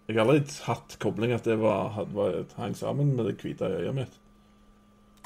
Jeg 0.09 0.19
har 0.19 0.27
aldri 0.27 0.43
hatt 0.67 0.97
kobling 1.03 1.33
at 1.37 1.47
det 1.47 1.57
var, 1.61 1.95
var, 2.13 2.43
hang 2.59 2.75
sammen 2.77 3.15
med 3.17 3.29
det 3.31 3.37
hvite 3.41 3.69
øyet 3.71 3.95
mitt. 3.95 4.19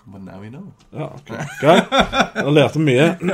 But 0.06 0.22
now 0.22 0.40
we 0.40 0.50
know. 0.52 0.72
Ja, 0.92 1.08
ok. 1.14 1.32
Greit. 1.60 1.84
Jeg 2.36 2.52
lærte 2.52 2.78
mye. 2.78 3.06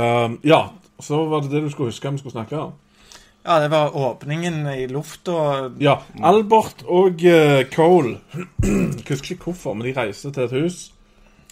um, 0.00 0.38
ja, 0.42 0.62
så 1.00 1.24
var 1.30 1.44
det 1.44 1.52
det 1.52 1.62
du 1.62 1.70
skulle 1.70 1.92
huske 1.92 2.10
vi 2.10 2.18
skulle 2.18 2.34
snakke 2.34 2.58
om. 2.58 2.72
Ja, 3.44 3.60
det 3.62 3.70
var 3.70 3.96
åpningen 3.96 4.66
i 4.66 4.86
lufta. 4.86 5.70
Ja, 5.80 6.00
Albert 6.22 6.82
og 6.88 7.22
uh, 7.22 7.62
Cole 7.72 8.18
Jeg 8.64 9.06
husker 9.08 9.36
ikke 9.36 9.52
hvorfor, 9.52 9.74
men 9.74 9.86
de 9.86 9.94
reiste 9.96 10.32
til 10.32 10.48
et 10.48 10.56
hus. 10.56 10.80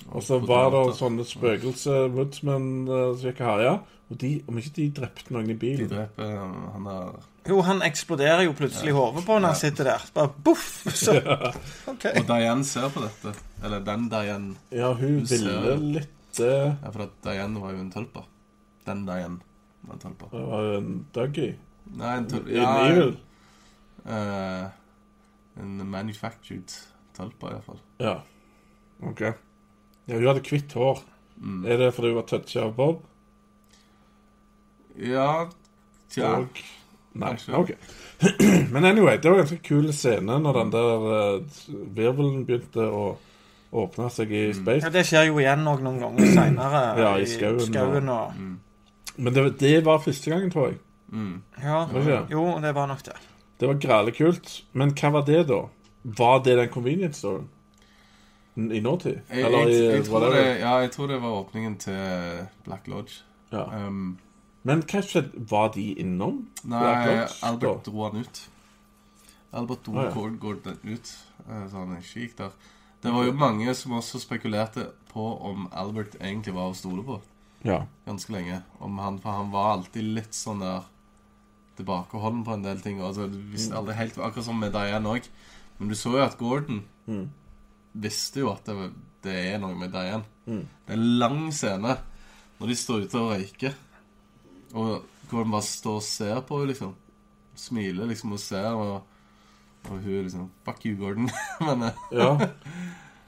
Og 0.09 0.23
så 0.25 0.41
var 0.41 0.73
det 0.73 0.97
sånne 0.97 1.25
spøkelser, 1.29 2.09
woodsmen, 2.17 2.89
uh, 2.89 3.13
som 3.15 3.29
gikk 3.29 3.45
og 3.45 3.51
herja. 3.53 3.79
Og 4.09 4.21
de, 4.21 4.39
om 4.49 4.59
ikke 4.59 4.77
de 4.77 4.91
drepte 4.97 5.35
noen 5.35 5.51
i 5.51 5.55
De 5.55 5.61
bilen 5.61 5.91
dreper 5.91 6.25
eh, 6.25 6.39
han 6.73 6.87
der 6.89 7.19
Jo, 7.49 7.61
han 7.65 7.81
eksploderer 7.87 8.45
jo 8.45 8.53
plutselig 8.57 8.93
i 8.93 8.97
hodet 8.97 9.25
på 9.25 9.39
når 9.39 9.55
han 9.55 9.59
sitter 9.59 9.89
der. 9.89 10.03
Bare 10.15 10.33
boff! 10.45 10.67
Så 10.93 11.15
Okay. 11.93 12.13
Og 12.21 12.27
Diane 12.29 12.67
ser 12.69 12.91
på 12.93 13.03
dette. 13.05 13.33
Eller 13.65 13.85
den 13.87 14.09
Diane. 14.13 14.57
Ja, 14.75 14.93
hun 14.93 15.23
hun 15.23 15.31
ville 15.31 15.77
litt 15.99 16.43
uh, 16.43 16.75
Ja, 16.75 16.91
for 16.93 17.07
at 17.07 17.17
Diane 17.25 17.63
var 17.63 17.73
jo 17.73 17.81
en 17.83 17.93
tølper. 17.95 18.29
Den 18.87 19.07
Diane 19.09 19.41
var 19.89 19.97
en 19.97 20.05
tølper. 20.05 20.35
Det 20.35 20.45
var 20.53 20.71
en 20.77 20.93
Dougie. 21.17 21.57
Nei, 21.97 22.15
en 22.21 22.29
tølper 22.29 22.61
En 22.61 22.93
Evil. 22.93 23.17
Uh, 24.05 24.69
en 25.59 25.77
manufactured 25.91 26.77
tølper, 27.17 27.57
iallfall. 27.57 27.81
Ja. 28.03 28.19
OK. 29.09 29.25
Ja, 30.09 30.17
hun 30.17 30.29
hadde 30.29 30.45
hvitt 30.45 30.77
hår. 30.77 31.01
Mm. 31.39 31.63
Er 31.67 31.81
det 31.81 31.95
fordi 31.95 32.13
hun 32.13 32.21
var 32.21 32.29
toucha 32.29 32.67
av 32.67 32.75
Bob? 32.77 33.03
Ja 34.99 35.47
Tja. 36.11 36.31
Og 36.41 36.63
Nei. 37.19 37.33
OK. 37.57 37.73
Men 38.73 38.85
anyway, 38.85 39.17
det 39.17 39.31
var 39.31 39.39
en 39.39 39.45
ganske 39.47 39.63
kul 39.65 39.93
scene 39.93 40.39
når 40.43 40.61
den 40.61 40.73
der 40.75 41.07
uh, 41.09 41.73
virvelen 41.97 42.45
begynte 42.47 42.85
å 42.85 43.05
åpne 43.73 44.09
seg 44.13 44.33
i 44.33 44.45
space. 44.57 44.87
Ja. 44.87 44.93
Det 44.93 45.05
skjer 45.07 45.29
jo 45.31 45.41
igjen 45.43 45.67
også 45.69 45.85
noen 45.85 46.01
ganger 46.05 46.33
seinere. 46.37 46.83
Ja, 47.05 47.15
i 47.19 47.27
skauen, 47.29 48.09
og 48.09 48.35
Mm. 48.39 48.57
Men 49.19 49.35
det, 49.35 49.43
det 49.59 49.85
var 49.85 49.99
første 49.99 50.31
gangen, 50.31 50.51
tror 50.51 50.69
jeg. 50.69 50.79
Mm. 51.11 51.43
Ja. 51.63 51.81
Det? 51.91 52.19
Jo, 52.31 52.45
det 52.63 52.75
var 52.75 52.87
nok 52.87 53.03
det. 53.05 53.17
Det 53.59 53.69
var 53.69 53.81
grale 53.83 54.13
kult. 54.15 54.53
Men 54.73 54.93
hva 54.95 55.11
var 55.17 55.25
det, 55.27 55.41
da? 55.49 55.65
Var 56.03 56.43
det 56.47 56.55
den 56.61 56.69
convenience 56.71 57.19
storen? 57.19 57.49
I 58.59 58.81
nåtid? 58.83 59.21
Jeg, 59.31 59.45
Eller 59.45 59.59
jeg, 59.59 59.75
i 59.75 59.83
jeg, 59.97 60.05
tror 60.07 60.21
det, 60.21 60.45
ja, 60.61 60.77
jeg 60.83 60.91
tror 60.91 61.07
det 61.07 61.19
var 61.23 61.35
åpningen 61.41 61.77
til 61.79 62.47
Black 62.65 62.89
Lodge. 62.91 63.21
Ja. 63.53 63.67
Um, 63.87 64.19
Men 64.65 64.83
hva 64.83 65.01
skjedde? 65.03 65.45
Var 65.51 65.69
de 65.75 65.95
innom? 66.03 66.47
nei, 66.65 67.27
Albert 67.43 67.85
da? 67.85 67.91
dro 67.91 68.05
han 68.09 68.17
ut. 68.25 68.41
Albert 69.53 69.85
dro 69.87 69.99
Ah, 69.99 70.05
ja. 70.05 70.11
Gordon 70.41 70.79
ut, 70.85 71.13
eh, 71.49 71.69
så 71.71 71.77
han 71.85 71.97
ikke 71.97 72.21
gikk 72.27 72.37
der. 72.37 72.51
Det 73.03 73.13
var 73.15 73.25
jo 73.25 73.33
mange 73.33 73.75
som 73.75 73.93
også 73.93 74.19
spekulerte 74.21 74.89
på 75.13 75.25
om 75.41 75.69
Albert 75.73 76.17
egentlig 76.21 76.53
var 76.55 76.71
å 76.73 76.75
stole 76.77 77.05
på. 77.07 77.21
Ja. 77.65 77.87
ganske 78.07 78.31
lenge. 78.31 78.63
Om 78.81 78.99
han, 78.99 79.19
for 79.19 79.33
han 79.33 79.51
var 79.51 79.73
alltid 79.79 80.05
litt 80.15 80.33
sånn 80.35 80.61
der 80.61 80.85
tilbakeholden 81.79 82.45
på 82.47 82.53
en 82.55 82.63
del 82.63 82.81
ting. 82.83 83.01
Altså, 83.03 83.27
du 83.31 83.39
visste 83.53 83.75
aldri 83.79 83.95
helt, 83.99 84.19
Akkurat 84.19 84.45
som 84.47 84.59
med 84.61 84.73
Diane 84.75 85.09
òg. 85.09 85.27
Men 85.79 85.89
du 85.89 85.95
så 85.95 86.13
jo 86.17 86.25
at 86.25 86.37
Gordon 86.39 86.85
Mm. 87.09 87.31
visste 87.95 88.41
jo 88.41 88.51
at 88.53 88.65
det, 88.67 88.91
det 89.23 89.55
er 89.55 89.59
noe 89.59 89.75
med 89.75 89.91
Diane. 89.93 90.25
Mm. 90.47 90.67
Det 90.87 90.93
er 90.93 90.99
en 90.99 91.19
lang 91.19 91.51
scene 91.53 91.97
når 92.61 92.67
de 92.69 92.75
står 92.77 93.07
ute 93.07 93.15
og 93.19 93.31
røyker. 93.33 93.75
Og 94.75 95.05
Gordon 95.31 95.51
bare 95.53 95.63
står 95.63 95.97
og 96.01 96.03
ser 96.03 96.41
på 96.49 96.59
henne, 96.59 96.73
liksom. 96.73 96.95
Smiler 97.59 98.07
liksom 98.07 98.33
og 98.33 98.39
ser, 98.41 98.69
og, 98.73 99.03
og 99.89 99.97
hun 100.05 100.23
liksom 100.27 100.51
Fuck 100.65 100.85
you, 100.87 100.97
Gordon. 101.01 101.31
Men 101.67 101.83
eh, 101.89 102.05
ja. 102.13 102.31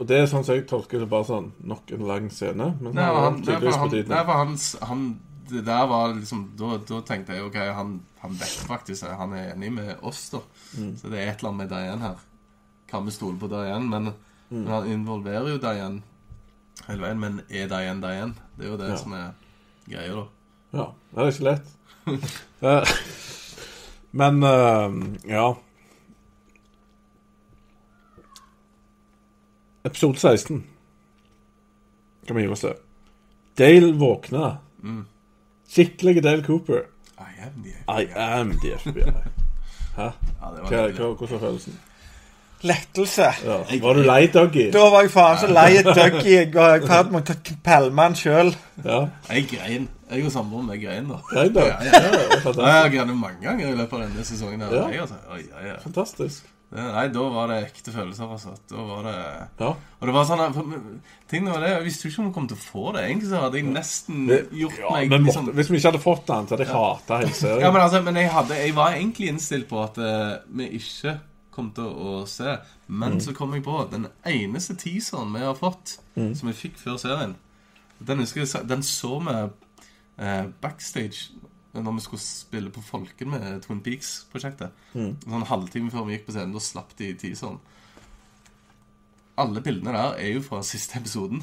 Og 0.01 0.07
det 0.09 0.17
er 0.17 0.29
sånn 0.31 0.45
som 0.47 0.55
jeg 0.57 0.67
tolker 0.71 1.03
det, 1.03 1.09
bare 1.13 1.27
sånn 1.29 1.51
nok 1.69 1.91
en 1.93 2.07
lang 2.09 2.31
scene. 2.33 2.71
Men 2.81 2.95
Nei, 2.97 3.05
han 3.05 3.41
men 3.41 3.45
var 3.65 3.77
han, 3.83 3.91
nei, 3.93 4.23
for 4.25 4.33
han, 4.33 4.55
han, 4.55 4.55
han 4.89 5.03
Det 5.51 5.65
der 5.67 5.87
var 5.91 6.15
liksom 6.15 6.45
Da, 6.57 6.77
da 6.89 7.01
tenkte 7.09 7.35
jeg 7.37 7.45
OK, 7.49 7.57
han, 7.75 7.97
han 8.23 8.37
vet 8.39 8.61
faktisk 8.71 9.05
Han 9.19 9.33
er 9.37 9.51
enig 9.57 9.73
med 9.75 9.91
oss, 10.07 10.29
da. 10.33 10.41
Mm. 10.79 10.93
Så 10.97 11.11
det 11.13 11.19
er 11.21 11.33
et 11.33 11.41
eller 11.43 11.51
annet 11.51 11.61
med 11.65 11.73
Diane 11.75 12.05
her. 12.07 12.23
Kan 12.89 13.05
vi 13.09 13.13
stole 13.17 13.39
på 13.41 13.49
Diane? 13.53 13.87
Men, 13.89 14.13
Mm. 14.51 14.65
men 14.65 14.73
han 14.73 14.87
involverer 14.91 15.47
jo 15.53 15.59
Diane 15.63 16.01
hele 16.89 17.05
veien. 17.05 17.21
Men 17.23 17.37
er 17.47 17.69
Diane 17.71 18.01
Diane? 18.03 18.35
Det 18.57 18.65
er 18.67 18.71
jo 18.73 18.79
det 18.81 18.89
Ja. 18.89 18.97
som 18.99 19.13
er 19.15 19.29
greia, 19.87 20.09
da. 20.17 20.25
Ja, 20.73 20.85
det 21.15 21.23
er 21.25 21.33
ikke 21.33 21.47
lett. 21.49 21.71
Eh, 22.63 22.91
Men 24.13 24.43
eh, 24.43 24.95
ja 25.31 25.45
Episode 29.85 30.19
16 30.19 30.65
kan 32.27 32.37
vi 32.37 32.43
gi 32.43 32.49
oss 32.53 32.61
det. 32.67 32.75
Dale 33.59 33.93
våkner. 33.99 34.57
Mm. 34.83 35.05
Skikkelig 35.69 36.23
Dale 36.23 36.43
Cooper. 36.47 36.85
I 37.19 37.31
am 37.47 37.63
the 37.65 37.73
I 37.89 38.07
am 38.15 38.53
the 38.61 38.77
FBI. 38.79 39.11
Hæ? 39.97 40.03
Ja, 40.41 40.51
det 40.55 40.63
var 40.63 40.69
hva, 40.71 41.15
hvordan 41.15 41.33
var 41.33 41.39
følelsen? 41.47 41.79
Lettelse. 42.63 43.31
Ja. 43.47 43.57
Var 43.83 43.95
du 43.97 44.03
lei, 44.05 44.27
Dougie? 44.33 44.69
Da 44.75 44.83
var 44.93 45.07
jeg 45.07 45.13
faen 45.15 45.41
så 45.41 45.49
lei 45.49 45.81
Dougie. 45.87 46.37
Jeg 46.43 46.53
var 46.55 46.77
i 46.77 46.85
ferd 46.85 47.11
med 47.15 47.33
å 47.33 47.57
pælme 47.65 48.07
han 48.09 48.19
sjøl. 48.19 48.53
Ja. 48.85 49.01
Jeg 49.31 49.49
grein. 49.55 49.89
Jeg 50.11 50.27
og 50.27 50.33
samboeren 50.35 50.67
min 50.69 50.81
grein, 50.83 51.09
da. 51.09 51.21
Grein, 51.31 51.53
da? 51.55 51.67
Ja, 51.71 51.75
ja. 51.87 52.41
Ja, 52.45 52.71
Jeg 52.83 52.97
grein 52.97 53.13
mange 53.17 53.45
ganger 53.45 53.69
i 53.71 53.77
løpet 53.79 53.93
av 53.97 54.07
denne 54.09 54.25
sesongen. 54.27 54.65
her. 54.67 54.75
Ja. 54.75 54.89
Jeg, 54.91 55.05
altså. 55.07 55.21
Oi, 55.31 55.45
ja, 55.47 55.69
ja. 55.71 55.77
Fantastisk. 55.85 56.49
Nei, 56.71 57.09
da 57.11 57.23
var 57.35 57.49
det 57.51 57.57
ekte 57.65 57.91
følelser, 57.91 58.29
altså. 58.31 58.53
Da 58.71 58.83
var 58.87 59.07
det 59.09 59.15
Ja. 59.59 59.71
Og 60.01 60.07
det 60.07 60.13
var 60.15 60.27
sånn 60.29 60.61
Tingene 61.31 61.51
var 61.51 61.65
det, 61.65 61.71
Jeg 61.73 61.85
visste 61.85 62.07
jo 62.07 62.11
ikke 62.13 62.23
om 62.23 62.29
vi 62.29 62.35
kom 62.37 62.47
til 62.51 62.59
å 62.59 62.63
få 62.63 62.93
det. 62.95 63.07
Egentlig 63.09 63.31
så 63.31 63.41
hadde 63.43 63.59
jeg 63.59 63.67
nesten 63.71 64.29
gjort 64.29 64.79
ja 64.79 64.93
meg 64.95 65.11
men 65.11 65.27
liksom 65.27 65.49
måtte, 65.49 65.57
hvis 65.59 65.71
vi 65.71 65.81
ikke 65.81 65.91
hadde 65.91 66.03
fått 66.05 66.29
den, 66.31 66.47
så 66.47 66.55
hadde 66.55 66.67
jeg 66.69 66.77
hata 66.77 67.19
hele 67.25 67.35
serien. 67.35 67.65
Ja, 67.65 67.73
men 67.75 67.83
altså, 67.83 68.03
men 68.07 68.21
jeg, 68.23 68.31
hadde, 68.31 68.61
jeg 68.63 68.77
var 68.77 68.95
egentlig 68.95 69.33
innstilt 69.33 69.69
på 69.71 69.83
at 69.83 69.99
uh, 69.99 70.39
vi 70.47 70.71
ikke 70.79 71.17
kom 71.51 71.71
til 71.75 71.85
å 71.85 72.27
se. 72.29 72.59
Men 72.89 73.13
Mm. 73.19 73.21
så 73.21 73.35
kom 73.35 73.53
jeg 73.55 73.65
på 73.65 73.91
den 73.91 74.07
eneste 74.25 74.75
teaseren 74.77 75.33
vi 75.33 75.41
har 75.41 75.55
fått, 75.55 75.99
Mm. 76.17 76.35
som 76.37 76.49
vi 76.49 76.55
fikk 76.55 76.77
før 76.79 76.97
serien 76.99 77.37
Den 78.05 78.19
husker 78.19 78.41
jeg, 78.47 78.67
den 78.69 78.81
så 78.83 79.19
vi 79.21 79.51
eh, 80.25 80.47
backstage 80.61 81.31
når 81.75 81.93
vi 81.95 82.01
skulle 82.01 82.21
spille 82.21 82.71
på 82.71 82.83
Folken 82.83 83.31
med 83.31 83.63
Twin 83.63 83.81
Peaks-prosjektet. 83.81 84.71
Mm. 84.95 85.17
Sånn 85.25 85.47
halvtime 85.47 85.91
før 85.91 86.07
vi 86.07 86.17
gikk 86.17 86.27
på 86.27 86.33
scenen, 86.33 86.53
da 86.53 86.59
slapp 86.59 86.97
de 86.97 87.13
teaseren. 87.15 87.59
Alle 89.41 89.61
bildene 89.65 89.93
der 89.95 90.17
er 90.19 90.33
jo 90.35 90.43
fra 90.45 90.63
siste 90.67 90.99
episoden. 91.01 91.43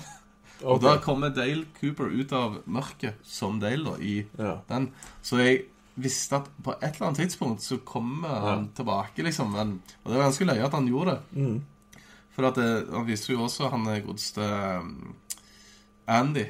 Og 0.66 0.82
da 0.82 0.96
kommer 0.98 1.30
Dale 1.30 1.66
Cooper 1.80 2.10
ut 2.10 2.32
av 2.34 2.64
mørket 2.66 3.20
som 3.24 3.60
Dale 3.62 3.84
da, 3.86 3.96
i 4.02 4.26
Ja. 4.40 4.56
den. 4.70 4.92
Så 5.24 5.38
jeg 5.38 5.66
visste 5.98 6.38
at 6.38 6.50
på 6.64 6.76
et 6.78 6.94
eller 6.96 7.08
annet 7.08 7.24
tidspunkt 7.24 7.64
så 7.66 7.80
kommer 7.86 8.30
han 8.44 8.68
tilbake, 8.78 9.24
liksom. 9.26 9.52
Men, 9.56 9.72
og 10.04 10.12
det 10.12 10.20
var 10.20 10.28
ganske 10.30 10.46
løye 10.46 10.66
at 10.68 10.76
han 10.78 10.88
gjorde 10.90 11.16
det. 11.18 11.42
Mm. 11.42 12.02
For 12.36 12.48
at 12.52 12.60
det, 12.62 12.68
han 12.94 13.08
viser 13.08 13.34
jo 13.34 13.44
også 13.48 13.72
han 13.74 13.88
er 13.90 14.04
godeste 14.06 14.46
um, 14.82 15.16
Andy 16.08 16.46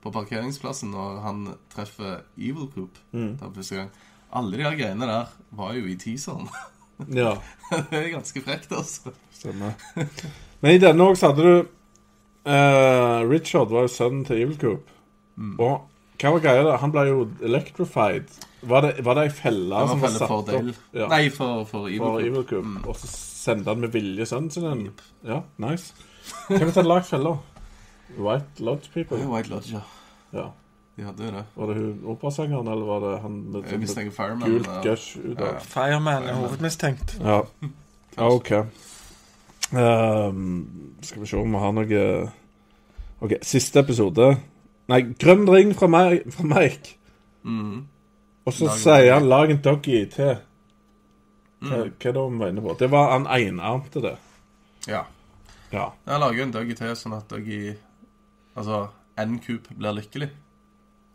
på 0.00 0.12
parkeringsplassen 0.12 0.92
når 0.92 1.20
han 1.24 1.40
treffer 1.72 2.22
Evil 2.36 2.68
Coop 2.74 2.98
Mm. 3.12 3.36
der 3.40 3.50
første 3.54 3.76
gang. 3.76 3.90
Alle 4.32 4.56
de 4.56 4.62
her 4.62 4.76
greiene 4.78 5.08
der 5.08 5.32
var 5.50 5.72
jo 5.74 5.86
i 5.88 5.96
teaseren. 5.96 6.48
ja. 7.22 7.32
det 7.90 7.98
er 7.98 8.10
ganske 8.14 8.42
frekt, 8.44 8.72
altså. 8.72 9.12
Stemmer. 9.32 9.72
Men 10.60 10.76
i 10.76 10.78
denne 10.82 11.04
òg 11.08 11.16
så 11.16 11.32
hadde 11.32 11.42
du 11.48 11.56
eh, 12.44 13.20
Richard 13.30 13.72
var 13.72 13.88
jo 13.88 13.92
sønnen 13.92 14.24
til 14.28 14.42
Evil 14.44 14.60
Coop. 14.60 14.92
Mm. 15.36 15.56
Og 15.58 15.88
hva 16.20 16.34
var 16.36 16.44
greia 16.44 16.64
der? 16.66 16.76
Han 16.82 16.92
ble 16.92 17.06
jo 17.08 17.20
electrified. 17.48 18.28
Var 18.62 18.80
det, 18.84 19.04
var 19.04 19.14
det 19.16 19.22
ei 19.24 19.30
felle 19.32 19.82
som 19.88 20.00
var 20.02 20.12
satt 20.12 20.28
for 20.28 20.56
opp 20.58 20.96
ja, 20.96 21.06
Nei, 21.08 21.30
for, 21.32 21.64
for 21.64 21.88
Evil. 21.88 22.26
Evil 22.26 22.44
Mm. 22.60 22.82
Og 22.84 22.96
så 22.96 23.08
sendte 23.10 23.72
han 23.72 23.80
med 23.80 23.92
vilje 23.94 24.26
sønnen 24.26 24.50
sin 24.50 24.64
en 24.68 24.82
Ja, 25.24 25.40
nice. 25.56 25.94
Hvem 26.48 26.68
hadde 26.68 26.84
lagd 26.88 27.08
fella? 27.08 27.36
White 28.18 28.64
Lodge 28.64 28.90
People? 28.92 29.18
Ja, 29.18 29.30
White 29.30 29.48
Lodge, 29.50 29.72
ja. 29.72 29.80
Ja. 30.32 30.48
De 30.96 31.04
hadde 31.06 31.24
jo 31.24 31.30
det. 31.30 31.44
Var 31.56 31.66
det 31.70 31.76
hun 31.76 32.00
operasangeren, 32.12 32.68
eller 32.68 32.84
var 32.84 33.00
det 33.06 33.20
han 33.22 33.32
med 33.52 33.70
Jeg 33.70 33.80
mistenker 33.80 34.12
Fireman. 34.12 34.50
gult 34.50 34.68
gush 34.84 35.16
ut 35.16 35.38
Ja. 35.38 35.54
av 35.54 35.60
Fireman 35.64 36.22
er 36.28 36.34
hovedmistenkt. 36.34 37.16
Ja. 37.24 37.40
ja 38.18 38.28
OK. 38.28 38.50
Um, 39.72 40.68
skal 41.02 41.22
vi 41.22 41.26
se 41.26 41.36
om 41.36 41.52
vi 41.52 41.58
har 41.58 41.72
noe 41.72 42.32
OK, 43.20 43.32
siste 43.42 43.80
episode. 43.80 44.36
Nei, 44.88 45.00
grønn 45.20 45.46
ring 45.48 45.72
fra 45.76 45.86
meg. 45.86 46.26
Fra 46.34 46.44
Mike. 46.44 46.96
Mhm. 47.44 47.86
Og 48.50 48.56
så 48.56 48.70
sier 48.82 49.12
han 49.14 49.28
'lag 49.30 49.50
en 49.50 49.62
doggy 49.62 50.04
til'. 50.10 50.38
Hva, 51.60 51.76
Mm. 51.84 51.92
hva 52.00 52.08
er 52.08 52.12
det 52.12 52.38
var 52.38 52.48
inne 52.48 52.62
på? 52.64 52.76
Det 52.78 52.90
var 52.90 53.10
han 53.12 53.26
enarmte 53.26 54.00
det. 54.02 54.16
Ja. 54.88 55.02
Ja. 55.72 55.88
Jeg 56.06 56.20
lager 56.20 56.42
en 56.42 56.52
doggy 56.52 56.74
til, 56.74 56.96
sånn 56.96 57.16
at 57.16 57.28
doggy 57.30 57.76
Altså, 58.56 58.88
N-Coop 59.18 59.68
blir 59.78 59.92
lykkelig. 59.94 60.30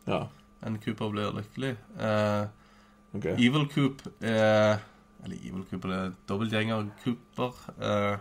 ja. 0.06 0.26
N-Cooper 0.66 1.10
blir 1.10 1.32
lykkelig. 1.32 1.76
Eh, 2.00 2.46
okay. 3.14 3.32
Evil 3.46 3.68
Coop 3.68 4.02
er 4.22 4.78
Eller 5.24 5.36
Evil 5.44 5.64
det 5.70 5.90
er 5.90 6.12
dobbeltgjenger 6.28 6.90
Cooper. 7.04 7.52
Eh, 7.80 8.16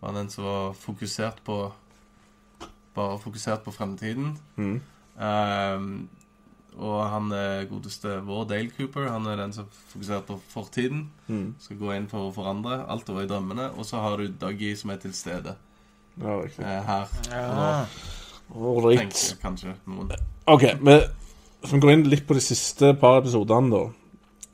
var 0.00 0.12
den 0.12 0.30
som 0.30 0.44
var 0.44 0.72
fokusert 0.72 1.42
på 1.44 1.72
Bare 2.94 3.18
fokusert 3.18 3.64
på 3.64 3.70
fremtiden. 3.72 4.38
Mm. 4.56 4.80
Eh, 5.20 5.80
og 6.78 6.98
han 7.10 7.32
er 7.34 7.64
godeste 7.70 8.16
vår 8.26 8.44
Dale 8.52 8.70
Cooper. 8.76 9.08
Han 9.10 9.26
er 9.26 9.36
den 9.40 9.52
som 9.52 9.66
fokuserer 9.92 10.22
på 10.28 10.36
fortiden. 10.52 11.08
Mm. 11.28 11.54
Skal 11.58 11.76
gå 11.80 11.92
inn 11.96 12.06
for 12.10 12.28
å 12.28 12.34
forandre 12.34 12.84
alt 12.88 13.08
over 13.10 13.24
i 13.26 13.30
drømmene. 13.30 13.70
Og 13.76 13.84
så 13.88 13.98
har 14.02 14.16
du 14.20 14.28
Dougie 14.28 14.76
som 14.78 14.90
er 14.94 15.00
til 15.02 15.12
stede 15.16 15.56
Ja, 16.20 16.36
riktig. 16.40 16.64
eh, 16.64 16.82
her. 16.86 17.08
Ja. 17.30 17.84
Ålreit. 18.54 18.98
tenker 19.12 19.42
kanskje 19.42 19.74
noen. 19.86 20.12
OK, 20.46 20.62
vi 20.80 20.98
som 21.68 21.80
går 21.82 21.92
inn 21.96 22.06
litt 22.08 22.26
på 22.28 22.34
de 22.38 22.40
siste 22.40 22.94
par 23.00 23.18
episodene, 23.20 23.68
da. 23.74 23.82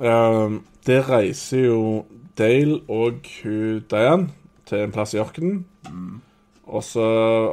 Um, 0.01 0.63
det 0.89 1.03
reiser 1.09 1.67
jo 1.69 2.07
Dale 2.37 2.81
og 2.91 3.21
hun 3.43 3.85
Diane 3.91 4.31
til 4.67 4.79
en 4.87 4.93
plass 4.97 5.13
i 5.15 5.21
ørkenen. 5.23 5.61
Og 6.67 6.81
så 6.83 7.05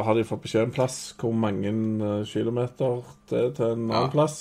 har 0.05 0.15
de 0.15 0.23
fått 0.23 0.41
beskjed 0.45 0.69
om 0.69 0.71
plass 0.71 0.97
hvor 1.19 1.33
mange 1.35 1.67
eh, 1.67 2.25
kilometer 2.29 3.01
det 3.29 3.39
er 3.41 3.49
til 3.57 3.65
en 3.73 3.89
Ja. 3.89 3.95
annen 3.97 4.11
plass. 4.13 4.37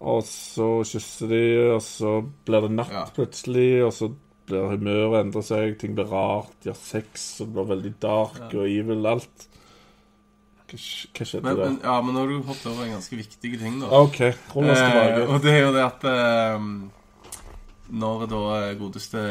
Og 0.00 0.22
så 0.24 0.68
kysser 0.88 1.28
de, 1.28 1.42
og 1.74 1.82
så 1.84 2.14
blir 2.46 2.62
det 2.64 2.70
natt 2.78 2.90
Ja. 2.94 3.04
plutselig, 3.14 3.84
og 3.84 3.92
så 3.92 4.08
blir 4.48 4.70
humøret 4.72 5.26
endrer 5.26 5.42
seg, 5.44 5.78
ting 5.78 5.94
blir 5.94 6.08
rart, 6.08 6.48
de 6.64 6.70
har 6.72 6.78
sex, 6.80 7.40
og 7.42 7.48
det 7.48 7.54
blir 7.54 7.68
veldig 7.76 7.92
dark 8.00 8.54
og 8.54 8.64
evil, 8.66 9.04
alt. 9.06 9.46
Hva, 10.70 10.78
skjedde 10.78 11.42
Men, 11.42 11.56
der? 11.56 11.64
men, 11.66 11.80
ja, 11.84 12.00
men 12.00 12.14
nå 12.14 12.20
har 12.20 12.28
du 12.32 12.42
hoppet 12.48 12.66
over 12.70 12.84
en 12.86 12.92
ganske 12.96 13.16
viktig 13.18 13.58
ting, 13.60 13.80
da. 13.82 13.86
OK, 14.00 14.20
rull 14.54 14.70
oss 14.70 14.78
Eh, 14.78 14.90
tilbake. 14.90 15.28
og 15.28 15.42
det 15.42 15.52
er 15.52 15.60
jo 15.66 15.72
det 15.76 15.84
at 15.84 16.04
eh, 16.04 16.58
Når 17.90 18.26
da 18.30 18.40
godeste 18.78 19.22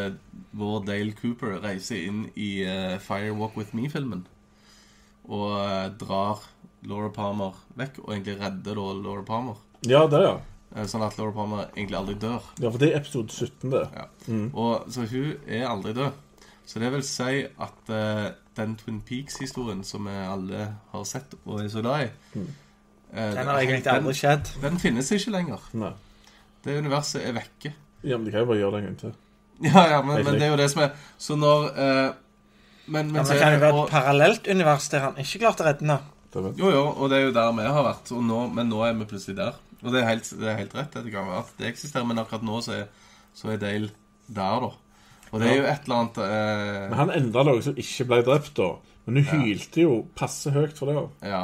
vår 0.60 0.82
Dale 0.88 1.14
Cooper 1.16 1.60
reiser 1.64 2.02
inn 2.10 2.26
i 2.36 2.50
uh, 2.68 2.98
Fire 3.00 3.32
Walk 3.38 3.56
With 3.60 3.72
Me-filmen 3.78 4.26
og 5.30 5.52
uh, 5.56 5.88
drar 6.02 6.42
Laura 6.90 7.10
Palmer 7.14 7.58
vekk, 7.78 8.00
og 8.06 8.14
egentlig 8.16 8.38
redder 8.40 8.76
da 8.80 8.86
Laura 9.04 9.24
Palmer, 9.28 9.60
Ja, 9.88 10.06
det, 10.10 10.22
ja. 10.24 10.38
eh, 10.76 10.88
sånn 10.90 11.04
at 11.06 11.18
Laura 11.20 11.36
Palmer 11.36 11.66
egentlig 11.76 11.98
aldri 12.00 12.16
dør. 12.20 12.46
Ja, 12.60 12.72
for 12.72 12.80
det 12.82 12.90
er 12.94 12.98
episode 13.02 13.32
17, 13.36 13.70
det. 13.74 13.84
Ja. 13.96 14.06
Og, 14.54 14.88
så 14.92 15.04
hun 15.12 15.34
er 15.48 15.68
aldri 15.70 15.94
død. 15.98 16.18
Så 16.70 16.80
det 16.82 16.92
vil 16.94 17.04
si 17.06 17.44
at 17.46 17.92
eh, 17.94 18.30
den 18.58 18.76
Twin 18.80 19.02
Peaks-historien 19.06 19.84
som 19.88 20.08
vi 20.08 20.16
alle 20.24 20.66
har 20.92 21.06
sett 21.10 21.36
og 21.46 21.60
er 21.64 21.70
så 21.74 21.82
glad 21.84 22.08
i 22.08 22.10
eh, 22.40 23.32
Den 23.36 23.48
har 23.52 23.60
egentlig 23.60 23.92
aldri 23.94 24.16
skjedd. 24.20 24.52
den, 24.56 24.66
den 24.70 24.80
finnes 24.82 25.12
ikke 25.16 25.36
lenger. 25.36 25.70
Nei. 25.74 25.94
Det 26.64 26.80
universet 26.80 27.24
er 27.28 27.38
vekke. 27.40 27.74
Ja, 28.04 28.18
men 28.18 28.26
de 28.28 28.32
kan 28.32 28.46
jo 28.46 28.50
bare 28.52 28.62
gjøre 28.62 28.72
det 28.76 28.80
en 28.80 28.88
gang 28.90 28.98
til. 29.02 29.14
Ja, 29.66 29.82
ja, 29.92 30.02
men, 30.02 30.22
men 30.24 30.38
det 30.40 30.46
er 30.48 30.54
jo 30.54 30.60
det 30.62 30.70
som 30.72 30.86
er 30.86 30.94
Så 31.20 31.36
når 31.36 31.66
eh, 31.76 32.12
Men, 32.88 33.10
men 33.12 33.18
Men 33.18 33.26
det 33.28 33.40
kan 33.42 33.58
jo 33.58 33.60
være 33.60 33.82
et 33.84 33.92
parallelt 33.92 34.48
univers 34.48 34.88
der 34.94 35.04
han 35.04 35.20
ikke 35.20 35.42
klarte 35.44 35.66
å 35.66 35.68
redde 35.68 35.84
henne. 35.84 35.98
Jo, 36.56 36.70
jo, 36.72 36.84
og 36.96 37.10
det 37.12 37.18
er 37.18 37.26
jo 37.28 37.34
der 37.36 37.52
vi 37.58 37.66
har 37.66 37.84
vært. 37.86 38.12
Og 38.16 38.24
nå, 38.24 38.40
men 38.56 38.70
nå 38.72 38.80
er 38.86 38.96
vi 38.98 39.08
plutselig 39.10 39.36
der. 39.42 39.58
Og 39.84 39.92
det 39.94 40.02
er 40.02 40.08
helt, 40.14 40.30
det 40.40 40.48
er 40.52 40.58
helt 40.62 40.76
rett. 40.78 40.96
Det 40.96 41.12
kan 41.14 41.28
være 41.28 41.44
at 41.44 41.52
det 41.60 41.68
eksisterer, 41.74 42.08
men 42.08 42.22
akkurat 42.22 42.46
nå 42.46 42.62
så 42.64 42.76
er, 42.80 42.86
så 43.36 43.52
er 43.54 43.60
Dale 43.62 43.92
der, 44.30 44.64
da. 44.64 44.72
Og 45.30 45.42
det 45.42 45.50
er 45.52 45.60
jo 45.60 45.68
et 45.70 45.86
eller 45.86 46.00
annet 46.00 46.18
eh, 46.26 46.88
Men 46.90 46.98
han 47.04 47.14
enda 47.20 47.44
noe 47.46 47.62
som 47.66 47.78
ikke 47.84 48.08
ble 48.10 48.22
drept, 48.26 48.54
da. 48.58 48.72
Men 49.06 49.20
hun 49.20 49.44
hylte 49.44 49.84
jo 49.86 49.94
passe 50.18 50.54
høyt 50.54 50.78
for 50.78 50.90
det. 50.90 50.98
også. 51.02 51.30
Ja. 51.30 51.44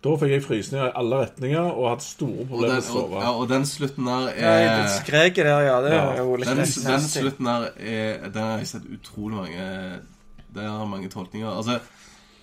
Da 0.00 0.14
fikk 0.16 0.30
jeg 0.32 0.42
frysninger 0.46 0.86
i 0.88 0.92
alle 0.96 1.16
retninger 1.26 1.60
og 1.74 1.90
hadde 1.90 2.04
store 2.06 2.44
problemer 2.48 2.78
med 2.78 2.80
å 2.80 2.84
og, 2.88 3.02
sove. 3.02 3.18
ja, 3.20 3.30
og 3.36 3.48
den 3.50 3.66
slutten 3.68 4.06
der 4.08 4.28
Ja, 4.32 4.52
er 4.56 4.78
det 4.80 4.92
skreket 4.94 5.44
der, 5.44 5.60
ja. 5.66 5.74
Det 5.84 5.90
Ja. 5.92 6.04
er 6.14 6.22
jo 6.22 6.36
litt 6.40 6.48
den, 6.48 6.62
den 6.64 7.04
slutten 7.04 7.44
der 7.50 7.66
er 7.76 8.28
Den 8.30 8.42
har 8.42 8.58
jeg 8.62 8.66
sett 8.70 8.86
utrolig 8.88 9.36
mange 9.36 9.66
Det 10.54 10.62
er 10.64 10.86
mange 10.88 11.08
tolkninger. 11.12 11.50
Altså, 11.52 11.80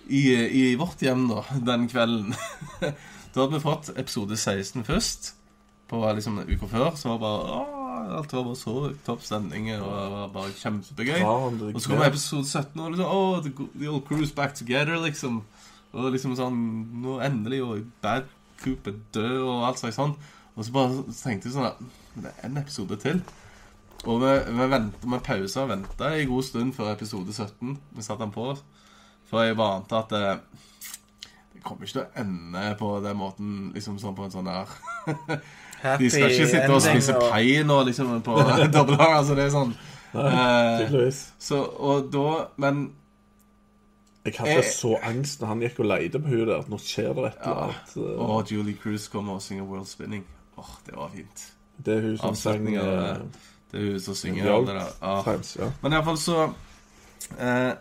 i, 0.08 0.22
i 0.70 0.74
vårt 0.80 1.02
hjem, 1.02 1.26
da, 1.28 1.42
den 1.66 1.88
kvelden 1.90 2.30
Da 3.34 3.42
hadde 3.42 3.52
vi 3.58 3.60
fått 3.60 3.90
episode 3.98 4.36
16 4.38 4.84
først. 4.86 5.34
På 5.90 6.00
liksom 6.14 6.38
en 6.38 6.48
uke 6.48 6.68
før. 6.70 6.94
Så 6.96 7.08
var 7.10 7.18
det 7.18 7.20
bare 7.26 7.58
åh, 7.58 7.74
Alt 8.18 8.32
var 8.32 8.44
bare 8.46 8.56
så 8.56 8.74
topp 9.04 9.20
stemning, 9.26 9.68
og 9.76 9.90
det 9.90 10.10
var 10.14 10.28
bare 10.32 10.54
kjempegøy. 10.56 11.20
Og 11.74 11.80
så 11.82 11.90
kommer 11.90 12.06
episode 12.08 12.46
17, 12.46 12.80
og 12.80 12.94
liksom 12.94 13.10
Åh, 13.10 13.42
the, 13.44 13.52
the 13.82 13.88
old 13.90 14.04
crew's 14.08 14.32
back 14.34 14.54
together, 14.54 14.96
liksom. 15.04 15.42
Og 15.98 16.12
liksom 16.14 16.36
sånn 16.38 16.58
Nå 17.02 17.18
endelig, 17.24 17.62
og 17.64 17.86
Bad 18.04 18.28
Coop 18.62 18.88
er 18.90 18.96
død, 19.14 19.36
og 19.42 19.66
alt 19.68 19.82
slags 19.82 19.98
sånn. 19.98 20.16
Og 20.56 20.66
så 20.66 20.74
bare 20.74 21.04
tenkte 21.14 21.50
jeg 21.50 21.54
sånn 21.54 21.68
at 21.68 21.82
Det 22.18 22.32
er 22.32 22.48
en 22.48 22.58
episode 22.62 22.98
til. 23.02 23.22
Og 24.06 24.20
vi, 24.22 24.32
vi, 24.54 24.66
vent, 24.70 25.02
vi 25.02 25.20
pausa 25.26 25.64
og 25.64 25.72
venta 25.72 26.12
en 26.14 26.30
god 26.30 26.46
stund 26.46 26.74
før 26.76 26.92
episode 26.92 27.34
17. 27.34 27.76
Vi 27.96 28.04
satte 28.06 28.22
den 28.22 28.34
på. 28.34 28.52
For 29.28 29.44
jeg 29.44 29.58
bare 29.58 29.80
ante 29.80 29.98
at 29.98 30.12
det, 30.14 30.22
det 31.54 31.62
kommer 31.64 31.84
ikke 31.84 31.98
til 31.98 32.04
å 32.04 32.22
ende 32.22 32.62
på 32.78 32.92
den 33.04 33.18
måten, 33.18 33.56
liksom 33.74 33.98
sånn 34.00 34.16
på 34.16 34.28
en 34.28 34.32
sånn 34.32 34.48
der 34.48 34.70
De 36.00 36.08
skal 36.10 36.32
ikke 36.32 36.46
sitte 36.48 36.70
og 36.74 36.80
spise 36.82 37.14
pai 37.20 37.60
nå, 37.66 37.82
liksom, 37.90 38.14
på 38.26 38.38
dobbelt 38.74 39.02
Altså, 39.04 39.36
det 39.38 39.44
er 39.46 39.52
sånn 39.52 39.74
eh, 39.74 40.78
Tydeligvis. 40.80 41.20
Så, 41.42 41.60
og 41.60 42.08
da 42.14 42.48
Men 42.62 42.88
Jeg 44.28 44.36
hadde 44.38 44.62
Eh, 44.62 44.70
så 44.74 44.94
angst 45.08 45.40
når 45.40 45.52
han 45.52 45.62
gikk 45.64 45.78
og 45.82 45.88
leide 45.90 46.20
på 46.22 46.30
henne 46.32 46.48
der. 46.52 46.66
Nå 46.68 46.78
skjer 46.82 47.12
det 47.16 47.24
et 47.30 47.42
eller 47.42 47.62
annet. 47.64 47.94
Ja. 47.96 48.16
Og 48.28 48.52
Julie 48.52 48.76
Cruise 48.82 49.10
kommer 49.12 49.38
og 49.38 49.42
synger 49.44 49.68
World 49.68 49.88
Spinning. 49.90 50.24
Åh, 50.58 50.72
det 50.86 50.96
var 50.96 51.12
fint. 51.14 51.44
Det 51.78 51.94
er 51.96 52.06
hun 52.08 52.16
som 52.36 52.48
av 52.48 52.66
eh, 52.68 53.18
det. 53.18 53.42
Er 53.78 53.90
hun 53.92 54.00
som 54.00 54.16
synger 54.18 54.50
alt 54.52 54.70
det 54.70 54.78
der. 54.78 54.94
Ah. 55.02 55.20
Times, 55.26 55.56
ja. 55.60 55.70
Men 55.82 55.96
iallfall 55.96 56.18
så 56.20 56.38
eh, 57.38 57.74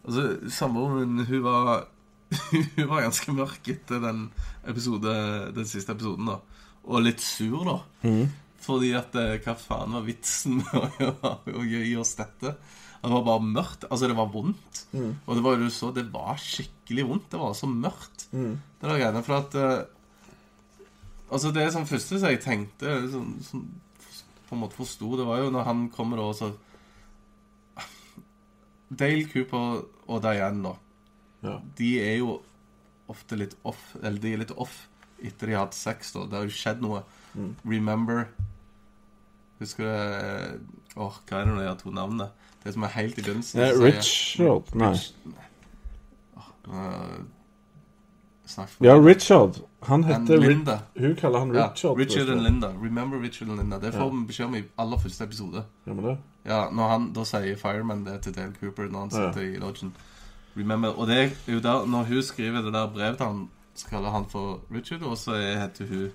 Altså, 0.00 0.22
samboeren 0.48 1.10
min, 1.16 1.26
hun 1.26 1.42
var 1.44 1.88
Hun 2.76 2.88
var 2.88 3.02
ganske 3.02 3.32
mørk 3.34 3.68
etter 3.68 4.00
den 4.00 4.28
episode 4.68 5.12
Den 5.56 5.66
siste 5.68 5.92
episoden, 5.92 6.30
da. 6.30 6.38
Og 6.84 7.02
litt 7.04 7.20
sur, 7.20 7.64
da. 7.66 7.78
Mm. 8.06 8.30
Fordi 8.60 8.92
at 8.96 9.16
eh, 9.18 9.38
Hva 9.44 9.56
faen 9.58 9.96
var 9.98 10.06
vitsen 10.06 10.60
med 10.62 11.56
å 11.56 11.64
gi 11.72 11.96
oss 12.00 12.14
dette? 12.20 12.54
Det 13.00 13.10
var 13.14 13.22
bare 13.24 13.44
mørkt. 13.44 13.86
Altså, 13.88 14.08
det 14.10 14.16
var 14.18 14.28
vondt. 14.32 14.82
Mm. 14.92 15.14
Og 15.24 15.36
det 15.36 15.44
var 15.44 15.56
jo 15.56 15.70
så, 15.72 15.88
det 15.96 16.04
var 16.12 16.36
skikkelig 16.40 17.06
vondt. 17.08 17.30
Det 17.32 17.40
var 17.40 17.54
så 17.56 17.68
mørkt. 17.70 18.26
Mm. 18.32 18.58
Det 18.80 18.90
var 18.90 19.00
greiene. 19.00 19.22
For 19.24 19.38
at 19.40 19.56
uh, 19.56 19.96
Altså, 21.30 21.52
det 21.54 21.68
som 21.70 21.86
første 21.86 22.18
som 22.18 22.32
jeg 22.32 22.40
tenkte 22.42 22.96
som, 23.12 23.26
som, 23.46 23.62
På 24.48 24.56
en 24.56 24.62
måte 24.64 24.74
forsto, 24.74 25.12
det 25.18 25.26
var 25.28 25.44
jo 25.44 25.52
når 25.54 25.66
han 25.68 25.84
kommer 25.94 26.18
da 26.18 26.26
og 26.26 26.34
så 26.34 26.50
Dale 28.90 29.28
Cooper 29.30 29.84
og 30.10 30.22
Diane, 30.24 30.64
da. 30.64 30.72
Ja. 31.46 31.52
De 31.78 31.90
er 32.02 32.16
jo 32.18 32.40
ofte 33.08 33.38
litt 33.38 33.54
off 33.62 33.92
Eller 34.02 34.18
de 34.18 34.32
er 34.34 34.42
litt 34.42 34.56
off 34.58 34.88
etter 35.22 35.50
de 35.50 35.54
har 35.54 35.68
hatt 35.68 35.76
sex, 35.76 36.10
da. 36.16 36.24
Det 36.26 36.38
har 36.38 36.46
jo 36.48 36.56
skjedd 36.56 36.80
noe. 36.82 37.04
Mm. 37.36 37.52
Remember 37.68 38.24
Husker 39.60 39.84
du 39.84 39.90
eh, 39.92 40.54
Åh, 41.00 41.14
hva 41.28 41.38
er 41.40 41.44
det 41.46 41.54
når 41.54 41.60
de 41.62 41.68
har 41.70 41.78
to 41.80 41.90
navnene? 41.96 42.26
Det 42.64 42.74
som 42.74 42.82
er 42.84 42.92
helt 42.96 43.18
i 43.18 43.22
begynnelsen. 43.24 43.60
Eh, 43.60 43.70
så 43.72 43.76
sier- 43.76 43.86
Richard 43.86 44.74
Nei. 44.76 44.94
Snakk 48.46 48.68
for 48.68 48.84
Ja, 48.84 48.94
Richard. 48.98 49.60
Han 49.82 50.04
And 50.04 50.28
heter 50.28 50.40
Ri 50.40 50.46
Linda. 50.48 50.78
Hun 50.98 51.14
kaller 51.16 51.38
han 51.38 51.54
Ja, 51.54 51.68
Richard. 51.70 51.98
Richard 51.98 52.28
and. 52.28 52.40
Linda. 52.42 52.68
Remember 52.82 53.18
Richard 53.22 53.48
and 53.48 53.58
Linda. 53.58 53.78
Det 53.78 53.92
får 53.94 54.10
vi 54.10 54.26
beskjed 54.26 54.46
om 54.46 54.54
i 54.54 54.62
aller 54.78 54.98
første 54.98 55.24
episode. 55.24 55.64
Ja, 55.86 55.92
vi 55.92 56.02
det? 56.02 56.18
Ja, 56.46 56.70
når 56.70 56.88
han, 56.88 57.12
Da 57.12 57.24
sier 57.24 57.56
Fireman 57.56 58.04
det 58.04 58.22
til 58.22 58.34
Dale 58.34 58.52
Cooper 58.60 58.88
når 58.88 58.98
han 59.00 59.10
Ja. 59.12 59.32
sitter 59.32 59.46
i 59.54 59.56
lodgen. 59.58 59.92
Remember, 60.56 60.88
Og 60.98 61.06
det 61.06 61.16
er 61.48 61.52
jo 61.52 61.60
der, 61.60 61.86
når 61.86 62.02
hun 62.04 62.22
skriver 62.22 62.62
det 62.62 62.72
der 62.72 62.86
brevet 62.92 63.16
til 63.16 63.26
han, 63.26 63.48
så 63.74 63.86
kaller 63.86 64.10
han 64.10 64.24
for 64.28 64.60
Richard, 64.74 65.02
og 65.02 65.16
så 65.16 65.30
er- 65.32 65.60
heter 65.60 65.86
hun 65.86 66.10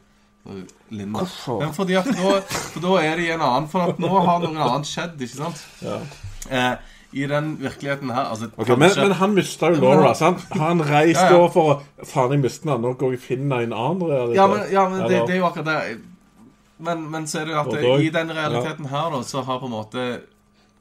Linda. 0.94 1.20
Hvorfor? 1.24 1.60
Men 1.64 1.72
fordi 1.74 1.96
at 1.98 2.06
nå, 2.06 2.34
for 2.50 2.84
da 2.84 2.98
er 3.02 3.16
det 3.18 3.24
i 3.26 3.32
en 3.34 3.42
annen 3.42 3.70
For 3.72 3.90
at 3.90 4.00
nå 4.00 4.10
har 4.14 4.44
noe 4.44 4.68
annet 4.70 4.86
skjedd, 4.90 5.16
ikke 5.26 5.40
sant? 5.40 5.64
Ja. 5.82 5.96
Eh, 6.50 6.76
I 7.16 7.26
den 7.32 7.48
virkeligheten 7.62 8.12
her 8.14 8.28
altså, 8.34 8.52
Ok, 8.62 8.70
men, 8.78 8.92
men 9.00 9.16
han 9.18 9.34
mista 9.34 9.72
jo 9.74 9.80
Laura. 9.82 10.12
sant? 10.14 10.44
Han 10.60 10.84
reiste 10.86 11.24
Ja, 11.24 11.32
ja. 11.32 11.40
over 11.40 11.50
for 11.56 11.72
å 11.74 12.06
Faen, 12.06 12.36
jeg 12.36 12.44
mistet 12.44 12.70
henne. 12.70 12.82
Nå 12.86 12.94
går 13.00 13.16
jeg 13.16 13.22
og 13.22 13.26
finner 13.26 13.66
en 13.66 13.74
annen 13.74 14.04
realitet. 14.12 14.38
Ja, 14.38 14.46
men, 14.52 14.62
ja, 14.76 14.84
men 14.92 15.02
det, 15.10 15.24
det 15.26 15.34
er 15.38 15.42
jo 15.42 15.48
akkurat 15.50 15.72
det. 15.72 15.98
Men, 16.78 17.06
men 17.10 17.26
så 17.32 17.40
er 17.42 17.46
det 17.50 17.56
jo 17.56 17.60
at 17.64 17.72
det, 17.74 17.96
i 18.06 18.10
den 18.14 18.32
realiteten 18.36 18.90
her, 18.92 19.10
da, 19.16 19.24
så 19.24 19.42
har 19.48 19.60
på 19.64 19.70
en 19.70 19.76
måte 19.78 20.06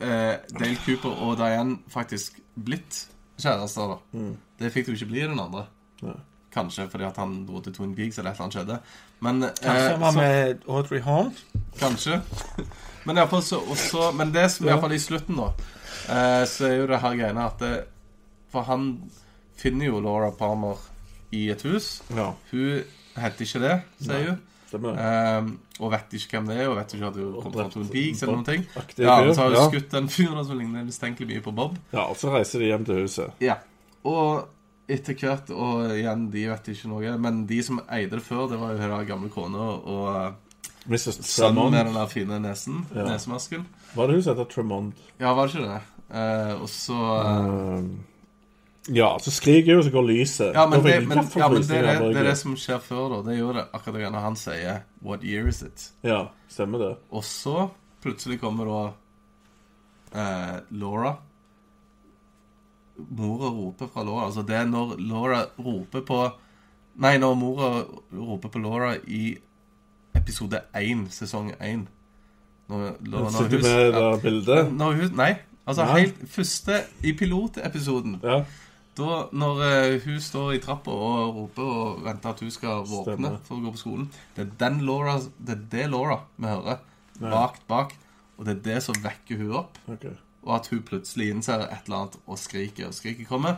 eh, 0.03 0.35
Dale 0.59 0.77
Cooper 0.85 1.15
og 1.25 1.37
Diane 1.39 1.79
faktisk 1.95 2.41
blitt 2.59 3.05
kjærester, 3.41 3.95
da. 3.95 4.01
Mm. 4.19 4.33
Det 4.61 4.73
fikk 4.75 4.91
du 4.91 4.97
ikke 4.99 5.09
bli 5.13 5.23
i 5.23 5.29
den 5.31 5.39
andre. 5.41 5.69
Nei. 6.03 6.19
Kanskje 6.55 6.87
fordi 6.91 7.05
at 7.09 7.17
han 7.19 7.35
dro 7.49 7.61
til 7.65 7.75
Twin 7.75 7.95
Peaks 7.97 8.19
eller 8.19 8.31
et 8.31 8.39
eller 8.39 8.47
annet 8.47 8.59
skjedde. 8.59 8.79
Men, 9.27 9.43
eh, 9.43 9.51
Kanskje 9.61 9.89
han 9.91 10.01
var 10.01 10.13
så, 10.13 10.19
med 10.19 10.69
Audrey 10.69 11.01
Horne? 11.01 11.33
Kanskje. 11.81 12.21
Men, 13.07 13.19
fall 13.29 13.43
så, 13.45 13.59
også, 13.61 14.13
men 14.17 14.31
det 14.33 14.47
som 14.51 14.65
i 14.65 14.69
Ja. 14.71 14.75
hvert 14.75 14.87
fall 14.87 14.95
i 14.97 14.99
slutten, 14.99 15.37
da, 15.37 15.51
eh, 16.09 16.45
så 16.49 16.65
er 16.71 16.79
jo 16.79 16.87
det 16.89 17.01
her 17.03 17.17
greiene 17.19 17.45
at 17.45 17.59
det, 17.61 17.85
For 18.49 18.63
han 18.63 19.11
finner 19.57 19.87
jo 19.87 20.01
Laura 20.01 20.31
Palmer 20.31 20.79
i 21.33 21.51
et 21.51 21.63
hus. 21.63 22.03
Ja, 22.17 22.31
Hun 22.51 22.85
heter 23.17 23.45
ikke 23.45 23.61
det, 23.61 23.75
sier 24.01 24.29
hun. 24.31 24.41
Ehm, 24.75 25.51
og 25.81 25.93
vet 25.93 26.17
ikke 26.17 26.39
hvem 26.39 26.49
det 26.51 26.57
er, 26.63 26.69
og 26.69 26.77
vet 26.79 26.95
ikke 26.97 27.07
at 27.07 27.19
hun 27.19 27.35
kommer 27.43 27.65
fra 27.65 27.69
Twin 27.75 27.89
Peaks 27.93 28.23
eller 28.23 28.35
noen 28.41 28.47
ting. 28.49 28.65
Ja, 28.99 29.19
så 29.35 29.41
har 29.43 29.53
hun 29.53 29.59
ja. 29.59 29.69
skutt 29.69 29.93
den 29.93 30.09
fyren 30.09 30.47
som 30.47 30.59
ligner 30.59 30.87
mistenkelig 30.87 31.29
mye 31.29 31.45
på 31.45 31.55
Bob. 31.55 31.77
ja, 31.93 32.07
og 32.09 32.17
så 32.19 32.33
reiser 32.35 32.63
de 32.63 32.73
hjem 32.73 32.85
til 32.89 33.05
huset. 33.05 33.31
Ja. 33.45 33.59
Og 34.05 34.49
etter 34.89 35.17
hvert, 35.17 35.51
og 35.51 35.95
igjen, 35.97 36.27
de 36.33 36.47
vet 36.51 36.69
ikke 36.75 36.89
noe, 36.93 37.15
men 37.19 37.45
de 37.49 37.61
som 37.65 37.81
eide 37.89 38.19
det 38.19 38.25
før, 38.27 38.49
det 38.51 38.59
var 38.61 38.75
jo 38.75 38.85
hun 38.85 39.07
gamle 39.09 39.31
kona 39.33 39.69
og 39.81 40.09
uh, 40.13 40.33
Mrs. 40.87 41.23
sønnen 41.25 41.71
med 41.73 41.87
den 41.87 41.95
der 41.97 42.07
fine 42.13 42.41
nesen, 42.41 42.87
Ja. 42.95 43.07
nesemasken. 43.09 43.65
Var 43.95 44.07
det 44.07 44.15
hun 44.19 44.23
som 44.23 44.35
heter 44.37 44.51
Tremont? 44.53 44.95
Ja, 45.21 45.33
var 45.33 45.47
det 45.49 45.55
ikke 45.55 45.71
det? 45.71 45.81
Eh, 46.15 46.63
og 46.63 46.69
så 46.69 46.99
eh, 47.21 47.79
Um, 47.79 48.05
Ja, 48.93 49.19
så 49.19 49.31
skriker 49.33 49.75
hun, 49.75 49.85
så 49.85 49.91
går 49.91 50.03
lyset. 50.03 50.51
Ja, 50.55 50.67
men, 50.69 50.83
det, 50.85 51.09
men, 51.09 51.19
ja, 51.37 51.49
men 51.49 51.63
det, 51.63 51.79
er 51.79 52.03
det, 52.03 52.17
er 52.21 52.27
det 52.29 52.37
som 52.37 52.53
skjer 52.57 52.83
før, 52.85 53.15
da. 53.15 53.21
Det 53.31 53.39
gjør 53.39 53.57
det 53.57 53.63
akkurat 53.73 53.97
det 54.03 54.11
når 54.13 54.21
han 54.27 54.37
sier 54.37 54.83
'What 55.01 55.25
year 55.25 55.49
is 55.49 55.63
it?' 55.63 55.93
Ja, 56.05 56.27
stemmer 56.49 56.79
det. 56.79 56.97
Og 57.11 57.25
så 57.25 57.71
plutselig 58.03 58.41
kommer 58.41 58.69
da 58.69 58.83
eh, 60.21 60.61
Laura. 60.71 61.17
Mora 62.97 63.49
roper 63.51 63.87
fra 63.93 64.05
Laura. 64.05 64.27
Altså 64.29 64.43
det 64.47 64.55
er 64.57 64.65
når 64.71 64.97
Laura 64.99 65.45
roper 65.59 66.01
på 66.07 66.21
Nei, 66.97 67.17
når 67.19 67.35
mora 67.35 67.71
roper 68.15 68.49
på 68.55 68.59
Laura 68.63 68.93
i 69.11 69.37
episode 70.15 70.61
1, 70.79 71.09
sesong 71.11 71.49
1. 71.61 71.89
Når, 72.69 72.85
når, 73.03 73.31
Sitter 73.31 73.59
hun- 73.59 73.63
med 73.63 73.93
det 73.93 74.23
bildet. 74.23 74.73
når 74.73 74.93
hun, 75.01 75.17
Nei. 75.17 75.33
Altså 75.67 75.85
Nei. 75.85 76.01
helt 76.01 76.23
første 76.31 76.79
i 77.03 77.13
pilotepisoden. 77.13 78.21
Ja, 78.23 78.45
Da, 78.97 79.25
når 79.33 79.57
uh, 79.59 80.01
hun 80.05 80.21
står 80.23 80.53
i 80.55 80.59
trappa 80.63 80.91
og 80.95 81.35
roper 81.35 81.63
og 81.63 82.05
venter 82.05 82.29
at 82.31 82.41
hun 82.41 82.51
skal 82.55 82.85
våkne 82.87 83.17
Stemmer. 83.17 83.39
for 83.43 83.57
å 83.59 83.65
gå 83.65 83.73
på 83.75 83.81
skolen 83.81 84.05
Det 84.37 84.45
er 84.45 84.51
den 84.61 84.77
Laura 84.87 85.17
Det 85.19 85.51
er 85.57 85.63
det 85.73 85.91
Laura 85.91 86.21
vi 86.39 86.47
hører. 86.47 86.79
bakt 87.21 87.67
bak. 87.67 87.97
Og 88.39 88.47
det 88.47 88.55
er 88.55 88.61
det 88.75 88.83
som 88.85 88.95
vekker 89.03 89.37
hun 89.43 89.51
opp. 89.65 89.79
ok. 89.89 90.07
Og 90.45 90.55
at 90.59 90.67
hun 90.69 90.83
plutselig 90.85 91.31
innser 91.33 91.65
et 91.65 91.87
eller 91.87 91.97
annet 92.05 92.17
og 92.27 92.39
skriker. 92.39 92.87
Og 92.91 92.95
skriket 92.97 93.29
kommer. 93.29 93.57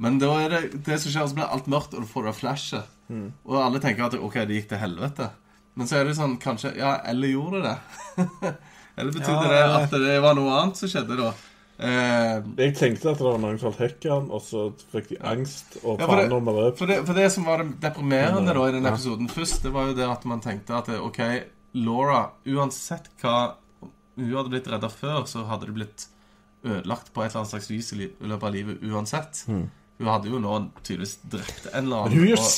Men 0.00 0.18
da 0.18 0.32
er 0.42 0.48
det 0.54 0.84
det 0.86 0.96
som 1.02 1.12
skjer, 1.12 1.28
så 1.30 1.36
blir 1.36 1.50
alt 1.54 1.66
mørkt, 1.70 1.94
og 1.94 2.02
du 2.02 2.08
får 2.10 2.24
det 2.30 2.34
flashet. 2.40 2.88
Mm. 3.12 3.26
Og 3.46 3.58
alle 3.60 3.80
tenker 3.84 4.06
at 4.08 4.14
OK, 4.16 4.34
det 4.48 4.56
gikk 4.62 4.68
til 4.72 4.80
helvete. 4.80 5.28
Men 5.76 5.86
så 5.90 5.98
er 6.00 6.04
det 6.08 6.14
sånn 6.16 6.36
kanskje 6.40 6.70
Ja, 6.78 6.96
eller 7.10 7.28
gjorde 7.28 7.60
det 7.64 7.72
det? 7.74 8.54
eller 8.96 9.12
betydde 9.12 9.48
Ja, 9.50 9.66
det 9.66 9.82
at 9.88 9.96
det 10.06 10.20
var 10.22 10.36
noe 10.38 10.52
annet 10.60 10.78
som 10.78 10.88
skjedde 10.88 11.16
da? 11.18 11.32
Eh, 11.74 12.36
Jeg 12.62 12.76
tenkte 12.78 13.10
at 13.10 13.18
det 13.18 13.26
var 13.26 13.40
noen 13.42 13.58
som 13.58 13.72
holdt 13.72 13.82
hekken, 13.82 14.28
og 14.30 14.40
så 14.46 14.68
fikk 14.92 15.08
de 15.10 15.18
angst 15.26 15.76
og 15.82 15.98
Ja, 15.98 16.06
for 16.06 16.16
det- 16.22 16.28
faen 16.30 16.46
det 16.46 16.78
For 16.78 16.86
det, 16.92 16.98
for 17.08 17.18
det 17.18 17.26
som 17.34 17.44
var 17.50 17.58
det 17.64 17.80
deprimerende 17.82 18.54
da 18.54 18.68
i 18.68 18.72
den 18.72 18.84
Ja. 18.86 18.92
episoden 18.94 19.28
først, 19.28 19.62
det 19.66 19.72
var 19.74 19.86
jo 19.90 19.94
det 19.98 20.06
at 20.08 20.24
man 20.24 20.40
tenkte 20.40 20.78
at 20.78 20.88
OK, 20.88 21.20
Laura 21.74 22.30
Uansett 22.46 23.10
hva 23.20 23.54
hun 24.16 24.34
hadde 24.36 24.50
blitt 24.52 24.68
redda 24.70 24.88
før, 24.92 25.24
så 25.26 25.44
hadde 25.48 25.66
det 25.70 25.74
blitt 25.74 26.06
ødelagt 26.64 27.12
på 27.12 27.22
et 27.22 27.30
eller 27.32 27.42
annet 27.42 27.50
slags 27.54 27.70
vis 27.70 27.92
i 27.92 28.10
løpet 28.24 28.42
av 28.48 28.52
livet 28.54 28.82
uansett. 28.88 29.44
Hun 29.48 30.08
hadde 30.10 30.30
jo 30.32 30.38
nå 30.42 30.54
tydeligvis 30.82 31.18
drept 31.30 31.66
en 31.72 31.84
eller 31.84 32.08
Men 32.08 32.12
annen. 32.12 32.18
hun 32.18 32.24
er 32.24 32.30
jo 32.30 32.36
og- 32.40 32.50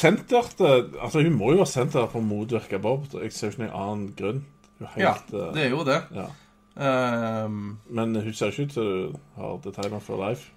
til 0.57 1.01
Altså, 1.03 1.23
hun 1.23 1.35
må 1.39 1.51
jo 1.53 1.57
være 1.59 1.66
sendt 1.73 1.93
det 1.93 2.05
for 2.12 2.20
å 2.20 2.24
motvirke 2.24 2.78
Bob. 2.81 3.07
Jeg 3.12 3.33
ser 3.33 3.51
ikke 3.51 3.65
noen 3.66 3.74
annen 3.83 4.15
grunn. 4.16 4.45
Er 4.81 5.01
ja, 5.01 5.15
eh, 5.33 5.53
det 5.55 5.65
er 5.66 5.70
jo 5.70 5.85
det. 5.85 6.03
ja. 6.15 6.27
Um... 6.78 7.78
Men 7.91 8.15
hun 8.15 8.33
ser 8.35 8.51
ikke 8.53 8.62
ut 8.66 8.70
til 8.73 9.12
du 9.12 9.19
har 9.37 9.57
detaljer 9.65 10.01
for 10.01 10.28
life. 10.28 10.51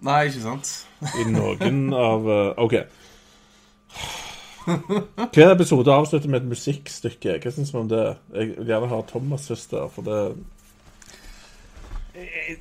nei, 0.00 0.26
ikke 0.28 0.40
sant? 0.42 0.86
I 1.20 1.24
noen 1.30 1.92
av 2.08 2.28
eh, 2.28 2.54
OK. 2.64 2.74
Hver 5.34 5.52
episode 5.52 5.92
avslutter 5.92 6.28
med 6.28 6.42
et 6.42 6.48
musikkstykke. 6.52 7.38
Hva 7.42 7.52
syns 7.54 7.72
vi 7.74 7.80
om 7.80 7.90
det? 7.90 8.04
Jeg 8.34 8.54
vil 8.56 8.72
gjerne 8.72 8.90
ha 8.90 9.00
Thomas 9.08 9.48
først 9.48 9.70
der, 9.74 9.88
for 9.92 10.08
det 10.08 10.18
Jeg, 12.18 12.58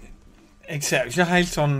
jeg 0.69 0.83
ser 0.83 1.05
jo 1.05 1.13
ikke 1.15 1.31
helt 1.31 1.51
sånn 1.51 1.77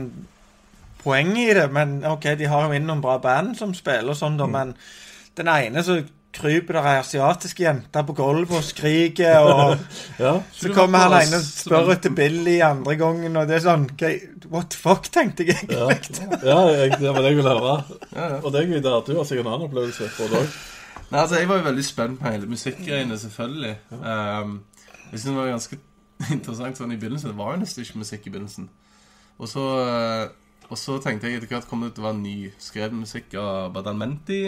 poeng 1.04 1.34
i 1.38 1.52
det, 1.54 1.68
men 1.72 2.00
OK, 2.08 2.32
de 2.40 2.50
har 2.50 2.66
jo 2.66 2.76
inn 2.76 2.88
noen 2.90 3.04
bra 3.04 3.18
band 3.24 3.56
som 3.60 3.76
spiller 3.78 4.12
og 4.12 4.18
sånn, 4.18 4.40
da, 4.40 4.48
men 4.50 4.74
den 5.38 5.52
ene 5.52 5.84
så 5.86 6.00
kryper 6.34 6.78
der 6.78 6.88
ei 6.92 7.00
asiatisk 7.00 7.60
jente 7.64 8.02
på 8.06 8.14
gulvet 8.18 8.58
og 8.60 8.64
skriker, 8.66 9.40
og 9.40 9.78
Ja. 10.24 10.34
så 10.54 10.70
kommer 10.76 11.08
han 11.08 11.16
ene 11.22 11.40
og 11.40 11.46
spør 11.48 11.92
etter 11.96 12.14
Billy 12.14 12.60
andre 12.66 12.96
gangen, 13.00 13.38
og 13.40 13.48
det 13.50 13.58
er 13.58 13.64
sånn 13.66 13.88
What 14.52 14.70
the 14.72 14.80
fuck, 14.80 15.10
tenkte 15.12 15.48
jeg. 15.48 15.58
Ja, 15.72 15.88
ja 16.44 16.60
jeg, 16.72 17.00
det 17.00 17.10
var 17.14 17.24
det 17.24 17.32
jeg 17.34 17.40
ville 17.42 17.56
høre. 17.58 17.78
Og 18.44 18.52
det 18.54 18.62
er 18.62 18.68
gøy, 18.70 18.78
Vidar, 18.78 19.02
du 19.08 19.16
har 19.18 19.28
sikkert 19.28 19.46
en 19.48 19.54
annen 19.56 19.68
opplevelse 19.68 20.10
på 20.16 20.30
det 20.32 20.44
òg. 20.44 20.58
Nei, 21.08 21.20
altså, 21.22 21.36
Jeg 21.40 21.50
var 21.50 21.62
jo 21.62 21.68
veldig 21.70 21.86
spent 21.88 22.20
på 22.20 22.32
hele 22.32 22.48
musikkgreiene, 22.52 23.18
selvfølgelig. 23.20 23.76
Um, 23.92 24.58
jeg 25.12 25.20
synes 25.20 25.30
det 25.32 25.36
var 25.38 25.52
ganske 25.54 25.80
interessant 26.36 26.80
sånn 26.80 26.92
i 26.96 27.00
begynnelsen. 27.00 27.32
Det 27.32 27.40
var 27.40 27.54
jo 27.56 27.62
nesten 27.64 27.84
ikke 27.84 28.02
musikk 28.04 28.28
i 28.28 28.34
begynnelsen. 28.34 28.70
Og 29.38 29.48
så, 29.52 29.66
eh, 29.88 30.24
og 30.68 30.80
så 30.80 30.98
tenkte 31.04 31.30
jeg 31.30 31.38
etter 31.40 31.52
hvert 31.52 31.68
kom 31.70 31.84
det 31.86 31.94
til 31.96 32.04
å 32.04 32.08
være 32.10 32.20
nyskrevet 32.24 32.98
musikk 32.98 33.36
av 33.40 33.70
Badalmenti. 33.76 34.42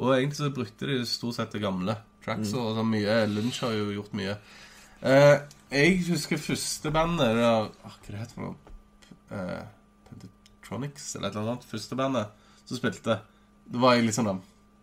Og 0.00 0.14
egentlig 0.16 0.40
så 0.40 0.50
brukte 0.54 0.88
de 0.88 1.00
stort 1.08 1.36
sett 1.36 1.52
det 1.52 1.62
gamle 1.62 1.96
tracks. 2.24 2.54
Og 2.56 2.76
så 2.78 2.84
mye 2.86 3.16
Lunch 3.30 3.60
har 3.64 3.74
jo 3.76 3.90
gjort 3.94 4.14
mye. 4.16 4.36
Eh, 5.00 5.36
jeg 5.70 5.98
husker 6.08 6.40
første 6.40 6.92
bandet 6.92 7.34
det 7.36 7.42
der, 7.42 7.68
ah, 7.84 7.98
Hva 8.00 8.12
det 8.12 8.20
heter 8.20 8.36
for 8.36 8.48
noe? 8.48 8.76
Uh, 9.30 9.62
Pentatronics, 10.08 11.04
eller 11.14 11.28
et 11.28 11.36
eller 11.36 11.52
annet. 11.52 11.68
Første 11.70 11.98
bandet 11.98 12.48
som 12.64 12.80
spilte. 12.80 13.20
Da 13.70 13.82
var 13.82 13.94
jeg 13.96 14.08
litt 14.08 14.18
sånn 14.18 14.40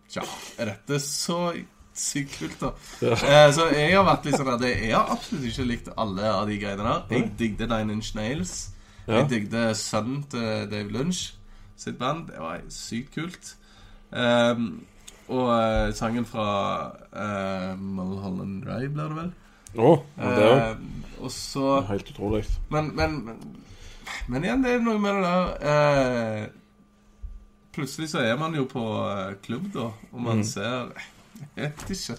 Tja, 0.08 0.22
er 0.56 0.70
dette 0.70 0.96
så 1.04 1.52
sykt 1.98 2.38
kult, 2.38 2.62
da? 2.62 2.70
Eh, 3.04 3.50
så 3.52 3.66
jeg 3.74 3.90
har 3.92 4.06
vært 4.06 4.24
litt 4.24 4.38
sånn 4.38 4.48
at 4.54 4.62
jeg 4.64 4.92
har 4.94 5.10
absolutt 5.12 5.44
ikke 5.50 5.66
likt 5.68 5.90
alle 6.00 6.30
av 6.30 6.46
de 6.48 6.56
greiene 6.62 6.86
der. 6.86 7.02
Jeg 7.12 7.32
digget 7.36 7.68
Nine 7.68 7.98
Inch 7.98 8.14
Nails. 8.16 8.54
Jeg 9.08 9.28
digget 9.28 9.76
sønnen 9.76 10.22
til 10.32 10.70
Dave 10.70 10.94
Lunch 10.94 11.34
sitt 11.76 11.98
band. 12.00 12.30
Det 12.32 12.40
var 12.40 12.62
sykt 12.72 13.14
kult. 13.18 13.52
Ehm, 14.16 14.86
og 15.28 15.44
uh, 15.52 15.94
sangen 15.96 16.24
fra 16.28 16.48
uh, 17.12 17.72
Mulholland 17.76 18.62
Drive, 18.64 18.92
blir 18.94 19.12
det 19.12 19.18
vel? 19.22 19.32
Å, 19.78 19.88
oh, 19.92 20.04
det 20.16 20.48
òg. 20.48 20.58
Uh, 20.58 20.98
og 21.18 21.32
så 21.34 21.80
Helt 21.88 22.10
utrolig. 22.10 22.44
men, 22.70 22.92
men, 22.96 23.18
men, 23.26 23.40
men 24.26 24.44
igjen, 24.44 24.64
det 24.64 24.76
er 24.76 24.82
noe 24.84 25.00
med 25.02 25.18
det 25.18 25.24
der 25.26 25.72
eh, 25.72 26.46
Plutselig 27.74 28.10
så 28.10 28.22
er 28.26 28.38
man 28.40 28.56
jo 28.58 28.64
på 28.70 28.82
eh, 29.06 29.36
klubb, 29.44 29.68
da, 29.74 29.90
og 30.12 30.22
man 30.22 30.44
ser 30.46 30.90
Jeg 31.58 31.70
vet 31.70 31.90
ikke. 31.94 32.16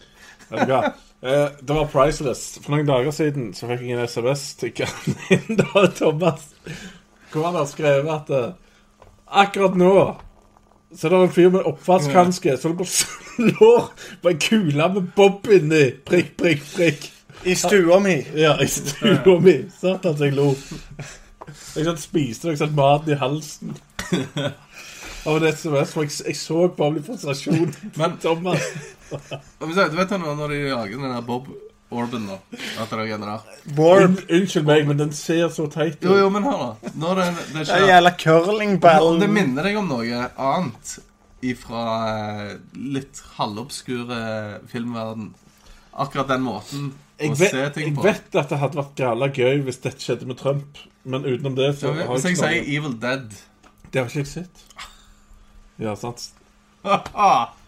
Eh, 1.22 1.50
det 1.60 1.76
var 1.76 1.90
priceless. 1.92 2.44
For 2.64 2.72
noen 2.72 2.88
dager 2.88 3.12
siden 3.12 3.50
så 3.58 3.68
fikk 3.68 3.84
jeg 3.84 3.98
en 3.98 4.08
SMS 4.08 4.46
til 4.62 4.86
inn 5.36 5.60
da, 5.60 5.84
Thomas, 5.98 6.46
hvor 7.34 7.50
han 7.50 7.60
har 7.60 7.68
skrevet 7.68 8.14
at 8.14 8.32
eh, 8.38 8.54
akkurat 9.44 9.76
nå 9.80 9.92
så 10.96 11.08
er 11.08 11.14
det 11.14 11.20
en 11.22 11.34
fyr 11.36 11.50
med 11.54 11.68
oppvaskhanske 11.70 12.56
som 12.58 12.78
slår 12.86 13.90
på 14.24 14.30
en 14.32 14.40
kule 14.42 14.88
med 14.96 15.12
bob 15.16 15.46
inni. 15.54 15.84
Prikk, 16.08 16.32
prikk, 16.40 16.64
prikk. 16.76 17.10
I 17.46 17.54
stua 17.56 18.00
mi. 18.04 18.18
Ja, 18.36 18.56
i 18.62 18.68
stua 18.68 19.38
mi. 19.40 19.54
Satan, 19.80 20.18
så 20.18 20.26
jeg 20.28 20.36
lo. 20.36 20.50
Jeg 21.78 21.86
sånn 21.86 22.02
spiste 22.02 22.50
jeg 22.52 22.60
sånn 22.60 22.74
maten 22.78 23.14
i 23.14 23.20
halsen. 23.22 23.76
Av 25.28 25.36
en 25.38 25.46
SMS, 25.54 25.94
for 25.94 26.06
jeg, 26.08 26.16
jeg 26.26 26.38
så 26.40 26.66
bare 26.76 26.98
litt 26.98 27.08
frustrasjon. 27.08 27.72
Men- 28.00 28.18
Thomas. 28.24 28.66
Du 29.10 29.66
vet 29.74 30.12
når 30.14 30.36
når 30.38 30.52
de 30.54 30.60
jager 30.68 30.98
den 30.98 31.14
der 31.16 31.22
Bob 31.26 31.48
Orban, 31.90 32.28
da? 32.30 32.36
At 32.84 32.92
det 32.94 33.18
der. 33.18 33.46
Unnskyld 34.30 34.66
meg, 34.68 34.84
men 34.88 35.00
den 35.00 35.12
ser 35.18 35.50
så 35.50 35.66
teit 35.74 35.96
ut. 35.98 36.06
Jo, 36.06 36.18
jo, 36.20 36.30
men 36.30 36.44
hør, 36.46 36.60
da. 36.84 36.92
Når 37.02 37.16
det, 37.18 37.26
det 37.36 37.54
Den 37.56 37.66
skjer 37.66 37.86
jævla 37.90 38.12
Om 38.14 38.20
curlingballen. 38.24 39.22
det 39.24 39.30
minner 39.34 39.66
deg 39.66 39.78
om 39.82 39.88
noe 39.90 40.20
annet 40.38 40.92
ifra 41.42 41.84
eh, 42.12 42.56
litt 42.76 43.22
halvobskure 43.38 44.20
filmverden 44.70 45.32
Akkurat 46.00 46.28
den 46.30 46.44
måten 46.46 46.92
Jeg 47.20 47.32
å 47.34 47.38
vet, 47.40 47.52
se 47.56 47.64
ting 47.76 47.88
jeg 47.90 47.96
på. 47.98 48.04
vet 48.06 48.36
at 48.40 48.52
det 48.54 48.60
hadde 48.62 48.80
vært 48.80 49.02
gæla 49.02 49.30
gøy 49.36 49.64
hvis 49.66 49.82
dette 49.84 50.04
skjedde 50.04 50.28
med 50.30 50.38
Trump, 50.40 50.78
men 51.04 51.26
utenom 51.26 51.56
det 51.58 51.72
så 51.80 51.94
har 51.96 52.12
hvis 52.14 52.28
jeg 52.30 52.38
jeg 52.38 52.44
sier. 52.44 52.70
Evil 52.78 52.94
Dead 53.02 53.34
Det 53.90 54.04
har 54.04 54.12
ikke 54.12 54.22
jeg 54.22 54.32
sett. 54.36 54.66
Ja, 55.80 55.96
sant. 56.00 56.30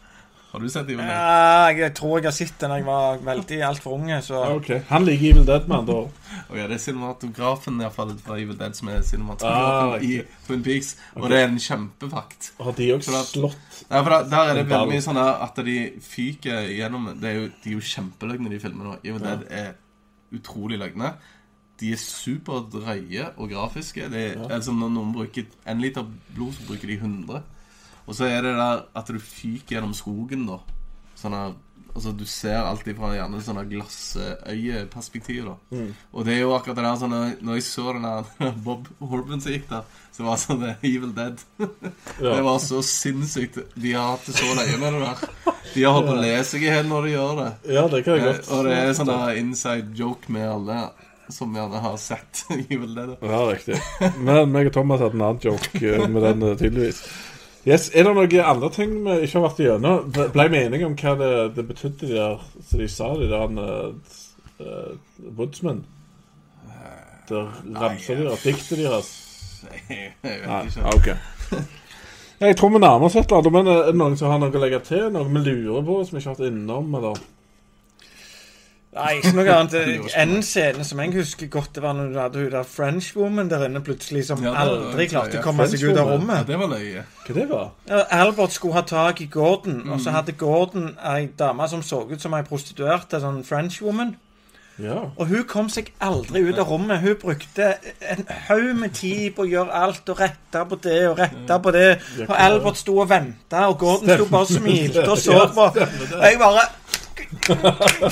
Har 0.51 0.59
du 0.59 0.67
sett 0.69 0.83
Evil 0.89 0.97
Dead? 0.97 1.07
Ja, 1.07 1.67
jeg 1.71 1.93
tror 1.95 2.17
jeg 2.19 2.25
har 2.27 2.33
sett 2.35 2.57
den 2.59 2.69
da 2.73 2.75
jeg 2.75 2.85
var 2.85 3.17
veldig 3.23 3.59
altfor 3.63 3.93
unge, 3.95 4.17
så 4.21 4.33
Ja, 4.43 4.49
ok. 4.57 4.71
Han 4.89 5.05
liker 5.07 5.29
Evil 5.29 5.45
Dead, 5.47 5.67
med 5.69 5.77
andre 5.77 5.93
ord. 5.93 6.11
Ok, 6.51 6.55
Det 6.57 6.71
er 6.75 6.77
cinematografen 6.83 7.77
i 7.79 7.83
hvert 7.85 7.95
fall 7.95 8.11
fra 8.19 8.35
Evil 8.41 8.57
Dead 8.59 8.75
som 8.75 8.89
er 8.91 9.01
cinematografen 9.07 9.93
Ah, 9.95 10.03
i. 10.03 10.21
Twin 10.47 10.63
Peaks. 10.63 10.97
Og 11.15 11.29
det 11.31 11.37
er 11.39 11.47
en 11.47 11.59
kjempefakt. 11.59 12.51
Har 12.59 12.75
de 12.75 12.89
òg 12.97 13.03
slått 13.07 13.37
ja, 13.89 14.01
for 14.03 14.09
da, 14.11 14.19
Der 14.33 14.49
er 14.51 14.53
det 14.59 14.65
veldig 14.69 14.91
mye 14.91 15.01
sånn 15.07 15.17
at 15.23 15.55
de 15.65 15.77
fyker 16.03 16.67
gjennom 16.75 17.07
det 17.21 17.29
er 17.31 17.37
jo, 17.39 17.47
De 17.63 17.69
er 17.71 17.77
jo 17.77 17.85
kjempeløgne, 17.93 18.49
de 18.51 18.59
filmene. 18.59 18.97
Evil 19.05 19.21
Ja. 19.23 19.35
Dead 19.35 19.47
er 19.49 19.71
utrolig 20.35 20.79
løgne. 20.83 21.13
De 21.79 21.93
er 21.95 21.97
superdrøye 21.97 23.31
og 23.37 23.49
grafiske. 23.49 24.09
Det 24.11 24.21
er, 24.35 24.35
Ja. 24.41 24.55
altså 24.55 24.71
Når 24.75 24.89
noen 24.99 25.13
bruker 25.15 25.45
en 25.65 25.79
liter 25.81 26.03
blod, 26.35 26.53
så 26.53 26.67
bruker 26.67 26.87
de 26.87 26.97
100. 26.99 27.41
Og 28.07 28.15
så 28.17 28.25
er 28.29 28.41
det 28.45 28.55
der 28.57 28.85
at 28.97 29.07
du 29.11 29.19
fyker 29.19 29.77
gjennom 29.77 29.93
skogen, 29.97 30.47
da. 30.49 30.61
Sånn 31.19 31.37
at 31.37 31.59
Altså, 31.91 32.13
du 32.15 32.21
ser 32.23 32.55
alltid 32.55 32.95
fra 32.95 33.09
gjerne 33.11 33.41
sånne 33.43 33.65
glassøyeperspektiv, 33.67 35.41
da. 35.49 35.55
Mm. 35.75 35.89
Og 36.15 36.23
det 36.23 36.37
er 36.37 36.39
jo 36.45 36.53
akkurat 36.55 36.77
det 36.79 36.85
der 36.85 36.99
sånn 37.01 37.15
Når 37.43 37.57
jeg 37.57 37.65
så 37.67 37.93
den 37.97 38.05
der 38.07 38.53
Bob 38.65 38.87
Horban 39.03 39.41
som 39.43 39.51
gikk 39.51 39.65
der, 39.67 39.83
så 40.15 40.23
var 40.23 40.37
det 40.37 40.43
sånn 40.45 40.63
Evil 40.87 41.11
Dead. 41.17 41.43
ja. 42.23 42.31
Det 42.37 42.41
var 42.47 42.59
så 42.63 42.79
sinnssykt. 42.85 43.59
De 43.75 43.91
har 43.91 44.13
hatt 44.13 44.23
det 44.29 44.35
så 44.37 44.47
lenge 44.55 44.77
med 44.81 44.95
det 44.95 45.01
der. 45.03 45.55
De 45.73 45.83
har 45.83 45.95
holdt 45.97 46.07
på 46.07 46.15
å 46.15 46.21
le 46.23 46.31
seg 46.47 46.63
i 46.63 46.69
hjel 46.71 46.87
når 46.91 47.07
de 47.07 47.11
gjør 47.17 47.33
det. 47.41 47.49
ja, 47.75 47.83
det 47.91 48.01
kan 48.07 48.15
jeg 48.17 48.21
Eh, 48.21 48.29
godt 48.31 48.51
Og 48.55 48.63
det 48.67 48.77
er 48.77 48.93
sånn 48.97 49.11
der 49.11 49.39
inside 49.41 49.97
joke 49.99 50.31
med 50.31 50.47
alle 50.51 50.77
som 51.31 51.53
gjerne 51.55 51.79
har 51.83 51.97
sett 52.01 52.45
Evil 52.71 52.95
Dead. 52.95 53.17
Ja, 53.23 53.41
riktig. 53.51 53.81
Men 54.19 54.47
meg 54.51 54.71
og 54.71 54.77
Thomas 54.79 55.03
hadde 55.03 55.19
en 55.19 55.27
annen 55.27 55.43
joke 55.43 55.83
eh, 55.83 56.07
med 56.07 56.23
den, 56.27 56.47
eh, 56.53 56.55
tydeligvis. 56.59 57.03
Yes, 57.67 57.91
Er 57.93 58.03
det 58.07 58.13
noen 58.15 58.39
andre 58.41 58.69
ting 58.73 58.93
vi 59.05 59.15
ikke 59.21 59.37
har 59.37 59.43
vært 59.45 59.59
igjennom? 59.61 60.07
Ble- 60.15 60.47
vi 60.49 60.61
enige 60.65 60.85
om 60.87 60.95
hva 60.97 61.11
det, 61.19 61.31
det 61.55 61.65
betydde, 61.67 62.07
de 62.07 62.15
der, 62.15 62.39
som 62.69 62.79
de 62.81 62.87
sa, 62.89 63.09
de 63.19 63.27
der 63.29 63.51
uh, 63.61 64.95
Woodsman? 65.37 65.83
Der 67.29 67.51
ramsa 67.77 68.15
de 68.17 68.25
der, 68.25 68.41
diktet 68.43 68.81
deres? 68.81 69.11
Jeg 69.79 70.09
vet 70.23 70.65
ikke. 70.65 70.95
ok. 70.95 71.11
Jeg 72.41 72.57
tror 72.57 72.69
vi 72.73 72.79
nærmer 72.81 73.05
oss 73.05 73.15
et 73.15 73.27
eller 73.29 73.37
annet, 73.37 73.53
men 73.53 73.67
er 73.69 73.83
det 73.91 73.97
noen 74.01 74.17
som 74.17 74.31
har 74.33 74.39
noe 74.41 74.57
å 74.57 74.61
legge 74.63 74.79
til? 74.87 75.03
Noe 75.13 75.29
vi 75.29 75.43
lurer 75.45 75.85
på, 75.85 75.99
som 76.01 76.17
vi 76.17 76.23
ikke 76.23 76.31
har 76.31 76.39
vært 76.39 76.49
innom? 76.49 76.95
eller? 76.97 77.19
Nei, 78.93 79.11
ikke 79.21 79.31
noe 79.37 79.53
annet. 79.55 79.75
En 80.23 80.41
scene 80.43 80.83
som 80.83 80.99
jeg 80.99 81.13
husker 81.15 81.47
godt, 81.47 81.69
det 81.77 81.83
var 81.85 81.93
når 81.95 82.09
du 82.11 82.17
hadde 82.19 82.41
hun 82.43 82.49
der 82.51 82.63
Frenchwoman 82.67 83.47
der 83.49 83.63
inne 83.69 83.79
plutselig, 83.81 84.25
som 84.27 84.41
Ja, 84.43 84.51
var- 84.51 84.65
aldri 84.67 85.05
klarte 85.07 85.39
å 85.39 85.43
komme 85.45 85.67
seg 85.71 85.85
ut 85.87 85.97
av 85.97 86.09
rommet. 86.11 86.41
Ja, 86.41 86.43
det 86.49 86.57
var 86.59 86.67
løye. 86.73 87.05
Hva 87.27 87.33
det 87.37 87.45
var? 87.49 87.69
Ja, 87.87 88.01
Albert 88.19 88.51
skulle 88.57 88.73
ha 88.73 88.81
tak 88.81 89.21
i 89.21 89.29
Gordon, 89.31 89.79
og 89.87 89.95
Mm. 89.97 90.03
så 90.03 90.11
hadde 90.11 90.31
Gordon 90.35 90.89
ei 91.15 91.29
dame 91.39 91.69
som 91.69 91.81
så 91.81 92.03
ut 92.11 92.19
som 92.21 92.33
ei 92.33 92.43
prostituert, 92.43 93.13
en 93.13 93.21
sånn 93.21 93.43
Frenchwoman. 93.47 94.15
Ja. 94.81 94.97
Og 95.19 95.27
hun 95.27 95.43
kom 95.45 95.67
seg 95.69 95.91
aldri 96.01 96.41
ut 96.49 96.57
av 96.57 96.67
rommet. 96.71 96.99
Hun 97.03 97.15
brukte 97.21 97.75
en 98.09 98.25
haug 98.47 98.75
med 98.79 98.93
tid 98.93 99.35
på 99.35 99.43
å 99.43 99.49
gjøre 99.49 99.69
alt 99.71 100.09
og 100.09 100.19
rette 100.19 100.63
på 100.69 100.77
det 100.81 101.07
og 101.09 101.19
rette 101.19 101.57
på 101.63 101.71
det. 101.75 101.99
Og 102.27 102.35
Albert 102.39 102.77
sto 102.77 102.97
og 102.99 103.09
venta, 103.09 103.67
og 103.67 103.77
Gordon 103.79 104.09
sto 104.15 104.25
bare 104.25 104.41
og 104.41 104.47
smilte 104.47 105.03
og 105.11 105.17
så 105.17 105.47
på. 105.53 105.67
Og 106.17 106.23
jeg 106.23 106.39
bare 106.39 106.63
Det 107.47 107.51
er 107.51 107.65
er 107.65 108.11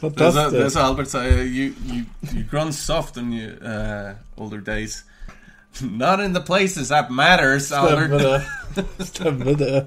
Fantastisk. 0.00 0.78
Albert 0.80 1.10
sier 1.10 1.42
you, 1.44 1.72
you, 1.86 2.04
you 2.32 2.44
grown 2.50 2.72
soft 2.72 3.16
in 3.16 3.32
your 3.32 3.52
uh, 3.62 4.14
older 4.36 4.60
days. 4.60 5.04
Not 5.80 6.20
in 6.20 6.32
the 6.32 6.40
places 6.40 6.88
that 6.88 7.10
matters, 7.10 7.66
Stemmer 7.66 8.18
det. 8.18 8.42
Stemmer 9.06 9.56
det. 9.56 9.86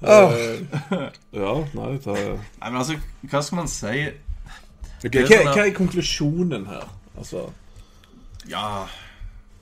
Åh. 0.00 0.32
Eh, 0.32 0.60
ja, 1.32 1.54
nei, 1.74 1.92
det 1.92 2.02
tar 2.04 2.14
Nei, 2.14 2.70
men 2.70 2.76
altså, 2.78 2.98
hva 3.30 3.40
skal 3.42 3.58
man 3.58 3.70
si? 3.70 3.94
Ok, 5.02 5.16
er 5.16 5.24
hva, 5.24 5.30
sånn 5.32 5.48
hva 5.50 5.64
er 5.64 5.72
konklusjonen 5.74 6.66
her? 6.70 6.84
Altså 7.18 7.48
Ja 8.50 8.84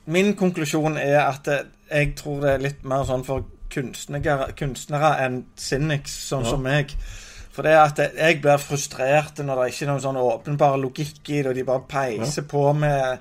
Min 0.05 0.35
konklusjon 0.37 0.99
er 1.01 1.23
at 1.23 1.49
jeg 1.49 2.13
tror 2.19 2.43
det 2.43 2.51
er 2.53 2.63
litt 2.67 2.85
mer 2.85 3.07
sånn 3.07 3.25
for 3.25 3.47
kunstnere, 3.77 4.51
kunstnere 4.59 5.13
enn 5.25 5.41
cynics, 5.55 6.17
sånn 6.33 6.43
Ja. 6.45 6.49
som 6.55 6.63
meg. 6.67 6.93
For 7.57 7.63
det 7.65 7.73
at 7.73 7.97
jeg- 8.17 8.41
blir 8.41 8.59
frustrert 8.61 9.39
når 9.41 9.63
det 9.63 9.73
ikke 9.73 9.87
er 9.87 9.91
noen 9.95 10.01
sånn 10.03 10.19
åpenbar 10.21 10.77
logikk 10.77 11.29
i 11.29 11.41
det, 11.41 11.47
og 11.47 11.55
de 11.55 11.63
bare 11.63 11.85
peiser 11.89 12.43
på 12.45 12.71
med, 12.77 13.17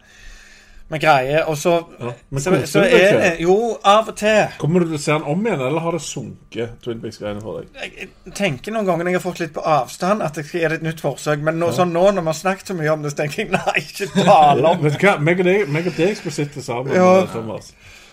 med 0.91 1.01
greier. 1.01 1.47
Og 1.49 1.57
så, 1.57 1.73
ja. 2.01 2.11
Men 2.31 2.43
så, 2.45 2.51
så 2.69 2.83
er 2.85 2.93
ikke? 2.93 3.23
det 3.23 3.41
Jo, 3.41 3.79
av 3.83 4.09
og 4.13 4.17
til. 4.21 4.45
Kommer 4.61 4.81
du 4.85 4.91
til 4.91 4.99
å 4.99 5.01
se 5.01 5.13
den 5.13 5.23
om 5.33 5.47
igjen, 5.47 5.61
eller 5.67 5.81
har 5.81 5.97
det 5.97 6.03
sunket 6.05 6.77
Twin 6.85 7.01
Peaks-greiene 7.01 7.41
for 7.43 7.63
deg? 7.63 7.81
Jeg 8.27 8.35
tenker 8.37 8.73
noen 8.77 8.85
ganger 8.87 9.05
når 9.09 9.11
jeg 9.15 9.21
har 9.23 9.25
fått 9.33 9.41
litt 9.41 9.55
på 9.57 9.65
avstand, 9.65 10.23
at 10.23 10.37
jeg 10.37 10.45
skal 10.51 10.61
gi 10.61 10.69
det 10.69 10.79
et 10.83 10.87
nytt 10.91 11.01
forsøk. 11.01 11.41
Men 11.49 11.59
nå, 11.59 11.73
sånn 11.73 11.93
nå 11.97 12.05
når 12.13 12.21
vi 12.21 12.27
har 12.35 12.41
snakket 12.43 12.69
så 12.75 12.77
mye 12.77 12.93
om 12.93 13.03
det, 13.03 13.13
så 13.17 13.23
tenker 13.23 13.37
jeg 13.47 13.51
nei, 13.57 13.81
ikke 13.89 14.13
tale 14.21 14.69
om 14.69 14.83
Vet 14.85 15.01
du 15.01 15.07
hva, 15.07 15.17
meg 15.19 15.41
og 15.41 15.45
deg, 15.49 15.69
meg 15.69 15.87
og 15.87 15.97
deg 15.97 16.17
skulle 16.21 16.37
sitte 16.43 16.63
sammen, 16.63 16.93
Ja. 16.95 17.25
Thomas. 17.33 17.73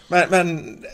Men, 0.10 0.30
men 0.32 0.86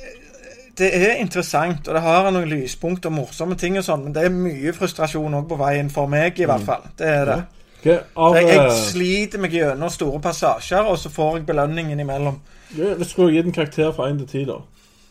det 0.79 0.89
er 0.95 1.19
interessant, 1.19 1.87
og 1.87 1.95
det 1.95 2.01
har 2.03 2.29
noen 2.31 2.49
lyspunkt 2.49 3.05
og 3.09 3.15
morsomme 3.15 3.57
ting 3.59 3.77
og 3.79 3.85
sånn, 3.85 4.05
men 4.07 4.15
det 4.15 4.25
er 4.25 4.33
mye 4.33 4.73
frustrasjon 4.75 5.37
òg 5.41 5.47
på 5.49 5.57
veien 5.59 5.91
for 5.93 6.11
meg, 6.11 6.39
i 6.39 6.47
hvert 6.49 6.65
fall. 6.67 6.85
Det 6.99 7.07
er 7.07 7.25
det. 7.29 7.39
Okay, 7.79 7.97
av, 8.19 8.35
Jeg, 8.35 8.47
jeg 8.49 8.63
eh, 8.65 8.79
sliter 8.89 9.39
meg 9.39 9.53
gjennom 9.55 9.91
store 9.93 10.19
passasjer, 10.23 10.87
og 10.87 10.97
så 10.99 11.11
får 11.13 11.37
jeg 11.37 11.45
belønningen 11.47 11.99
imellom. 12.03 12.41
ja, 12.75 12.93
du 12.99 13.05
skulle 13.07 13.35
gitt 13.37 13.47
en 13.47 13.55
karakter 13.55 13.93
fra 13.95 14.09
1 14.11 14.19
til 14.25 14.45
10, 14.45 14.49
da? 14.49 14.59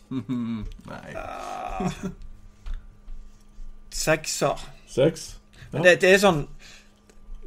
Nei. 0.89 2.11
Sekser. 3.89 4.69
Seks? 4.89 5.35
Ja. 5.73 5.81
Det, 5.83 5.95
det 6.01 6.13
er 6.13 6.21
sånn 6.21 6.43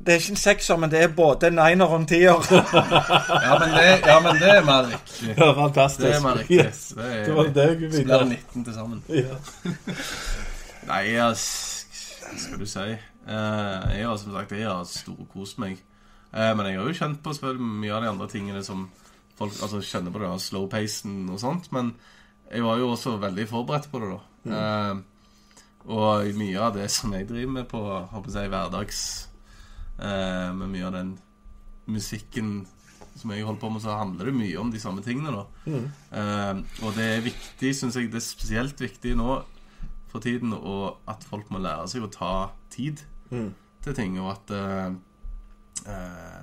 Det 0.02 0.14
er 0.14 0.18
ikke 0.18 0.32
en 0.34 0.40
sekser, 0.40 0.78
men 0.82 0.90
det 0.90 1.02
er 1.02 1.12
både 1.14 1.46
en 1.46 1.58
niner 1.60 1.86
og 1.86 2.00
en 2.00 2.06
tier. 2.10 2.48
Ja, 3.42 3.58
men 3.58 3.74
det, 3.76 3.84
ja, 4.06 4.16
men 4.22 4.40
det 4.40 4.48
er 4.50 4.64
mer 4.66 4.88
riktig. 4.90 5.28
Ja, 5.36 5.52
fantastisk. 5.54 6.06
Det 6.08 6.16
er 6.16 6.24
mer 6.24 6.38
riktig. 6.40 6.58
Yes. 6.58 6.80
Det, 6.96 7.06
er, 7.06 7.24
Det 7.24 7.36
var 7.36 7.52
det 7.54 7.66
jeg 7.68 7.92
så 7.92 8.02
blir 8.02 8.18
det 8.18 8.28
19 8.28 8.64
til 8.64 8.74
sammen. 8.74 9.04
Ja. 9.08 9.38
Nei, 10.90 11.04
altså, 11.22 11.86
hva 12.24 12.34
skal 12.46 12.58
du 12.58 12.66
si? 12.66 12.88
Eh, 12.88 13.86
jeg 13.94 14.08
har 14.08 14.18
som 14.18 14.34
sagt 14.34 14.56
jeg 14.56 14.66
har 14.66 14.84
storkost 14.90 15.62
meg. 15.62 15.78
Eh, 16.32 16.50
men 16.56 16.66
jeg 16.66 16.80
har 16.80 16.90
jo 16.90 16.98
kjent 16.98 17.22
på 17.22 17.54
mye 17.60 17.94
av 17.94 18.02
de 18.02 18.10
andre 18.10 18.30
tingene 18.32 18.64
som 18.66 18.88
folk 19.38 19.54
altså, 19.62 19.82
kjenner 19.86 20.14
på 20.14 20.22
det, 20.24 20.34
slow-pacen 20.42 21.28
og 21.30 21.40
sånt. 21.42 21.70
Men 21.72 21.94
jeg 22.50 22.66
var 22.66 22.82
jo 22.82 22.90
også 22.96 23.18
veldig 23.22 23.48
forberedt 23.48 23.90
på 23.92 24.02
det, 24.02 24.14
da. 24.16 24.22
Eh, 24.58 24.94
og 25.92 26.34
mye 26.38 26.58
av 26.62 26.74
det 26.74 26.90
som 26.94 27.14
jeg 27.14 27.28
driver 27.30 27.60
med 27.60 27.70
på 27.70 27.82
håper 27.82 28.40
jeg, 28.40 28.50
hverdags 28.50 29.02
Med 29.98 30.69
mye 30.73 30.86
av 30.86 30.93
den 30.93 31.19
musikken 31.86 32.66
som 33.16 33.31
jeg 33.31 33.44
holder 33.44 33.60
på 33.60 33.69
med, 33.70 33.82
så 33.85 33.97
handler 33.98 34.24
det 34.31 34.35
mye 34.35 34.56
om 34.59 34.70
de 34.73 34.81
samme 34.81 35.02
tingene. 35.05 35.32
da 35.32 35.44
Eh, 36.12 36.62
Og 36.86 36.94
det 36.97 37.05
er 37.19 37.20
viktig, 37.27 37.74
syns 37.77 37.94
jeg 37.97 38.10
det 38.10 38.16
er 38.23 38.24
spesielt 38.24 38.81
viktig 38.81 39.16
nå 39.16 39.43
for 40.09 40.20
tiden 40.20 40.52
og 40.52 40.98
at 41.09 41.24
folk 41.24 41.51
må 41.51 41.59
lære 41.59 41.89
seg 41.89 42.02
å 42.02 42.10
ta 42.12 42.51
tid 42.70 43.01
Mm. 43.31 43.55
til 43.82 43.94
ting, 43.94 44.19
og 44.20 44.31
at 44.32 44.51
eh, 44.51 44.93
eh, 45.86 46.43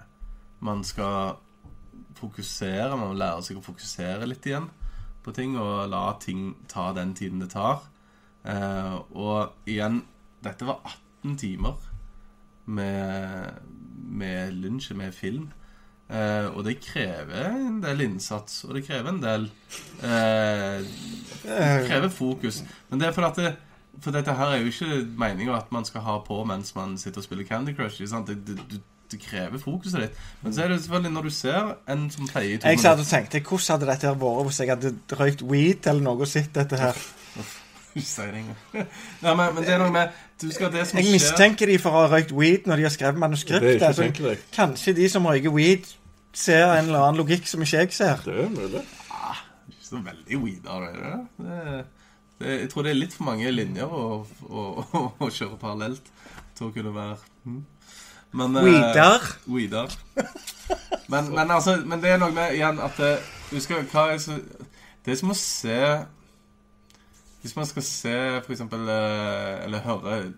man 0.62 0.84
skal 0.84 1.36
fokusere. 2.16 2.98
Man 2.98 3.10
må 3.14 3.18
lære 3.18 3.44
seg 3.44 3.58
å 3.58 3.64
fokusere 3.64 4.26
litt 4.28 4.46
igjen 4.46 4.70
på 5.24 5.34
ting, 5.36 5.56
og 5.58 5.90
la 5.90 6.14
ting 6.20 6.56
ta 6.68 6.92
den 6.94 7.14
tiden 7.14 7.40
det 7.40 7.52
tar. 7.52 7.82
Eh, 8.46 8.96
og 9.14 9.52
igjen, 9.68 10.02
dette 10.44 10.66
var 10.66 10.80
18 11.24 11.38
timer 11.38 11.76
med, 12.70 13.64
med 14.10 14.54
lunsj, 14.54 14.94
med 14.98 15.16
film. 15.16 15.50
Eh, 16.10 16.48
og 16.58 16.64
det 16.66 16.80
krever 16.82 17.52
en 17.52 17.82
del 17.84 18.02
innsats, 18.02 18.64
og 18.66 18.74
det 18.74 18.82
krever 18.88 19.12
en 19.12 19.20
del 19.22 19.44
eh, 20.02 20.80
Det 21.44 21.84
krever 21.86 22.10
fokus. 22.10 22.64
Men 22.90 23.02
det 23.02 23.08
er 23.08 23.14
fordi 23.14 23.28
at 23.28 23.42
det, 23.44 23.52
For 24.02 24.16
dette 24.16 24.34
her 24.34 24.56
er 24.56 24.64
jo 24.64 24.72
ikke 24.72 25.04
meninga 25.20 25.58
at 25.58 25.72
man 25.72 25.86
skal 25.86 26.02
ha 26.02 26.18
på 26.26 26.40
mens 26.50 26.74
man 26.76 26.98
sitter 26.98 27.22
og 27.22 27.28
spiller 27.28 27.46
Candy 27.46 27.76
Crush. 27.76 28.02
Ikke 28.02 28.10
sant? 28.10 28.28
Det, 28.28 28.58
det, 28.58 28.82
det, 29.12 29.22
krever 29.22 29.58
fokuset 29.58 30.02
ditt. 30.02 30.20
Men 30.42 30.54
så 30.54 30.64
er 30.64 30.68
det 30.68 30.82
selvfølgelig 30.82 31.14
når 31.14 31.22
du 31.22 31.30
ser 31.30 31.72
en 31.90 32.10
som 32.14 32.28
pleier 32.28 32.56
i 32.56 32.58
to 32.58 32.68
Jeg 32.68 32.80
satt 32.80 33.00
og 33.00 33.10
tenkte 33.10 33.42
hvordan 33.42 33.74
hadde 33.76 33.92
dette 33.92 34.20
vært 34.24 34.46
hvis 34.50 34.60
jeg 34.60 34.70
hadde 34.74 35.18
røykt 35.22 35.46
weed 35.46 35.90
eller 35.90 36.06
noe 36.10 36.26
og 36.26 36.30
sett 36.30 36.54
dette 36.56 36.78
her. 36.78 36.98
Ikke 37.38 37.69
si 38.00 38.22
det 38.22 38.42
engang. 38.44 38.58
Nei, 39.24 39.36
men, 39.36 39.46
men 39.56 39.64
det 39.66 39.74
er 39.76 39.82
noe 39.82 39.94
med 39.94 40.18
du 40.40 40.48
skal, 40.56 40.72
det 40.72 40.86
som 40.88 41.00
Jeg 41.00 41.08
skjer 41.10 41.16
mistenker 41.18 41.68
de 41.68 41.78
for 41.84 41.92
å 41.92 42.04
ha 42.06 42.12
røykt 42.14 42.32
weed 42.36 42.68
når 42.70 42.80
de 42.80 42.86
har 42.88 42.94
skrevet 42.96 43.16
Det 43.16 43.20
er 43.20 43.24
manuskriptet. 43.26 43.74
ikke 43.76 43.94
Så 43.94 44.04
tenkelig. 44.06 44.36
kanskje 44.56 44.94
de 45.00 45.10
som 45.12 45.26
røyker 45.28 45.56
weed, 45.56 45.90
ser 46.34 46.64
en 46.70 46.86
eller 46.86 47.02
annen 47.04 47.20
logikk 47.20 47.48
som 47.50 47.64
ikke 47.66 47.82
jeg 47.82 47.96
ser. 47.98 48.22
Det 48.24 48.38
er 48.46 48.54
mulig. 48.54 48.84
Ikke 49.74 49.88
så 49.90 50.04
veldig 50.06 50.44
weeder, 50.44 50.86
er 50.86 50.94
det 50.94 51.10
det? 51.10 51.48
det? 51.50 51.80
Det, 52.40 52.54
jeg 52.62 52.70
tror 52.72 52.86
det 52.86 52.92
er 52.94 53.00
litt 53.02 53.16
for 53.18 53.28
mange 53.28 53.52
linjer 53.52 53.92
å, 53.92 54.06
å, 54.48 54.62
å, 54.80 55.02
å 55.20 55.28
kjøre 55.28 55.58
parallelt 55.60 56.06
til 56.56 56.70
å 56.70 56.72
kunne 56.76 56.94
være 56.96 57.18
hm. 57.44 57.60
Men, 58.32 58.56
eh, 58.62 58.64
Weeder? 58.70 59.26
Weeder. 59.50 59.96
Men, 61.10 61.32
men 61.34 61.52
altså 61.52 61.80
Men 61.82 62.02
det 62.04 62.12
er 62.14 62.20
noe 62.22 62.30
med 62.32 62.54
igjen 62.54 62.78
at 62.86 63.00
det, 63.02 63.16
Husk 63.50 63.72
hva 63.90 64.04
er 64.14 64.20
så 64.22 64.38
Det 65.02 65.16
er 65.16 65.18
som 65.18 65.34
å 65.34 65.38
se 65.38 65.80
Hvis 67.42 67.56
man 67.56 67.68
skal 67.70 67.86
se 67.88 68.16
for 68.44 68.52
eksempel 68.52 68.90
eh, 68.92 69.66
Eller 69.66 69.86
høre 69.86 70.34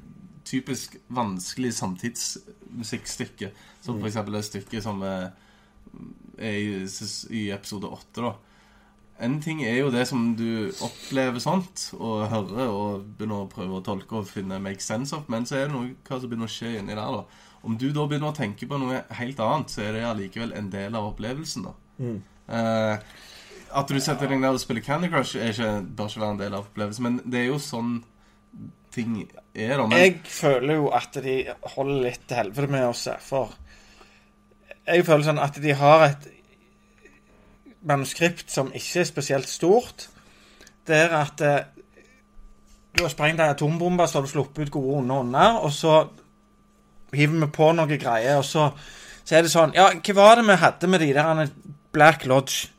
typisk 0.46 0.98
vanskelig 1.14 1.74
samtidsmusikkstykke, 1.78 3.52
som 3.82 4.00
for 4.00 4.10
eksempel 4.10 4.36
et 4.36 4.48
stykke 4.48 4.82
som 4.84 5.02
eh, 5.06 5.28
er 6.42 6.58
i, 6.58 6.88
i 7.38 7.44
episode 7.54 7.90
åtte, 7.90 8.26
da. 8.26 8.34
En 9.22 9.38
ting 9.42 9.62
er 9.62 9.76
jo 9.78 9.92
det 9.94 10.08
som 10.10 10.32
du 10.34 10.72
opplever 10.82 11.38
sånt, 11.40 11.92
og 11.94 12.26
hører 12.32 12.72
og 12.74 13.04
begynner 13.20 13.44
å 13.44 13.50
prøve 13.52 13.78
å 13.78 13.84
tolke 13.86 14.18
og 14.18 14.30
finne 14.30 14.58
make 14.64 14.82
sense 14.82 15.14
of, 15.14 15.28
men 15.30 15.46
så 15.46 15.60
er 15.60 15.68
det 15.68 15.76
noe 15.76 15.92
hva 16.08 16.18
som 16.18 16.32
begynner 16.32 16.50
å 16.50 16.56
skje 16.56 16.74
inni 16.80 16.98
der, 16.98 17.20
da. 17.20 17.50
Om 17.62 17.78
du 17.78 17.92
da 17.94 18.08
begynner 18.10 18.34
å 18.34 18.38
tenke 18.38 18.66
på 18.66 18.80
noe 18.82 19.04
helt 19.20 19.40
annet, 19.46 19.70
så 19.70 19.84
er 19.86 19.94
det 19.94 20.08
allikevel 20.10 20.56
en 20.58 20.72
del 20.74 20.98
av 20.98 21.12
opplevelsen, 21.12 21.68
da. 21.70 21.76
Eh, 22.52 23.12
at 23.74 23.92
du 23.92 24.00
setter 24.02 24.30
deg 24.32 24.42
ned 24.42 24.58
og 24.58 24.62
spiller 24.62 24.84
Candy 24.86 25.10
Crush, 25.12 25.38
ikke, 25.40 25.72
bør 25.98 26.10
ikke 26.12 26.24
være 26.24 26.36
en 26.36 26.42
del 26.42 26.56
av 26.56 26.66
opplevelsen, 26.66 27.08
men 27.08 27.20
det 27.32 27.42
er 27.44 27.50
jo 27.50 27.60
sånn 27.62 27.98
ting 28.92 29.18
er, 29.24 29.78
da. 29.78 29.86
Men 29.88 29.98
Jeg 29.98 30.16
føler 30.28 30.80
jo 30.80 30.90
at 30.96 31.20
de 31.24 31.36
holder 31.76 32.06
litt 32.10 32.24
til 32.28 32.40
helvete 32.42 32.72
med 32.72 32.88
oss, 32.90 33.08
for 33.24 33.56
jeg 34.88 35.06
føler 35.08 35.28
sånn 35.28 35.42
at 35.42 35.60
de 35.64 35.76
har 35.78 36.08
et 36.10 36.32
manuskript 37.88 38.52
som 38.52 38.72
ikke 38.76 39.02
er 39.02 39.08
spesielt 39.10 39.50
stort. 39.50 40.10
Det 40.88 40.98
er 40.98 41.14
at 41.18 41.44
eh, 41.46 41.62
du 42.98 43.06
har 43.06 43.14
sprengt 43.14 43.40
ei 43.42 43.54
atombombe, 43.54 44.08
så 44.08 44.20
har 44.20 44.28
du 44.28 44.34
sluppet 44.34 44.68
ut 44.68 44.76
gode 44.76 44.98
onde 45.00 45.22
ånder, 45.24 45.62
og 45.64 45.72
så 45.74 46.02
hiver 47.16 47.46
vi 47.46 47.52
på 47.56 47.72
noe 47.78 48.02
greier, 48.02 48.42
og 48.42 48.46
så 48.48 48.72
så 49.22 49.38
er 49.38 49.46
det 49.46 49.52
sånn 49.54 49.76
Ja, 49.78 49.92
hva 49.94 50.14
var 50.18 50.40
det 50.40 50.48
vi 50.48 50.60
hadde 50.60 50.88
med 50.90 51.04
de 51.04 51.12
der 51.16 51.52
Black 51.94 52.26
Lodge? 52.30 52.72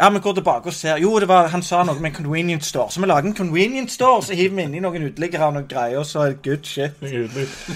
Ja, 0.00 0.08
vi 0.10 0.20
går 0.24 0.36
tilbake 0.38 0.70
og 0.72 0.74
ser. 0.74 0.96
Jo, 1.02 1.10
det 1.20 1.28
var, 1.28 1.50
han 1.52 1.62
sa 1.62 1.82
noe 1.84 2.00
med 2.00 2.14
convenience 2.16 2.70
store. 2.70 2.88
Så 2.90 3.02
vi 3.02 3.08
lager 3.10 3.28
en 3.28 3.36
convenience 3.36 3.98
store, 3.98 4.22
så 4.24 4.36
hiver 4.38 4.54
vi 4.56 4.64
inni 4.64 4.80
noen 4.80 5.04
uteliggere 5.10 5.50
og 5.50 5.58
noen 5.58 5.66
greier, 5.68 5.98
og 6.00 6.06
så 6.08 6.22
er 6.24 6.32
det 6.32 6.40
good 6.46 6.64
shit. 6.64 6.96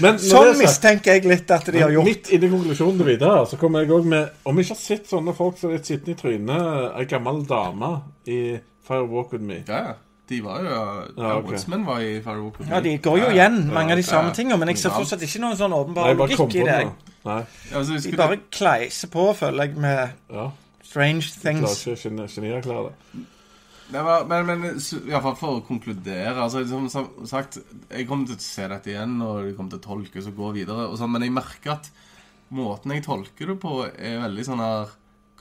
Men 0.01 0.17
Sånn 0.23 0.49
det 0.49 0.55
er 0.55 0.63
mistenker 0.63 1.19
jeg 1.19 1.29
litt 1.29 1.53
at 1.53 1.69
de 1.69 1.83
har 1.85 1.93
gjort. 1.93 2.09
Midt 2.09 2.33
inni 2.33 2.49
konklusjonen 2.55 3.03
til 3.03 3.11
videre 3.13 3.45
så 3.51 3.61
kommer 3.61 3.85
jeg 3.85 3.93
òg 3.93 4.09
med 4.09 4.49
Om 4.49 4.57
vi 4.57 4.65
ikke 4.65 4.77
har 4.77 4.81
sett 4.81 5.13
sånne 5.13 5.37
folk 5.37 5.61
som 5.61 5.71
er 5.71 5.79
litt 5.79 5.91
sittende 5.91 6.17
i 6.17 6.21
trynet, 6.23 6.97
ei 6.97 7.05
gammel 7.11 7.45
dame 7.49 7.93
i 8.25 8.41
Fire 8.89 9.05
Walk 9.11 9.37
With 9.37 9.45
Me 9.45 9.61
Ja, 9.69 9.85
ja. 9.91 9.95
De 10.29 10.41
var 10.41 10.61
jo 10.65 10.71
ja, 10.71 11.37
okay. 11.37 11.59
ok. 11.59 11.87
Var 11.87 12.01
i 12.01 12.13
Firewalk 12.25 12.61
with 12.61 12.71
Ja, 12.71 12.81
de 12.81 12.97
går 12.99 13.19
jo 13.19 13.27
igjen, 13.35 13.59
mange 13.73 13.93
av 13.93 14.01
de 14.01 14.05
samme 14.07 14.31
ja. 14.33 14.37
tingene, 14.39 14.57
men 14.57 14.71
jeg 14.73 14.81
ser 14.81 14.95
fortsatt 14.97 15.21
ikke 15.27 15.43
noen 15.43 15.59
sånn 15.59 15.75
åpenbar 15.77 16.15
logikk 16.17 16.57
i 16.57 16.63
det. 16.65 16.77
det. 16.81 17.17
Nei, 17.29 17.41
Ja, 17.71 17.81
altså, 17.83 17.99
De 18.01 18.17
bare 18.17 18.39
kleiser 18.53 19.11
på, 19.13 19.27
føler 19.37 19.69
jeg, 19.69 19.77
med 19.85 20.33
ja. 20.33 20.47
Strange 20.85 21.31
Klarer 21.41 21.65
things. 21.67 21.87
ikke 21.89 22.29
genier 22.37 22.63
klarer 22.65 22.91
det. 22.93 23.25
Det 23.95 24.01
var, 24.01 24.25
men, 24.25 24.47
men 24.49 24.81
så- 24.81 24.97
i 25.03 25.11
hvert 25.13 25.23
fall 25.27 25.37
for 25.37 25.59
å 25.59 25.65
konkludere 25.67 26.33
altså, 26.41 26.63
Som 26.67 26.87
sagt, 27.29 27.59
jeg 27.91 28.07
kommer 28.09 28.31
til 28.31 28.39
å 28.39 28.41
se 28.41 28.69
dette 28.73 28.89
igjen, 28.95 29.19
og 29.21 29.43
det 29.45 29.57
kommer 29.59 29.75
til 29.75 29.83
å 29.83 29.89
tolke 29.91 30.23
og 30.25 30.37
gå 30.39 30.53
videre. 30.57 30.87
Og 30.89 30.97
så, 30.99 31.09
men 31.11 31.23
jeg 31.27 31.35
merker 31.37 31.75
at 31.77 31.91
måten 32.55 32.95
jeg 32.95 33.05
tolker 33.05 33.53
det 33.53 33.59
på, 33.61 33.75
er 33.93 34.23
veldig 34.25 34.47
sånn 34.49 34.63
her 34.65 34.95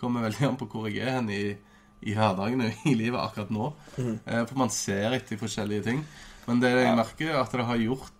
Kommer 0.03 0.25
veldig 0.25 0.47
an 0.49 0.57
på 0.59 0.67
hvor 0.67 0.89
jeg 0.91 0.99
er 1.07 1.13
hen 1.21 1.29
i, 1.31 1.55
i 2.03 2.11
hverdagen 2.17 2.65
og 2.65 2.87
i 2.91 2.95
livet 2.99 3.15
akkurat 3.21 3.53
nå. 3.55 3.69
Eh, 4.03 4.41
for 4.49 4.57
man 4.59 4.73
ser 4.75 5.15
etter 5.15 5.39
forskjellige 5.39 5.85
ting. 5.85 6.01
Men 6.49 6.59
det 6.59 6.73
jeg 6.75 6.97
merker, 6.99 7.29
er 7.31 7.39
at 7.39 7.53
det 7.55 7.63
har 7.69 7.79
gjort 7.79 8.11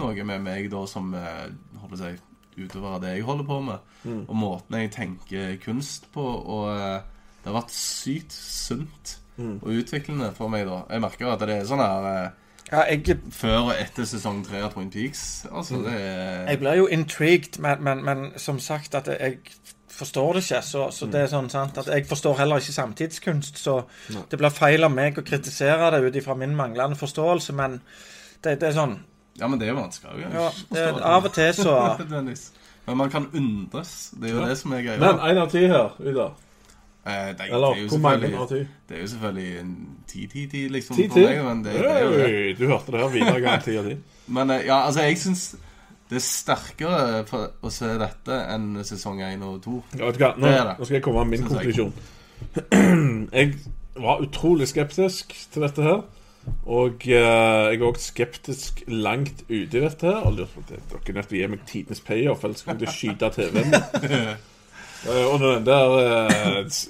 noe 0.00 0.24
med 0.24 0.40
meg 0.46 0.70
da 0.72 0.86
som 0.88 1.12
eh, 1.12 1.50
holder 1.82 2.16
utover 2.58 2.98
det 3.02 3.16
jeg 3.16 3.26
holder 3.26 3.46
på 3.48 3.60
med. 3.60 3.92
Og 4.28 4.34
måten 4.36 4.80
jeg 4.80 4.92
tenker 4.94 5.56
kunst 5.64 6.10
på. 6.14 6.24
Og 6.24 6.72
eh, 6.72 6.98
det 7.42 7.52
har 7.52 7.60
vært 7.60 7.76
sykt 7.76 8.32
sunt 8.32 9.18
og 9.36 9.68
utviklende 9.68 10.32
for 10.36 10.48
meg 10.48 10.66
da. 10.68 10.82
Jeg 10.90 11.02
merker 11.04 11.30
at 11.30 11.44
det 11.44 11.58
er 11.60 11.68
sånn 11.68 11.82
her 11.84 12.10
eh, 12.10 12.42
Ja, 12.66 12.82
jeg, 12.90 13.20
før 13.30 13.68
og 13.68 13.72
etter 13.76 14.08
sesong 14.08 14.40
tre 14.46 14.64
av 14.66 14.72
Twin 14.74 14.90
Peaks. 14.90 15.46
Altså, 15.52 15.82
det 15.84 15.92
er 15.94 16.48
jeg 16.50 16.58
blir 16.64 16.80
jo 16.80 16.86
intrigued, 16.90 17.60
men, 17.62 17.82
men, 17.86 18.04
men 18.04 18.24
som 18.42 18.58
sagt 18.58 18.96
at 18.98 19.06
jeg 19.12 19.38
forstår 19.96 20.32
det 20.32 20.42
ikke. 20.44 20.62
Så, 20.66 20.88
så 20.90 21.06
det 21.12 21.20
er 21.22 21.30
sånn 21.32 21.50
sant 21.52 21.78
at 21.78 21.90
jeg 21.92 22.08
forstår 22.08 22.40
heller 22.40 22.62
ikke 22.62 22.74
samtidskunst, 22.74 23.60
så 23.62 23.82
det 24.30 24.40
blir 24.40 24.54
feil 24.54 24.84
av 24.84 24.92
meg 24.94 25.18
å 25.18 25.24
kritisere 25.26 25.92
det 25.94 26.02
ut 26.04 26.18
ifra 26.18 26.34
min 26.38 26.56
manglende 26.58 26.98
forståelse, 26.98 27.54
men 27.56 27.78
det, 28.42 28.58
det 28.60 28.72
er 28.72 28.76
sånn 28.76 28.98
Ja, 29.40 29.46
men 29.48 29.60
det 29.60 29.68
er 29.68 29.72
jo 29.74 29.80
vanskelig. 29.80 30.26
Ja, 30.32 30.48
det, 30.72 30.86
av 31.02 31.24
og 31.28 31.32
til 31.36 31.52
så 31.54 31.76
Men 32.86 32.96
man 33.00 33.10
kan 33.10 33.26
undres. 33.34 34.10
Det 34.14 34.30
er 34.30 34.34
jo 34.34 34.40
Ja. 34.40 34.48
det 34.48 34.58
som 34.58 34.72
er 34.72 34.82
greia. 34.86 34.98
Men 35.02 35.18
én 35.18 35.38
av 35.42 35.50
ti 35.50 35.64
her, 35.66 35.88
Vidar. 35.98 36.34
Eh, 37.06 37.32
det, 37.38 37.48
Eller 37.50 37.74
det 37.74 37.84
er 37.84 37.88
hvor 37.88 37.98
mange 38.02 38.30
av 38.38 38.48
ti? 38.50 38.60
Det 38.88 38.96
er 38.96 39.00
jo 39.00 39.06
selvfølgelig 39.12 39.60
en 39.60 39.72
ti-ti-ti, 40.10 40.68
liksom. 40.68 40.96
Ti 40.96 41.08
for 41.08 41.14
til? 41.18 41.26
meg, 41.28 41.44
men 41.44 41.64
det, 41.64 41.72
det 41.74 41.90
er 41.90 42.04
jo 42.04 42.10
det. 42.12 42.58
Du 42.58 42.66
hørte 42.66 42.92
det 42.94 43.00
her. 43.00 43.08
Vidar 43.08 43.40
gang 43.40 43.62
ti 43.62 43.76
av 43.78 43.84
ti. 43.90 43.96
Men 44.38 44.50
eh, 44.50 44.64
ja, 44.66 44.80
altså, 44.86 45.02
jeg 45.06 45.18
syns 45.18 45.44
det 46.10 46.16
er 46.20 46.22
sterkere 46.22 47.24
for 47.26 47.50
å 47.62 47.70
se 47.70 47.92
dette 47.98 48.36
enn 48.54 48.84
sesong 48.86 49.20
én 49.22 49.42
og 49.46 49.60
to. 49.62 49.80
Ja, 49.98 50.06
vet 50.06 50.18
du 50.18 50.22
hva, 50.24 50.32
Nå, 50.36 50.46
Det 50.46 50.54
er 50.54 50.64
det. 50.70 50.74
nå 50.78 50.84
skal 50.86 50.94
jeg 50.98 51.02
komme 51.02 51.24
med 51.26 51.38
min 51.38 51.48
konklusjon. 51.48 51.92
Jeg 53.32 53.54
var 53.96 54.20
utrolig 54.22 54.68
skeptisk 54.70 55.32
til 55.52 55.62
dette 55.66 55.82
her. 55.82 56.02
Og 56.66 57.06
eh, 57.06 57.14
jeg 57.14 57.78
er 57.78 57.86
òg 57.86 57.98
skeptisk 58.02 58.82
langt 58.90 59.44
ute 59.48 59.78
i 59.78 59.82
dette 59.82 60.08
her. 60.08 60.24
Og 60.26 60.38
lurer 60.38 60.50
på 60.52 60.62
at 60.64 60.72
dere 60.72 60.82
er 60.82 61.18
nødt 61.20 61.28
til 61.30 61.38
å 61.38 61.40
gi 61.40 61.50
meg 61.52 61.64
tidenes 61.70 62.02
payoff, 62.06 62.44
ellers 62.46 62.66
kommer 62.66 62.80
jeg 62.80 62.86
til 62.86 62.92
å 62.92 62.96
skyte 62.96 63.30
TV-en. 63.36 63.76
uh, 65.06 65.24
og 65.30 65.36
når 65.42 65.52
den 65.52 65.68
der 65.68 65.96
uh, 66.00 66.80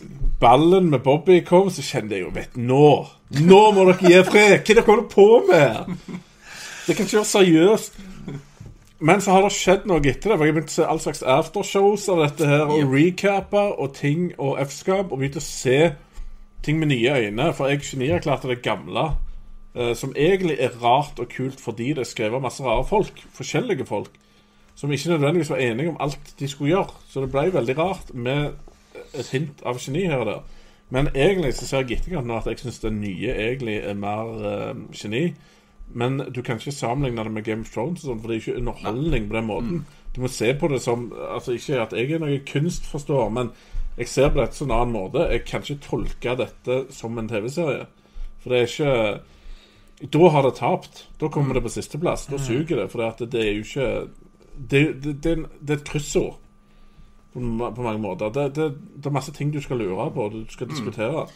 ballen 0.41 0.91
med 0.93 1.05
Bobby 1.05 1.43
kom, 1.45 1.69
så 1.71 1.85
kjente 1.85 2.17
jeg 2.17 2.25
jo 2.27 2.33
Vet 2.35 2.57
nå 2.57 2.89
Nå 3.37 3.61
må 3.75 3.89
dere 3.91 4.13
gi 4.13 4.23
fred! 4.29 4.33
Hva 4.33 4.47
er 4.47 4.63
det 4.63 4.77
dere 4.77 4.87
holder 4.87 5.09
på 5.13 5.29
med? 5.51 5.97
Det 6.87 6.95
kan 6.95 7.09
ikke 7.09 7.19
være 7.19 7.33
seriøst. 7.33 8.01
Men 8.99 9.21
så 9.21 9.35
har 9.35 9.45
det 9.45 9.53
skjedd 9.53 9.85
noe 9.91 10.01
etter 10.01 10.33
det. 10.33 10.39
For 10.39 10.47
jeg 10.47 10.57
begynte 10.57 10.73
å 10.73 10.77
se 10.77 10.89
all 10.89 11.03
slags 11.03 11.23
aftershows 11.37 12.09
av 12.13 12.23
dette 12.25 12.49
her, 12.49 12.65
og 12.71 12.95
recapper 12.95 13.75
og 13.77 13.93
ting 13.99 14.31
og 14.39 14.61
F-skap, 14.65 15.11
og 15.11 15.21
begynte 15.21 15.43
å 15.43 15.45
se 15.45 15.81
ting 16.65 16.81
med 16.81 16.95
nye 16.95 17.19
øyne. 17.27 17.51
For 17.57 17.69
jeg 17.69 17.85
genierklærte 17.91 18.49
det 18.49 18.63
gamle, 18.65 19.11
eh, 19.11 19.26
som 19.99 20.15
egentlig 20.17 20.57
er 20.63 20.77
rart 20.81 21.19
og 21.21 21.29
kult 21.29 21.61
fordi 21.61 21.91
det 21.93 22.05
er 22.05 22.09
skrevet 22.09 22.41
masse 22.43 22.65
rare 22.65 22.85
folk. 22.89 23.19
Forskjellige 23.37 23.85
folk. 23.89 24.15
Som 24.77 24.93
ikke 24.93 25.11
nødvendigvis 25.15 25.51
var 25.51 25.61
enige 25.65 25.91
om 25.93 25.99
alt 26.01 26.35
de 26.39 26.49
skulle 26.49 26.71
gjøre. 26.71 26.95
Så 27.09 27.21
det 27.21 27.31
ble 27.33 27.51
veldig 27.53 27.77
rart 27.79 28.15
med 28.15 28.55
et 29.15 29.29
hint 29.33 29.61
av 29.65 29.81
geni 29.81 30.07
her 30.07 30.25
og 30.25 30.31
der. 30.31 30.41
Men 30.91 31.09
egentlig 31.15 31.55
så 31.55 31.67
ser 31.67 31.83
jeg 31.83 31.99
etterkant 31.99 32.29
nå 32.29 32.39
at 32.39 32.49
jeg 32.51 32.61
syns 32.63 32.83
det 32.85 32.93
nye 32.95 33.33
egentlig 33.35 33.77
er 33.83 33.97
mer 33.99 34.33
uh, 34.39 34.83
geni. 34.95 35.31
Men 35.87 36.19
du 36.35 36.43
kan 36.43 36.61
ikke 36.61 36.75
sammenligne 36.75 37.25
det 37.25 37.33
med 37.33 37.45
Game 37.47 37.65
of 37.67 37.71
Thrones, 37.73 38.03
sånn, 38.03 38.21
for 38.21 38.31
det 38.31 38.37
er 38.37 38.43
ikke 38.43 38.61
underholdning 38.61 39.29
på 39.31 39.37
den 39.37 39.49
måten. 39.49 39.85
Du 40.15 40.21
må 40.23 40.31
se 40.33 40.53
på 40.59 40.69
det 40.73 40.81
som 40.83 41.13
Altså 41.15 41.53
Ikke 41.53 41.81
at 41.83 41.93
jeg 41.93 42.11
er 42.11 42.23
noen 42.23 42.45
kunstforståer, 42.49 43.31
men 43.31 43.51
jeg 43.97 44.09
ser 44.09 44.31
på 44.33 44.41
dette 44.41 44.59
som 44.59 44.71
en 44.71 44.77
annen 44.77 44.97
måte. 44.97 45.25
Jeg 45.33 45.45
kan 45.49 45.65
ikke 45.65 45.87
tolke 45.87 46.37
dette 46.37 46.79
som 46.93 47.19
en 47.19 47.29
TV-serie. 47.29 47.87
For 48.43 48.53
det 48.53 48.59
er 48.59 48.71
ikke 48.71 48.97
Da 50.13 50.29
har 50.29 50.43
det 50.43 50.55
tapt. 50.59 51.07
Da 51.21 51.29
kommer 51.33 51.55
det 51.55 51.63
på 51.65 51.73
sisteplass. 51.73 52.27
Da 52.27 52.37
suger 52.39 52.77
det. 52.83 52.91
For 52.93 53.01
det, 53.19 53.31
det 53.33 53.41
er 53.41 53.53
jo 53.55 53.65
ikke 53.65 54.09
Det, 54.57 54.83
det, 55.05 55.15
det, 55.25 55.33
det 55.61 55.71
er 55.71 55.77
et 55.81 55.85
kryssord 55.89 56.37
på, 57.35 57.41
på 57.77 57.83
mange 57.85 58.01
måter. 58.01 58.31
Det, 58.33 58.55
det, 58.57 58.67
det 58.97 59.07
er 59.07 59.11
masse 59.13 59.33
ting 59.33 59.51
du 59.53 59.61
skal 59.61 59.77
lure 59.81 60.11
på, 60.15 60.29
du 60.33 60.45
skal 60.53 60.69
diskutere. 60.71 61.27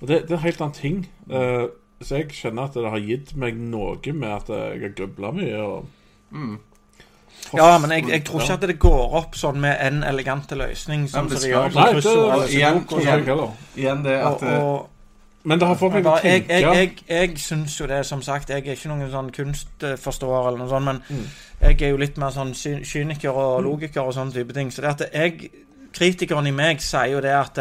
Og 0.00 0.08
det, 0.08 0.22
det 0.28 0.30
er 0.30 0.38
en 0.38 0.44
helt 0.44 0.60
annen 0.60 0.76
ting. 0.76 1.02
Uh, 1.28 1.68
så 2.00 2.16
jeg 2.22 2.30
kjenner 2.36 2.68
at 2.68 2.74
det 2.76 2.88
har 2.92 3.00
gitt 3.04 3.34
meg 3.36 3.56
noe 3.56 3.96
med 4.12 4.28
at 4.32 4.48
jeg 4.52 4.80
har 4.80 4.96
grubla 4.96 5.30
mye. 5.36 5.60
Og 5.60 5.84
Ja, 7.56 7.78
men 7.78 7.90
jeg, 7.92 8.08
jeg 8.08 8.24
tror 8.24 8.40
ikke 8.42 8.56
at 8.56 8.66
det 8.68 8.78
går 8.82 9.14
opp 9.20 9.36
sånn 9.38 9.60
med 9.60 9.76
en 9.80 10.02
elegant 10.04 10.50
løsning, 10.56 11.06
sånn 11.08 11.28
som 11.28 11.30
det 11.30 11.42
de 11.44 11.50
gjør 11.52 11.68
på 11.72 11.78
Nei, 11.80 11.92
kryssord. 11.92 12.16
det- 12.16 12.32
eller 12.34 12.52
igjen- 12.56 12.84
tror 12.88 13.00
sånn. 13.04 13.52
Igjen 13.76 14.02
det 14.02 14.16
at 14.24 14.42
Og, 14.42 14.62
og, 14.62 14.88
Men 15.46 15.60
det 15.62 15.68
har 15.68 15.76
fått 15.78 15.92
meg 15.94 16.02
til 16.02 16.10
å 16.10 16.16
tenke 16.18 16.56
jeg, 16.58 16.62
jeg, 16.74 16.92
jeg 17.08 17.38
syns 17.38 17.76
jo 17.80 17.86
det, 17.86 18.00
som 18.08 18.22
sagt 18.22 18.50
Jeg 18.50 18.64
er 18.66 18.74
ikke 18.74 18.88
noen 18.90 19.10
sånn 19.12 19.28
kunstforståer 19.36 20.48
eller 20.48 20.58
noe 20.64 20.68
sånt, 20.72 20.84
men 20.88 21.02
Mm. 21.08 21.28
jeg 21.60 21.82
er 21.82 21.92
jo 21.94 22.00
litt 22.02 22.18
mer 22.18 22.34
sånn 22.34 22.50
kyniker 22.84 23.30
og 23.30 23.62
logiker 23.62 24.02
og 24.02 24.14
sånne 24.16 24.34
type 24.34 24.52
ting. 24.56 24.72
Så 24.74 24.82
det 24.82 24.90
at 24.96 25.06
jeg 25.14 25.50
Kritikeren 25.96 26.46
i 26.46 26.50
meg 26.52 26.82
sier 26.84 27.06
jo 27.14 27.20
det 27.24 27.30
at 27.32 27.58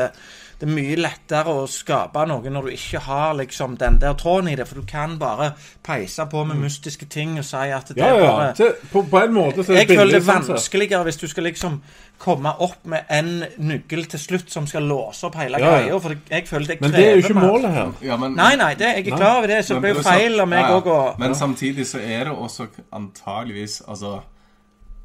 det, 0.60 0.66
det 0.66 0.70
er 0.70 0.76
mye 0.76 0.96
lettere 1.00 1.52
å 1.52 1.66
skape 1.70 2.26
noe 2.30 2.52
når 2.52 2.70
du 2.70 2.72
ikke 2.76 3.00
har 3.06 3.34
liksom 3.36 3.76
den 3.78 4.00
der 4.00 4.14
tråden 4.20 4.48
i 4.52 4.56
det, 4.56 4.68
for 4.68 4.82
du 4.82 4.88
kan 4.88 5.18
bare 5.20 5.52
peise 5.84 6.26
på 6.32 6.44
med 6.48 6.58
mystiske 6.62 7.06
ting 7.12 7.38
og 7.40 7.46
si 7.46 7.56
at 7.72 7.88
det 7.88 7.96
Mm. 7.96 8.02
Ja, 8.06 8.16
ja, 8.16 8.24
er 8.24 8.36
bare 8.36 8.54
Det, 8.58 8.90
på, 8.92 9.02
på 9.10 9.20
en 9.24 9.34
måte 9.34 9.64
så 9.64 9.74
er 9.74 9.78
jeg 9.78 9.88
føler 9.98 10.12
det 10.12 10.22
er 10.22 10.26
sånn 10.26 10.48
vanskeligere 10.52 11.04
hvis 11.04 11.18
du 11.18 11.28
skal 11.28 11.44
liksom 11.48 11.78
komme 12.20 12.52
opp 12.60 12.86
med 12.86 13.04
en 13.10 13.32
nøkkel 13.58 14.06
til 14.12 14.20
slutt 14.20 14.52
som 14.52 14.68
skal 14.68 14.84
låse 14.88 15.26
opp 15.28 15.36
hele 15.36 15.60
Ja, 15.60 15.66
ja. 15.66 15.82
greia. 15.86 16.00
For 16.00 16.16
jeg 16.30 16.48
føler 16.48 16.68
det 16.68 16.82
Men 16.82 16.92
det 16.92 17.06
er 17.06 17.16
jo 17.16 17.24
ikke 17.24 17.40
målet 17.40 17.72
her. 17.72 17.92
ja, 18.02 18.18
men, 18.18 18.36
Nei, 18.36 18.56
nei, 18.56 18.74
det, 18.76 18.92
jeg 19.00 19.08
er 19.08 19.18
klar 19.18 19.38
over 19.40 19.48
det, 19.48 19.66
så 19.66 19.74
det 19.74 19.82
blir 19.82 19.96
jo 19.96 20.04
feil 20.06 20.40
av 20.40 20.48
meg 20.48 20.62
ja, 20.62 20.70
ja. 20.70 20.78
òg 20.78 20.88
å 20.88 21.00
Men 21.20 21.36
samtidig 21.36 21.88
så 21.88 22.00
er 22.00 22.30
det 22.30 22.36
også 22.36 22.68
antageligvis 22.92 23.82
Altså, 23.88 24.20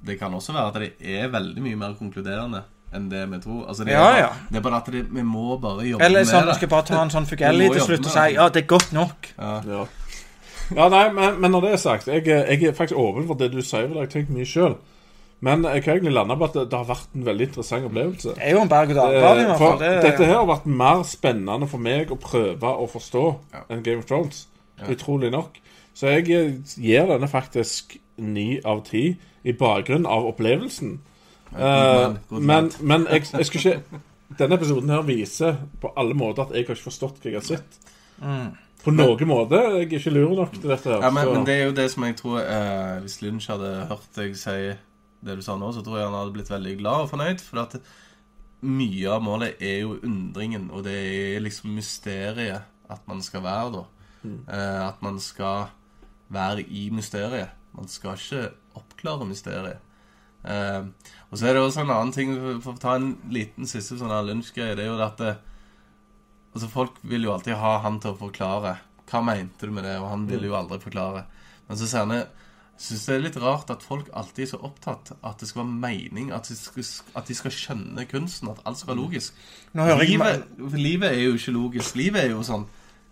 det 0.07 0.19
kan 0.19 0.35
også 0.35 0.53
være 0.53 0.67
at 0.67 0.75
det 1.01 1.17
er 1.21 1.29
veldig 1.33 1.63
mye 1.63 1.77
mer 1.77 1.97
konkluderende 1.99 2.63
enn 2.93 3.09
det 3.11 3.23
vi 3.31 3.39
tror. 3.45 3.67
Altså, 3.69 3.85
det, 3.85 3.93
er 3.95 3.99
Ja, 3.99 4.05
bare, 4.05 4.19
ja. 4.19 4.29
det 4.51 4.57
er 4.57 4.65
bare 4.67 4.77
at 4.83 4.91
det, 4.93 5.05
vi 5.15 5.23
må 5.23 5.57
bare 5.63 5.87
jobbe 5.87 6.05
Eller 6.05 6.21
med 6.25 6.29
sånn, 6.29 6.41
Eller 6.43 6.53
vi 6.53 6.59
skal 6.59 6.69
bare 6.73 6.87
ta 6.91 7.03
en 7.03 7.11
sånn 7.15 7.27
Fugelli 7.31 7.69
til 7.71 7.85
slutt 7.87 8.07
og 8.07 8.15
si 8.15 8.29
ja, 8.35 8.49
det 8.49 8.63
er 8.65 8.67
godt 8.67 8.93
nok. 8.97 9.29
Ja. 9.39 9.53
Ja. 9.67 9.85
ja, 10.77 10.89
nei, 10.89 11.05
men, 11.15 11.41
men 11.41 11.55
når 11.55 11.67
det 11.67 11.73
er 11.77 11.83
sagt, 11.83 12.09
jeg, 12.11 12.27
jeg 12.27 12.65
er 12.71 12.75
faktisk 12.79 12.99
åpen 12.99 13.27
for 13.31 13.39
det 13.39 13.53
du 13.55 13.61
sier, 13.63 13.87
for 13.87 13.95
det 13.95 14.03
har 14.03 14.09
jeg 14.09 14.15
tenkt 14.19 14.35
mye 14.35 14.49
sjøl. 14.49 14.77
Men 15.41 15.65
jeg 15.65 15.83
kan 15.85 15.95
egentlig 15.97 16.13
lande 16.13 16.37
på 16.37 16.45
at 16.51 16.57
det, 16.59 16.67
det 16.69 16.77
har 16.77 16.89
vært 16.91 17.15
en 17.17 17.25
veldig 17.25 17.47
interessant 17.49 17.87
opplevelse. 17.89 18.35
Det 18.37 18.45
er 18.45 18.51
jo 18.59 18.61
en 18.61 18.69
berg-og-dal-bane, 18.69 19.41
i 19.41 19.45
Eh, 19.47 19.55
For 19.57 19.65
fall. 19.71 19.79
Det, 19.81 19.93
dette 20.05 20.27
her 20.29 20.35
har 20.37 20.49
vært 20.51 20.67
mer 20.83 21.05
spennende 21.09 21.69
for 21.71 21.81
meg 21.81 22.13
å 22.13 22.19
prøve 22.21 22.73
å 22.77 22.89
forstå 22.93 23.23
Ja. 23.55 23.63
enn 23.73 23.83
Game 23.87 24.03
of 24.03 24.09
Thrones. 24.11 24.43
Ja. 24.83 24.91
Utrolig 24.93 25.31
nok. 25.33 25.57
Så 25.97 26.13
jeg 26.13 26.29
eh, 26.37 26.53
gir 26.77 27.09
denne 27.09 27.29
faktisk 27.29 27.97
ni 28.21 28.61
av 28.69 28.83
ti 28.85 29.15
i 29.45 29.53
bakgrunn 29.57 30.05
av 30.05 30.29
opplevelsen. 30.29 30.99
Eh, 31.51 32.17
men 32.31 32.71
men 32.81 33.07
jeg, 33.11 33.27
jeg 33.33 33.47
skal 33.49 33.61
ikke 33.61 34.01
Denne 34.39 34.55
episoden 34.55 34.91
her 34.93 35.01
viser 35.03 35.57
på 35.83 35.91
alle 35.99 36.15
måter 36.15 36.45
at 36.45 36.53
jeg 36.55 36.63
har 36.63 36.77
ikke 36.77 36.87
forstått 36.87 37.17
hva 37.19 37.33
jeg 37.33 37.41
har 37.41 37.47
sett. 37.47 37.79
Mm. 38.23 38.53
På 38.85 38.93
noen 38.95 39.27
måte. 39.29 39.59
Jeg 39.59 39.89
er 39.89 39.97
ikke 39.99 40.13
lur 40.15 40.37
nok 40.39 40.55
til 40.55 40.71
dette. 40.71 40.87
her 40.89 41.03
Ja, 41.03 41.11
men, 41.11 41.33
men 41.35 41.49
det 41.49 41.57
er 41.57 41.67
jo 41.67 41.75
det 41.77 41.89
som 41.91 42.07
jeg 42.07 42.17
tror 42.21 42.39
eh, 42.45 43.01
Hvis 43.03 43.19
Lynch 43.25 43.51
hadde 43.51 43.73
hørt 43.91 44.07
deg 44.17 44.39
si 44.39 44.55
det 45.21 45.37
du 45.37 45.43
sa 45.45 45.57
nå, 45.59 45.73
så 45.75 45.83
tror 45.85 45.99
jeg 45.99 46.07
han 46.09 46.17
hadde 46.17 46.33
blitt 46.33 46.53
veldig 46.53 46.77
glad 46.79 47.05
og 47.05 47.11
fornøyd. 47.11 47.43
For 47.45 47.61
at 47.65 47.75
mye 48.65 49.11
av 49.13 49.25
målet 49.25 49.61
er 49.61 49.83
jo 49.83 49.99
undringen, 49.99 50.71
og 50.73 50.87
det 50.87 50.95
er 50.97 51.43
liksom 51.45 51.75
mysteriet 51.77 52.65
at 52.91 53.03
man 53.09 53.21
skal 53.25 53.45
være, 53.45 53.75
da. 53.75 53.83
Eh, 54.31 54.81
at 54.87 55.03
man 55.05 55.21
skal 55.21 55.69
være 56.33 56.65
i 56.65 56.89
mysteriet. 56.95 57.53
Man 57.77 57.89
skal 57.89 58.17
ikke 58.17 58.49
oppklare 58.79 59.29
mysteriet. 59.29 59.83
Eh, 60.45 60.83
og 61.31 61.39
så 61.39 61.47
er 61.47 61.57
det 61.57 61.63
også 61.63 61.85
en 61.85 61.95
annen 61.95 62.13
ting, 62.17 62.35
for 62.65 62.75
å 62.75 62.83
ta 62.83 62.97
en 62.99 63.15
liten 63.33 63.69
siste 63.69 63.99
sånn 64.01 64.15
lunsjgreie, 64.27 64.77
det 64.79 64.87
er 64.87 64.93
jo 64.93 65.01
at 65.05 65.23
det, 65.23 65.37
Altså 66.51 66.67
Folk 66.67 66.97
vil 67.07 67.29
jo 67.29 67.31
alltid 67.31 67.55
ha 67.61 67.77
han 67.85 68.01
til 68.03 68.11
å 68.11 68.19
forklare. 68.19 68.73
Hva 69.07 69.21
mente 69.23 69.69
du 69.69 69.75
med 69.75 69.85
det? 69.87 69.93
Og 70.03 70.09
han 70.11 70.25
vil 70.27 70.49
jo 70.49 70.57
aldri 70.59 70.81
forklare. 70.83 71.23
Men 71.69 71.79
så 71.79 71.87
sier 71.87 72.03
han 72.03 72.25
syns 72.81 73.05
det 73.07 73.15
er 73.15 73.25
litt 73.27 73.39
rart 73.41 73.71
at 73.73 73.85
folk 73.85 74.09
alltid 74.17 74.47
er 74.47 74.51
så 74.55 74.61
opptatt 74.65 75.13
at 75.15 75.43
det 75.43 75.49
skal 75.51 75.63
være 75.63 75.81
mening, 75.83 76.31
at 76.33 76.49
de 76.49 76.57
skal, 76.57 76.87
at 77.21 77.29
de 77.29 77.37
skal 77.37 77.53
skjønne 77.53 78.07
kunsten, 78.09 78.49
at 78.49 78.63
alt 78.65 78.81
skal 78.81 78.95
være 78.95 79.03
logisk. 79.03 79.41
Nå 79.77 79.85
hører 79.85 80.09
Livet, 80.09 80.47
livet 80.75 81.11
er 81.11 81.21
jo 81.27 81.35
ikke 81.37 81.55
logisk. 81.57 81.99
Livet 82.01 82.25
er 82.25 82.33
jo 82.33 82.45
sånn 82.47 82.67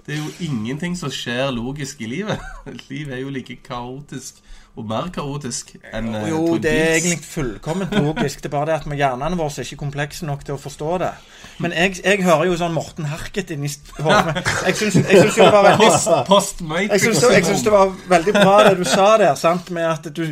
Det 0.07 0.17
er 0.17 0.23
jo 0.23 0.47
ingenting 0.49 0.95
som 0.97 1.13
skjer 1.13 1.51
logisk 1.53 2.01
i 2.01 2.09
livet. 2.09 2.41
Livet 2.89 3.19
er 3.19 3.21
jo 3.21 3.33
like 3.35 3.59
kaotisk, 3.61 4.41
og 4.77 4.85
mer 4.87 5.09
kaotisk 5.15 5.73
enn 5.93 6.13
eh, 6.15 6.29
Jo, 6.31 6.57
det 6.63 6.71
er 6.73 6.93
egentlig 6.99 7.19
fullkomment 7.25 7.95
logisk. 7.99 8.43
Det 8.43 8.47
er 8.51 8.55
bare 8.55 8.67
det 8.67 8.75
at 8.75 8.87
vi- 8.91 8.97
hjernene 9.01 9.37
våre 9.39 9.51
er 9.51 9.67
ikke 9.67 9.77
komplekse 9.81 10.27
nok 10.27 10.45
til 10.45 10.55
å 10.55 10.61
forstå 10.63 10.99
det. 11.03 11.11
Men 11.59 11.73
jeg, 11.73 11.97
jeg 12.05 12.23
hører 12.23 12.45
jo 12.47 12.57
sånn 12.61 12.73
Morten 12.77 13.09
Harket 13.11 13.51
inni 13.51 13.71
hodet 13.99 14.35
mitt. 14.35 14.53
Jeg 14.67 14.77
syns 14.77 14.95
det 15.01 15.51
var 15.51 15.67
veldig 15.67 15.91
Post-Matrix. 16.29 16.93
Jeg 17.33 17.45
syns 17.49 17.63
det, 17.67 17.73
var 17.73 17.93
veldig 18.09 18.33
bra 18.39 18.57
det 18.69 18.77
du 18.79 18.85
sa 18.85 19.17
der, 19.19 19.35
sant, 19.35 19.71
med 19.71 19.87
at 19.91 20.11
du 20.15 20.29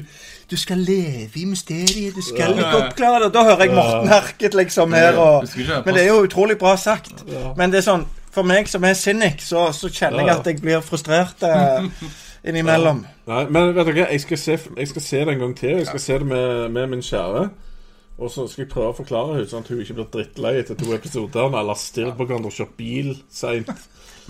du 0.47 0.55
skal 0.57 0.79
leve 0.79 1.41
i 1.41 1.45
mysteriet, 1.45 2.15
du 2.15 2.23
skal 2.23 2.53
ikke 2.55 2.77
oppklare 2.79 3.25
det. 3.25 3.33
Da 3.35 3.43
hører 3.49 3.65
jeg 3.65 3.73
Morten 3.75 4.09
Herket 4.09 4.55
liksom 4.55 4.93
her 4.95 5.17
og 5.19 5.49
Men 5.85 5.95
det 5.95 6.05
er 6.05 6.13
jo 6.13 6.21
utrolig 6.23 6.55
bra 6.59 6.77
sagt. 6.79 7.25
Men 7.57 7.73
det 7.75 7.81
er 7.83 7.89
sånn 7.89 8.07
For 8.31 8.45
meg 8.45 8.69
som 8.69 8.85
er 8.85 8.93
sinnik, 8.95 9.41
så, 9.41 9.73
så 9.73 9.89
kjenner 9.89 10.21
jeg 10.27 10.37
at 10.37 10.47
jeg 10.47 10.61
blir 10.61 10.83
frustrert 10.85 11.43
eh, 11.43 11.87
innimellom. 12.47 13.05
Nei, 13.27 13.45
men 13.51 13.73
vet 13.77 13.87
dere, 13.91 14.09
jeg 14.13 14.21
skal, 14.23 14.39
se, 14.39 14.59
jeg 14.77 14.89
skal 14.89 15.03
se 15.03 15.23
det 15.25 15.35
en 15.35 15.43
gang 15.45 15.55
til. 15.59 15.77
Jeg 15.81 15.87
skal 15.91 16.01
se 16.01 16.19
det 16.23 16.27
med, 16.31 16.69
med 16.77 16.87
min 16.95 17.03
kjære. 17.03 17.47
Og 18.17 18.31
så 18.33 18.47
skal 18.49 18.63
jeg 18.65 18.71
prøve 18.73 18.93
å 18.95 18.97
forklare 18.97 19.35
henne, 19.37 19.49
sånn 19.51 19.65
at 19.67 19.69
hun 19.73 19.81
ikke 19.83 19.95
blir 19.99 20.07
drittlei 20.15 20.55
etter 20.63 20.79
to 20.81 20.93
episoder. 20.97 21.51
Eller 21.61 21.77
stirret 21.81 22.17
på 22.17 22.25
hverandre 22.25 22.49
og 22.53 22.57
kjørt 22.57 22.77
bil 22.79 23.11
seint. 23.29 23.69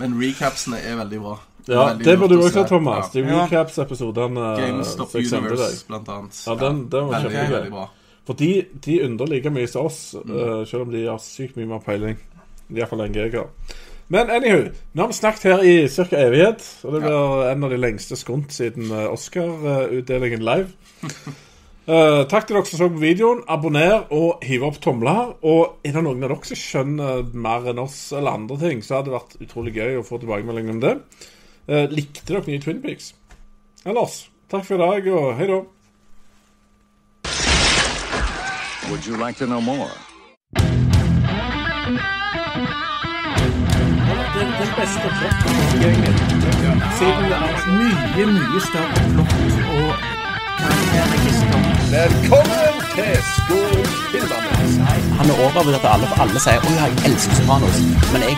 Men 0.01 0.17
recapsene 0.19 0.81
er 0.83 0.97
veldig 0.99 1.21
bra. 1.23 1.37
Ja, 1.67 1.85
Veldig 1.89 2.05
det 2.07 2.13
burde 2.19 2.35
du 2.39 2.43
også 2.45 2.61
ha. 2.63 2.67
Thomas. 2.67 3.09
Det 3.11 3.23
er 3.25 3.31
Ja. 3.31 3.45
recaps-episodene 3.45 4.43
eh, 4.53 4.59
GameStop. 4.61 5.15
Universe, 5.15 5.85
blant 5.87 6.09
annet. 6.09 6.43
Ja, 6.47 6.53
den, 6.55 6.83
den 6.91 7.07
var 7.09 7.23
veldig, 7.23 7.49
veldig 7.51 7.71
bra. 7.71 7.87
For 8.27 8.33
de, 8.39 8.51
de 8.85 9.01
undrer 9.05 9.27
like 9.31 9.49
mye 9.55 9.67
som 9.71 9.85
oss, 9.87 9.99
eh, 10.15 10.63
selv 10.67 10.81
om 10.85 10.91
de 10.91 11.05
har 11.07 11.19
sykt 11.23 11.55
mye 11.59 11.67
mer 11.67 11.79
peiling. 11.83 12.17
Iallfall 12.75 13.03
enn 13.05 13.15
jeg 13.15 13.31
har. 13.35 13.47
Men 14.07 14.29
anywho, 14.31 14.69
nå 14.95 15.03
har 15.03 15.09
vi 15.11 15.17
snakket 15.17 15.49
her 15.49 15.63
i 15.67 15.73
ca. 15.91 16.05
evighet. 16.15 16.63
Og 16.87 16.95
det 16.95 17.01
blir 17.03 17.49
en 17.51 17.67
av 17.67 17.73
de 17.73 17.79
lengste 17.79 18.15
skunt 18.15 18.55
siden 18.55 18.87
eh, 18.87 19.09
Oscar-utdelingen 19.11 20.45
live. 20.47 20.69
uh, 21.89 22.23
takk 22.31 22.47
til 22.47 22.55
dere 22.55 22.63
som 22.69 22.79
så 22.79 22.89
på 22.93 23.03
videoen. 23.03 23.43
Abonner 23.51 24.07
og 24.15 24.45
hiv 24.47 24.63
opp 24.69 24.79
tomler. 24.83 25.35
Og 25.43 25.83
er 25.83 25.97
det 25.97 26.05
noen 26.07 26.23
av 26.23 26.31
dere 26.31 26.39
som 26.47 26.61
skjønner 26.63 27.27
mer 27.35 27.67
enn 27.73 27.83
oss 27.83 27.99
eller 28.15 28.39
andre 28.39 28.61
ting, 28.63 28.83
så 28.83 28.99
hadde 28.99 29.11
det 29.11 29.17
vært 29.19 29.37
utrolig 29.43 29.75
gøy 29.75 29.99
å 29.99 30.07
få 30.07 30.23
tilbakemelding 30.23 30.71
om 30.77 30.83
det. 30.87 30.97
Uh, 31.67 31.83
likte 31.91 32.23
dere 32.31 32.47
nye 32.47 32.63
Twin 32.63 32.79
Peaks? 32.83 33.11
Ellers, 33.83 34.21
takk 34.47 34.63
for 34.69 34.79
i 34.79 34.85
dag, 34.87 35.11
og 35.11 35.33
hei 35.35 35.51
da. 35.51 35.63
Would 38.87 39.03
you 39.03 39.19
like 39.19 39.35
to 39.43 39.45
know 39.45 39.59
more? 39.59 39.91
Den, 44.57 44.69
beste 44.79 45.09
plottgjengen. 45.17 46.15
Siden 46.97 47.23
det 47.31 47.37
er 47.37 47.57
mye, 47.79 48.23
mye 48.25 48.61
større 48.69 49.01
plott 49.13 49.33
og 49.77 49.91
karakterregister. 50.61 51.59
Velkommen 51.97 52.79
til 52.95 53.13
Skål 53.33 53.85
Filmerne. 54.11 54.53
Han 55.19 55.29
er 55.29 55.43
overbevist 55.45 55.85
av 55.85 55.93
alle, 55.93 56.09
alle 56.23 56.39
sier 56.45 56.59
'Å 56.65 56.73
ja, 56.79 56.85
jeg 56.89 57.11
elsker 57.11 57.33
Sopranos'. 57.37 57.79
Men 58.13 58.21
jeg 58.27 58.37